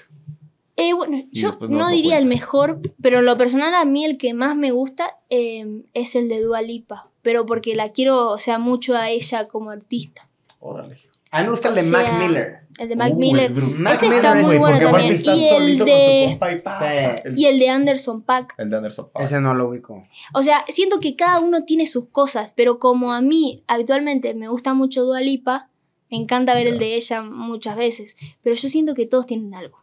Eh, 0.76 0.92
bueno, 0.92 1.16
Y 1.32 1.40
yo 1.40 1.56
no 1.68 1.78
lo 1.80 1.88
diría 1.88 2.18
el 2.18 2.26
mejor, 2.26 2.80
pero 3.02 3.18
en 3.18 3.24
lo 3.24 3.36
personal 3.36 3.74
a 3.74 3.84
mí 3.84 4.04
el 4.04 4.16
que 4.16 4.32
más 4.32 4.54
me 4.56 4.70
gusta 4.70 5.16
em, 5.28 5.82
es 5.92 6.14
el 6.14 6.28
de 6.28 6.40
Dua 6.40 6.62
Lipa, 6.62 7.08
pero 7.22 7.46
porque 7.46 7.74
la 7.74 7.90
quiero, 7.90 8.28
o 8.30 8.38
sea, 8.38 8.58
mucho 8.58 8.96
a 8.96 9.10
ella 9.10 9.48
como 9.48 9.70
artista. 9.70 10.28
Órale. 10.60 10.98
A 11.32 11.38
mí 11.40 11.44
me 11.46 11.50
gusta 11.50 11.68
el 11.70 11.74
de 11.74 11.80
O 11.82 11.84
Mac 11.92 12.12
Miller. 12.20 12.58
El 12.78 12.88
de 12.88 12.96
Mac 12.96 13.12
Uh, 13.14 13.18
Miller. 13.18 13.50
Mac 13.52 13.94
Ese 13.94 14.06
Miller 14.06 14.16
está 14.24 14.38
es- 14.38 14.46
muy 14.46 14.58
bueno 14.58 14.78
también. 14.78 15.14
Y 15.24 15.48
el 15.48 15.78
de... 15.78 16.24
y 16.52 16.56
pa. 16.60 16.78
Sí. 16.78 16.84
El, 17.24 17.38
Y 17.38 17.46
el 17.46 17.58
de 17.58 17.68
Anderson 17.70 18.22
Pack. 18.22 18.54
el 18.58 18.70
de 18.70 18.76
Anderson 18.76 19.10
Paak. 19.12 19.24
Ese 19.24 19.40
no 19.40 19.54
lo 19.54 19.68
ubico. 19.68 20.00
O 20.34 20.42
sea, 20.42 20.64
siento 20.68 21.00
que 21.00 21.16
cada 21.16 21.40
uno 21.40 21.64
tiene 21.64 21.86
sus 21.86 22.08
cosas, 22.08 22.52
pero 22.56 22.78
como 22.78 23.12
a 23.12 23.20
mí 23.20 23.64
actualmente 23.66 24.34
me 24.34 24.48
gusta 24.48 24.74
mucho 24.74 25.04
Dua 25.04 25.20
Lipa, 25.20 25.68
me 26.10 26.16
encanta 26.16 26.54
ver 26.54 26.66
el 26.68 26.78
de 26.78 26.94
ella 26.96 27.20
muchas 27.22 27.76
veces, 27.76 28.16
pero 28.42 28.54
yo 28.56 28.68
siento 28.68 28.94
que 28.94 29.04
todos 29.06 29.26
tienen 29.26 29.54
algo, 29.54 29.82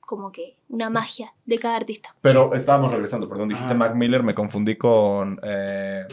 como 0.00 0.32
que 0.32 0.56
una 0.68 0.90
magia 0.90 1.34
de 1.46 1.58
cada 1.58 1.76
artista. 1.76 2.16
Pero 2.22 2.54
estábamos 2.54 2.90
regresando, 2.90 3.28
perdón, 3.28 3.48
dijiste. 3.50 3.74
Mac 3.74 3.94
Miller, 3.94 4.22
me 4.22 4.34
confundí 4.34 4.76
con... 4.76 5.38
eh, 5.44 6.04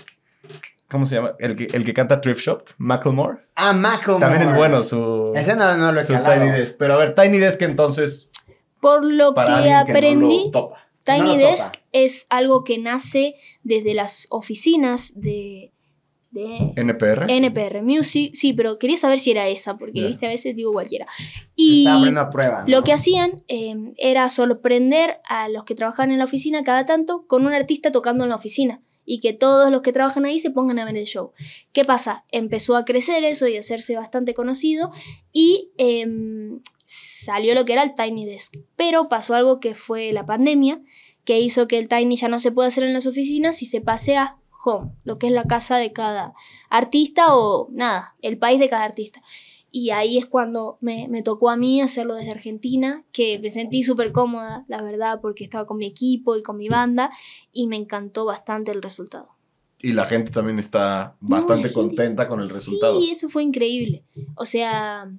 ¿Cómo 0.89 1.05
se 1.05 1.15
llama? 1.15 1.35
El 1.39 1.55
que, 1.55 1.65
el 1.65 1.83
que 1.83 1.93
canta 1.93 2.21
Thrift 2.21 2.39
Shop, 2.41 2.63
Macklemore. 2.77 3.39
Ah, 3.55 3.73
Macklemore. 3.73 4.21
También 4.21 4.41
es 4.43 4.55
bueno 4.55 4.81
su, 4.83 5.33
Ese 5.35 5.55
no, 5.55 5.75
no 5.75 5.91
lo 5.91 5.99
he 5.99 6.03
su 6.05 6.13
calado. 6.13 6.41
Tiny 6.41 6.51
Desk. 6.57 6.77
Pero 6.79 6.93
a 6.93 6.97
ver, 6.97 7.13
Tiny 7.13 7.38
Desk 7.39 7.61
entonces, 7.63 8.31
Por 8.79 9.03
lo 9.05 9.33
para 9.33 9.47
que 9.47 9.53
alguien 9.53 9.85
que 9.85 9.91
aprendí, 9.91 10.38
no 10.38 10.45
lo 10.45 10.51
topa. 10.51 10.88
Tiny 11.03 11.19
No 11.19 11.25
lo 11.27 11.38
Desk 11.38 11.73
topa. 11.73 11.85
es 11.91 12.25
algo 12.29 12.63
que 12.63 12.77
nace 12.77 13.35
desde 13.63 13.93
las 13.95 14.27
oficinas 14.29 15.11
de, 15.19 15.73
de 16.31 16.71
NPR. 16.77 17.29
NPR 17.29 17.81
Music. 17.83 18.31
Sí, 18.33 18.53
pero 18.53 18.79
quería 18.79 18.95
saber 18.95 19.17
si 19.17 19.31
era 19.31 19.45
esa, 19.49 19.77
porque 19.77 19.99
Ya. 19.99 20.07
viste, 20.07 20.25
a 20.25 20.29
veces 20.29 20.55
digo 20.55 20.71
cualquiera. 20.71 21.05
Y 21.55 21.85
a 21.88 22.29
prueba. 22.29 22.61
¿no? 22.61 22.67
Lo 22.69 22.83
que 22.85 22.93
hacían 22.93 23.43
eh, 23.49 23.75
era 23.97 24.29
sorprender 24.29 25.17
a 25.27 25.49
los 25.49 25.65
que 25.65 25.75
trabajaban 25.75 26.11
en 26.11 26.19
la 26.19 26.25
oficina 26.25 26.63
cada 26.63 26.85
tanto 26.85 27.25
con 27.27 27.45
un 27.45 27.53
artista 27.53 27.91
tocando 27.91 28.23
en 28.23 28.29
la 28.29 28.35
oficina 28.38 28.81
y 29.10 29.22
que 29.22 29.34
todos 29.34 29.72
los 29.72 29.82
que 29.82 29.93
trabajan 29.93 30.26
ahí 30.26 30.38
se 30.38 30.51
pongan 30.51 30.78
a 30.78 30.86
ver 30.86 30.97
el 30.97 31.05
show. 31.05 31.32
¿Qué 31.72 31.84
pasa? 31.84 32.26
Empezó 32.30 32.76
a 32.76 32.84
crecer 32.84 33.24
eso 33.24 33.47
y 33.47 33.55
a 33.55 33.62
hacerse 33.62 33.95
bastante 33.95 34.34
conocido 34.34 34.91
y 35.32 35.72
em, 35.78 36.60
salió 36.86 37.55
lo 37.55 37.64
que 37.64 37.74
era 37.74 37.84
el 37.84 37.95
Tiny 37.95 38.26
Desk. 38.26 38.58
Pero 38.76 39.08
pasó 39.08 39.34
algo 39.34 39.62
que 39.62 39.76
fue 39.76 40.12
la 40.12 40.26
pandemia, 40.26 40.82
que 41.24 41.39
hizo 41.39 41.70
que 41.70 41.80
el 41.80 41.88
Tiny 41.88 42.18
ya 42.18 42.28
no 42.28 42.39
se 42.39 42.51
pueda 42.51 42.68
hacer 42.68 42.84
en 42.84 42.93
las 42.93 43.08
oficinas 43.08 43.62
y 43.64 43.66
se 43.66 43.80
pase 43.80 44.18
a 44.18 44.38
home, 44.66 44.91
lo 45.05 45.18
que 45.18 45.28
es 45.28 45.34
la 45.34 45.45
casa 45.45 45.78
de 45.78 45.93
cada 45.93 46.34
artista 46.70 47.34
o 47.38 47.70
nada, 47.72 48.16
el 48.22 48.38
país 48.38 48.60
de 48.60 48.68
cada 48.68 48.84
artista. 48.84 49.22
Y 49.72 49.89
ahí 49.91 50.18
es 50.18 50.26
cuando 50.26 50.78
me, 50.82 51.07
me 51.09 51.22
tocó 51.22 51.49
a 51.49 51.57
mí 51.57 51.82
hacerlo 51.82 52.15
desde 52.15 52.32
Argentina, 52.32 53.03
que 53.11 53.38
me 53.39 53.51
sentí 53.51 53.84
súper 53.84 54.11
cómoda, 54.11 54.63
la 54.68 54.82
verdad, 54.82 55.20
porque 55.22 55.43
estaba 55.43 55.65
con 55.68 55.78
mi 55.78 55.86
equipo 55.86 56.36
y 56.38 56.43
con 56.43 56.57
mi 56.57 56.70
banda 56.70 57.11
y 57.51 57.68
me 57.68 57.76
encantó 57.76 58.26
bastante 58.26 58.72
el 58.72 58.82
resultado. 58.82 59.28
Y 59.80 59.93
la 59.93 60.05
gente 60.05 60.32
también 60.32 60.57
está 60.57 61.15
No, 61.22 61.36
bastante 61.36 61.70
gente- 61.70 61.74
contenta 61.74 62.28
con 62.28 62.39
el 62.41 62.49
resultado. 62.49 62.99
Sí, 62.99 63.11
eso 63.11 63.30
fue 63.30 63.43
increíble. 63.43 64.03
O 64.36 64.45
sea, 64.45 65.11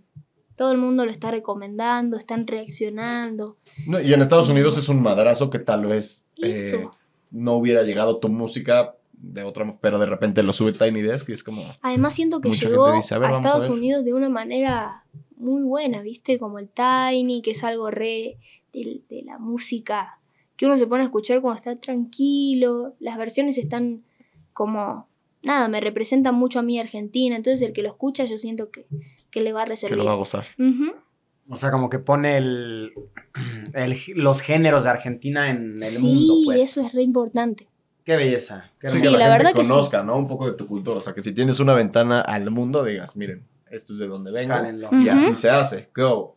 todo 0.56 0.72
el 0.72 0.78
mundo 0.78 1.04
lo 1.04 1.12
está 1.12 1.30
recomendando, 1.30 2.16
están 2.16 2.46
reaccionando. 2.46 3.56
No, 3.86 4.00
y 4.00 4.12
en 4.12 4.20
Estados 4.20 4.48
Unidos 4.48 4.76
es 4.76 4.88
un 4.88 5.00
madrazo 5.02 5.50
que 5.50 5.60
tal 5.60 5.84
vez 5.86 6.26
eh, 6.42 6.88
no 7.30 7.54
hubiera 7.54 7.82
llegado 7.84 8.18
tu 8.18 8.28
música 8.28 8.96
de 9.20 9.42
otra, 9.42 9.70
pero 9.80 9.98
de 9.98 10.06
repente 10.06 10.42
lo 10.42 10.52
sube 10.52 10.72
Tiny 10.72 11.02
Desk 11.02 11.28
y 11.28 11.32
es 11.32 11.42
como... 11.44 11.62
Además 11.82 12.14
siento 12.14 12.40
que 12.40 12.50
llegó 12.50 12.92
dice, 12.94 13.14
"A 13.14 13.18
ver, 13.18 13.30
a 13.30 13.32
vamos 13.32 13.46
a 13.46 13.48
Estados 13.48 13.68
ver". 13.68 13.78
Unidos 13.78 14.04
de 14.04 14.14
una 14.14 14.28
manera 14.28 15.04
muy 15.36 15.62
buena, 15.62 16.02
¿viste? 16.02 16.38
Como 16.38 16.58
el 16.58 16.68
Tiny, 16.68 17.42
que 17.42 17.50
es 17.52 17.64
algo 17.64 17.90
re 17.90 18.36
de, 18.72 19.00
de 19.08 19.22
la 19.22 19.38
música 19.38 20.18
que 20.56 20.66
uno 20.66 20.76
se 20.76 20.86
pone 20.86 21.02
a 21.02 21.06
escuchar 21.06 21.40
cuando 21.40 21.56
está 21.56 21.76
tranquilo. 21.76 22.94
Las 23.00 23.16
versiones 23.18 23.58
están 23.58 24.02
como, 24.52 25.08
nada, 25.42 25.68
me 25.68 25.80
representan 25.80 26.34
mucho 26.34 26.58
a 26.58 26.62
mí 26.62 26.78
Argentina, 26.80 27.36
entonces 27.36 27.62
el 27.62 27.72
que 27.72 27.82
lo 27.82 27.88
escucha 27.90 28.24
yo 28.24 28.38
siento 28.38 28.70
que, 28.70 28.86
que 29.30 29.40
le 29.40 29.52
va 29.52 29.62
a 29.62 29.64
Que 29.64 29.70
reservar. 29.70 29.98
lo 29.98 30.04
va 30.04 30.12
a 30.12 30.16
gozar. 30.16 30.46
O 31.50 31.56
sea, 31.56 31.70
como 31.70 31.88
que 31.90 31.98
pone 31.98 32.36
el, 32.36 32.92
el- 33.74 33.96
los 34.16 34.40
géneros 34.42 34.84
de 34.84 34.90
Argentina 34.90 35.48
en 35.50 35.72
el 35.72 35.78
sí, 35.78 36.06
mundo, 36.06 36.34
pues. 36.44 36.62
eso 36.64 36.84
es 36.84 36.92
re 36.92 37.02
importante. 37.02 37.68
Qué 38.08 38.16
belleza. 38.16 38.64
Qué 38.80 38.88
Sí, 38.88 39.02
que 39.02 39.08
rico. 39.08 39.18
la 39.18 39.24
gente 39.26 39.44
verdad 39.44 39.54
que 39.54 39.64
sí. 39.66 39.70
conozca, 39.70 40.02
¿no? 40.02 40.16
Un 40.16 40.26
poco 40.26 40.46
de 40.46 40.52
tu 40.52 40.66
cultura. 40.66 40.96
O 40.96 41.02
sea, 41.02 41.12
que 41.12 41.20
si 41.20 41.32
tienes 41.34 41.60
una 41.60 41.74
ventana 41.74 42.22
al 42.22 42.50
mundo, 42.50 42.82
digas, 42.82 43.16
miren, 43.18 43.46
esto 43.70 43.92
es 43.92 43.98
de 43.98 44.06
donde 44.08 44.30
vengo. 44.32 44.54
Cálenlo. 44.54 44.88
Y 44.92 45.10
así 45.10 45.34
se 45.34 45.50
hace. 45.50 45.90
Go. 45.94 46.34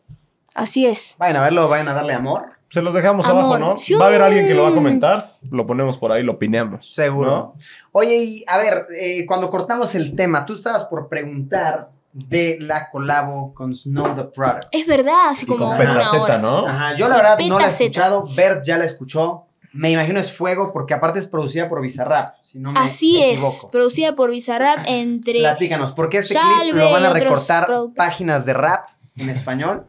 Así 0.54 0.84
es. 0.84 1.14
Vayan 1.16 1.36
a 1.38 1.44
verlo, 1.44 1.70
vayan 1.70 1.88
a 1.88 1.94
darle 1.94 2.12
amor. 2.12 2.42
Se 2.68 2.82
los 2.82 2.92
dejamos 2.92 3.26
Amor. 3.26 3.44
abajo, 3.44 3.58
¿no? 3.58 3.78
Sí. 3.78 3.94
Va 3.94 4.04
a 4.04 4.08
haber 4.08 4.20
alguien 4.20 4.46
que 4.46 4.52
lo 4.54 4.64
va 4.64 4.68
a 4.68 4.74
comentar. 4.74 5.38
Lo 5.50 5.66
ponemos 5.66 5.96
por 5.96 6.12
ahí, 6.12 6.22
lo 6.22 6.32
opinamos. 6.32 6.92
Seguro. 6.92 7.30
¿no? 7.30 7.54
Oye, 7.92 8.16
y 8.22 8.44
a 8.46 8.58
ver, 8.58 8.84
eh, 9.00 9.24
cuando 9.24 9.48
cortamos 9.48 9.94
el 9.94 10.14
tema, 10.14 10.44
tú 10.44 10.52
estabas 10.52 10.84
por 10.84 11.08
preguntar 11.08 11.88
de 12.12 12.58
la 12.60 12.90
colabo 12.90 13.54
con 13.54 13.74
Snow 13.74 14.14
the 14.14 14.24
Product. 14.24 14.64
Es 14.72 14.86
verdad, 14.86 15.32
Y 15.40 15.46
como 15.46 15.60
con 15.60 15.68
una 15.68 15.78
Petaceta, 15.78 16.22
hora. 16.22 16.36
¿no? 16.38 16.66
Ajá, 16.66 16.96
yo 16.96 17.08
la 17.08 17.16
verdad 17.16 17.38
no 17.48 17.58
la 17.58 17.64
he 17.64 17.70
escuchado, 17.70 18.24
Bert 18.36 18.62
ya 18.62 18.76
la 18.76 18.84
escuchó. 18.84 19.46
Me 19.72 19.90
imagino 19.90 20.18
es 20.18 20.32
Fuego 20.32 20.72
porque 20.72 20.92
aparte 20.94 21.18
es 21.18 21.26
producida 21.26 21.68
por 21.68 21.80
Bizarrap, 21.80 22.36
si 22.42 22.58
no 22.58 22.72
me 22.72 22.80
Así 22.80 23.22
es, 23.22 23.40
equivoco. 23.40 23.70
producida 23.70 24.14
por 24.14 24.30
Bizarrap 24.30 24.80
entre... 24.86 25.38
Platícanos, 25.40 25.92
porque 25.92 26.18
este 26.18 26.34
Salve 26.34 26.72
clip 26.72 26.74
lo 26.74 26.90
van 26.90 27.04
a 27.04 27.10
recortar 27.12 27.68
páginas 27.96 28.44
de 28.44 28.52
rap 28.52 28.88
en 29.16 29.30
español 29.30 29.86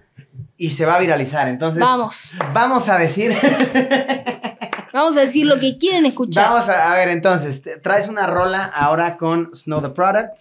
y 0.58 0.70
se 0.70 0.86
va 0.86 0.96
a 0.96 1.00
viralizar. 1.00 1.48
Entonces, 1.50 1.82
Vamos, 1.82 2.34
vamos 2.54 2.88
a 2.88 2.98
decir, 2.98 3.34
vamos 4.94 5.18
a 5.18 5.22
decir 5.22 5.46
lo 5.46 5.60
que 5.60 5.78
quieren 5.78 6.06
escuchar. 6.06 6.50
vamos 6.50 6.70
a, 6.70 6.94
a 6.94 6.96
ver, 6.96 7.10
entonces, 7.10 7.64
traes 7.82 8.08
una 8.08 8.28
rola 8.28 8.64
ahora 8.64 9.18
con 9.18 9.50
Snow 9.54 9.82
the 9.82 9.90
Product. 9.90 10.38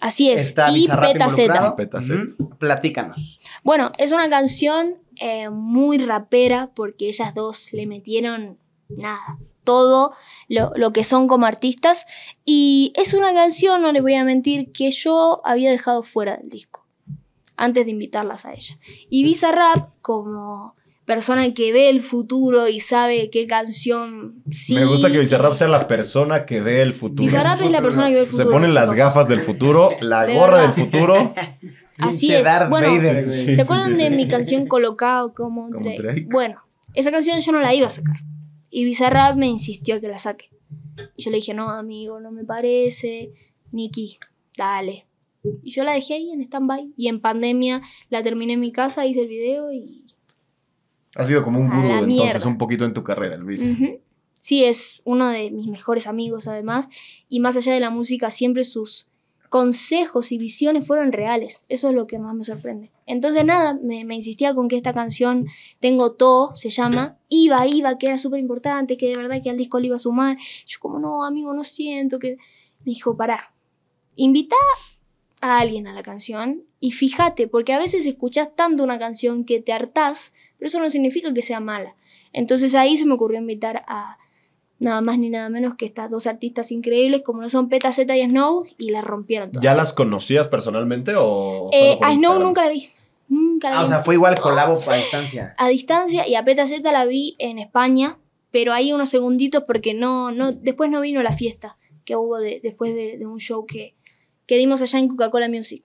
Así 0.00 0.30
es, 0.30 0.40
Está 0.40 0.70
y 0.70 0.74
Bizarrap 0.74 1.12
Peta. 1.12 1.30
Z. 1.30 1.76
Peta 1.76 2.02
Z. 2.02 2.14
Platícanos. 2.58 3.40
Bueno, 3.64 3.92
es 3.98 4.12
una 4.12 4.30
canción 4.30 4.94
eh, 5.16 5.50
muy 5.50 5.98
rapera 5.98 6.70
porque 6.74 7.08
ellas 7.08 7.34
dos 7.34 7.70
le 7.72 7.86
metieron 7.86 8.58
nada, 8.88 9.38
todo 9.64 10.12
lo, 10.48 10.72
lo 10.74 10.92
que 10.92 11.04
son 11.04 11.28
como 11.28 11.46
artistas. 11.46 12.06
Y 12.44 12.92
es 12.96 13.14
una 13.14 13.32
canción, 13.34 13.82
no 13.82 13.92
les 13.92 14.02
voy 14.02 14.14
a 14.14 14.24
mentir, 14.24 14.72
que 14.72 14.90
yo 14.90 15.40
había 15.44 15.70
dejado 15.70 16.02
fuera 16.02 16.36
del 16.36 16.48
disco 16.48 16.86
antes 17.56 17.84
de 17.84 17.90
invitarlas 17.90 18.46
a 18.46 18.54
ella. 18.54 18.78
Y 19.10 19.24
Bizarrap, 19.24 19.90
como 20.00 20.74
persona 21.04 21.54
que 21.54 21.72
ve 21.72 21.88
el 21.88 22.02
futuro 22.02 22.68
y 22.68 22.80
sabe 22.80 23.30
qué 23.30 23.46
canción 23.46 24.42
sí. 24.50 24.74
Me 24.74 24.84
gusta 24.84 25.10
que 25.10 25.18
Bizarrap 25.18 25.54
sea 25.54 25.66
la 25.68 25.86
persona 25.86 26.46
que 26.46 26.60
ve 26.60 26.82
el 26.82 26.92
futuro. 26.92 27.24
Bizarrap 27.24 27.60
es 27.60 27.70
la 27.70 27.82
persona 27.82 28.08
que 28.08 28.14
ve 28.14 28.20
el 28.20 28.26
futuro. 28.26 28.44
Se 28.44 28.50
ponen 28.50 28.74
las 28.74 28.92
gafas 28.94 29.26
del 29.26 29.40
futuro, 29.40 29.90
la 30.00 30.24
De 30.24 30.34
gorra 30.34 30.60
del 30.60 30.72
futuro. 30.72 31.34
Así 31.98 32.32
es. 32.32 32.44
Darth 32.44 32.70
Bueno, 32.70 32.88
¿Se 33.30 33.60
acuerdan 33.60 33.96
sí, 33.96 34.02
de 34.02 34.10
sí. 34.10 34.16
mi 34.16 34.28
canción 34.28 34.66
Colocado 34.66 35.32
como, 35.32 35.70
Como 35.70 35.80
Drake? 35.80 36.00
Drake. 36.00 36.26
Bueno, 36.30 36.62
esa 36.94 37.10
canción 37.10 37.40
yo 37.40 37.52
no 37.52 37.60
la 37.60 37.74
iba 37.74 37.88
a 37.88 37.90
sacar. 37.90 38.16
Y 38.70 38.84
Bizarrap 38.84 39.36
me 39.36 39.46
insistió 39.46 39.96
a 39.96 40.00
que 40.00 40.08
la 40.08 40.18
saque. 40.18 40.50
Y 41.16 41.22
yo 41.22 41.30
le 41.30 41.36
dije, 41.36 41.54
no, 41.54 41.70
amigo, 41.70 42.20
no 42.20 42.30
me 42.30 42.44
parece. 42.44 43.32
Niki, 43.72 44.18
dale. 44.56 45.06
Y 45.62 45.70
yo 45.70 45.84
la 45.84 45.92
dejé 45.92 46.14
ahí 46.14 46.30
en 46.30 46.40
stand-by. 46.42 46.92
Y 46.96 47.08
en 47.08 47.20
pandemia 47.20 47.82
la 48.10 48.22
terminé 48.22 48.54
en 48.54 48.60
mi 48.60 48.72
casa, 48.72 49.06
hice 49.06 49.22
el 49.22 49.28
video 49.28 49.72
y... 49.72 50.04
Ha 51.14 51.24
sido 51.24 51.42
como 51.42 51.58
un 51.58 51.68
gurú 51.68 51.88
entonces, 51.88 52.06
mierda. 52.06 52.48
un 52.48 52.58
poquito 52.58 52.84
en 52.84 52.94
tu 52.94 53.02
carrera. 53.02 53.38
Ujú. 53.38 54.00
Sí, 54.38 54.64
es 54.64 55.00
uno 55.04 55.28
de 55.28 55.50
mis 55.50 55.66
mejores 55.66 56.06
amigos 56.06 56.46
además. 56.46 56.88
Y 57.28 57.40
más 57.40 57.56
allá 57.56 57.72
de 57.72 57.80
la 57.80 57.90
música, 57.90 58.30
siempre 58.30 58.62
sus 58.64 59.08
consejos 59.48 60.32
y 60.32 60.38
visiones 60.38 60.86
fueron 60.86 61.12
reales. 61.12 61.64
Eso 61.68 61.88
es 61.88 61.94
lo 61.94 62.06
que 62.06 62.18
más 62.18 62.34
me 62.34 62.44
sorprende. 62.44 62.90
Entonces 63.06 63.44
nada, 63.44 63.78
me, 63.82 64.02
insistía 64.14 64.54
con 64.54 64.68
que 64.68 64.76
esta 64.76 64.92
canción, 64.92 65.46
Tengo 65.80 66.12
Todo, 66.12 66.54
se 66.54 66.70
llama, 66.70 67.16
iba, 67.28 67.66
iba, 67.66 67.96
que 67.98 68.06
era 68.06 68.18
súper 68.18 68.40
importante, 68.40 68.96
que 68.96 69.08
de 69.08 69.16
verdad 69.16 69.42
que 69.42 69.50
al 69.50 69.56
disco 69.56 69.80
le 69.80 69.86
iba 69.86 69.96
a 69.96 69.98
sumar. 69.98 70.36
Yo 70.66 70.78
como, 70.80 70.98
no, 70.98 71.24
amigo, 71.24 71.52
no 71.54 71.64
siento 71.64 72.18
que... 72.18 72.36
Me 72.84 72.92
dijo, 72.92 73.16
pará, 73.16 73.52
invita 74.14 74.56
a 75.40 75.58
alguien 75.58 75.88
a 75.88 75.92
la 75.92 76.02
canción 76.02 76.64
y 76.80 76.92
fíjate, 76.92 77.48
porque 77.48 77.72
a 77.72 77.78
veces 77.78 78.06
escuchás 78.06 78.54
tanto 78.54 78.84
una 78.84 78.98
canción 78.98 79.44
que 79.44 79.60
te 79.60 79.72
hartás, 79.72 80.32
pero 80.58 80.68
eso 80.68 80.80
no 80.80 80.90
significa 80.90 81.34
que 81.34 81.42
sea 81.42 81.60
mala. 81.60 81.96
Entonces 82.32 82.74
ahí 82.74 82.96
se 82.96 83.06
me 83.06 83.14
ocurrió 83.14 83.38
invitar 83.38 83.84
a 83.88 84.18
nada 84.78 85.00
más 85.00 85.18
ni 85.18 85.28
nada 85.30 85.48
menos 85.48 85.74
que 85.74 85.84
estas 85.86 86.10
dos 86.10 86.26
artistas 86.26 86.70
increíbles 86.70 87.22
como 87.22 87.42
lo 87.42 87.48
son 87.48 87.68
Peta 87.68 87.90
Z 87.92 88.16
y 88.16 88.22
Snow 88.28 88.64
y 88.78 88.90
la 88.90 89.00
rompieron 89.02 89.50
todas. 89.52 89.62
¿Ya 89.64 89.74
las 89.74 89.92
conocías 89.92 90.46
personalmente 90.48 91.14
o 91.16 91.70
Eh, 91.72 91.78
solo 91.94 91.98
por 91.98 92.06
a 92.06 92.10
Snow 92.10 92.14
Instagram? 92.14 92.42
nunca 92.42 92.64
la 92.64 92.70
vi. 92.70 92.88
Nunca 93.28 93.70
la 93.70 93.76
Ah, 93.76 93.80
vi. 93.80 93.84
o 93.84 93.88
sea, 93.88 93.98
fue 94.00 94.14
igual 94.14 94.38
colabo 94.40 94.78
a 94.86 94.94
distancia. 94.96 95.54
A 95.58 95.68
distancia 95.68 96.26
y 96.28 96.34
a 96.34 96.44
Peta 96.44 96.66
Z 96.66 96.90
la 96.92 97.04
vi 97.04 97.34
en 97.38 97.58
España, 97.58 98.18
pero 98.50 98.72
ahí 98.72 98.92
unos 98.92 99.08
segunditos 99.10 99.64
porque 99.64 99.94
no, 99.94 100.30
no, 100.30 100.52
después 100.52 100.90
no 100.90 101.00
vino 101.00 101.22
la 101.22 101.32
fiesta 101.32 101.76
que 102.04 102.16
hubo 102.16 102.38
de- 102.38 102.60
después 102.62 102.94
de, 102.94 103.18
de 103.18 103.26
un 103.26 103.38
show 103.38 103.66
que, 103.66 103.94
que 104.46 104.56
dimos 104.56 104.80
allá 104.80 104.98
en 104.98 105.08
Coca-Cola 105.08 105.48
Music. 105.48 105.84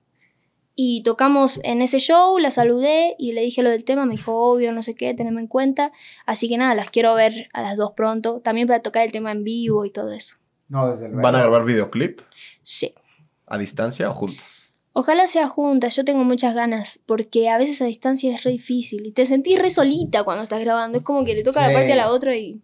Y 0.76 1.04
tocamos 1.04 1.60
en 1.64 1.82
ese 1.84 2.00
show, 2.00 2.38
la 2.40 2.50
saludé 2.50 3.16
y 3.20 3.34
le 3.34 3.42
dije 3.42 3.62
lo 3.62 3.70
del 3.70 3.86
tema, 3.86 4.06
me 4.06 4.14
dijo, 4.16 4.34
obvio, 4.36 4.72
no 4.74 4.82
sé 4.82 4.96
qué, 4.96 5.14
teneme 5.14 5.40
en 5.42 5.48
cuenta. 5.48 5.92
Así 6.26 6.50
que 6.50 6.58
nada, 6.58 6.74
las 6.74 6.90
quiero 6.90 7.14
ver 7.14 7.48
a 7.54 7.62
las 7.62 7.78
dos 7.78 7.92
pronto, 7.96 8.40
también 8.40 8.68
para 8.68 8.82
tocar 8.82 9.04
el 9.04 9.12
tema 9.12 9.32
en 9.32 9.44
vivo 9.44 9.86
y 9.86 9.92
todo 9.92 10.12
eso. 10.12 10.38
No, 10.70 10.90
desde 10.90 11.08
luego. 11.10 11.22
¿Van 11.22 11.36
a 11.36 11.42
grabar 11.42 11.64
videoclip 11.66 12.22
Sí. 12.64 12.94
a 13.46 13.58
distancia 13.60 14.10
o 14.10 14.14
juntas? 14.14 14.72
Ojalá 14.94 15.28
sea 15.28 15.48
juntas, 15.48 15.96
yo 15.96 16.06
tengo 16.06 16.24
muchas 16.24 16.56
ganas, 16.56 17.00
porque 17.06 17.50
a 17.50 17.58
veces 17.58 17.82
a 17.82 17.86
distancia 17.86 18.34
es 18.34 18.44
re 18.44 18.52
difícil 18.52 19.06
y 19.08 19.12
te 19.12 19.26
sentís 19.26 19.60
re 19.60 19.70
solita 19.72 20.24
cuando 20.24 20.44
estás 20.44 20.60
grabando, 20.62 21.00
es 21.00 21.04
como 21.04 21.24
que 21.24 21.34
le 21.36 21.44
toca 21.44 21.62
Sí. 21.62 21.68
la 21.68 21.74
parte 21.74 21.94
a 21.94 21.96
la 21.96 22.10
otra 22.10 22.36
y 22.36 22.60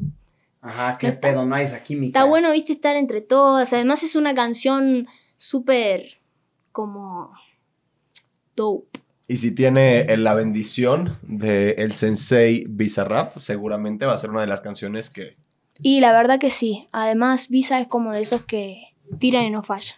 Ajá, 0.61 0.97
qué 0.97 1.07
No 1.07 1.13
está- 1.13 1.27
pedo, 1.29 1.45
no 1.45 1.55
hay 1.55 1.63
esa 1.65 1.81
química. 1.83 2.19
Está 2.19 2.29
bueno, 2.29 2.51
viste, 2.51 2.73
estar 2.73 2.95
entre 2.97 3.21
todas. 3.21 3.71
Además 3.71 4.03
es 4.03 4.15
una 4.17 4.33
canción 4.35 5.07
súper 5.37 6.19
como 6.73 7.31
dope. 8.59 8.99
Y 9.27 9.37
si 9.37 9.51
tiene 9.51 10.01
eh, 10.01 10.17
la 10.17 10.33
bendición 10.33 11.17
de 11.21 11.71
el 11.77 11.93
sensei 11.93 12.65
Bizarrap, 12.67 13.37
seguramente 13.37 14.05
va 14.05 14.13
a 14.13 14.17
ser 14.17 14.31
una 14.31 14.41
de 14.41 14.47
las 14.47 14.61
canciones 14.61 15.09
que... 15.09 15.37
Y 15.81 16.01
la 16.01 16.11
verdad 16.11 16.39
que 16.39 16.49
sí. 16.49 16.87
Además, 16.91 17.47
Visa 17.47 17.79
es 17.79 17.87
como 17.87 18.11
de 18.11 18.21
esos 18.21 18.43
que 18.43 18.95
tiran 19.19 19.43
y 19.43 19.51
no 19.51 19.61
fallan. 19.61 19.95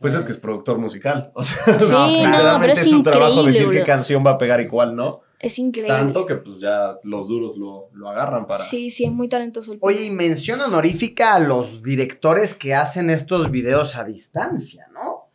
Pues 0.00 0.14
es 0.14 0.22
que 0.22 0.32
es 0.32 0.38
productor 0.38 0.78
musical. 0.78 1.32
O 1.34 1.42
sea, 1.42 1.78
Sí, 1.78 1.86
no, 1.90 2.06
literalmente 2.06 2.58
pero 2.60 2.72
es 2.72 2.90
su 2.90 3.02
trabajo 3.02 3.40
increíble, 3.40 3.52
decir 3.52 3.70
qué 3.70 3.82
canción 3.82 4.24
va 4.24 4.32
a 4.32 4.38
pegar 4.38 4.60
y 4.60 4.68
cuál 4.68 4.94
no. 4.94 5.22
Es 5.40 5.58
increíble. 5.58 5.94
Tanto 5.94 6.26
que 6.26 6.34
pues 6.36 6.60
ya 6.60 6.98
los 7.04 7.26
duros 7.26 7.56
lo, 7.56 7.88
lo 7.94 8.10
agarran 8.10 8.46
para... 8.46 8.62
Sí, 8.62 8.90
sí, 8.90 9.04
es 9.04 9.12
muy 9.12 9.28
talentoso 9.28 9.72
el 9.72 9.78
Oye, 9.80 10.04
y 10.04 10.10
mención 10.10 10.60
honorífica 10.60 11.34
a 11.34 11.38
los 11.38 11.82
directores 11.82 12.54
que 12.54 12.74
hacen 12.74 13.08
estos 13.08 13.50
videos 13.50 13.96
a 13.96 14.04
distancia, 14.04 14.88
¿no? 14.92 15.27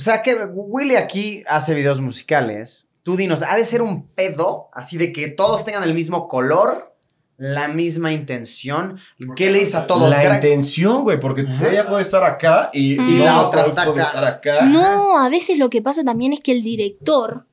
O 0.00 0.02
sea 0.02 0.22
que 0.22 0.34
Willy 0.54 0.96
aquí 0.96 1.42
hace 1.46 1.74
videos 1.74 2.00
musicales. 2.00 2.88
Tú 3.02 3.16
dinos, 3.16 3.42
ha 3.42 3.54
de 3.54 3.66
ser 3.66 3.82
un 3.82 4.06
pedo, 4.08 4.70
así 4.72 4.96
de 4.96 5.12
que 5.12 5.28
todos 5.28 5.62
tengan 5.62 5.82
el 5.84 5.92
mismo 5.92 6.26
color, 6.26 6.96
la 7.36 7.68
misma 7.68 8.10
intención. 8.10 8.98
¿Qué 9.36 9.50
le 9.50 9.58
dice 9.58 9.76
a 9.76 9.86
todos? 9.86 10.08
La 10.08 10.36
intención, 10.36 11.02
güey, 11.02 11.20
porque 11.20 11.42
Ajá. 11.42 11.68
ella 11.68 11.86
puede 11.86 12.00
estar 12.00 12.24
acá 12.24 12.70
y, 12.72 12.94
Y 12.94 12.96
no, 13.18 13.24
la 13.26 13.40
otra 13.42 13.60
puede- 13.64 13.68
está 13.68 13.84
puede 13.84 14.00
acá. 14.00 14.08
estar 14.08 14.24
acá. 14.24 14.64
No, 14.64 15.18
a 15.18 15.28
veces 15.28 15.58
lo 15.58 15.68
que 15.68 15.82
pasa 15.82 16.02
también 16.02 16.32
es 16.32 16.40
que 16.40 16.52
el 16.52 16.62
director 16.62 17.44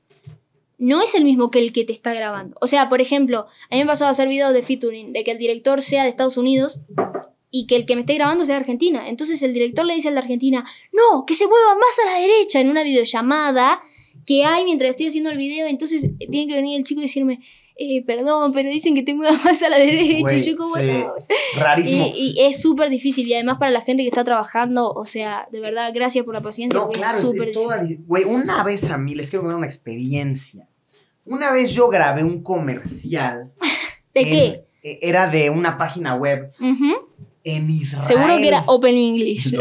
no 0.77 1.01
es 1.01 1.15
el 1.15 1.25
mismo 1.25 1.51
que 1.51 1.59
el 1.59 1.73
que 1.73 1.83
te 1.83 1.91
está 1.91 2.13
grabando. 2.13 2.55
O 2.61 2.67
sea, 2.67 2.87
por 2.87 3.01
ejemplo, 3.01 3.47
a 3.69 3.75
mí 3.75 3.81
me 3.81 3.87
pasó 3.87 4.05
a 4.05 4.09
hacer 4.09 4.29
videos 4.29 4.53
de 4.53 4.63
featuring, 4.63 5.11
de 5.11 5.25
que 5.25 5.31
el 5.31 5.37
director 5.37 5.81
sea 5.81 6.03
de 6.03 6.09
Estados 6.09 6.37
Unidos 6.37 6.79
y 7.51 7.65
que 7.67 7.75
el 7.75 7.85
que 7.85 7.95
me 7.95 8.01
esté 8.01 8.15
grabando 8.15 8.45
sea 8.45 8.55
de 8.55 8.61
Argentina. 8.61 9.07
Entonces 9.07 9.41
el 9.41 9.53
director 9.53 9.85
le 9.85 9.93
dice 9.95 10.07
al 10.09 10.15
de 10.15 10.19
Argentina, 10.21 10.65
no, 10.91 11.25
que 11.25 11.33
se 11.33 11.47
mueva 11.47 11.75
más 11.75 11.99
a 12.03 12.11
la 12.13 12.19
derecha 12.19 12.59
en 12.59 12.69
una 12.69 12.83
videollamada 12.83 13.81
que 14.25 14.43
hay 14.43 14.65
mientras 14.65 14.89
estoy 14.91 15.07
haciendo 15.07 15.29
el 15.29 15.37
video. 15.37 15.67
Entonces 15.67 16.05
eh, 16.19 16.27
tiene 16.29 16.47
que 16.47 16.55
venir 16.55 16.77
el 16.77 16.83
chico 16.83 16.99
y 16.99 17.03
decirme, 17.03 17.39
eh, 17.77 18.03
perdón, 18.05 18.51
pero 18.53 18.69
dicen 18.69 18.93
que 18.95 19.03
te 19.03 19.13
muevas 19.13 19.41
más 19.45 19.61
a 19.63 19.69
la 19.69 19.77
derecha. 19.77 20.19
Güey, 20.19 20.39
y 20.39 20.43
yo 20.43 20.57
como, 20.57 20.75
sí, 20.75 20.81
"No". 20.83 21.13
rarísimo. 21.57 22.05
Y, 22.13 22.33
y 22.37 22.45
es 22.45 22.61
súper 22.61 22.89
difícil. 22.89 23.25
Y 23.27 23.33
además 23.35 23.57
para 23.59 23.71
la 23.71 23.81
gente 23.81 24.03
que 24.03 24.09
está 24.09 24.23
trabajando, 24.25 24.89
o 24.91 25.05
sea, 25.05 25.47
de 25.51 25.59
verdad, 25.61 25.91
gracias 25.93 26.25
por 26.25 26.33
la 26.33 26.41
paciencia. 26.41 26.77
No, 26.79 26.89
claro, 26.89 27.17
es 27.17 27.23
súper 27.23 27.47
difícil. 27.53 28.03
Güey, 28.05 28.25
una 28.25 28.63
vez 28.63 28.89
a 28.89 28.97
mí, 28.97 29.15
les 29.15 29.29
quiero 29.29 29.43
contar 29.43 29.57
una 29.57 29.67
experiencia. 29.67 30.67
Una 31.25 31.51
vez 31.51 31.71
yo 31.73 31.87
grabé 31.89 32.23
un 32.23 32.41
comercial. 32.43 33.51
¿De 34.13 34.21
en- 34.21 34.29
qué? 34.29 34.63
eh, 34.83 34.99
Era 35.01 35.27
de 35.27 35.49
una 35.49 35.77
página 35.77 36.15
web 36.15 36.51
Ujú. 36.59 37.06
En 37.55 37.69
Israel. 37.69 38.03
Seguro 38.05 38.35
que 38.37 38.47
era 38.47 38.63
Open 38.67 38.97
English. 38.97 39.51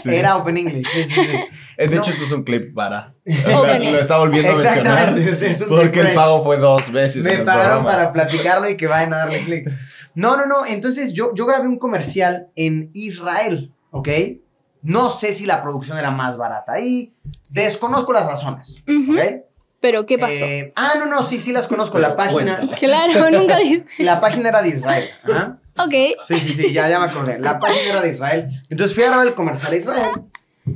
Sí. 0.00 0.14
Era 0.14 0.36
Open 0.36 0.56
English. 0.56 0.86
Sí, 0.88 1.04
sí, 1.04 1.20
sí. 1.24 1.36
Eh, 1.78 1.88
De 1.88 1.96
No. 1.96 2.02
hecho, 2.02 2.10
esto 2.12 2.24
es 2.24 2.32
un 2.32 2.42
clip 2.42 2.74
para. 2.74 3.12
Lo 3.24 3.98
está 4.00 4.16
volviendo 4.16 4.52
a 4.52 4.54
mencionar. 4.54 4.78
Exactamente, 5.18 5.30
es- 5.30 5.42
es 5.56 5.60
un 5.62 5.68
Porque 5.68 6.00
el 6.00 6.14
pago 6.14 6.42
fue 6.42 6.56
dos 6.56 6.90
veces. 6.90 7.26
en 7.26 7.32
Me 7.32 7.38
el 7.40 7.44
pagaron 7.44 7.82
programa. 7.84 7.90
para 7.90 8.12
platicarlo 8.14 8.68
y 8.70 8.76
que 8.78 8.86
vayan 8.86 9.12
a 9.12 9.18
darle 9.18 9.44
clic. 9.44 9.68
No, 10.14 10.36
no, 10.38 10.46
no. 10.46 10.64
Entonces 10.66 11.12
yo, 11.12 11.34
yo 11.34 11.44
grabé 11.44 11.68
un 11.68 11.78
comercial 11.78 12.48
en 12.56 12.90
Israel, 12.94 13.72
¿ok? 13.90 14.08
No 14.82 15.10
sé 15.10 15.34
si 15.34 15.44
la 15.44 15.62
producción 15.62 15.98
era 15.98 16.10
más 16.10 16.38
barata 16.38 16.72
ahí. 16.72 17.12
Desconozco 17.50 18.12
las 18.14 18.26
razones. 18.26 18.82
¿ok? 18.88 19.42
Pero, 19.80 20.06
¿qué 20.06 20.16
pasó? 20.18 20.44
Eh, 20.46 20.72
ah, 20.76 20.94
no, 20.98 21.04
no, 21.04 21.22
sí, 21.22 21.38
sí 21.38 21.52
las 21.52 21.66
conozco. 21.66 21.98
Pero 21.98 22.08
la 22.08 22.16
página. 22.16 22.60
claro, 22.78 23.30
nunca 23.30 23.56
dije. 23.62 23.84
La 23.98 24.20
página 24.20 24.48
era 24.48 24.62
de 24.62 24.70
Israel. 24.70 25.10
Ajá. 25.24 25.58
Ok. 25.78 25.94
Sí, 26.22 26.36
sí, 26.36 26.52
sí, 26.52 26.72
ya, 26.72 26.88
ya 26.88 26.98
me 26.98 27.06
acordé. 27.06 27.38
La 27.38 27.58
página 27.58 27.90
era 27.90 28.00
de 28.02 28.12
Israel. 28.12 28.48
Entonces 28.70 28.94
fui 28.94 29.04
a 29.04 29.08
grabar 29.08 29.26
el 29.26 29.34
comercial 29.34 29.72
a 29.72 29.76
Israel. 29.76 30.10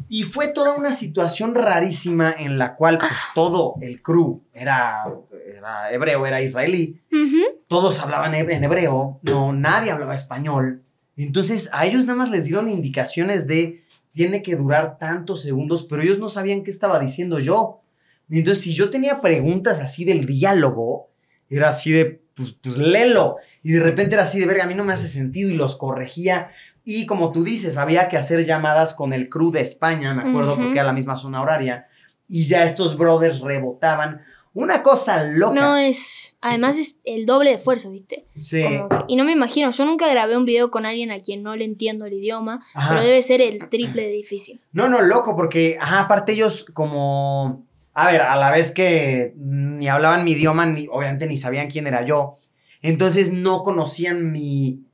Y 0.09 0.23
fue 0.23 0.49
toda 0.49 0.77
una 0.77 0.95
situación 0.95 1.55
rarísima 1.55 2.33
en 2.39 2.59
la 2.59 2.77
cual 2.77 2.99
pues 2.99 3.11
todo 3.35 3.75
el 3.81 4.01
crew 4.03 4.41
era, 4.53 5.05
era 5.45 5.93
hebreo, 5.93 6.27
era 6.27 6.41
israelí. 6.43 7.01
Ujú. 7.11 7.43
Todos 7.67 7.99
hablaban 8.01 8.35
en 8.35 8.65
hebreo, 8.65 9.19
no, 9.23 9.53
nadie 9.53 9.91
hablaba 9.91 10.15
español. 10.15 10.83
Entonces 11.17 11.71
a 11.73 11.87
ellos 11.87 12.07
nada 12.07 12.19
más 12.19 12.31
les 12.31 12.45
dieron 12.45 12.69
indicaciones 12.69 13.47
de 13.47 13.83
tiene 14.13 14.43
que 14.43 14.57
durar 14.57 14.99
tantos 14.99 15.43
segundos, 15.43 15.85
pero 15.85 16.03
ellos 16.03 16.19
no 16.19 16.29
sabían 16.29 16.63
qué 16.63 16.71
estaba 16.71 17.01
diciendo 17.01 17.41
yo. 17.41 17.81
Entonces 18.29 18.63
si 18.63 18.73
yo 18.73 18.91
tenía 18.91 19.21
preguntas 19.21 19.81
así 19.81 20.05
del 20.05 20.25
diálogo, 20.25 21.09
era 21.49 21.71
así 21.71 21.91
de, 21.91 22.23
pues, 22.41 22.57
pues 22.63 22.77
léelo. 22.79 23.37
Y 23.63 23.73
de 23.73 23.81
repente 23.81 24.15
era 24.15 24.25
así 24.25 24.41
de 24.41 24.47
verga, 24.47 24.65
a 24.65 24.67
mí 24.67 24.75
no 24.75 24.85
me 24.85 24.93
hace 24.93 25.07
sentido 25.09 25.51
y 25.51 25.55
los 25.55 25.77
corregía. 25.77 26.51
Y 26.85 27.07
como 27.07 27.31
tú 27.31 27.45
dices, 27.45 27.77
había 27.77 28.09
que 28.09 28.17
hacer 28.17 28.45
llamadas 28.45 28.95
con 28.95 29.13
el 29.13 29.29
crew 29.29 29.51
de 29.51 29.61
España, 29.61 30.15
me 30.15 30.29
acuerdo, 30.29 30.57
porque 30.57 30.73
era 30.75 30.85
la 30.85 30.93
misma 30.93 31.17
zona 31.17 31.43
horaria. 31.43 31.87
Y 32.29 32.45
ya 32.45 32.65
estos 32.65 32.97
brothers 32.97 33.41
rebotaban. 33.41 34.23
Una 34.53 34.83
cosa 34.83 35.23
loca. 35.25 35.55
No 35.55 35.77
es. 35.77 36.37
Además 36.41 36.77
es 36.77 36.99
el 37.05 37.25
doble 37.25 37.51
de 37.51 37.57
esfuerzo, 37.57 37.91
¿viste? 37.91 38.25
sí. 38.41 38.63
Que- 38.63 38.85
y 39.07 39.15
no 39.17 39.25
me 39.25 39.31
imagino, 39.33 39.71
yo 39.71 39.85
nunca 39.85 40.09
grabé 40.09 40.37
un 40.37 40.45
video 40.45 40.73
con 40.73 40.87
alguien 40.87 41.13
a 41.13 41.21
quien 41.21 41.43
no 41.45 41.55
le 41.55 41.65
entiendo 41.65 42.05
el 42.07 42.15
idioma, 42.15 42.61
Ajá. 42.75 42.89
pero 42.91 43.03
debe 43.03 43.23
ser 43.23 43.41
el 43.43 43.69
triple 43.69 44.03
de 44.03 44.11
difícil. 44.13 44.61
No, 44.73 44.89
no, 44.89 45.03
loco, 45.03 45.37
porque, 45.37 45.79
aparte 45.81 46.33
ellos 46.33 46.67
como, 46.73 47.65
a 47.95 48.11
ver, 48.11 48.23
a 48.23 48.37
la 48.37 48.51
vez 48.51 48.73
que 48.73 49.35
ni 49.37 49.89
hablaban 49.89 50.25
mi 50.25 50.33
idioma, 50.33 50.67
ni, 50.67 50.87
obviamente 50.91 51.27
ni 51.27 51.37
sabían 51.37 51.69
quién 51.69 51.87
era 51.87 52.05
yo, 52.05 52.37
entonces 52.83 53.33
no 53.33 53.63
conocían 53.63 54.31
mi, 54.33 54.85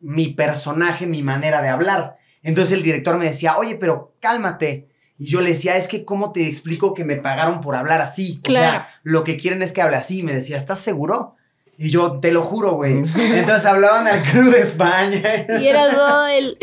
mi 0.00 0.28
personaje, 0.28 1.06
mi 1.06 1.22
manera 1.22 1.62
de 1.62 1.68
hablar. 1.68 2.16
Entonces 2.42 2.76
el 2.76 2.82
director 2.82 3.18
me 3.18 3.26
decía, 3.26 3.56
oye, 3.56 3.76
pero 3.76 4.14
cálmate. 4.20 4.88
Y 5.18 5.26
yo 5.26 5.40
le 5.40 5.50
decía, 5.50 5.76
es 5.76 5.88
que, 5.88 6.04
¿cómo 6.04 6.32
te 6.32 6.46
explico 6.46 6.94
que 6.94 7.04
me 7.04 7.16
pagaron 7.16 7.60
por 7.60 7.74
hablar 7.74 8.00
así? 8.02 8.40
O 8.46 8.52
sea, 8.52 8.88
lo 9.02 9.24
que 9.24 9.36
quieren 9.36 9.62
es 9.62 9.72
que 9.72 9.82
hable 9.82 9.96
así. 9.96 10.20
Y 10.20 10.22
me 10.22 10.34
decía, 10.34 10.56
¿estás 10.56 10.78
seguro? 10.78 11.36
Y 11.78 11.90
yo, 11.90 12.20
te 12.20 12.32
lo 12.32 12.42
juro, 12.42 12.72
güey. 12.72 12.94
Entonces 13.16 13.66
hablaban 13.66 14.06
al 14.06 14.22
crew 14.22 14.50
de 14.50 14.60
España. 14.60 15.20
Y 15.60 15.66
era 15.66 15.90
todo 15.90 16.26
el. 16.26 16.56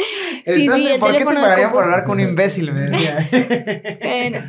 Sí, 0.45 0.63
Entonces, 0.63 0.85
sí, 0.85 0.91
el 0.93 0.99
¿por 0.99 1.11
qué 1.11 1.19
te 1.19 1.25
pagarían 1.25 1.71
por 1.71 1.83
hablar 1.83 2.03
con 2.03 2.13
un 2.13 2.21
imbécil? 2.21 2.71
Me 2.71 2.89
decía. 2.89 3.29
Bueno, 4.03 4.39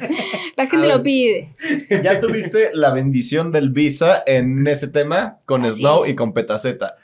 la 0.56 0.66
gente 0.68 0.86
lo 0.86 1.02
pide. 1.02 1.54
Ya 2.02 2.20
tuviste 2.20 2.70
la 2.74 2.90
bendición 2.90 3.50
del 3.50 3.70
Visa 3.70 4.22
en 4.26 4.66
ese 4.66 4.88
tema 4.88 5.38
con 5.46 5.64
Así 5.64 5.80
Snow 5.80 6.04
es. 6.04 6.10
y 6.10 6.14
con 6.14 6.32
Petaceta. 6.32 6.96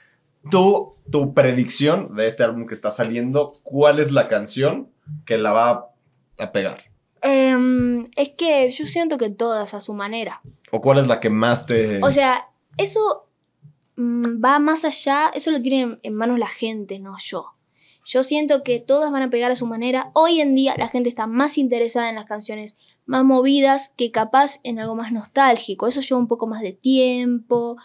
Tú, 0.51 0.95
tu 1.11 1.35
predicción 1.35 2.15
de 2.15 2.27
este 2.27 2.45
álbum 2.45 2.67
que 2.67 2.75
está 2.75 2.91
saliendo, 2.91 3.55
¿cuál 3.63 3.99
es 3.99 4.13
la 4.13 4.29
canción 4.29 4.89
que 5.25 5.39
la 5.39 5.53
va 5.53 5.91
a 6.39 6.53
pegar? 6.53 6.85
Em, 7.23 8.09
es 8.17 8.31
que 8.31 8.71
yo 8.71 8.87
siento 8.87 9.19
que 9.19 9.31
todas 9.31 9.75
a 9.75 9.81
su 9.81 9.95
manera. 9.95 10.41
¿O 10.71 10.81
cuál 10.81 10.99
es 10.99 11.07
la 11.07 11.21
que 11.21 11.31
más 11.31 11.67
te... 11.67 12.01
O 12.03 12.11
sea, 12.11 12.49
eso 12.77 13.01
mm, 13.01 13.30
va 14.01 14.59
más 14.59 14.85
allá, 14.85 15.31
eso 15.35 15.51
lo 15.51 15.61
tiene 15.61 15.99
en 16.03 16.15
manos 16.15 16.39
la 16.39 16.49
gente, 16.49 16.99
no 16.99 17.17
yo. 17.19 17.55
Yo 18.05 18.23
siento 18.23 18.63
que 18.63 18.81
todas 18.81 19.13
van 19.13 19.23
a 19.23 19.31
pegar 19.31 19.51
a 19.51 19.57
su 19.57 19.67
manera. 19.67 20.11
Hoy 20.15 20.41
en 20.41 20.55
día 20.55 20.75
la 20.77 20.89
gente 20.89 21.09
está 21.09 21.27
más 21.27 21.59
interesada 21.59 22.09
en 22.09 22.17
las 22.17 22.25
canciones 22.25 22.77
más 23.05 23.25
movidas 23.25 23.93
que 23.97 24.11
capaz 24.11 24.59
en 24.63 24.79
algo 24.79 24.97
más 24.97 25.13
nostálgico. 25.13 25.87
Eso 25.87 26.01
lleva 26.01 26.19
un 26.19 26.27
poco 26.27 26.47
más 26.47 26.63
de 26.63 26.73
tiempo 26.73 27.77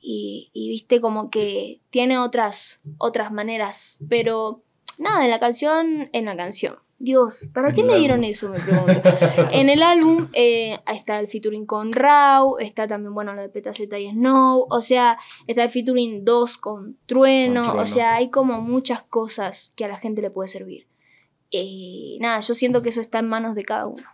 y, 0.00 0.50
y, 0.52 0.68
viste 0.68 1.00
como 1.00 1.30
que 1.30 1.80
tiene 1.90 2.18
otras, 2.18 2.80
otras 2.98 3.30
maneras. 3.30 4.00
Pero 4.08 4.62
nada, 4.98 5.24
en 5.24 5.30
la 5.30 5.38
canción, 5.38 6.10
en 6.12 6.24
la 6.24 6.36
canción. 6.36 6.76
Dios, 7.02 7.48
¿para 7.52 7.72
qué 7.72 7.82
me 7.82 7.96
dieron 7.96 8.22
eso? 8.22 8.48
Me 8.48 8.60
pregunto. 8.60 9.02
En 9.50 9.68
el 9.68 9.82
álbum 9.82 10.28
eh, 10.34 10.78
está 10.86 11.18
el 11.18 11.26
featuring 11.26 11.66
con 11.66 11.92
Rau, 11.92 12.58
está 12.60 12.86
también, 12.86 13.12
bueno, 13.12 13.34
lo 13.34 13.42
de 13.42 13.48
Petaceta 13.48 13.98
y 13.98 14.08
Snow, 14.08 14.68
o 14.70 14.80
sea, 14.80 15.18
está 15.48 15.64
el 15.64 15.70
featuring 15.70 16.24
2 16.24 16.56
con 16.58 16.96
Trueno, 17.06 17.62
Con 17.62 17.70
Trueno. 17.70 17.82
o 17.82 17.86
sea, 17.86 18.14
hay 18.14 18.30
como 18.30 18.60
muchas 18.60 19.02
cosas 19.02 19.72
que 19.74 19.84
a 19.84 19.88
la 19.88 19.98
gente 19.98 20.22
le 20.22 20.30
puede 20.30 20.48
servir. 20.48 20.86
Eh, 21.50 22.18
nada, 22.20 22.38
yo 22.38 22.54
siento 22.54 22.82
que 22.82 22.90
eso 22.90 23.00
está 23.00 23.18
en 23.18 23.28
manos 23.28 23.56
de 23.56 23.64
cada 23.64 23.88
uno. 23.88 24.04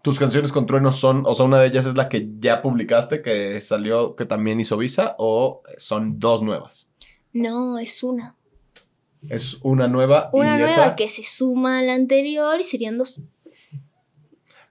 Tus 0.00 0.18
canciones 0.18 0.52
con 0.52 0.64
Trueno 0.64 0.90
son, 0.90 1.24
o 1.26 1.34
sea, 1.34 1.44
una 1.44 1.60
de 1.60 1.66
ellas 1.66 1.84
es 1.84 1.96
la 1.96 2.08
que 2.08 2.30
ya 2.38 2.62
publicaste, 2.62 3.20
que 3.20 3.60
salió, 3.60 4.16
que 4.16 4.24
también 4.24 4.58
hizo 4.58 4.78
Visa, 4.78 5.16
o 5.18 5.62
son 5.76 6.18
dos 6.18 6.40
nuevas. 6.40 6.88
No, 7.34 7.78
es 7.78 8.02
una. 8.02 8.36
Es 9.28 9.58
una 9.62 9.88
nueva 9.88 10.30
Una 10.32 10.56
y 10.56 10.58
nueva 10.60 10.72
esa... 10.72 10.96
que 10.96 11.08
se 11.08 11.24
suma 11.24 11.78
a 11.78 11.82
la 11.82 11.94
anterior 11.94 12.58
y 12.60 12.62
serían 12.62 12.98
dos. 12.98 13.18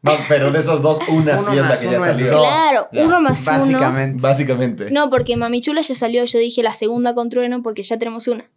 No, 0.02 0.12
pero 0.28 0.52
de 0.52 0.60
esas 0.60 0.82
dos, 0.82 1.00
una 1.08 1.38
sí 1.38 1.58
es 1.58 1.66
la 1.66 1.80
que 1.80 1.90
ya 1.90 2.00
salió. 2.00 2.30
Claro, 2.32 2.90
Ya, 2.92 3.06
uno 3.06 3.22
más 3.22 3.42
uno. 3.48 3.58
Básicamente. 3.58 4.22
Básicamente. 4.22 4.92
No, 4.92 5.10
porque 5.10 5.38
Mami 5.38 5.62
Chula 5.62 5.80
ya 5.82 5.96
salió, 5.96 6.26
yo 6.26 6.40
dije 6.40 6.62
la 6.62 6.74
segunda 6.74 7.16
con 7.16 7.30
Trueno 7.30 7.64
porque 7.64 7.84
ya 7.84 7.98
tenemos 7.98 8.28
una. 8.28 8.50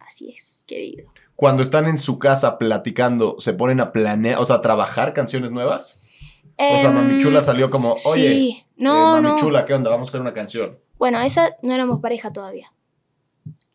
Así 0.00 0.32
es, 0.36 0.64
querido. 0.66 1.08
Cuando 1.36 1.62
están 1.62 1.86
en 1.86 1.96
su 1.98 2.18
casa 2.18 2.58
platicando, 2.58 3.36
¿se 3.38 3.52
ponen 3.52 3.78
a 3.80 3.92
planear, 3.92 4.40
o 4.40 4.44
sea, 4.44 4.56
a 4.56 4.62
trabajar 4.62 5.12
canciones 5.12 5.50
nuevas? 5.52 6.02
O 6.58 6.78
sea, 6.80 6.88
Em, 6.88 6.94
Mami 6.94 7.18
Chula 7.18 7.40
salió 7.42 7.70
como, 7.70 7.94
oye, 8.06 8.28
sí. 8.34 8.50
eh, 8.58 8.66
No, 8.78 9.12
Mami 9.20 9.28
no. 9.28 9.36
Chula, 9.36 9.64
¿qué 9.64 9.74
onda? 9.74 9.90
Vamos 9.90 10.08
a 10.08 10.10
hacer 10.10 10.20
una 10.22 10.32
canción. 10.34 10.78
Bueno, 10.98 11.20
esa 11.20 11.54
no 11.62 11.72
éramos 11.74 12.00
pareja 12.00 12.32
todavía. 12.32 12.72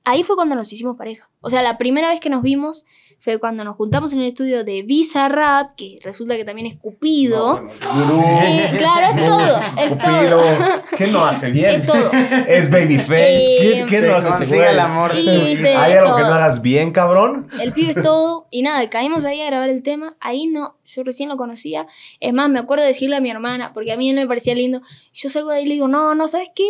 Ahí 0.03 0.23
fue 0.23 0.35
cuando 0.35 0.55
nos 0.55 0.71
hicimos 0.73 0.97
pareja. 0.97 1.29
O 1.41 1.49
sea, 1.49 1.61
la 1.61 1.77
primera 1.77 2.09
vez 2.09 2.19
que 2.19 2.29
nos 2.29 2.41
vimos 2.41 2.85
fue 3.19 3.37
cuando 3.39 3.63
nos 3.63 3.75
juntamos 3.75 4.13
en 4.13 4.21
el 4.21 4.25
estudio 4.27 4.63
de 4.63 4.81
Visa 4.81 5.29
Rap, 5.29 5.75
que 5.77 5.99
resulta 6.03 6.35
que 6.35 6.43
también 6.43 6.65
es 6.65 6.75
Cupido. 6.79 7.67
Sí, 7.71 8.77
claro, 8.77 9.15
es 9.15 9.25
todo, 9.25 9.61
es 9.77 9.89
Cupido. 9.91 10.41
todo. 10.41 10.81
¿Qué 10.97 11.07
no 11.07 11.23
hace 11.25 11.51
bien? 11.51 11.81
Es 11.81 11.85
todo. 11.87 12.11
Es 12.47 12.71
Babyface. 12.71 13.13
¿Qué, 13.15 13.79
Eh, 13.81 13.85
qué 13.87 14.01
no 14.01 14.15
hace 14.15 14.45
güey? 14.47 14.61
el 14.61 14.79
amor. 14.79 15.11
Y 15.15 15.55
te- 15.55 15.75
¿Hay 15.75 15.93
algo 15.93 16.15
que 16.15 16.21
todo. 16.23 16.31
no 16.31 16.35
hagas 16.35 16.61
bien, 16.63 16.91
cabrón? 16.91 17.47
El 17.61 17.71
pibe 17.71 17.91
es 17.91 18.01
todo. 18.01 18.47
Y 18.49 18.63
nada, 18.63 18.89
caímos 18.89 19.23
ahí 19.25 19.39
a 19.41 19.45
grabar 19.45 19.69
el 19.69 19.83
tema. 19.83 20.15
Ahí 20.19 20.47
no, 20.47 20.75
yo 20.85 21.03
recién 21.03 21.29
lo 21.29 21.37
conocía. 21.37 21.85
Es 22.19 22.33
más, 22.33 22.49
me 22.49 22.59
acuerdo 22.59 22.81
de 22.83 22.87
decirle 22.89 23.17
a 23.17 23.21
mi 23.21 23.29
hermana, 23.29 23.71
porque 23.73 23.91
a 23.91 23.97
mí 23.97 24.09
él 24.09 24.15
me 24.15 24.25
parecía 24.27 24.55
lindo. 24.55 24.81
Y 25.13 25.19
yo 25.19 25.29
salgo 25.29 25.51
de 25.51 25.57
ahí 25.57 25.65
y 25.65 25.67
le 25.67 25.73
digo, 25.75 25.87
no, 25.87 26.15
no, 26.15 26.27
¿sabes 26.27 26.49
qué? 26.55 26.65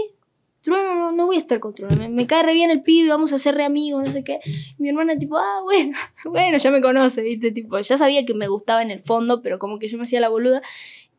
Trueno, 0.61 0.93
no, 0.93 1.11
no 1.11 1.25
voy 1.25 1.37
a 1.37 1.39
estar 1.39 1.59
con 1.59 1.73
Trueno. 1.73 1.95
Me, 1.95 2.09
me 2.09 2.27
cae 2.27 2.43
re 2.43 2.53
bien 2.53 2.69
el 2.69 2.83
pibe, 2.83 3.09
vamos 3.09 3.33
a 3.33 3.39
ser 3.39 3.55
re 3.55 3.63
amigos, 3.63 4.03
no 4.03 4.11
sé 4.11 4.23
qué. 4.23 4.39
Y 4.45 4.81
mi 4.83 4.89
hermana, 4.89 5.17
tipo, 5.17 5.37
ah, 5.37 5.61
bueno, 5.63 5.97
bueno, 6.25 6.57
ya 6.57 6.71
me 6.71 6.81
conoce, 6.81 7.21
¿viste? 7.21 7.51
Tipo, 7.51 7.79
ya 7.79 7.97
sabía 7.97 8.25
que 8.25 8.33
me 8.33 8.47
gustaba 8.47 8.81
en 8.81 8.91
el 8.91 9.01
fondo, 9.01 9.41
pero 9.41 9.59
como 9.59 9.79
que 9.79 9.87
yo 9.87 9.97
me 9.97 10.03
hacía 10.03 10.19
la 10.19 10.29
boluda. 10.29 10.61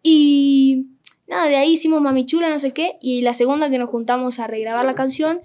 Y 0.03 0.87
nada, 1.27 1.49
de 1.49 1.57
ahí 1.57 1.73
hicimos 1.73 2.01
Mami 2.01 2.25
Chula, 2.27 2.49
no 2.49 2.59
sé 2.59 2.73
qué. 2.73 2.97
Y 3.01 3.23
la 3.23 3.35
segunda 3.35 3.71
que 3.71 3.79
nos 3.79 3.91
juntamos 3.91 4.39
a 4.39 4.47
regrabar 4.47 4.85
la 4.85 4.95
canción, 4.95 5.41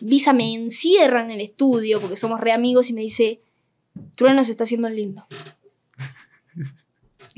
Visa 0.00 0.32
me 0.32 0.54
encierra 0.54 1.22
en 1.22 1.30
el 1.30 1.40
estudio, 1.40 2.00
porque 2.00 2.16
somos 2.16 2.40
re 2.40 2.52
amigos, 2.52 2.90
y 2.90 2.92
me 2.92 3.00
dice, 3.00 3.40
Trueno 4.14 4.44
se 4.44 4.50
está 4.50 4.64
haciendo 4.64 4.88
lindo. 4.90 5.26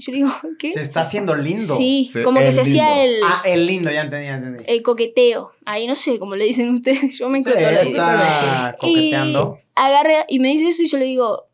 Y 0.01 0.03
yo 0.03 0.13
le 0.13 0.19
digo, 0.19 0.31
¿qué? 0.59 0.73
Se 0.73 0.81
está 0.81 1.03
haciendo 1.03 1.35
lindo. 1.35 1.77
Sí, 1.77 2.09
Sí, 2.11 2.23
como 2.23 2.41
que 2.41 2.53
se 2.53 2.63
hacía 2.63 3.05
el, 3.05 3.21
Ah, 3.23 3.43
el 3.45 3.67
lindo, 3.67 3.91
ya 3.91 4.01
entendí, 4.03 4.27
ya 4.27 4.37
entendí. 4.37 4.65
el 4.67 4.83
coqueteo. 4.83 5.53
Ahí 5.67 5.87
no 5.87 5.95
sé 5.95 6.19
cómo 6.19 6.37
le 6.37 6.47
dicen 6.47 6.71
ustedes, 6.75 7.19
yo 7.19 7.29
me 7.29 7.43
Sí, 7.43 7.51
encanto 7.51 7.71
la 7.71 7.83
está 7.83 8.77
coqueteando. 8.79 9.59
Y 9.59 9.71
agarra 9.75 10.25
y 10.29 10.39
me 10.41 10.49
dice 10.49 10.69
eso 10.69 10.83
y 10.83 10.87
yo 10.89 10.97
le 10.99 11.05
digo, 11.05 11.45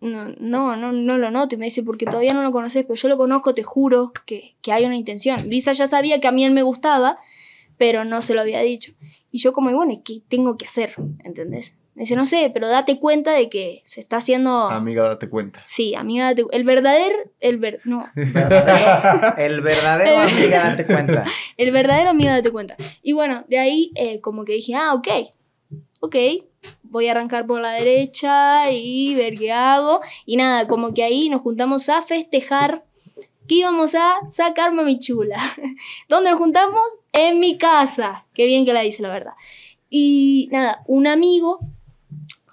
no, 0.00 0.28
no, 0.38 0.76
no, 0.76 0.92
no 0.92 1.16
lo 1.18 1.30
noto. 1.30 1.54
Y 1.54 1.58
me 1.58 1.64
dice, 1.66 1.82
porque 1.82 2.04
todavía 2.04 2.34
no 2.34 2.42
lo 2.42 2.52
conoces, 2.52 2.84
pero 2.84 2.94
yo 2.96 3.08
lo 3.08 3.16
conozco, 3.16 3.54
te 3.54 3.62
juro 3.62 4.12
que, 4.26 4.54
que 4.60 4.72
hay 4.72 4.84
una 4.84 4.96
intención. 4.96 5.38
Visa 5.46 5.72
ya 5.72 5.86
sabía 5.86 6.20
que 6.20 6.28
a 6.28 6.32
mí 6.32 6.44
él 6.44 6.50
me 6.52 6.62
gustaba, 6.62 7.16
pero 7.78 8.04
no 8.04 8.20
se 8.20 8.34
lo 8.34 8.40
había 8.42 8.60
dicho. 8.60 8.92
Y 9.30 9.38
yo 9.38 9.52
como, 9.52 9.70
y 9.70 9.74
bueno, 9.74 9.92
¿y 9.92 9.98
¿qué 10.02 10.18
tengo 10.28 10.56
que 10.58 10.66
hacer? 10.66 10.94
¿Entendés? 11.24 11.74
Me 11.94 12.02
dice, 12.04 12.16
no 12.16 12.24
sé, 12.24 12.50
pero 12.54 12.68
date 12.68 12.98
cuenta 12.98 13.32
de 13.32 13.50
que 13.50 13.82
se 13.84 14.00
está 14.00 14.16
haciendo... 14.16 14.68
Amiga, 14.70 15.02
date 15.08 15.28
cuenta. 15.28 15.60
Sí, 15.66 15.94
amiga, 15.94 16.24
date- 16.32 16.46
el 16.52 16.64
verdadero, 16.64 17.16
el 17.40 17.58
ver, 17.58 17.80
no, 17.84 18.06
Verdadero- 18.14 19.34
el 19.38 19.60
verdadero 19.60 20.20
amiga, 20.22 20.70
date 20.70 20.86
cuenta. 20.86 21.24
el 21.58 21.70
verdadero 21.70 22.10
amiga, 22.10 22.32
date 22.32 22.50
cuenta. 22.50 22.76
Y 23.02 23.12
bueno, 23.12 23.44
de 23.48 23.58
ahí 23.58 23.90
eh, 23.94 24.20
como 24.20 24.44
que 24.46 24.54
dije, 24.54 24.74
ah, 24.74 24.94
ok, 24.94 25.08
ok, 26.00 26.16
voy 26.82 27.08
a 27.08 27.10
arrancar 27.12 27.46
por 27.46 27.60
la 27.60 27.72
derecha 27.72 28.70
y 28.70 29.14
ver 29.14 29.36
qué 29.38 29.52
hago. 29.52 30.00
Y 30.24 30.36
nada, 30.36 30.66
como 30.66 30.94
que 30.94 31.02
ahí 31.02 31.28
nos 31.28 31.42
juntamos 31.42 31.88
a 31.90 32.00
festejar 32.00 32.84
que 33.48 33.56
íbamos 33.56 33.94
a 33.94 34.14
sacar 34.28 34.72
Mami 34.72 34.98
Chula. 34.98 35.36
¿Dónde 36.08 36.30
nos 36.30 36.38
juntamos? 36.38 36.82
En 37.12 37.38
mi 37.38 37.58
casa. 37.58 38.24
Qué 38.32 38.46
bien 38.46 38.64
que 38.64 38.72
la 38.72 38.82
hice, 38.84 39.02
la 39.02 39.10
verdad. 39.10 39.32
Y 39.90 40.48
nada, 40.52 40.82
un 40.86 41.06
amigo, 41.06 41.60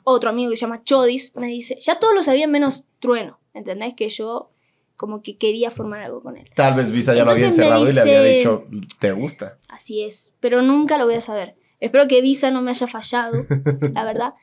otro 0.04 0.30
amigo 0.30 0.50
que 0.50 0.58
se 0.58 0.62
llama 0.62 0.84
Chodis, 0.84 1.36
me 1.36 1.48
dice, 1.48 1.78
ya 1.80 2.00
todos 2.00 2.14
lo 2.14 2.24
sabían 2.24 2.52
menos 2.52 2.86
Trueno, 3.00 3.40
¿entendés? 3.54 3.94
Que 3.96 4.10
yo 4.10 4.52
como 4.96 5.22
que 5.22 5.38
quería 5.38 5.72
formar 5.72 6.02
algo 6.02 6.22
con 6.22 6.36
él. 6.36 6.50
Tal 6.56 6.74
vez 6.74 6.92
Visa 6.92 7.16
ya 7.16 7.24
lo 7.24 7.32
había 7.32 7.46
encerrado 7.46 7.90
y 7.90 7.94
le 7.94 8.02
había 8.02 8.22
dicho, 8.22 8.66
¿te 9.00 9.14
gusta? 9.14 9.58
Así 9.70 10.04
es, 10.04 10.34
pero 10.42 10.62
nunca 10.62 10.98
lo 10.98 11.06
voy 11.06 11.16
a 11.16 11.22
saber. 11.22 11.56
Espero 11.80 12.08
que 12.10 12.22
Visa 12.22 12.52
no 12.52 12.62
me 12.62 12.72
haya 12.72 12.86
fallado, 12.86 13.38
la 13.94 14.04
verdad. 14.04 14.34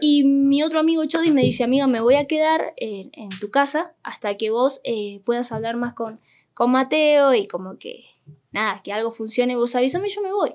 Y 0.00 0.24
mi 0.24 0.62
otro 0.62 0.80
amigo 0.80 1.04
Chodi 1.06 1.30
me 1.30 1.40
dice, 1.40 1.64
amiga, 1.64 1.86
me 1.86 2.00
voy 2.00 2.16
a 2.16 2.26
quedar 2.26 2.74
en, 2.76 3.10
en 3.14 3.30
tu 3.40 3.50
casa 3.50 3.94
hasta 4.02 4.36
que 4.36 4.50
vos 4.50 4.82
eh, 4.84 5.22
puedas 5.24 5.52
hablar 5.52 5.76
más 5.76 5.94
con, 5.94 6.20
con 6.52 6.70
Mateo 6.70 7.32
y 7.32 7.46
como 7.46 7.78
que, 7.78 8.04
nada, 8.52 8.82
que 8.82 8.92
algo 8.92 9.10
funcione, 9.10 9.56
vos 9.56 9.74
avísame 9.74 10.08
y 10.08 10.10
yo 10.10 10.20
me 10.20 10.32
voy. 10.32 10.54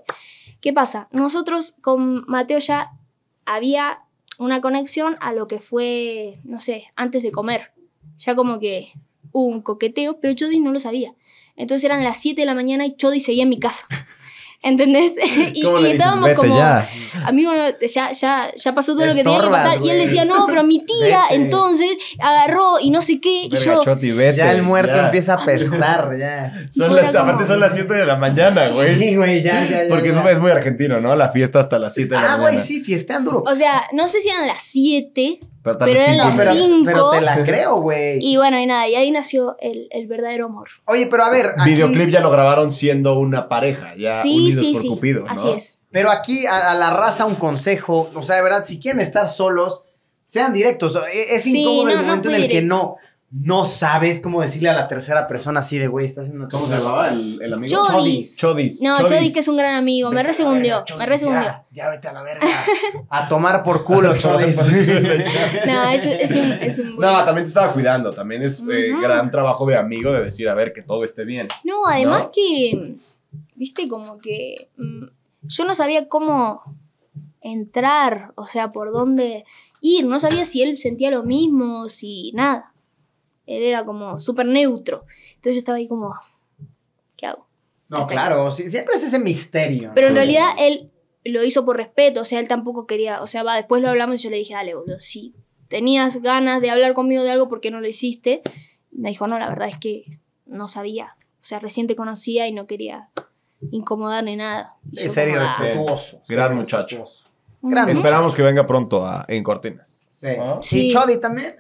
¿Qué 0.61 0.73
pasa? 0.73 1.07
Nosotros 1.11 1.75
con 1.81 2.23
Mateo 2.27 2.59
ya 2.59 2.91
había 3.45 4.03
una 4.39 4.61
conexión 4.61 5.17
a 5.19 5.33
lo 5.33 5.47
que 5.47 5.59
fue, 5.59 6.39
no 6.43 6.59
sé, 6.59 6.85
antes 6.95 7.21
de 7.21 7.31
comer. 7.31 7.73
Ya 8.17 8.35
como 8.35 8.59
que 8.59 8.93
hubo 9.31 9.45
un 9.45 9.61
coqueteo, 9.61 10.19
pero 10.19 10.33
Chodi 10.33 10.59
no 10.59 10.71
lo 10.71 10.79
sabía. 10.79 11.13
Entonces 11.55 11.83
eran 11.83 12.05
las 12.05 12.21
7 12.21 12.41
de 12.41 12.45
la 12.45 12.55
mañana 12.55 12.85
y 12.85 12.95
Chodi 12.95 13.19
seguía 13.19 13.43
en 13.43 13.49
mi 13.49 13.59
casa. 13.59 13.85
¿Entendés? 14.61 15.13
y, 15.53 15.61
¿Cómo 15.63 15.79
y 15.79 15.91
estábamos 15.91 16.25
"Vete 16.25 16.35
como, 16.35 16.57
ya"? 16.57 16.85
amigo, 17.25 17.51
ya, 17.87 18.11
ya, 18.11 18.51
ya 18.53 18.75
pasó 18.75 18.93
todo 18.93 19.05
lo 19.05 19.13
que 19.13 19.23
tenía 19.23 19.39
que 19.39 19.45
Estorbas, 19.45 19.63
pasar. 19.65 19.85
Y 19.85 19.89
él 19.89 19.99
decía, 19.99 20.25
no, 20.25 20.45
pero 20.47 20.63
mi 20.63 20.79
tía 20.85 21.21
Vete. 21.29 21.35
entonces 21.35 21.87
agarró 22.19 22.79
y 22.81 22.89
no 22.91 23.01
sé 23.01 23.21
qué. 23.21 23.43
Y 23.45 23.49
Verga, 23.49 23.65
yo, 23.75 23.83
Choti, 23.83 24.11
vete, 24.11 24.37
Ya 24.37 24.51
el 24.51 24.63
muerto 24.63 24.95
ya. 24.95 25.05
empieza 25.05 25.35
a 25.35 25.45
pestar, 25.45 26.09
ya. 26.19 26.51
Son 26.71 26.93
las, 26.93 27.07
como- 27.07 27.19
aparte 27.19 27.45
son 27.45 27.59
las 27.61 27.73
7 27.73 27.93
de 27.93 28.05
la 28.05 28.17
mañana, 28.17 28.67
güey. 28.67 28.97
Sí, 28.99 29.15
güey, 29.15 29.41
ya, 29.41 29.63
ya, 29.65 29.83
ya. 29.83 29.89
Porque 29.89 30.09
eso 30.09 30.27
es 30.27 30.39
muy 30.41 30.51
argentino, 30.51 30.99
¿no? 30.99 31.15
La 31.15 31.29
fiesta 31.29 31.59
hasta 31.61 31.79
las 31.79 31.93
7 31.93 32.09
de 32.09 32.15
la 32.15 32.19
Ah, 32.19 32.37
mañana. 32.37 32.41
güey, 32.51 32.57
sí, 32.57 32.81
fiestean 32.83 33.23
duro. 33.23 33.43
o 33.45 33.55
sea, 33.55 33.83
no 33.93 34.07
sé 34.09 34.19
si 34.19 34.27
eran 34.29 34.45
las 34.45 34.61
7. 34.61 35.39
Pero, 35.61 35.77
tal 35.77 35.89
pero 35.89 35.99
vez 35.99 36.07
eran 36.07 36.15
cinco. 36.15 36.27
las 36.27 36.37
pero, 36.37 36.53
cinco. 36.53 36.83
pero 36.85 37.09
te 37.11 37.21
la 37.21 37.43
creo, 37.43 37.75
güey. 37.81 38.19
Y 38.21 38.37
bueno, 38.37 38.59
y 38.59 38.65
nada, 38.65 38.87
y 38.87 38.95
ahí 38.95 39.11
nació 39.11 39.57
el, 39.59 39.87
el 39.91 40.07
verdadero 40.07 40.45
amor. 40.45 40.69
Oye, 40.85 41.07
pero 41.07 41.23
a 41.25 41.29
ver, 41.29 41.53
aquí, 41.57 41.71
Videoclip 41.71 42.09
ya 42.09 42.21
lo 42.21 42.29
grabaron 42.31 42.71
siendo 42.71 43.17
una 43.19 43.49
pareja, 43.49 43.93
ya 43.97 44.21
sí, 44.21 44.37
unidos 44.37 44.65
sí, 44.65 44.71
por 44.73 44.81
sí. 44.81 44.87
Cupido, 44.87 45.25
¿no? 45.25 45.31
Así 45.31 45.49
es. 45.49 45.79
pero 45.91 46.11
aquí 46.11 46.45
a, 46.45 46.71
a 46.71 46.75
la 46.75 46.91
raza 46.91 47.25
un 47.25 47.35
consejo, 47.35 48.09
o 48.13 48.21
sea, 48.23 48.37
de 48.37 48.41
verdad, 48.43 48.63
si 48.65 48.79
quieren 48.79 49.01
estar 49.01 49.27
solos, 49.29 49.83
sean 50.25 50.53
directos. 50.53 50.95
E- 50.95 51.35
Es 51.35 51.43
Sí, 51.43 51.61
incómodo 51.61 51.83
no, 51.85 51.89
el 51.91 51.97
no 51.97 52.03
momento 52.03 52.29
en 52.29 52.35
el 52.35 52.47
que 52.47 52.61
no, 52.61 52.95
no 53.31 53.65
sabes 53.65 54.21
cómo 54.21 54.41
decirle 54.41 54.69
a 54.69 54.73
la 54.73 54.87
tercera 54.87 55.27
persona 55.27 55.59
así 55.59 55.77
de, 55.77 55.87
güey, 55.87 56.05
estás 56.07 56.25
haciendo 56.25 56.47
¿Cómo 56.49 56.65
se 56.65 56.77
llamaba 56.77 57.09
el, 57.09 57.39
el 57.41 57.53
amigo? 57.53 57.85
Chodis. 57.87 58.37
Chodis. 58.37 58.81
No, 58.81 58.95
Chodis. 58.97 59.11
Chodis, 59.11 59.33
que 59.35 59.39
es 59.41 59.47
un 59.47 59.55
gran 59.57 59.75
amigo. 59.75 60.09
Me 60.09 60.15
Vete 60.17 60.29
resegundió. 60.29 60.83
Me 60.97 61.05
resegundió. 61.05 61.43
Ya, 61.43 61.65
ya 61.71 61.89
vete 61.89 62.07
a 62.07 62.13
la 62.13 62.23
verga. 62.23 62.47
A 63.09 63.27
tomar 63.27 63.61
por 63.63 63.83
culo, 63.83 64.15
Chodis. 64.19 64.57
No, 65.67 65.83
es, 65.91 66.05
es 66.07 66.31
un, 66.31 66.51
es 66.53 66.79
un 66.79 66.95
buen- 66.95 67.07
No, 67.07 67.23
también 67.23 67.43
te 67.43 67.49
estaba 67.49 67.71
cuidando. 67.71 68.11
También 68.13 68.41
es 68.41 68.61
eh, 68.61 68.89
gran 68.99 69.29
trabajo 69.29 69.65
de 69.67 69.77
amigo 69.77 70.11
de 70.11 70.23
decir, 70.23 70.49
a 70.49 70.55
ver, 70.55 70.73
que 70.73 70.81
todo 70.81 71.03
esté 71.03 71.23
bien. 71.23 71.47
No, 71.63 71.85
además 71.85 72.23
¿No? 72.23 72.31
que, 72.31 72.95
viste, 73.55 73.87
como 73.87 74.17
que 74.17 74.69
mm, 74.77 75.03
yo 75.43 75.65
no 75.65 75.75
sabía 75.75 76.07
cómo 76.07 76.63
entrar, 77.41 78.31
o 78.35 78.47
sea, 78.47 78.71
por 78.71 78.91
dónde 78.91 79.45
ir. 79.81 80.05
No 80.05 80.19
sabía 80.19 80.45
si 80.45 80.61
él 80.63 80.77
sentía 80.77 81.11
lo 81.11 81.23
mismo, 81.23 81.89
si 81.89 82.31
nada. 82.33 82.73
Él 83.49 83.63
era 83.63 83.83
como 83.85 84.19
súper 84.19 84.45
neutro. 84.45 85.05
Entonces 85.35 85.53
yo 85.55 85.57
estaba 85.59 85.77
ahí 85.77 85.87
como, 85.87 86.13
¿qué 87.17 87.25
hago? 87.27 87.47
No, 87.89 88.05
claro, 88.05 88.51
sí, 88.51 88.69
siempre 88.69 88.95
es 88.95 89.03
ese 89.03 89.17
misterio. 89.19 89.91
Pero 89.95 90.07
en 90.07 90.13
Sí. 90.13 90.17
realidad 90.17 90.47
él 90.59 90.91
lo 91.25 91.43
hizo 91.43 91.65
por 91.65 91.75
respeto, 91.77 92.21
o 92.21 92.25
sea, 92.25 92.39
él 92.39 92.47
tampoco 92.47 92.85
quería, 92.85 93.21
o 93.21 93.27
sea, 93.27 93.41
va, 93.43 93.55
después 93.55 93.81
lo 93.81 93.89
hablamos 93.89 94.15
y 94.15 94.23
yo 94.23 94.29
le 94.29 94.37
dije, 94.37 94.53
dale, 94.53 94.75
boludo, 94.75 94.99
si 94.99 95.33
tenías 95.67 96.21
ganas 96.21 96.61
de 96.61 96.69
hablar 96.69 96.93
conmigo 96.93 97.23
de 97.23 97.31
algo, 97.31 97.49
¿por 97.49 97.59
qué 97.61 97.71
no 97.71 97.81
lo 97.81 97.87
hiciste? 97.87 98.41
Me 98.91 99.09
dijo, 99.09 99.27
no, 99.27 99.39
la 99.39 99.49
verdad 99.49 99.67
es 99.67 99.77
que 99.77 100.05
no 100.45 100.67
sabía, 100.67 101.15
o 101.19 101.43
sea, 101.43 101.57
recién 101.59 101.87
te 101.87 101.95
conocía 101.95 102.47
y 102.47 102.51
no 102.53 102.67
quería 102.67 103.09
incomodar 103.71 104.23
ni 104.23 104.35
nada. 104.35 104.75
Y 104.91 104.97
Sí, 104.97 105.03
yo 105.05 105.09
ser 105.09 105.29
como, 105.29 105.41
"Ah". 105.41 105.57
irrespetuoso. 105.59 106.21
Gran 106.27 106.55
muchacho. 106.55 107.03
Gran 107.61 107.89
Esperamos 107.89 108.35
que 108.35 108.41
venga 108.43 108.65
pronto 108.65 109.05
a, 109.05 109.25
en 109.27 109.43
Cortinas. 109.43 109.98
Sí. 110.19 110.27
¿No? 110.37 110.61
Sí, 110.61 110.81
Sí. 110.81 110.89
Chodi 110.91 111.19
también. 111.21 111.55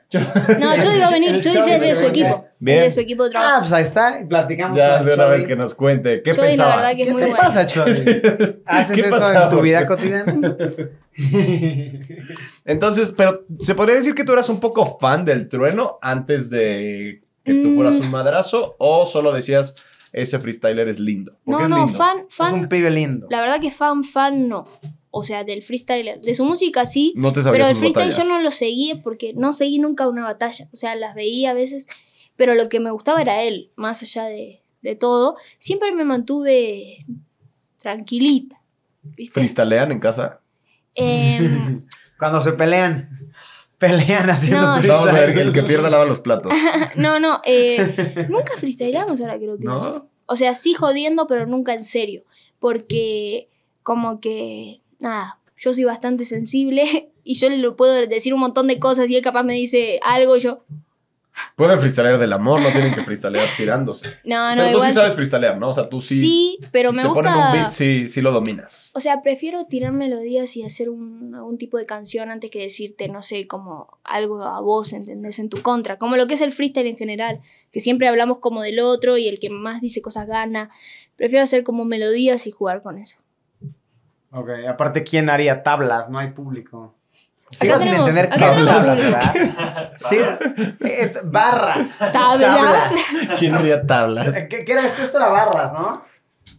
No, 0.59 0.75
yo 0.75 0.93
iba 0.93 1.07
a 1.07 1.11
venir, 1.11 1.39
Chodi 1.39 1.57
es 1.57 1.79
de 1.79 1.95
su 1.95 2.05
equipo, 2.05 2.45
Bien. 2.59 2.79
es 2.79 2.83
de 2.85 2.91
su 2.91 2.99
equipo 2.99 3.23
de 3.29 3.31
Ah, 3.37 3.57
pues 3.59 3.71
ahí 3.71 3.83
está, 3.83 4.19
platicamos 4.27 4.77
Ya, 4.77 4.97
con 4.97 5.07
de 5.07 5.13
una 5.13 5.25
vez 5.27 5.45
que 5.45 5.55
nos 5.55 5.73
cuente. 5.75 6.21
¿Qué 6.21 6.31
Chodi, 6.31 6.41
la 6.41 6.47
pensaba? 6.49 6.75
verdad 6.77 6.95
que 6.95 7.01
es 7.03 7.07
¿Qué 7.07 7.13
muy 7.13 7.21
te 7.21 7.29
bueno. 7.29 7.43
pasa, 7.43 7.65
Chodi? 7.65 7.91
¿Haces 8.65 8.95
¿Qué 8.95 9.01
eso 9.01 9.09
pasaba? 9.11 9.43
en 9.45 9.49
tu 9.49 9.61
vida 9.61 9.85
cotidiana? 9.85 10.35
Entonces, 12.65 13.13
pero 13.15 13.45
se 13.59 13.75
podría 13.75 13.95
decir 13.95 14.15
que 14.15 14.23
tú 14.23 14.33
eras 14.33 14.49
un 14.49 14.59
poco 14.59 14.85
fan 14.99 15.25
del 15.25 15.47
trueno 15.47 15.97
antes 16.01 16.49
de 16.49 17.21
que 17.43 17.53
tú 17.53 17.69
Mm. 17.69 17.75
fueras 17.75 17.95
un 17.99 18.11
madrazo 18.11 18.75
o 18.79 19.05
solo 19.05 19.31
decías 19.33 19.75
ese 20.11 20.39
freestyler 20.39 20.87
es 20.87 20.99
lindo. 20.99 21.37
Porque 21.45 21.59
No, 21.59 21.63
es 21.63 21.69
no, 21.69 21.77
lindo. 21.85 21.93
fan, 21.97 22.17
Es 22.29 22.35
fan, 22.35 22.53
un 22.53 22.67
pibe 22.67 22.89
lindo. 22.91 23.27
la 23.29 23.41
verdad 23.41 23.59
que 23.61 23.71
fan, 23.71 24.03
fan 24.03 24.47
no. 24.49 24.67
O 25.11 25.23
sea, 25.23 25.43
del 25.43 25.63
freestyler. 25.63 26.21
De 26.21 26.33
su 26.33 26.45
música 26.45 26.85
sí, 26.85 27.13
No 27.15 27.33
te 27.33 27.41
sabías 27.41 27.67
Pero 27.67 27.69
el 27.69 27.75
freestyle 27.75 28.09
batallas. 28.09 28.27
yo 28.27 28.33
no 28.33 28.41
lo 28.43 28.51
seguía 28.51 29.01
porque 29.01 29.33
no 29.33 29.53
seguí 29.53 29.79
nunca 29.79 30.07
una 30.07 30.23
batalla. 30.23 30.69
O 30.71 30.75
sea, 30.75 30.95
las 30.95 31.15
veía 31.15 31.51
a 31.51 31.53
veces, 31.53 31.87
pero 32.35 32.53
lo 32.55 32.69
que 32.69 32.79
me 32.79 32.91
gustaba 32.91 33.21
era 33.21 33.41
él, 33.41 33.71
más 33.75 34.01
allá 34.03 34.25
de, 34.25 34.61
de 34.81 34.95
todo. 34.95 35.35
Siempre 35.57 35.91
me 35.93 36.03
mantuve 36.05 37.05
tranquilita. 37.79 38.61
¿Viste? 39.01 39.39
¿Freestylean 39.39 39.91
en 39.91 39.99
casa? 39.99 40.41
Em, 40.95 41.79
Cuando 42.19 42.41
se 42.41 42.51
pelean, 42.53 43.31
pelean 43.77 44.29
haciendo 44.29 44.61
No, 44.61 44.73
freestyle. 44.75 44.97
Vamos 44.99 45.13
a 45.13 45.19
ver 45.21 45.33
que 45.33 45.41
el 45.41 45.53
que 45.53 45.63
pierda 45.63 45.89
lava 45.89 46.05
los 46.05 46.19
platos. 46.19 46.53
no, 46.95 47.19
no, 47.19 47.41
eh, 47.45 48.27
nunca 48.29 48.53
freestyleamos 48.57 49.21
ahora 49.21 49.39
que 49.39 49.47
lo 49.47 49.57
pienso. 49.57 49.91
¿No? 49.91 50.09
O 50.25 50.35
sea, 50.35 50.53
sí 50.53 50.73
jodiendo, 50.75 51.25
pero 51.27 51.47
nunca 51.47 51.73
en 51.73 51.83
serio. 51.83 52.23
Porque 52.59 53.49
como 53.81 54.19
que, 54.19 54.78
nada, 54.99 55.39
yo 55.57 55.73
soy 55.73 55.83
bastante 55.83 56.25
sensible 56.25 57.11
y 57.23 57.35
yo 57.35 57.49
le 57.49 57.71
puedo 57.71 57.93
decir 58.07 58.33
un 58.33 58.39
montón 58.39 58.67
de 58.67 58.79
cosas 58.79 59.09
y 59.09 59.15
él 59.15 59.23
capaz 59.23 59.43
me 59.43 59.53
dice 59.53 59.99
algo 60.03 60.37
y 60.37 60.41
yo, 60.41 60.63
Pueden 61.55 61.79
freestylear 61.79 62.17
del 62.17 62.33
amor, 62.33 62.61
no 62.61 62.69
tienen 62.69 62.93
que 62.93 63.03
freestylear 63.03 63.47
tirándose. 63.57 64.07
no, 64.23 64.55
no, 64.55 64.61
pero 64.61 64.71
tú 64.71 64.77
igual 64.77 64.91
sí 64.91 64.95
sabes 64.95 65.13
freestylear, 65.13 65.57
¿no? 65.57 65.69
O 65.69 65.73
sea, 65.73 65.89
tú 65.89 66.01
sí. 66.01 66.19
Sí, 66.19 66.59
pero 66.71 66.91
si 66.91 66.97
me 66.97 67.01
te 67.01 67.07
gusta. 67.09 67.33
ponen 67.33 67.45
un 67.45 67.53
beat, 67.53 67.71
sí, 67.71 68.07
sí 68.07 68.21
lo 68.21 68.31
dominas. 68.31 68.91
O 68.93 68.99
sea, 68.99 69.21
prefiero 69.21 69.65
tirar 69.65 69.91
melodías 69.91 70.55
y 70.57 70.63
hacer 70.63 70.89
un, 70.89 71.33
algún 71.35 71.57
tipo 71.57 71.77
de 71.77 71.85
canción 71.85 72.29
antes 72.29 72.51
que 72.51 72.59
decirte, 72.59 73.07
no 73.07 73.21
sé, 73.21 73.47
como 73.47 73.99
algo 74.03 74.43
a 74.43 74.59
vos, 74.61 74.93
¿entendés? 74.93 75.39
En 75.39 75.49
tu 75.49 75.61
contra. 75.61 75.97
Como 75.97 76.17
lo 76.17 76.27
que 76.27 76.35
es 76.35 76.41
el 76.41 76.53
freestyle 76.53 76.87
en 76.87 76.97
general, 76.97 77.41
que 77.71 77.79
siempre 77.79 78.07
hablamos 78.07 78.39
como 78.39 78.61
del 78.61 78.79
otro 78.79 79.17
y 79.17 79.27
el 79.27 79.39
que 79.39 79.49
más 79.49 79.81
dice 79.81 80.01
cosas 80.01 80.27
gana. 80.27 80.69
Prefiero 81.15 81.43
hacer 81.43 81.63
como 81.63 81.85
melodías 81.85 82.47
y 82.47 82.51
jugar 82.51 82.81
con 82.81 82.97
eso. 82.97 83.17
Ok, 84.31 84.49
aparte, 84.69 85.03
¿quién 85.03 85.29
haría 85.29 85.63
tablas? 85.63 86.09
No 86.09 86.19
hay 86.19 86.29
público. 86.31 86.95
Sigo 87.51 87.75
sin 87.77 87.85
tenemos- 87.91 88.09
entender 88.09 88.29
qué 88.29 88.45
es 88.45 88.51
tenemos- 88.51 88.85
tablas, 88.85 88.97
¿verdad? 88.97 89.93
Sí, 89.97 90.17
es 90.81 91.31
barras. 91.31 91.97
Tablas. 92.13 92.93
¿Quién 93.39 93.55
haría 93.55 93.85
tablas? 93.87 94.43
¿Qué, 94.49 94.63
qué 94.65 94.71
era 94.73 94.85
esto? 94.85 95.01
Esto 95.01 95.17
era 95.17 95.29
barras, 95.29 95.73
¿no? 95.73 96.03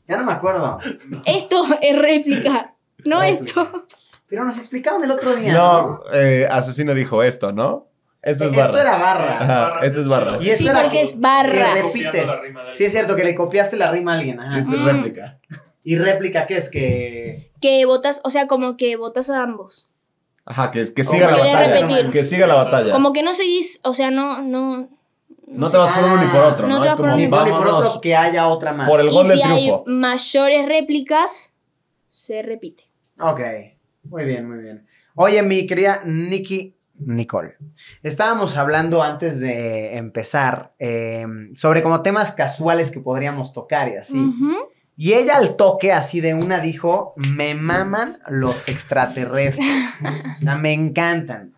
Ya 0.09 0.17
no 0.17 0.25
me 0.25 0.33
acuerdo. 0.33 0.79
Esto 1.25 1.63
es 1.81 1.97
réplica, 1.97 2.75
no 3.05 3.21
Réplica. 3.21 3.45
esto. 3.63 3.85
Pero 4.29 4.45
nos 4.45 4.59
explicaron 4.59 5.03
el 5.05 5.11
otro 5.13 5.35
día. 5.37 5.53
No, 5.53 6.01
eh, 6.13 6.49
Asesino 6.51 6.93
dijo 6.95 7.23
esto, 7.23 7.53
¿no? 7.53 7.87
Esto 8.23 8.45
es 8.45 8.51
Esto 8.51 8.61
barras. 8.63 8.81
era 8.83 8.99
barras. 8.99 9.41
Ajá, 9.43 9.81
esto 9.87 10.01
es 10.01 10.09
barras. 10.09 10.43
Y 10.43 10.51
esto 10.51 10.65
Sí, 10.65 10.69
era 10.69 10.81
porque 10.83 10.97
que- 10.99 11.03
es 11.03 11.21
barras. 11.21 11.75
Que 11.75 11.83
repites. 11.83 12.31
Sí, 12.73 12.85
es 12.85 12.93
cierto 12.93 13.15
que 13.17 13.25
le 13.25 13.35
copiaste 13.37 13.77
la 13.77 13.91
rima 13.93 14.15
a 14.15 14.19
alguien. 14.19 14.41
Ajá. 14.41 14.59
Esto 14.59 14.75
es 14.75 14.81
Mm. 14.81 14.87
réplica. 14.87 15.39
Y 15.83 15.97
réplica, 15.97 16.47
¿qué 16.47 16.57
es? 16.59 16.71
Que. 16.71 17.51
Que 17.61 17.85
votas, 17.87 18.21
o 18.25 18.31
sea, 18.31 18.47
como 18.47 18.77
que 18.77 18.97
votas 18.97 19.31
a 19.31 19.43
ambos. 19.43 19.91
Ajá, 20.45 20.71
que, 20.71 20.83
que 20.95 21.05
siga 21.05 21.31
la 21.31 21.37
batalla. 21.37 21.67
repetir. 21.81 22.11
Que 22.11 22.25
siga 22.25 22.47
la 22.47 22.55
batalla. 22.55 22.93
Como 22.93 23.13
que 23.13 23.23
no 23.23 23.33
seguís, 23.35 23.81
o 23.85 23.95
sea, 23.95 24.11
no, 24.11 24.43
no. 24.43 24.89
No 25.47 25.71
te 25.71 25.77
vas 25.77 25.91
por 25.93 26.05
uno 26.05 26.17
ni 26.23 26.27
por 26.29 26.45
otro, 26.45 26.69
No 26.69 26.77
¿no? 26.77 26.81
te 26.83 26.87
Es 26.89 26.93
vas 26.93 26.97
por 26.97 27.07
como, 27.11 27.15
uno 27.17 27.25
Ni 27.25 27.29
por, 27.51 27.59
por 27.59 27.69
otro 27.69 28.01
que 28.01 28.15
haya 28.15 28.49
otra 28.49 28.73
más. 28.73 28.89
por 28.89 29.01
el 29.01 29.09
Y 29.09 29.13
gol 29.13 29.29
del 29.29 29.37
si 29.39 29.43
hay 29.43 29.63
triunfo. 29.65 29.85
mayores 29.87 30.67
réplicas, 30.69 31.55
se 32.11 32.43
repite. 32.43 32.85
Ok, 33.19 33.41
muy 34.05 34.25
bien, 34.25 34.49
muy 34.49 34.59
bien. 34.63 34.87
Oye, 35.17 35.43
mi 35.43 35.67
querida 35.67 36.03
Nikki 36.05 36.77
Nicole, 36.99 37.57
estábamos 38.03 38.57
hablando 38.57 39.03
antes 39.03 39.41
de 39.41 39.97
empezar 39.97 40.73
eh, 40.79 41.27
sobre 41.55 41.83
como 41.83 42.03
temas 42.03 42.33
casuales 42.33 42.91
que 42.91 43.01
podríamos 43.01 43.53
tocar 43.53 43.89
y 43.89 43.97
así. 43.97 44.19
Ujú. 44.19 44.55
Y 45.03 45.15
ella 45.15 45.37
al 45.39 45.57
toque 45.57 45.95
así 45.95 46.21
de 46.21 46.35
una 46.35 46.61
dijo, 46.61 47.15
me 47.17 47.55
maman 47.55 48.19
los 48.29 48.69
extraterrestres. 48.69 49.67
o 50.37 50.41
sea, 50.45 50.57
me 50.57 50.75
encantan. 50.75 51.55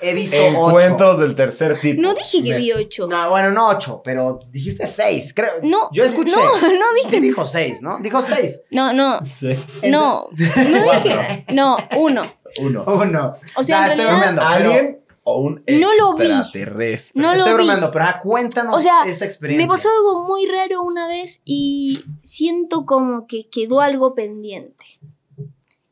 He 0.00 0.14
visto 0.14 0.34
ocho. 0.38 0.68
Encuentros 0.68 1.18
del 1.18 1.34
tercer 1.34 1.78
tipo. 1.80 2.00
No 2.00 2.14
dije 2.14 2.42
que 2.42 2.52
Me- 2.52 2.58
vi 2.58 2.72
ocho. 2.72 3.06
No, 3.06 3.28
bueno, 3.28 3.50
no 3.50 3.68
ocho, 3.68 4.00
pero 4.02 4.38
dijiste 4.50 4.86
seis, 4.86 5.34
creo. 5.34 5.50
No, 5.62 5.90
Yo 5.92 6.04
escuché. 6.04 6.36
no, 6.36 6.42
no 6.62 6.94
dije. 7.02 7.10
Sí 7.10 7.20
dijo 7.20 7.44
seis, 7.44 7.82
¿no? 7.82 7.98
Dijo 8.00 8.22
seis. 8.22 8.62
No, 8.70 8.94
no, 8.94 9.20
Sí. 9.26 9.58
no, 9.90 10.28
no 10.34 10.92
dije. 11.02 11.44
No, 11.52 11.76
uno. 11.98 12.22
Uno. 12.60 12.84
Uno. 12.86 13.36
O 13.56 13.62
sea, 13.62 13.80
Nah, 13.80 13.86
en 13.86 13.90
estoy 13.92 14.06
realidad- 14.06 14.34
bromeando, 14.34 14.42
pero- 14.42 14.70
¿Alguien 14.72 15.00
o 15.28 15.40
un 15.40 15.64
No 15.66 15.88
lo 15.98 16.14
vi. 16.16 16.26
extraterrestre? 16.30 17.20
No 17.20 17.28
lo 17.32 17.34
Estoy 17.34 17.50
vi. 17.50 17.54
bromeando, 17.56 17.90
pero 17.90 18.04
ah, 18.04 18.20
cuéntanos 18.22 18.76
O 18.76 18.80
sea, 18.80 19.02
esta 19.06 19.24
experiencia. 19.24 19.66
Me 19.66 19.68
pasó 19.68 19.88
algo 19.90 20.24
muy 20.24 20.46
raro 20.46 20.82
una 20.84 21.08
vez 21.08 21.42
y 21.44 22.04
siento 22.22 22.86
como 22.86 23.26
que 23.26 23.48
quedó 23.48 23.80
algo 23.80 24.14
pendiente. 24.14 24.86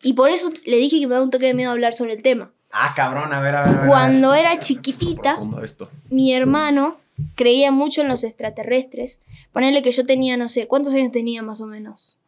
Y 0.03 0.13
por 0.13 0.31
eso 0.31 0.51
le 0.65 0.77
dije 0.77 1.01
que 1.01 1.09
me 1.09 1.17
da 1.17 1.23
un 1.23 1.31
toque 1.31 1.47
de 1.47 1.55
miedo 1.55 1.73
hablar 1.73 1.95
sobre 1.95 2.13
el 2.13 2.23
tema. 2.23 2.53
Ah, 2.71 2.93
cabrón, 2.95 3.33
a 3.33 3.41
ver, 3.41 3.57
a 3.57 3.61
ver. 3.63 3.69
a 3.69 3.73
ver, 3.73 3.79
a 3.79 3.81
ver. 3.83 3.89
Cuando 3.91 4.35
era 4.35 4.61
chiquitita, 4.61 5.39
esto. 5.65 5.91
mi 6.11 6.33
hermano 6.33 6.99
creía 7.35 7.73
mucho 7.73 8.03
en 8.03 8.09
los 8.09 8.23
extraterrestres. 8.23 9.21
Ponerle 9.53 9.83
que 9.83 9.91
yo 9.91 10.07
tenía, 10.07 10.37
no 10.37 10.47
sé, 10.49 10.69
¿cuántos 10.69 10.95
años 10.95 11.11
tenía 11.11 11.43
más 11.43 11.61
o 11.61 11.67
menos? 11.67 12.19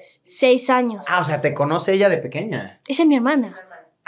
Seis 0.00 0.70
años. 0.70 1.04
Ah, 1.08 1.20
o 1.20 1.24
sea, 1.24 1.40
te 1.40 1.52
conoce 1.52 1.92
ella 1.92 2.08
de 2.08 2.18
pequeña. 2.18 2.80
Ella 2.86 3.02
es 3.02 3.06
mi 3.08 3.16
hermana. 3.16 3.54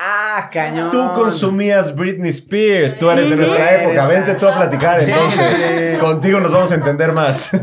Ah, 0.03 0.49
cañón. 0.51 0.91
Tú 0.91 1.13
consumías 1.15 1.95
Britney 1.95 2.31
Spears, 2.31 2.97
tú 2.99 3.11
eres 3.11 3.29
de 3.29 3.37
nuestra 3.37 3.83
época, 3.83 4.09
vente 4.09 4.35
tú 4.37 4.47
a 4.47 4.57
platicar, 4.57 4.99
entonces 5.03 5.99
contigo 5.99 6.41
nos 6.41 6.51
vamos 6.53 6.73
a 6.73 6.77
entender 6.77 7.13
más. 7.13 7.51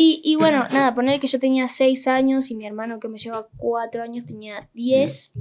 Y, 0.00 0.20
y 0.22 0.36
bueno, 0.36 0.66
nada, 0.70 0.94
poner 0.94 1.18
que 1.18 1.26
yo 1.26 1.40
tenía 1.40 1.66
6 1.66 2.06
años 2.08 2.50
y 2.50 2.54
mi 2.54 2.66
hermano 2.66 3.00
que 3.00 3.08
me 3.08 3.18
lleva 3.18 3.48
4 3.56 4.02
años 4.02 4.26
tenía 4.26 4.68
10. 4.74 5.32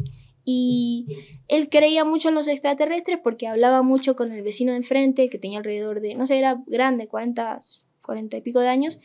Y 0.46 1.06
él 1.48 1.70
creía 1.70 2.06
mucho 2.06 2.30
en 2.30 2.36
los 2.36 2.48
extraterrestres 2.48 3.20
porque 3.22 3.48
hablaba 3.48 3.82
mucho 3.82 4.16
con 4.16 4.32
el 4.32 4.42
vecino 4.42 4.72
de 4.72 4.78
enfrente, 4.78 5.30
que 5.30 5.38
tenía 5.38 5.60
alrededor 5.60 6.00
de, 6.02 6.16
no 6.16 6.26
sé, 6.26 6.40
era 6.40 6.64
grande, 6.66 7.08
40, 7.08 7.60
40 8.02 8.38
y 8.38 8.42
pico 8.42 8.60
de 8.62 8.70
años. 8.70 9.00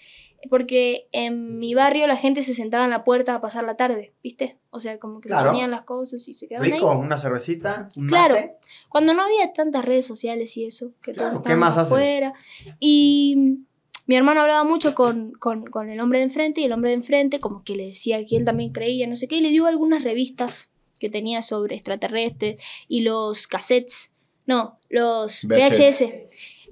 Porque 0.50 1.06
en 1.12 1.58
mi 1.58 1.74
barrio 1.74 2.06
la 2.06 2.16
gente 2.16 2.42
se 2.42 2.52
sentaba 2.54 2.84
en 2.84 2.90
la 2.90 3.04
puerta 3.04 3.34
a 3.34 3.40
pasar 3.40 3.64
la 3.64 3.76
tarde, 3.76 4.12
¿viste? 4.22 4.58
O 4.70 4.80
sea, 4.80 4.98
como 4.98 5.20
que 5.20 5.28
se 5.28 5.34
ponían 5.36 5.70
las 5.70 5.84
cosas 5.84 6.26
y 6.28 6.34
se 6.34 6.48
quedaban 6.48 6.70
Rico, 6.70 6.90
ahí. 6.90 6.96
una 6.96 7.16
cervecita, 7.16 7.88
un 7.96 8.08
Claro. 8.08 8.34
mate. 8.34 8.56
Cuando 8.88 9.14
no 9.14 9.22
había 9.22 9.52
tantas 9.52 9.84
redes 9.84 10.04
sociales 10.06 10.56
y 10.56 10.64
eso, 10.66 10.92
que 11.00 11.12
todos 11.14 11.34
Claro, 11.34 11.44
¿qué 11.44 11.52
estábamos 11.52 11.76
haces? 11.78 11.92
afuera. 11.92 12.34
Y 12.80 13.58
mi 14.06 14.16
hermano 14.16 14.40
hablaba 14.40 14.64
mucho 14.64 14.94
con, 14.94 15.32
con, 15.32 15.64
con 15.66 15.88
el 15.88 16.00
hombre 16.00 16.18
de 16.18 16.24
enfrente 16.24 16.60
y 16.60 16.64
el 16.64 16.72
hombre 16.72 16.90
de 16.90 16.96
enfrente 16.96 17.38
como 17.38 17.62
que 17.62 17.76
le 17.76 17.86
decía 17.86 18.18
que 18.26 18.36
él 18.36 18.44
también 18.44 18.72
creía, 18.72 19.06
no 19.06 19.14
sé 19.16 19.28
qué, 19.28 19.36
y 19.36 19.40
le 19.42 19.50
dio 19.50 19.66
algunas 19.66 20.02
revistas 20.02 20.70
que 20.98 21.08
tenía 21.08 21.42
sobre 21.42 21.76
extraterrestres 21.76 22.60
y 22.88 23.02
los 23.02 23.46
cassettes, 23.46 24.12
no, 24.46 24.78
los 24.88 25.44
VHS. 25.44 26.00
VHS 26.00 26.02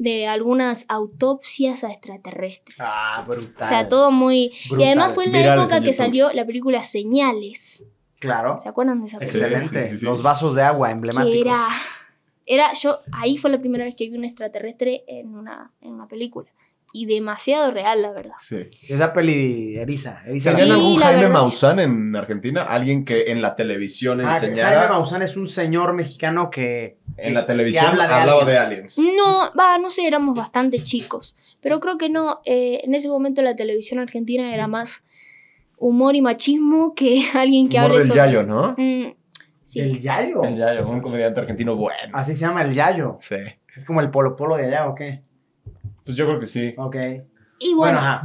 de 0.01 0.26
algunas 0.26 0.86
autopsias 0.88 1.84
a 1.84 1.90
extraterrestres. 1.90 2.74
Ah, 2.80 3.22
brutal. 3.28 3.55
O 3.61 3.68
sea, 3.68 3.86
todo 3.86 4.11
muy... 4.11 4.51
Y 4.78 4.82
además 4.82 5.12
fue 5.12 5.26
en 5.26 5.32
la 5.32 5.38
Virales 5.40 5.64
época 5.64 5.76
en 5.76 5.84
que 5.84 5.92
salió 5.92 6.32
la 6.32 6.46
película 6.46 6.82
Señales. 6.82 7.84
Claro. 8.18 8.59
¿Se 8.59 8.70
acuerdan 8.70 9.01
de 9.01 9.09
esa 9.09 9.18
película? 9.18 9.46
Excelente. 9.46 9.80
Sí, 9.82 9.88
sí, 9.88 9.98
sí. 9.98 10.07
Los 10.07 10.22
vasos 10.22 10.55
de 10.55 10.62
agua 10.62 10.90
emblemáticos. 10.90 11.32
que 11.32 11.40
era 11.42 11.68
era 12.46 12.72
yo 12.72 12.98
ahí 13.12 13.36
fue 13.36 13.51
la 13.51 13.61
primera 13.61 13.84
vez 13.84 13.94
que 13.94 14.09
vi 14.09 14.16
un 14.16 14.24
extraterrestre 14.24 15.05
en 15.07 15.34
una 15.36 15.70
en 15.82 15.92
una 15.92 16.09
película 16.09 16.51
y 16.93 17.07
demasiado 17.07 17.70
real 17.70 18.03
la 18.03 18.11
verdad 18.11 18.34
Sí. 18.38 18.68
Esa 18.88 19.12
peli 19.12 19.76
eriza. 19.76 20.22
eriza 20.26 20.57
¿Tenían 20.57 20.76
algún 20.76 20.99
la 21.01 21.07
Jaime. 21.07 21.28
Maussan 21.28 21.78
en 21.80 22.16
Argentina? 22.16 22.62
Alguien 22.64 23.05
que 23.05 23.24
en 23.28 23.43
la 23.43 23.55
televisión 23.57 24.20
Ah, 24.20 24.30
Jaime 24.32 24.47
enseñara. 24.49 24.88
Maussan 24.88 25.22
es 25.22 25.36
un 25.36 25.47
señor 25.47 25.93
mexicano 25.93 26.51
que. 26.51 26.99
en 27.16 27.34
la 27.34 27.47
televisión 27.47 27.86
habla 27.86 28.09
de 28.09 28.14
hablaba 28.14 28.45
de 28.45 28.59
aliens. 28.59 28.99
aliens. 28.99 29.16
no 29.16 29.53
va 29.59 29.78
no 29.78 29.91
sé 29.91 30.07
éramos 30.07 30.34
bastante 30.36 30.82
chicos 30.82 31.36
pero 31.61 31.78
creo 31.80 31.99
que 31.99 32.09
no 32.09 32.41
eh, 32.45 32.80
en 32.84 32.95
ese 32.95 33.09
momento 33.09 33.43
la 33.43 33.55
televisión 33.57 34.01
argentina 34.01 34.55
era 34.55 34.66
más 34.66 35.05
humor 35.76 36.14
y 36.16 36.22
machismo 36.22 36.95
que 36.95 37.22
alguien 37.34 37.68
que 37.68 37.76
Humor 37.78 37.91
hable 37.91 37.99
del 37.99 38.09
sobre 38.09 38.20
Yayo, 38.20 38.43
¿no? 38.43 38.74
Mm, 38.78 39.14
sí 39.64 39.80
El 39.80 40.01
Yayo. 40.01 40.43
El 40.45 40.57
Yayo, 40.57 40.88
un 40.88 41.01
comediante 41.01 41.41
argentino 41.41 41.76
bueno. 41.76 42.11
Así 42.14 42.34
se 42.34 42.41
llama 42.41 42.62
el 42.62 42.72
Yayo. 42.72 43.18
Sí. 43.20 43.36
Es 43.76 43.84
como 43.84 44.01
el 44.01 44.11
polo 44.11 44.34
polo 44.36 44.57
de 44.57 44.66
allá, 44.66 44.88
¿o 44.88 44.95
qué? 44.95 45.22
Pues 46.05 46.16
yo 46.16 46.26
creo 46.26 46.40
que 46.40 46.46
sí. 46.46 46.72
Ok. 46.76 46.96
y 47.59 47.74
Bueno, 47.74 47.74
bueno, 47.74 47.98
ajá. 48.01 48.24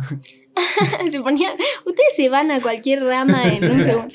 se 1.09 1.21
ponían, 1.21 1.53
ustedes 1.85 2.15
se 2.15 2.29
van 2.29 2.51
a 2.51 2.61
cualquier 2.61 3.03
rama 3.03 3.43
en 3.43 3.71
un 3.71 3.81
segundo. 3.81 4.13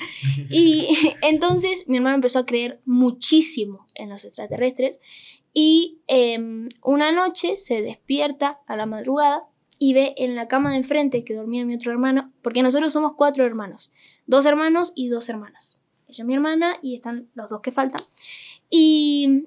Y 0.49 0.89
entonces 1.21 1.85
mi 1.87 1.97
hermano 1.97 2.15
empezó 2.15 2.39
a 2.39 2.45
creer 2.45 2.81
muchísimo 2.85 3.85
en 3.95 4.09
los 4.09 4.25
extraterrestres 4.25 4.99
y 5.53 5.99
em, 6.07 6.69
una 6.81 7.11
noche 7.11 7.57
se 7.57 7.81
despierta 7.81 8.59
a 8.67 8.75
la 8.75 8.85
madrugada 8.85 9.43
y 9.77 9.93
ve 9.93 10.13
en 10.17 10.35
la 10.35 10.47
cama 10.47 10.71
de 10.71 10.77
enfrente 10.77 11.23
que 11.23 11.33
dormía 11.33 11.65
mi 11.65 11.75
otro 11.75 11.91
hermano, 11.91 12.31
porque 12.41 12.61
nosotros 12.61 12.93
somos 12.93 13.13
cuatro 13.17 13.45
hermanos, 13.45 13.91
dos 14.27 14.45
hermanos 14.45 14.93
y 14.95 15.09
dos 15.09 15.27
hermanas. 15.27 15.79
Ella 16.07 16.23
es 16.23 16.25
mi 16.25 16.35
hermana 16.35 16.75
y 16.81 16.95
están 16.95 17.29
los 17.33 17.49
dos 17.49 17.61
que 17.61 17.71
faltan. 17.71 18.01
Y 18.69 19.45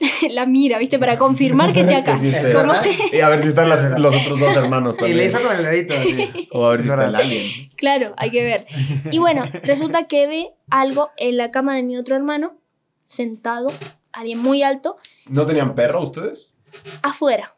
la 0.30 0.46
mira, 0.46 0.78
¿viste? 0.78 0.98
Para 0.98 1.18
confirmar 1.18 1.72
que 1.72 1.80
esté 1.80 1.94
acá. 1.96 2.16
Sí 2.18 2.32
Como-. 2.54 2.72
Y 3.12 3.20
a 3.20 3.28
ver 3.28 3.42
si 3.42 3.48
están 3.48 3.64
Sí, 3.64 3.70
las- 3.70 3.82
¿verdad? 3.82 3.98
los 3.98 4.14
otros 4.16 4.40
dos 4.40 4.56
hermanos 4.56 4.96
Y 4.98 5.02
le 5.02 5.06
también. 5.08 5.28
hizo 5.30 5.42
con 5.42 5.56
el 5.56 5.64
dedito. 5.64 5.94
así. 5.94 6.48
O 6.52 6.66
a 6.66 6.70
ver 6.70 6.80
si 6.82 6.88
Es 6.88 6.92
está 6.94 7.06
el 7.08 7.14
alien. 7.16 7.70
Claro, 7.76 8.14
hay 8.16 8.30
que 8.30 8.44
ver. 8.44 8.66
Y 9.10 9.18
bueno, 9.18 9.44
resulta 9.62 10.06
que 10.06 10.26
ve 10.26 10.50
algo 10.70 11.10
en 11.16 11.36
la 11.36 11.50
cama 11.50 11.74
de 11.76 11.82
mi 11.82 11.96
otro 11.96 12.16
hermano, 12.16 12.56
sentado, 13.04 13.72
alguien 14.12 14.38
muy 14.38 14.62
alto, 14.62 14.96
¿No 15.26 15.46
tenían 15.46 15.74
perro 15.74 16.00
ustedes? 16.02 16.56
afuera. 17.02 17.54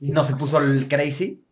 Y 0.00 0.10
no 0.10 0.22
se 0.24 0.36
puso 0.36 0.58
el 0.58 0.86
crazy. 0.88 1.42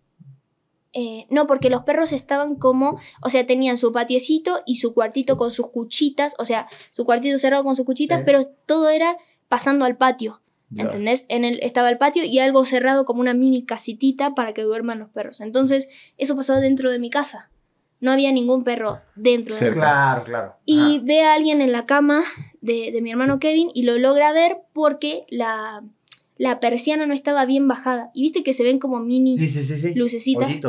Eh, 0.96 1.26
no, 1.28 1.48
porque 1.48 1.70
los 1.70 1.82
perros 1.82 2.12
estaban 2.12 2.54
como, 2.54 3.00
o 3.20 3.28
sea, 3.30 3.44
tenían 3.46 3.76
su 3.76 3.90
patiecito 3.90 4.60
y 4.64 4.76
su 4.76 4.94
cuartito 4.94 5.36
con 5.36 5.50
sus 5.50 5.70
cuchitas, 5.70 6.36
o 6.38 6.44
sea, 6.44 6.68
su 6.92 7.04
cuartito 7.04 7.36
cerrado 7.38 7.64
con 7.64 7.74
sus 7.74 7.84
cuchitas, 7.84 8.18
Sí. 8.18 8.22
pero 8.24 8.44
todo 8.66 8.90
era 8.90 9.16
pasando 9.48 9.84
al 9.84 9.96
patio. 9.96 10.40
¿Entendés? 10.76 11.26
En 11.28 11.44
el, 11.44 11.60
estaba 11.62 11.88
el 11.88 11.98
patio 11.98 12.24
y 12.24 12.40
algo 12.40 12.64
cerrado 12.64 13.04
como 13.04 13.20
una 13.20 13.32
mini 13.32 13.64
casitita 13.64 14.34
para 14.34 14.54
que 14.54 14.62
duerman 14.62 14.98
los 14.98 15.08
perros. 15.10 15.40
Entonces, 15.40 15.88
eso 16.18 16.34
pasó 16.34 16.56
dentro 16.56 16.90
de 16.90 16.98
mi 16.98 17.10
casa. 17.10 17.50
No 18.00 18.10
había 18.10 18.32
ningún 18.32 18.64
perro 18.64 19.00
dentro 19.14 19.54
de 19.54 19.66
mi. 19.66 19.72
Claro, 19.72 20.24
claro. 20.24 20.56
Y 20.64 20.96
Ajá. 20.96 21.04
ve 21.04 21.22
a 21.22 21.34
alguien 21.34 21.60
en 21.60 21.70
la 21.70 21.86
cama 21.86 22.22
de, 22.60 22.90
de 22.90 23.00
mi 23.02 23.12
hermano 23.12 23.38
Kevin 23.38 23.70
y 23.72 23.84
lo 23.84 23.98
logra 23.98 24.32
ver 24.32 24.58
porque 24.72 25.26
la, 25.30 25.84
la 26.38 26.58
persiana 26.58 27.06
no 27.06 27.14
estaba 27.14 27.46
bien 27.46 27.68
bajada. 27.68 28.10
Y 28.12 28.22
viste 28.22 28.42
que 28.42 28.52
se 28.52 28.64
ven 28.64 28.80
como 28.80 28.98
mini 28.98 29.38
Sí, 29.38 29.48
sí, 29.48 29.62
sí, 29.62 29.78
sí. 29.78 29.94
lucecitas. 29.94 30.60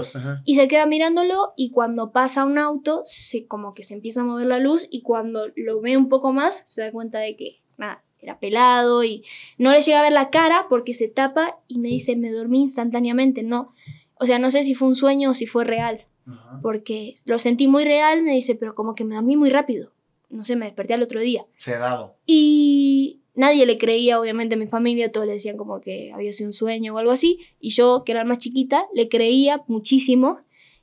Y 0.46 0.54
se 0.56 0.68
queda 0.68 0.86
mirándolo 0.86 1.54
y 1.58 1.72
cuando 1.72 2.12
pasa 2.12 2.46
un 2.46 2.60
auto, 2.60 3.02
se, 3.06 3.48
como 3.48 3.74
que 3.74 3.82
se 3.84 3.96
empieza 3.96 4.22
a 4.22 4.24
mover 4.24 4.46
la 4.46 4.60
luz 4.60 4.88
y 4.92 5.02
cuando 5.02 5.48
lo 5.56 5.82
ve 5.82 5.98
un 5.98 6.10
poco 6.10 6.32
más, 6.32 6.64
se 6.68 6.82
da 6.82 6.92
cuenta 6.92 7.18
de 7.20 7.36
que, 7.36 7.62
nada, 7.78 8.04
era 8.26 8.40
pelado 8.40 9.04
y 9.04 9.24
no 9.58 9.72
le 9.72 9.82
llega 9.82 10.00
a 10.00 10.04
ver 10.04 10.14
la 10.14 10.30
cara 10.30 10.66
porque 10.70 10.94
se 10.94 11.08
tapa 11.08 11.58
y 11.68 11.80
me 11.80 11.90
dice, 11.90 12.16
me 12.16 12.32
dormí 12.32 12.62
instantáneamente. 12.62 13.44
No, 13.44 13.74
o 14.16 14.26
sea, 14.26 14.40
no 14.40 14.50
sé 14.52 14.64
si 14.64 14.76
fue 14.76 14.88
un 14.88 14.96
sueño 14.96 15.32
o 15.32 15.34
si 15.34 15.46
fue 15.46 15.64
real 15.64 16.06
Ajá. 16.28 16.60
porque 16.62 17.16
lo 17.26 17.38
sentí 17.40 17.68
muy 17.68 17.84
real, 17.84 18.22
me 18.22 18.34
dice, 18.34 18.56
pero 18.56 18.76
como 18.76 18.96
que 18.96 19.06
me 19.06 19.16
dormí 19.16 19.38
muy 19.38 19.50
rápido. 19.50 19.92
No 20.30 20.44
sé, 20.44 20.56
me 20.56 20.66
desperté 20.66 20.94
al 20.94 21.04
otro 21.04 21.22
día. 21.22 21.46
Sedado. 21.56 22.18
Y 22.26 23.22
nadie 23.36 23.66
le 23.66 23.78
creía, 23.78 24.20
obviamente, 24.20 24.56
a 24.56 24.58
mi 24.58 24.68
familia, 24.68 25.12
todos 25.12 25.28
le 25.28 25.34
decían 25.34 25.56
como 25.56 25.80
que 25.80 26.12
había 26.14 26.34
sido 26.34 26.50
un 26.50 26.54
sueño 26.54 26.96
o 26.96 26.98
algo 26.98 27.12
así. 27.12 27.40
Y 27.60 27.70
yo, 27.70 28.04
que 28.06 28.12
era 28.12 28.26
más 28.26 28.40
chiquita, 28.40 28.86
le 28.94 29.08
creía 29.08 29.64
muchísimo. 29.68 30.40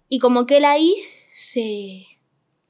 Y 0.08 0.20
como 0.20 0.46
que 0.46 0.58
él 0.58 0.64
ahí 0.64 0.94
se... 1.34 2.04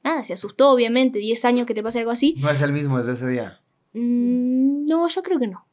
Nada, 0.03 0.23
se 0.23 0.33
asustó, 0.33 0.71
obviamente, 0.71 1.19
10 1.19 1.45
años 1.45 1.65
que 1.67 1.73
te 1.73 1.83
pase 1.83 1.99
algo 1.99 2.11
así. 2.11 2.35
No 2.39 2.49
es 2.49 2.61
el 2.61 2.73
mismo 2.73 2.97
desde 2.97 3.13
ese 3.13 3.29
día. 3.29 3.61
Mm, 3.93 4.42
no, 4.85 5.07
yo 5.07 5.23
creo 5.23 5.39
que 5.39 5.47
no. 5.47 5.65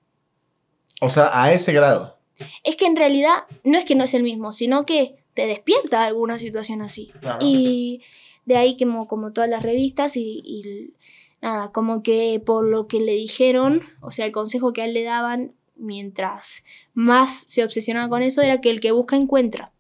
O 1.00 1.08
sea, 1.08 1.30
a 1.32 1.52
ese 1.52 1.72
grado. 1.72 2.18
Es 2.64 2.76
que 2.76 2.86
en 2.86 2.96
realidad 2.96 3.44
no 3.64 3.78
es 3.78 3.84
que 3.84 3.94
no 3.94 4.04
es 4.04 4.14
el 4.14 4.22
mismo, 4.22 4.52
sino 4.52 4.86
que 4.86 5.24
te 5.34 5.46
despierta 5.46 6.04
alguna 6.04 6.38
situación 6.38 6.82
así. 6.82 7.12
Claro. 7.20 7.38
Y 7.40 8.02
de 8.44 8.56
ahí 8.56 8.76
como, 8.76 9.06
como 9.06 9.32
todas 9.32 9.48
las 9.48 9.62
revistas 9.62 10.16
y, 10.16 10.42
y 10.44 10.94
nada, 11.40 11.72
como 11.72 12.02
que 12.02 12.42
por 12.44 12.64
lo 12.64 12.86
que 12.86 13.00
le 13.00 13.12
dijeron, 13.12 13.82
o 14.00 14.10
sea, 14.12 14.26
el 14.26 14.32
consejo 14.32 14.72
que 14.72 14.82
a 14.82 14.84
él 14.86 14.94
le 14.94 15.04
daban 15.04 15.54
mientras 15.76 16.64
más 16.92 17.44
se 17.46 17.64
obsesionaba 17.64 18.08
con 18.08 18.22
eso 18.22 18.42
era 18.42 18.60
que 18.60 18.70
el 18.70 18.80
que 18.80 18.92
busca 18.92 19.16
encuentra. 19.16 19.72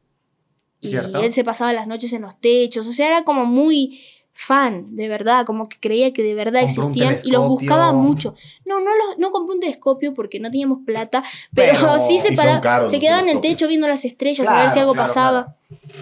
Y 0.80 0.90
Cierto. 0.90 1.20
él 1.20 1.30
se 1.30 1.44
pasaba 1.44 1.74
las 1.74 1.86
noches 1.86 2.12
en 2.14 2.22
los 2.22 2.40
techos, 2.40 2.86
o 2.86 2.92
sea, 2.92 3.08
era 3.08 3.24
como 3.24 3.44
muy 3.44 4.00
fan, 4.42 4.96
de 4.96 5.06
verdad, 5.06 5.44
como 5.44 5.68
que 5.68 5.76
creía 5.78 6.14
que 6.14 6.22
de 6.22 6.34
verdad 6.34 6.62
existían 6.62 7.16
y 7.24 7.30
los 7.30 7.46
buscaba 7.46 7.92
mucho. 7.92 8.34
No, 8.66 8.80
no, 8.80 8.90
los, 8.96 9.18
no 9.18 9.30
compró 9.32 9.54
un 9.54 9.60
telescopio 9.60 10.14
porque 10.14 10.40
no 10.40 10.50
teníamos 10.50 10.78
plata, 10.86 11.22
pero, 11.54 11.74
Pero- 11.78 11.98
sí 12.08 12.18
se 12.18 12.32
Y 12.32 12.36
son 12.36 12.46
paraba, 12.46 12.60
caros 12.62 12.90
se 12.90 12.96
los 12.96 13.04
quedaba 13.04 13.20
en 13.22 13.28
el 13.28 13.40
techo 13.42 13.68
viendo 13.68 13.86
las 13.86 14.04
estrellas 14.06 14.48
a 14.48 14.52
ver 14.60 14.68
si 14.70 14.74
Claro, 14.74 14.80
algo 14.80 14.92
claro, 14.94 15.06
pasaba. 15.08 15.56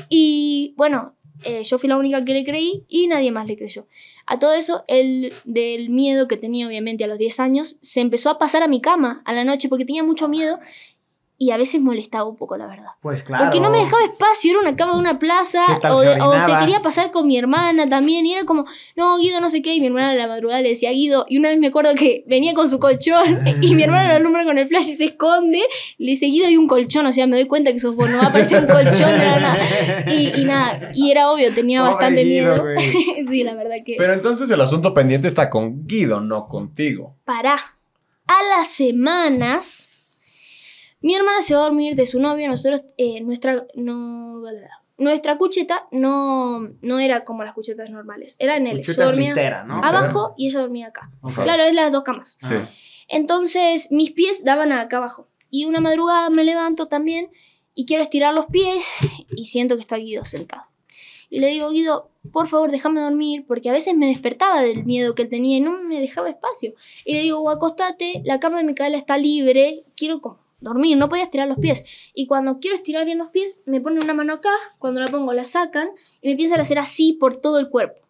Y 0.09 0.73
bueno, 0.77 1.17
eh, 1.43 1.63
yo 1.65 1.79
fui 1.79 1.89
la 1.89 1.97
única 1.97 2.25
que 2.25 2.33
le 2.33 2.45
creí 2.45 2.85
y 2.89 3.09
nadie 3.09 3.33
más 3.33 3.47
le 3.47 3.57
creyó. 3.57 3.87
A 4.27 4.39
todo 4.39 4.55
eso, 4.55 4.85
el 4.87 5.33
del 5.45 5.91
miedo 5.91 6.29
que 6.29 6.37
tenía 6.37 6.67
obviamente 6.69 7.03
a 7.03 7.07
los 7.09 7.19
10 7.19 7.41
años, 7.41 7.77
se 7.81 8.01
empezó 8.01 8.31
a 8.31 8.39
pasar 8.39 8.63
a 8.63 8.69
mi 8.69 8.81
cama 8.81 9.21
a 9.25 9.33
la 9.33 9.45
noche 9.45 9.69
porque 9.69 9.85
tenía 9.85 10.05
mucho 10.05 10.29
miedo 10.29 10.61
y 11.41 11.53
a 11.53 11.57
veces 11.57 11.81
molestaba 11.81 12.25
un 12.25 12.35
poco, 12.35 12.57
la 12.57 12.67
verdad. 12.67 12.91
Pues 13.01 13.23
claro. 13.23 13.45
Porque 13.45 13.61
no 13.61 13.71
me 13.71 13.79
dejaba 13.79 14.03
espacio, 14.03 14.51
era 14.51 14.61
una 14.61 14.75
cama 14.75 14.95
de 14.95 14.99
una 14.99 15.21
plaza, 15.21 15.63
¿Qué 15.69 15.81
tal 15.83 15.93
o, 15.93 16.03
se 16.03 16.21
o 16.21 16.59
quería 16.59 16.83
pasar 16.83 17.13
con 17.13 17.29
mi 17.29 17.39
hermana 17.39 17.89
también, 17.89 18.27
y 18.27 18.33
era 18.33 18.45
como, 18.45 18.65
no, 18.97 19.17
Guido 19.19 19.41
no 19.41 19.49
sé 19.49 19.63
qué, 19.63 19.73
y 19.73 19.81
mi 19.81 19.87
hermana 19.87 20.11
a 20.11 20.15
la 20.15 20.27
madrugada 20.27 20.61
le 20.63 20.71
decía 20.71 20.91
Guido, 20.91 21.27
y 21.29 21.39
una 21.39 21.51
vez 21.51 21.61
me 21.61 21.69
acuerdo 21.69 21.95
que 21.95 22.25
venía 22.27 22.55
con 22.55 22.69
su 22.69 22.81
colchón, 22.81 23.39
y 23.63 23.77
mi 23.77 23.85
hermana 23.85 24.09
lo 24.09 24.15
alumbra 24.17 24.45
con 24.45 24.59
el 24.59 24.67
flash 24.67 24.89
y 24.89 24.97
se 24.97 25.05
esconde, 25.05 25.63
le 25.99 26.11
dice, 26.11 26.27
Guido 26.27 26.49
hay 26.49 26.57
un 26.57 26.67
colchón, 26.67 27.07
o 27.07 27.13
sea, 27.13 27.29
me 27.29 27.37
doy 27.37 27.47
cuenta 27.47 27.73
que 27.73 27.79
sos 27.79 27.95
vos, 27.95 28.11
no 28.11 28.19
va 28.19 28.25
a 28.25 28.29
aparecer 28.31 28.61
un 28.61 28.67
colchón 28.67 29.13
de 29.13 29.25
la 29.25 29.41
nada. 29.41 29.59
Y, 30.09 30.41
y 30.41 30.45
nada, 30.45 30.91
y 30.95 31.11
era 31.11 31.31
obvio, 31.31 31.53
tenía 31.55 31.81
Pobre 31.81 31.95
bastante 31.95 32.25
Guido, 32.25 32.65
miedo. 32.65 32.81
sí, 33.29 33.45
la 33.45 33.55
verdad 33.55 33.77
que... 33.85 33.95
Pero 33.97 34.13
entonces 34.13 34.51
el 34.51 34.61
asunto 34.61 34.93
pendiente 34.93 35.29
está 35.29 35.51
con 35.51 35.87
Guido, 35.87 36.21
no 36.21 36.49
contigo. 36.49 37.15
Pará. 37.25 37.59
A 38.27 38.59
las 38.59 38.69
semanas, 38.69 39.88
mi 41.01 41.15
hermana 41.15 41.43
se 41.43 41.55
va 41.55 41.61
a 41.61 41.65
dormir 41.65 41.95
de 41.95 42.07
su 42.07 42.21
novio, 42.21 42.49
nosotros, 42.49 42.83
eh, 42.97 43.21
nuestra, 43.21 43.67
no, 43.75 44.43
nuestra 44.97 45.39
cucheta 45.39 45.87
no, 45.93 46.61
no 46.83 46.99
era 46.99 47.25
como 47.25 47.45
las 47.45 47.55
cuchetas 47.55 47.91
normales, 47.91 48.37
era 48.39 48.57
en 48.57 48.67
L. 48.67 48.81
Cucheta 48.81 49.03
Yo 49.03 49.09
dormía 49.11 49.29
litera, 49.31 49.65
¿no? 49.65 49.81
abajo 49.83 50.35
y 50.37 50.49
ella 50.49 50.61
dormía 50.61 50.89
acá. 50.89 51.11
Ok. 51.23 51.43
Claro, 51.43 51.63
es 51.63 51.75
las 51.75 51.93
dos 51.93 52.03
camas. 52.03 52.37
Sí. 52.41 52.55
Entonces 53.09 53.91
mis 53.91 54.11
pies 54.13 54.45
daban 54.45 54.73
acá 54.73 54.99
abajo. 54.99 55.29
Y 55.51 55.65
una 55.65 55.81
madrugada 55.81 56.29
me 56.31 56.45
levanto 56.45 56.89
también 56.89 57.31
y 57.75 57.87
quiero 57.87 58.03
estirar 58.03 58.35
los 58.35 58.47
pies 58.47 58.87
y 59.31 59.47
siento 59.47 59.77
que 59.77 59.83
está 59.83 59.97
Guido 59.97 60.25
sentado. 60.25 60.65
Y 61.31 61.41
le 61.41 61.49
digo, 61.49 61.71
Guido, 61.71 62.11
por 62.33 62.49
favor, 62.49 62.71
déjame 62.71 63.01
dormir, 63.01 63.45
porque 63.47 63.69
a 63.69 63.73
veces 63.73 63.95
me 63.95 64.07
despertaba 64.07 64.63
del 64.63 64.85
miedo 64.85 65.15
que 65.15 65.23
él 65.23 65.29
tenía 65.29 65.59
y 65.59 65.61
no 65.61 65.83
me 65.83 66.01
dejaba 66.01 66.29
espacio. 66.29 66.75
Y 67.05 67.15
le 67.15 67.21
digo, 67.21 67.49
acostate, 67.51 68.23
la 68.25 68.41
cama 68.41 68.59
de 68.59 68.65
Micaela 68.65 68.97
está 68.97 69.19
libre, 69.19 69.85
quiero 69.95 70.21
como 70.21 70.48
dormir, 70.61 70.97
no 70.97 71.09
podía 71.09 71.25
estirar 71.25 71.49
los 71.49 71.59
pies. 71.59 71.85
Y 72.15 72.27
cuando 72.27 72.59
quiero 72.59 72.77
estirar 72.77 73.05
bien 73.05 73.19
los 73.19 73.29
pies, 73.29 73.61
me 73.67 73.81
ponen 73.81 74.05
una 74.05 74.15
mano 74.15 74.35
acá, 74.35 74.53
cuando 74.79 75.01
la 75.01 75.07
pongo 75.07 75.33
la 75.33 75.45
sacan 75.45 75.89
y 76.21 76.29
me 76.29 76.33
empiezan 76.33 76.59
a 76.59 76.63
hacer 76.63 76.79
así 76.79 77.13
por 77.13 77.37
todo 77.37 77.59
el 77.59 77.69
cuerpo. 77.69 78.01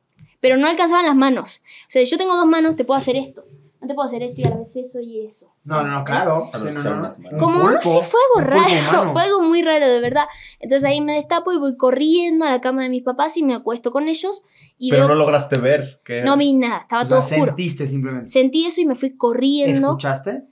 Pero 0.40 0.56
no 0.56 0.68
alcanzaban 0.68 1.06
las 1.06 1.16
manos. 1.16 1.62
O 1.82 1.90
sea, 1.90 2.02
yo 2.02 2.16
tengo 2.16 2.36
dos 2.36 2.46
manos, 2.46 2.76
te 2.76 2.84
puedo 2.84 2.98
hacer 2.98 3.16
esto. 3.16 3.44
No 3.80 3.86
te 3.86 3.94
puedo 3.94 4.08
hacer 4.08 4.24
esto 4.24 4.40
y 4.40 4.44
a 4.44 4.50
la 4.50 4.56
vez 4.56 4.74
eso 4.74 5.00
y 5.00 5.24
eso. 5.24 5.52
No, 5.62 5.84
no, 5.84 5.98
no, 5.98 6.04
claro. 6.04 6.50
Sí, 6.52 6.64
no, 6.64 6.96
no. 6.96 7.10
Un 7.30 7.38
Como 7.38 7.70
no 7.70 7.80
sé, 7.80 8.02
fue 8.02 8.20
algo 8.36 8.50
raro, 8.50 9.12
fue 9.12 9.22
algo 9.22 9.40
muy 9.42 9.62
raro 9.62 9.86
de 9.86 10.00
verdad. 10.00 10.24
Entonces 10.58 10.84
ahí 10.88 11.00
me 11.00 11.14
destapo 11.14 11.52
y 11.52 11.58
voy 11.58 11.76
corriendo 11.76 12.44
a 12.44 12.50
la 12.50 12.60
cama 12.60 12.82
de 12.82 12.88
mis 12.88 13.04
papás 13.04 13.36
y 13.36 13.44
me 13.44 13.54
acuesto 13.54 13.92
con 13.92 14.08
ellos 14.08 14.42
y 14.78 14.90
Pero 14.90 15.02
veo, 15.02 15.08
no 15.10 15.14
no, 15.14 15.20
lograste 15.20 15.58
ver. 15.58 16.00
Que... 16.04 16.24
vi 16.36 16.54
nada, 16.54 16.78
estaba 16.78 17.02
O 17.02 17.06
sea, 17.06 17.18
todo 17.18 17.26
oscuro. 17.28 17.46
sentiste 17.46 17.86
simplemente. 17.86 18.28
Sentí 18.28 18.66
eso 18.66 18.80
y 18.80 18.86
me 18.86 18.96
fui 18.96 19.16
corriendo. 19.16 19.90
¿Escuchaste? 19.90 20.42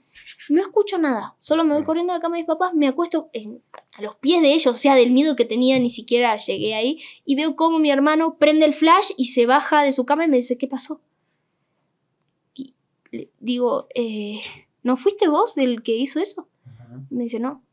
No 0.49 0.61
escucho 0.61 0.97
nada, 0.97 1.35
solo 1.39 1.63
me 1.63 1.73
voy 1.73 1.83
corriendo 1.83 2.13
a 2.13 2.17
la 2.17 2.21
cama 2.21 2.35
de 2.37 2.41
mis 2.43 2.47
papás, 2.47 2.73
me 2.73 2.87
acuesto 2.87 3.29
en- 3.33 3.61
a 3.93 4.01
los 4.01 4.15
pies 4.15 4.41
de 4.41 4.53
ellos, 4.53 4.67
o 4.67 4.73
sea, 4.75 4.95
del 4.95 5.11
miedo 5.11 5.35
que 5.35 5.45
tenía, 5.45 5.77
ni 5.79 5.89
siquiera 5.89 6.35
llegué 6.37 6.75
ahí, 6.75 6.99
y 7.25 7.35
veo 7.35 7.55
cómo 7.55 7.79
mi 7.79 7.89
hermano 7.91 8.37
prende 8.37 8.65
el 8.65 8.73
flash 8.73 9.11
y 9.17 9.25
se 9.27 9.45
baja 9.45 9.83
de 9.83 9.91
su 9.91 10.05
cama 10.05 10.25
y 10.25 10.29
me 10.29 10.37
dice, 10.37 10.57
¿qué 10.57 10.67
pasó? 10.67 11.01
Y 12.55 12.73
le 13.11 13.29
digo, 13.39 13.87
eh, 13.95 14.39
¿no 14.83 14.95
fuiste 14.95 15.27
vos 15.27 15.57
el 15.57 15.83
que 15.83 15.95
hizo 15.97 16.19
eso? 16.19 16.47
Me 17.09 17.23
dice, 17.23 17.39
no. 17.39 17.63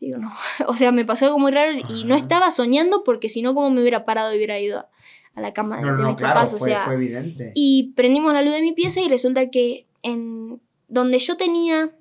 Digo, 0.00 0.18
no. 0.18 0.32
O 0.68 0.74
sea, 0.74 0.92
me 0.92 1.04
pasó 1.04 1.24
algo 1.26 1.38
muy 1.38 1.50
raro 1.52 1.76
y 1.88 2.04
no 2.04 2.14
estaba 2.14 2.50
soñando 2.50 3.02
porque 3.04 3.28
si 3.28 3.42
no, 3.42 3.54
como 3.54 3.70
me 3.70 3.80
hubiera 3.80 4.04
parado 4.04 4.32
y 4.32 4.36
hubiera 4.36 4.58
ido 4.60 4.78
a, 4.80 4.88
a 5.34 5.40
la 5.40 5.52
cama 5.52 5.80
No, 5.80 5.96
de 5.96 6.02
no, 6.02 6.08
mis 6.08 6.16
claro, 6.16 6.34
papás. 6.34 6.54
O 6.54 6.58
fue, 6.58 6.68
sea, 6.70 6.84
fue 6.84 6.94
evidente. 6.94 7.52
y 7.54 7.92
prendimos 7.96 8.32
la 8.32 8.42
luz 8.42 8.52
de 8.52 8.62
mi 8.62 8.72
pieza 8.72 9.00
y 9.00 9.08
resulta 9.08 9.50
que 9.50 9.86
en 10.02 10.60
donde 10.88 11.18
yo 11.18 11.36
tenía, 11.36 11.92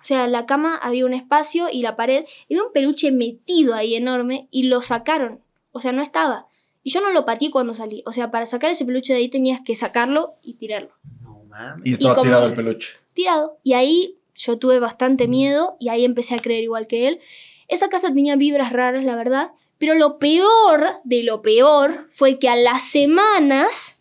o 0.00 0.04
sea, 0.04 0.26
la 0.28 0.46
cama 0.46 0.76
había 0.76 1.04
un 1.06 1.14
espacio 1.14 1.66
y 1.70 1.82
la 1.82 1.96
pared, 1.96 2.24
y 2.48 2.54
había 2.54 2.66
un 2.66 2.72
peluche 2.72 3.10
metido 3.10 3.74
ahí 3.74 3.94
enorme 3.94 4.48
y 4.50 4.64
lo 4.64 4.80
sacaron. 4.82 5.40
O 5.72 5.80
sea, 5.80 5.92
no 5.92 6.02
estaba. 6.02 6.46
Y 6.82 6.90
yo 6.90 7.00
no 7.00 7.10
lo 7.10 7.24
pateé 7.24 7.50
cuando 7.50 7.74
salí. 7.74 8.02
O 8.06 8.12
sea, 8.12 8.30
para 8.30 8.46
sacar 8.46 8.70
ese 8.70 8.84
peluche 8.84 9.12
de 9.12 9.18
ahí 9.18 9.28
tenías 9.28 9.60
que 9.64 9.74
sacarlo 9.74 10.34
y 10.42 10.54
tirarlo. 10.54 10.92
No 11.22 11.44
mames. 11.48 11.82
Y 11.84 11.92
estaba 11.92 12.14
como- 12.14 12.24
tirado 12.24 12.46
el 12.46 12.54
peluche. 12.54 12.88
Tirado. 13.12 13.58
Y 13.62 13.74
ahí 13.74 14.16
yo 14.34 14.58
tuve 14.58 14.78
bastante 14.78 15.28
miedo 15.28 15.76
y 15.78 15.90
ahí 15.90 16.04
empecé 16.04 16.34
a 16.34 16.38
creer 16.38 16.62
igual 16.64 16.86
que 16.86 17.08
él. 17.08 17.20
Esa 17.68 17.88
casa 17.88 18.08
tenía 18.12 18.36
vibras 18.36 18.72
raras, 18.72 19.04
la 19.04 19.14
verdad. 19.16 19.52
Pero 19.78 19.94
lo 19.94 20.18
peor 20.18 21.00
de 21.04 21.22
lo 21.22 21.42
peor 21.42 22.08
fue 22.12 22.38
que 22.38 22.48
a 22.48 22.56
las 22.56 22.82
semanas 22.82 23.98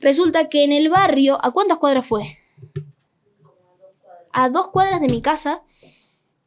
resulta 0.00 0.48
que 0.48 0.64
en 0.64 0.72
el 0.72 0.88
barrio, 0.88 1.38
¿a 1.44 1.50
cuántas 1.52 1.78
cuadras 1.78 2.06
fue? 2.06 2.38
A 4.34 4.48
dos 4.48 4.68
cuadras 4.68 5.00
de 5.00 5.06
mi 5.06 5.22
casa, 5.22 5.62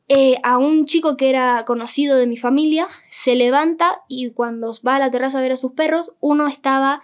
eh, 0.09 0.37
a 0.43 0.57
un 0.57 0.85
chico 0.85 1.15
que 1.17 1.29
era 1.29 1.63
conocido 1.65 2.17
de 2.17 2.27
mi 2.27 2.37
familia, 2.37 2.87
se 3.09 3.35
levanta 3.35 4.03
y 4.07 4.29
cuando 4.31 4.71
va 4.85 4.95
a 4.95 4.99
la 4.99 5.09
terraza 5.09 5.39
a 5.39 5.41
ver 5.41 5.53
a 5.53 5.57
sus 5.57 5.71
perros, 5.71 6.13
uno 6.19 6.47
estaba, 6.47 7.01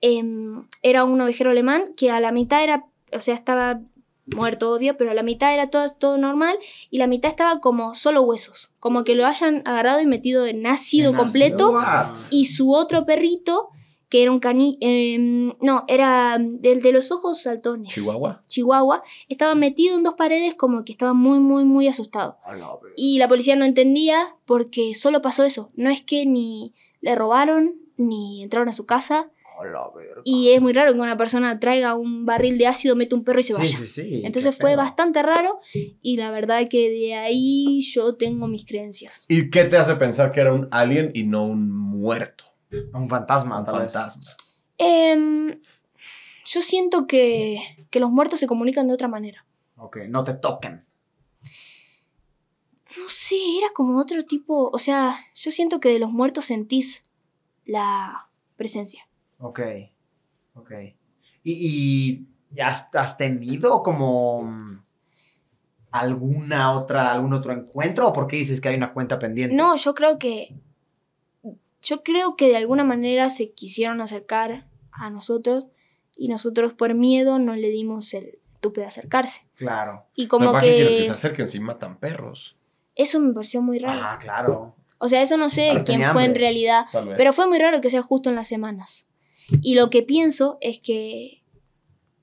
em, 0.00 0.66
era 0.82 1.04
un 1.04 1.20
ovejero 1.20 1.50
alemán 1.50 1.94
que 1.96 2.10
a 2.10 2.20
la 2.20 2.32
mitad 2.32 2.62
era, 2.62 2.86
o 3.12 3.20
sea, 3.20 3.34
estaba 3.34 3.80
muerto, 4.26 4.72
obvio, 4.72 4.96
pero 4.96 5.10
a 5.10 5.14
la 5.14 5.22
mitad 5.22 5.54
era 5.54 5.70
todo, 5.70 5.88
todo 5.90 6.18
normal 6.18 6.58
y 6.90 6.98
la 6.98 7.06
mitad 7.06 7.30
estaba 7.30 7.60
como 7.60 7.94
solo 7.94 8.22
huesos, 8.22 8.72
como 8.80 9.04
que 9.04 9.14
lo 9.14 9.26
hayan 9.26 9.62
agarrado 9.64 10.00
y 10.00 10.06
metido 10.06 10.46
en 10.46 10.66
ácido 10.66 11.10
En 11.10 11.16
completo 11.16 11.72
y 12.30 12.46
su 12.46 12.72
otro 12.72 13.06
perrito, 13.06 13.70
que 14.08 14.22
era 14.22 14.30
un 14.30 14.38
cani... 14.38 14.78
em, 14.80 15.52
no, 15.60 15.84
era 15.88 16.38
del 16.40 16.80
de 16.80 16.92
los 16.92 17.10
ojos 17.10 17.42
saltones. 17.42 17.92
Chihuahua. 17.94 18.40
Chihuahua, 18.46 19.02
estaba 19.28 19.54
metido 19.54 19.96
en 19.96 20.02
dos 20.04 20.14
paredes 20.14 20.54
como 20.54 20.84
que 20.84 20.92
estaba 20.92 21.12
muy, 21.12 21.40
muy, 21.40 21.64
muy 21.64 21.88
asustado. 21.88 22.38
Y 22.96 23.18
la 23.18 23.28
policía 23.28 23.56
no 23.56 23.64
entendía 23.64 24.36
porque 24.44 24.94
solo 24.94 25.20
pasó 25.20 25.44
eso. 25.44 25.70
No 25.74 25.90
es 25.90 26.02
que 26.02 26.24
ni 26.26 26.72
le 27.00 27.14
robaron, 27.14 27.74
ni 27.96 28.42
entraron 28.42 28.68
a 28.68 28.72
su 28.72 28.86
casa. 28.86 29.30
Y 30.22 30.50
es 30.50 30.60
muy 30.60 30.74
raro 30.74 30.92
que 30.92 31.00
una 31.00 31.16
persona 31.16 31.58
traiga 31.58 31.94
un 31.94 32.26
barril 32.26 32.58
de 32.58 32.66
ácido, 32.66 32.94
mete 32.94 33.14
un 33.14 33.24
perro 33.24 33.40
y 33.40 33.42
se 33.42 33.54
Sí, 33.54 33.58
vaya. 33.58 33.78
sí, 33.78 33.86
sí. 33.88 34.22
Entonces 34.22 34.54
fue 34.54 34.76
bastante 34.76 35.22
raro 35.22 35.60
y 36.02 36.16
la 36.18 36.30
verdad 36.30 36.68
que 36.68 36.90
de 36.90 37.14
ahí 37.14 37.80
yo 37.80 38.16
tengo 38.16 38.48
mis 38.48 38.66
creencias. 38.66 39.24
¿Y 39.28 39.48
qué 39.48 39.64
te 39.64 39.78
hace 39.78 39.94
pensar 39.96 40.30
que 40.30 40.40
era 40.40 40.52
un 40.52 40.68
alien 40.70 41.10
y 41.14 41.24
no 41.24 41.46
un 41.46 41.70
muerto? 41.70 42.44
Un 42.92 43.08
fantasma, 43.08 43.58
Un 43.60 43.64
tal 43.64 43.80
vez. 43.80 43.92
fantasma. 43.92 44.32
Em, 44.78 45.60
yo 46.44 46.60
siento 46.60 47.06
que, 47.06 47.58
que 47.90 48.00
los 48.00 48.10
muertos 48.10 48.38
se 48.40 48.46
comunican 48.46 48.86
de 48.88 48.94
otra 48.94 49.08
manera. 49.08 49.44
Ok, 49.76 49.98
no 50.08 50.24
te 50.24 50.34
toquen. 50.34 50.84
No 52.98 53.08
sé, 53.08 53.36
era 53.58 53.68
como 53.74 53.98
otro 53.98 54.24
tipo, 54.24 54.70
o 54.72 54.78
sea, 54.78 55.16
yo 55.34 55.50
siento 55.50 55.80
que 55.80 55.90
de 55.90 55.98
los 55.98 56.10
muertos 56.10 56.46
sentís 56.46 57.04
la 57.64 58.28
presencia. 58.56 59.06
Ok, 59.38 59.60
ok. 60.54 60.70
¿Y, 61.44 62.26
y 62.54 62.60
has, 62.60 62.86
has 62.94 63.16
tenido 63.18 63.82
como 63.82 64.42
mm, 64.44 64.82
alguna 65.90 66.72
otra, 66.72 67.12
algún 67.12 67.34
otro 67.34 67.52
encuentro? 67.52 68.08
¿O 68.08 68.12
por 68.12 68.26
qué 68.26 68.36
dices 68.36 68.60
que 68.60 68.68
hay 68.70 68.76
una 68.76 68.92
cuenta 68.94 69.18
pendiente? 69.18 69.54
No, 69.54 69.76
yo 69.76 69.94
creo 69.94 70.18
que. 70.18 70.54
Yo 71.86 72.02
creo 72.02 72.34
que 72.34 72.48
de 72.48 72.56
alguna 72.56 72.82
manera 72.82 73.30
se 73.30 73.52
quisieron 73.52 74.00
acercar 74.00 74.66
a 74.90 75.08
nosotros 75.08 75.68
y 76.16 76.26
nosotros 76.26 76.72
por 76.72 76.94
miedo 76.94 77.38
no 77.38 77.54
le 77.54 77.68
dimos 77.68 78.12
el 78.12 78.40
tupe 78.60 78.80
de 78.80 78.88
acercarse. 78.88 79.46
Claro. 79.54 80.04
Y 80.16 80.26
como 80.26 80.50
¿Para 80.50 80.64
qué 80.64 80.74
quieres 80.74 80.92
que 80.94 80.98
que. 80.98 81.04
se 81.04 81.12
acerquen 81.12 81.46
si 81.46 81.60
matan 81.60 82.00
perros? 82.00 82.56
Eso 82.96 83.20
me 83.20 83.32
pareció 83.32 83.62
muy 83.62 83.78
raro. 83.78 84.00
Ah, 84.02 84.18
claro. 84.20 84.74
O 84.98 85.08
sea, 85.08 85.22
eso 85.22 85.36
no 85.36 85.48
sé 85.48 85.80
quién 85.84 86.02
fue 86.10 86.24
en 86.24 86.34
realidad. 86.34 86.86
Pero 87.16 87.32
fue 87.32 87.46
muy 87.46 87.58
raro 87.60 87.80
que 87.80 87.90
sea 87.90 88.02
justo 88.02 88.30
en 88.30 88.34
las 88.34 88.48
semanas. 88.48 89.06
Y 89.62 89.76
lo 89.76 89.88
que 89.88 90.02
pienso 90.02 90.58
es 90.60 90.80
que 90.80 91.44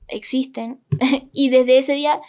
existen. 0.09 0.81
y 1.31 1.51
desde 1.51 1.77
ese 1.77 1.93
día, 1.93 2.19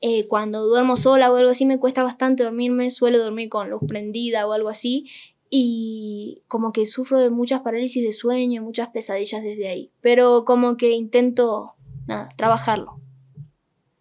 eh, 0.00 0.26
cuando 0.28 0.64
duermo 0.64 0.96
sola 0.96 1.30
o 1.30 1.36
algo 1.36 1.50
así, 1.50 1.66
me 1.66 1.78
cuesta 1.78 2.02
bastante 2.02 2.42
dormirme. 2.42 2.90
Suelo 2.90 3.18
dormir 3.18 3.50
con 3.50 3.68
luz 3.68 3.82
prendida 3.86 4.46
o 4.46 4.54
algo 4.54 4.70
así. 4.70 5.10
Y 5.52 6.42
como 6.46 6.72
que 6.72 6.86
sufro 6.86 7.18
de 7.18 7.28
muchas 7.28 7.60
parálisis 7.60 8.04
de 8.04 8.12
sueño, 8.12 8.62
muchas 8.62 8.88
pesadillas 8.88 9.42
desde 9.42 9.68
ahí. 9.68 9.90
Pero 10.00 10.44
como 10.44 10.76
que 10.76 10.92
intento, 10.92 11.74
nada, 12.06 12.28
trabajarlo. 12.36 13.00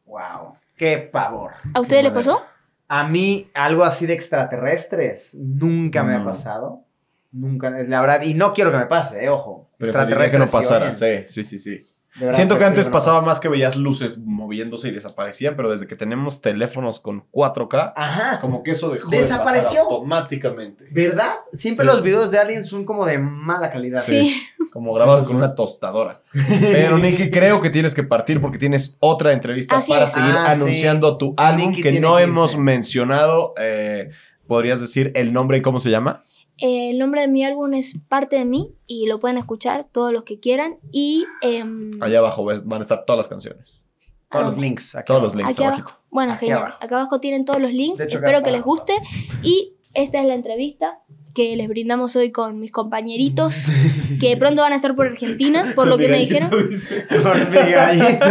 Wow. 0.05 0.53
Qué 0.77 0.97
pavor. 0.99 1.51
¿A 1.73 1.81
ustedes 1.81 2.03
les 2.03 2.11
pasó? 2.13 2.41
A 2.87 3.07
mí, 3.07 3.47
algo 3.53 3.83
así 3.83 4.05
de 4.05 4.13
extraterrestres 4.13 5.37
nunca 5.39 6.03
me 6.03 6.15
ha 6.15 6.19
Mm. 6.19 6.25
pasado. 6.25 6.85
Nunca, 7.31 7.69
la 7.69 8.01
verdad, 8.01 8.21
y 8.23 8.33
no 8.33 8.53
quiero 8.53 8.71
que 8.71 8.77
me 8.77 8.85
pase, 8.87 9.25
eh, 9.25 9.29
ojo. 9.29 9.69
Preferiría 9.77 10.31
que 10.31 10.37
no 10.39 10.47
pasara. 10.47 10.93
Sí, 10.93 11.25
sí, 11.27 11.43
sí, 11.43 11.59
sí. 11.59 11.81
Siento 12.14 12.32
que 12.32 12.38
prefiero 12.47 12.68
antes 12.68 12.88
pasaba 12.88 13.22
más 13.22 13.39
que 13.39 13.47
veías 13.49 13.76
luces 13.76 14.24
moviéndose 14.26 14.88
y 14.88 14.91
desaparecían, 14.91 15.55
pero 15.55 15.70
desde 15.70 15.88
que 15.88 15.95
tenemos 15.95 16.41
teléfonos 16.41 16.99
con 16.99 17.24
4K, 17.32 17.93
Ajá. 17.95 18.39
como 18.41 18.64
que 18.64 18.72
eso 18.72 18.89
dejó 18.89 19.10
Desapareció. 19.10 19.70
de 19.70 19.76
pasar 19.78 19.91
automáticamente. 19.91 20.88
¿Verdad? 20.91 21.30
Siempre 21.53 21.86
Sí. 21.86 21.91
los 21.91 22.01
videos 22.03 22.32
de 22.32 22.39
Alien 22.39 22.64
son 22.64 22.84
como 22.86 23.05
de 23.05 23.20
mala 23.20 23.70
calidad. 23.70 24.01
Sí. 24.01 24.41
Como 24.74 24.93
grabados 24.93 25.24
con 25.24 25.36
una 25.36 25.55
tostadora. 25.55 26.20
Pero 26.62 26.97
Nicky, 26.97 27.30
creo 27.32 27.62
que 27.62 27.70
tienes 27.70 27.93
que 27.95 28.03
partir 28.03 28.41
porque 28.41 28.57
tienes 28.57 28.97
otra 28.99 29.32
entrevista 29.34 29.78
Así 29.78 29.91
para 29.91 30.05
es. 30.05 30.12
seguir 30.12 30.34
Ah, 30.36 30.53
sí. 30.55 30.62
anunciando 30.62 31.18
tu 31.18 31.34
álbum 31.38 31.70
Nicky 31.70 31.82
que 31.84 31.99
no 31.99 32.18
que 32.18 32.24
hemos 32.24 32.57
mencionado. 32.57 33.53
Eh, 33.57 34.10
¿Podrías 34.47 34.82
decir 34.82 35.12
el 35.16 35.32
nombre 35.32 35.60
y 35.60 35.62
cómo 35.62 35.80
se 35.80 35.91
llama? 35.91 36.24
Eh, 36.62 36.89
el 36.91 36.99
nombre 36.99 37.22
de 37.22 37.28
mi 37.28 37.44
álbum 37.45 37.73
es 37.73 37.98
Parte 38.07 38.36
de 38.36 38.45
mí 38.45 38.72
y 38.88 39.07
lo 39.07 39.19
pueden 39.19 39.38
escuchar 39.38 39.88
todos 39.91 40.11
los 40.14 40.23
que 40.23 40.40
quieran. 40.40 40.77
Y 40.91 41.26
em, 41.41 41.91
Allá 42.02 42.19
abajo 42.19 42.44
van 42.45 42.80
a 42.80 42.81
estar 42.81 43.06
todas 43.06 43.18
las 43.18 43.27
canciones. 43.27 43.86
Todos 44.31 44.45
Ah, 44.45 44.48
los 44.49 44.57
links. 44.57 44.95
aquí 44.95 45.07
Todos 45.07 45.23
los 45.23 45.36
links 45.36 45.53
Aquí 45.53 45.64
abajo. 45.64 45.81
abajo. 45.81 45.99
Bueno, 46.11 46.34
Aquí 46.34 46.40
genial. 46.41 46.60
abajo. 46.60 46.77
Acá 46.84 46.95
abajo 46.99 47.19
tienen 47.19 47.45
todos 47.45 47.61
los 47.61 47.72
links. 47.72 48.02
Hecho, 48.02 48.18
Espero 48.18 48.44
que 48.44 48.52
les 48.52 48.61
guste. 48.64 48.94
Y 49.41 49.73
esta 49.94 50.19
es 50.22 50.27
la 50.27 50.36
entrevista 50.36 50.99
que 51.34 51.56
les 51.56 51.68
brindamos 51.68 52.15
hoy 52.15 52.31
con 52.31 52.60
mis 52.60 52.72
compañeritos 52.72 53.65
que 54.19 54.36
pronto 54.38 54.61
van 54.61 54.73
a 54.73 54.76
estar 54.76 54.95
por 54.95 55.07
Argentina, 55.07 55.72
por 55.76 55.88
lo 55.88 55.98
que 55.98 56.07
me 56.10 56.18
dijeron. 56.19 56.49
Por 56.49 57.49
mi 57.49 57.56
gallito. 57.72 58.26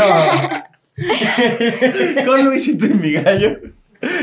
Con 2.26 2.44
Luisito 2.44 2.86
y 2.86 2.94
mi 2.94 3.12
gallo. 3.12 3.58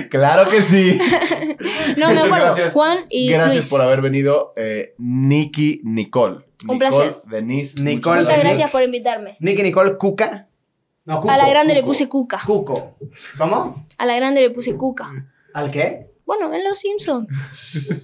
Claro 0.09 0.49
que 0.49 0.61
sí. 0.61 0.97
No, 1.97 2.07
me 2.13 2.19
acuerdo. 2.21 2.45
Gracias. 2.47 2.73
Juan 2.73 2.99
y 3.09 3.29
Gracias 3.29 3.55
Luis. 3.55 3.69
por 3.69 3.81
haber 3.81 4.01
venido, 4.01 4.53
eh, 4.55 4.93
Nikki 4.97 5.81
Nicole. 5.83 6.45
Un 6.67 6.77
Nicole, 6.77 6.79
placer. 6.79 7.21
Denise. 7.25 7.81
Nicole, 7.81 8.21
Muchas 8.21 8.39
gracias 8.39 8.71
por 8.71 8.81
invitarme. 8.83 9.37
Nicky 9.39 9.63
Nicole 9.63 9.97
Cuca. 9.97 10.47
No, 11.05 11.19
Cuco, 11.21 11.31
A 11.31 11.37
la 11.37 11.47
grande 11.49 11.73
le 11.73 11.83
puse 11.83 12.07
Cuca. 12.09 12.39
Cuco. 12.45 12.97
¿Cómo? 13.37 13.85
A 13.97 14.05
la 14.05 14.15
grande 14.15 14.41
le 14.41 14.49
puse 14.49 14.75
Cuca. 14.75 15.11
¿Al 15.53 15.71
qué? 15.71 16.07
Bueno, 16.25 16.53
en 16.53 16.63
Los 16.63 16.79
Simpsons. 16.79 17.27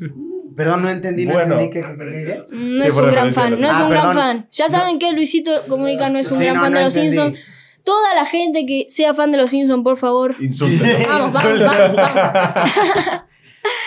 Perdón, 0.56 0.84
no 0.84 0.89
entendí. 0.89 1.26
No 1.26 1.34
Bueno. 1.34 1.60
entendí 1.60 1.81
qué. 1.81 2.56
No 2.56 2.84
es 2.84 2.93
un 2.95 3.10
gran 3.10 3.34
fan, 3.34 3.52
no 3.52 3.68
es 3.68 3.73
Ah, 3.73 3.84
un 3.85 3.89
gran 3.89 4.14
fan. 4.14 4.48
Ya 4.52 4.69
saben 4.69 4.99
que 4.99 5.11
Luisito 5.14 5.65
Comunica 5.68 6.10
no 6.10 6.19
es 6.19 6.31
un 6.31 6.39
gran 6.39 6.56
fan 6.57 6.73
de 6.73 6.84
Los. 6.84 6.93
Simpsons. 6.93 7.39
Toda 7.84 8.14
la 8.16 8.26
gente 8.26 8.66
que 8.66 8.86
sea 8.90 9.14
fan 9.14 9.32
de 9.32 9.38
Los 9.38 9.49
Simpsons, 9.52 9.84
por 9.84 9.98
favor. 9.98 10.36
Insúltalo. 10.40 10.94
Vamos, 11.10 11.34
vamos, 11.34 11.60
vamos, 11.64 11.95
vamos. 11.95 13.22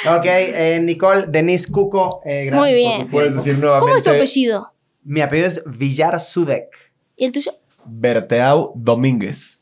Ok, 0.07 0.25
eh, 0.27 0.79
Nicole, 0.81 1.25
Denise 1.29 1.71
Cuco. 1.73 2.21
eh, 2.25 2.45
gracias 2.47 2.61
Muy 2.61 2.69
por 2.71 2.77
bien. 2.77 3.05
tu 3.07 3.11
Puedes 3.11 3.35
decir 3.35 3.59
nuevamente. 3.59 3.87
¿Cómo 3.87 3.97
es 3.97 4.03
tu 4.05 4.11
apellido? 4.11 4.73
Mi 5.03 5.21
apellido 5.21 5.49
es 5.49 5.63
Villar 5.67 6.21
Sudek. 6.21 6.69
¿Y 7.17 7.25
el 7.25 7.33
tuyo? 7.33 7.53
Berteau 7.85 8.73
Domínguez. 8.77 9.61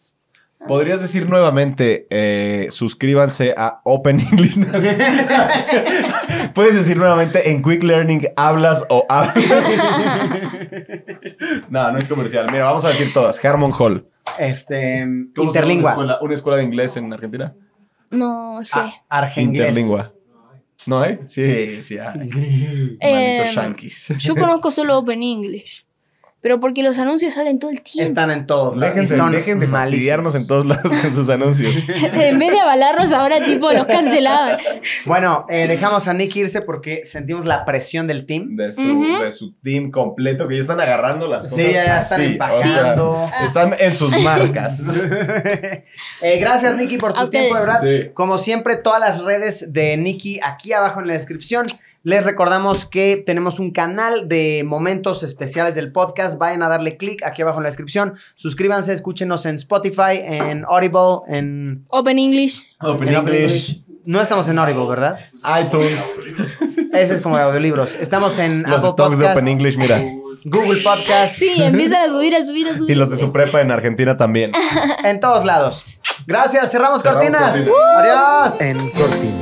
¿Podrías 0.68 1.00
decir 1.00 1.28
nuevamente, 1.28 2.06
eh, 2.10 2.68
suscríbanse 2.70 3.52
a 3.56 3.80
Open 3.84 4.20
English? 4.20 4.58
Puedes 6.54 6.74
decir 6.76 6.96
nuevamente, 6.96 7.50
en 7.50 7.62
Quick 7.62 7.82
Learning, 7.82 8.28
¿hablas 8.36 8.84
o 8.88 9.04
hablas? 9.08 9.34
no, 11.68 11.90
no 11.90 11.98
es 11.98 12.06
comercial. 12.06 12.46
Mira, 12.52 12.64
vamos 12.66 12.84
a 12.84 12.88
decir 12.90 13.12
todas. 13.12 13.42
Harmon 13.44 13.72
Hall. 13.72 14.06
Este. 14.38 15.06
¿Cómo 15.34 15.50
se 15.50 15.58
llama 15.60 15.72
Interlingua. 15.72 15.82
Una 15.82 15.90
escuela, 15.90 16.18
una 16.22 16.34
escuela 16.34 16.58
de 16.58 16.64
inglés 16.64 16.96
en 16.96 17.12
Argentina. 17.12 17.54
No 18.10 18.60
sé. 18.64 18.78
Ah, 18.78 18.92
Argenglés. 19.08 19.68
Interlingua. 19.68 20.12
¿No 20.86 21.00
hay? 21.00 21.20
Sí, 21.26 21.82
sí 21.82 21.98
hay. 21.98 22.28
Eh, 23.00 23.38
Malditos 23.40 23.54
yankees. 23.54 24.14
Yo 24.18 24.34
conozco 24.34 24.70
solo 24.70 24.98
Open 24.98 25.22
English. 25.22 25.86
Pero 26.42 26.58
porque 26.58 26.82
los 26.82 26.98
anuncios 26.98 27.34
salen 27.34 27.60
todo 27.60 27.70
el 27.70 27.82
tiempo. 27.82 28.08
Están 28.08 28.32
en 28.32 28.48
todos 28.48 28.76
lados. 28.76 28.96
Dejen 28.96 29.16
son 29.16 29.30
dejen 29.30 29.60
de 29.60 29.68
fastidiarnos 29.68 30.34
en 30.34 30.48
todos 30.48 30.66
lados 30.66 30.92
con 31.00 31.12
sus 31.14 31.28
anuncios. 31.30 31.76
en 31.88 32.38
vez 32.40 32.50
de 32.50 32.58
avalarlos, 32.58 33.12
ahora 33.12 33.44
tipo 33.44 33.70
los 33.70 33.86
cancelaban. 33.86 34.58
Bueno, 35.06 35.46
eh, 35.48 35.68
dejamos 35.68 36.08
a 36.08 36.14
Nick 36.14 36.34
irse 36.34 36.60
porque 36.60 37.04
sentimos 37.04 37.44
la 37.44 37.64
presión 37.64 38.08
del 38.08 38.26
team. 38.26 38.56
De 38.56 38.72
su, 38.72 39.04
de 39.22 39.30
su 39.30 39.52
team 39.62 39.92
completo, 39.92 40.48
que 40.48 40.56
ya 40.56 40.62
están 40.62 40.80
agarrando 40.80 41.28
las 41.28 41.44
cosas. 41.44 41.64
Sí, 41.64 41.72
ya, 41.72 41.84
ya 41.84 42.02
están 42.02 42.20
así, 42.20 42.32
empacando. 42.32 43.10
o 43.12 43.28
sea, 43.28 43.44
están 43.44 43.76
en 43.78 43.94
sus 43.94 44.20
marcas. 44.20 44.82
Eh, 46.22 46.38
gracias, 46.38 46.76
Nicky, 46.76 46.98
por 46.98 47.12
tu 47.12 47.28
tiempo, 47.28 47.54
de 47.54 47.60
verdad. 47.60 47.80
Sí. 47.80 48.10
Como 48.14 48.38
siempre, 48.38 48.76
todas 48.76 49.00
las 49.00 49.22
redes 49.22 49.72
de 49.72 49.96
Nicky 49.96 50.40
aquí 50.42 50.72
abajo 50.72 51.00
en 51.00 51.06
la 51.08 51.14
descripción. 51.14 51.66
Les 52.04 52.24
recordamos 52.24 52.84
que 52.84 53.22
tenemos 53.24 53.60
un 53.60 53.70
canal 53.70 54.28
de 54.28 54.64
momentos 54.66 55.22
especiales 55.22 55.76
del 55.76 55.92
podcast. 55.92 56.36
Vayan 56.36 56.62
a 56.64 56.68
darle 56.68 56.96
clic 56.96 57.22
aquí 57.24 57.42
abajo 57.42 57.58
en 57.58 57.62
la 57.64 57.68
descripción. 57.68 58.14
Suscríbanse, 58.34 58.92
escúchenos 58.92 59.46
en 59.46 59.54
Spotify, 59.54 60.18
en 60.20 60.64
Audible, 60.64 61.20
en, 61.28 61.84
Open 61.88 62.18
English. 62.18 62.76
Open 62.80 63.08
en 63.08 63.16
Open 63.16 63.34
English, 63.34 63.68
English. 63.70 63.84
No 64.04 64.20
estamos 64.20 64.48
en 64.48 64.58
Audible, 64.58 64.86
¿verdad? 64.88 65.18
iTunes, 65.64 66.18
Ese 66.92 67.14
es 67.14 67.20
como 67.20 67.36
de 67.36 67.44
audiolibros. 67.44 67.94
Estamos 67.94 68.36
en 68.40 68.64
los 68.64 68.78
Apple 68.82 68.90
stocks 68.90 69.18
de 69.18 69.26
Open 69.26 69.46
English, 69.46 69.78
mira. 69.78 70.02
Google 70.44 70.80
Podcast, 70.82 71.36
Sí, 71.36 71.62
empiezan 71.62 72.02
a 72.02 72.12
subir, 72.12 72.34
a 72.34 72.44
subir, 72.44 72.66
a 72.68 72.76
subir. 72.76 72.90
Y 72.90 72.94
los 72.96 73.10
de 73.10 73.16
su 73.16 73.30
prepa 73.30 73.60
en 73.60 73.70
Argentina 73.70 74.16
también. 74.16 74.50
en 75.04 75.20
todos 75.20 75.44
lados. 75.44 75.84
Gracias, 76.26 76.72
cerramos, 76.72 77.00
Cerramos 77.02 77.24
cortinas. 77.30 77.54
cortinas. 77.64 78.56
Adiós. 78.56 78.60
En 78.60 78.90
cortinas. 78.90 79.41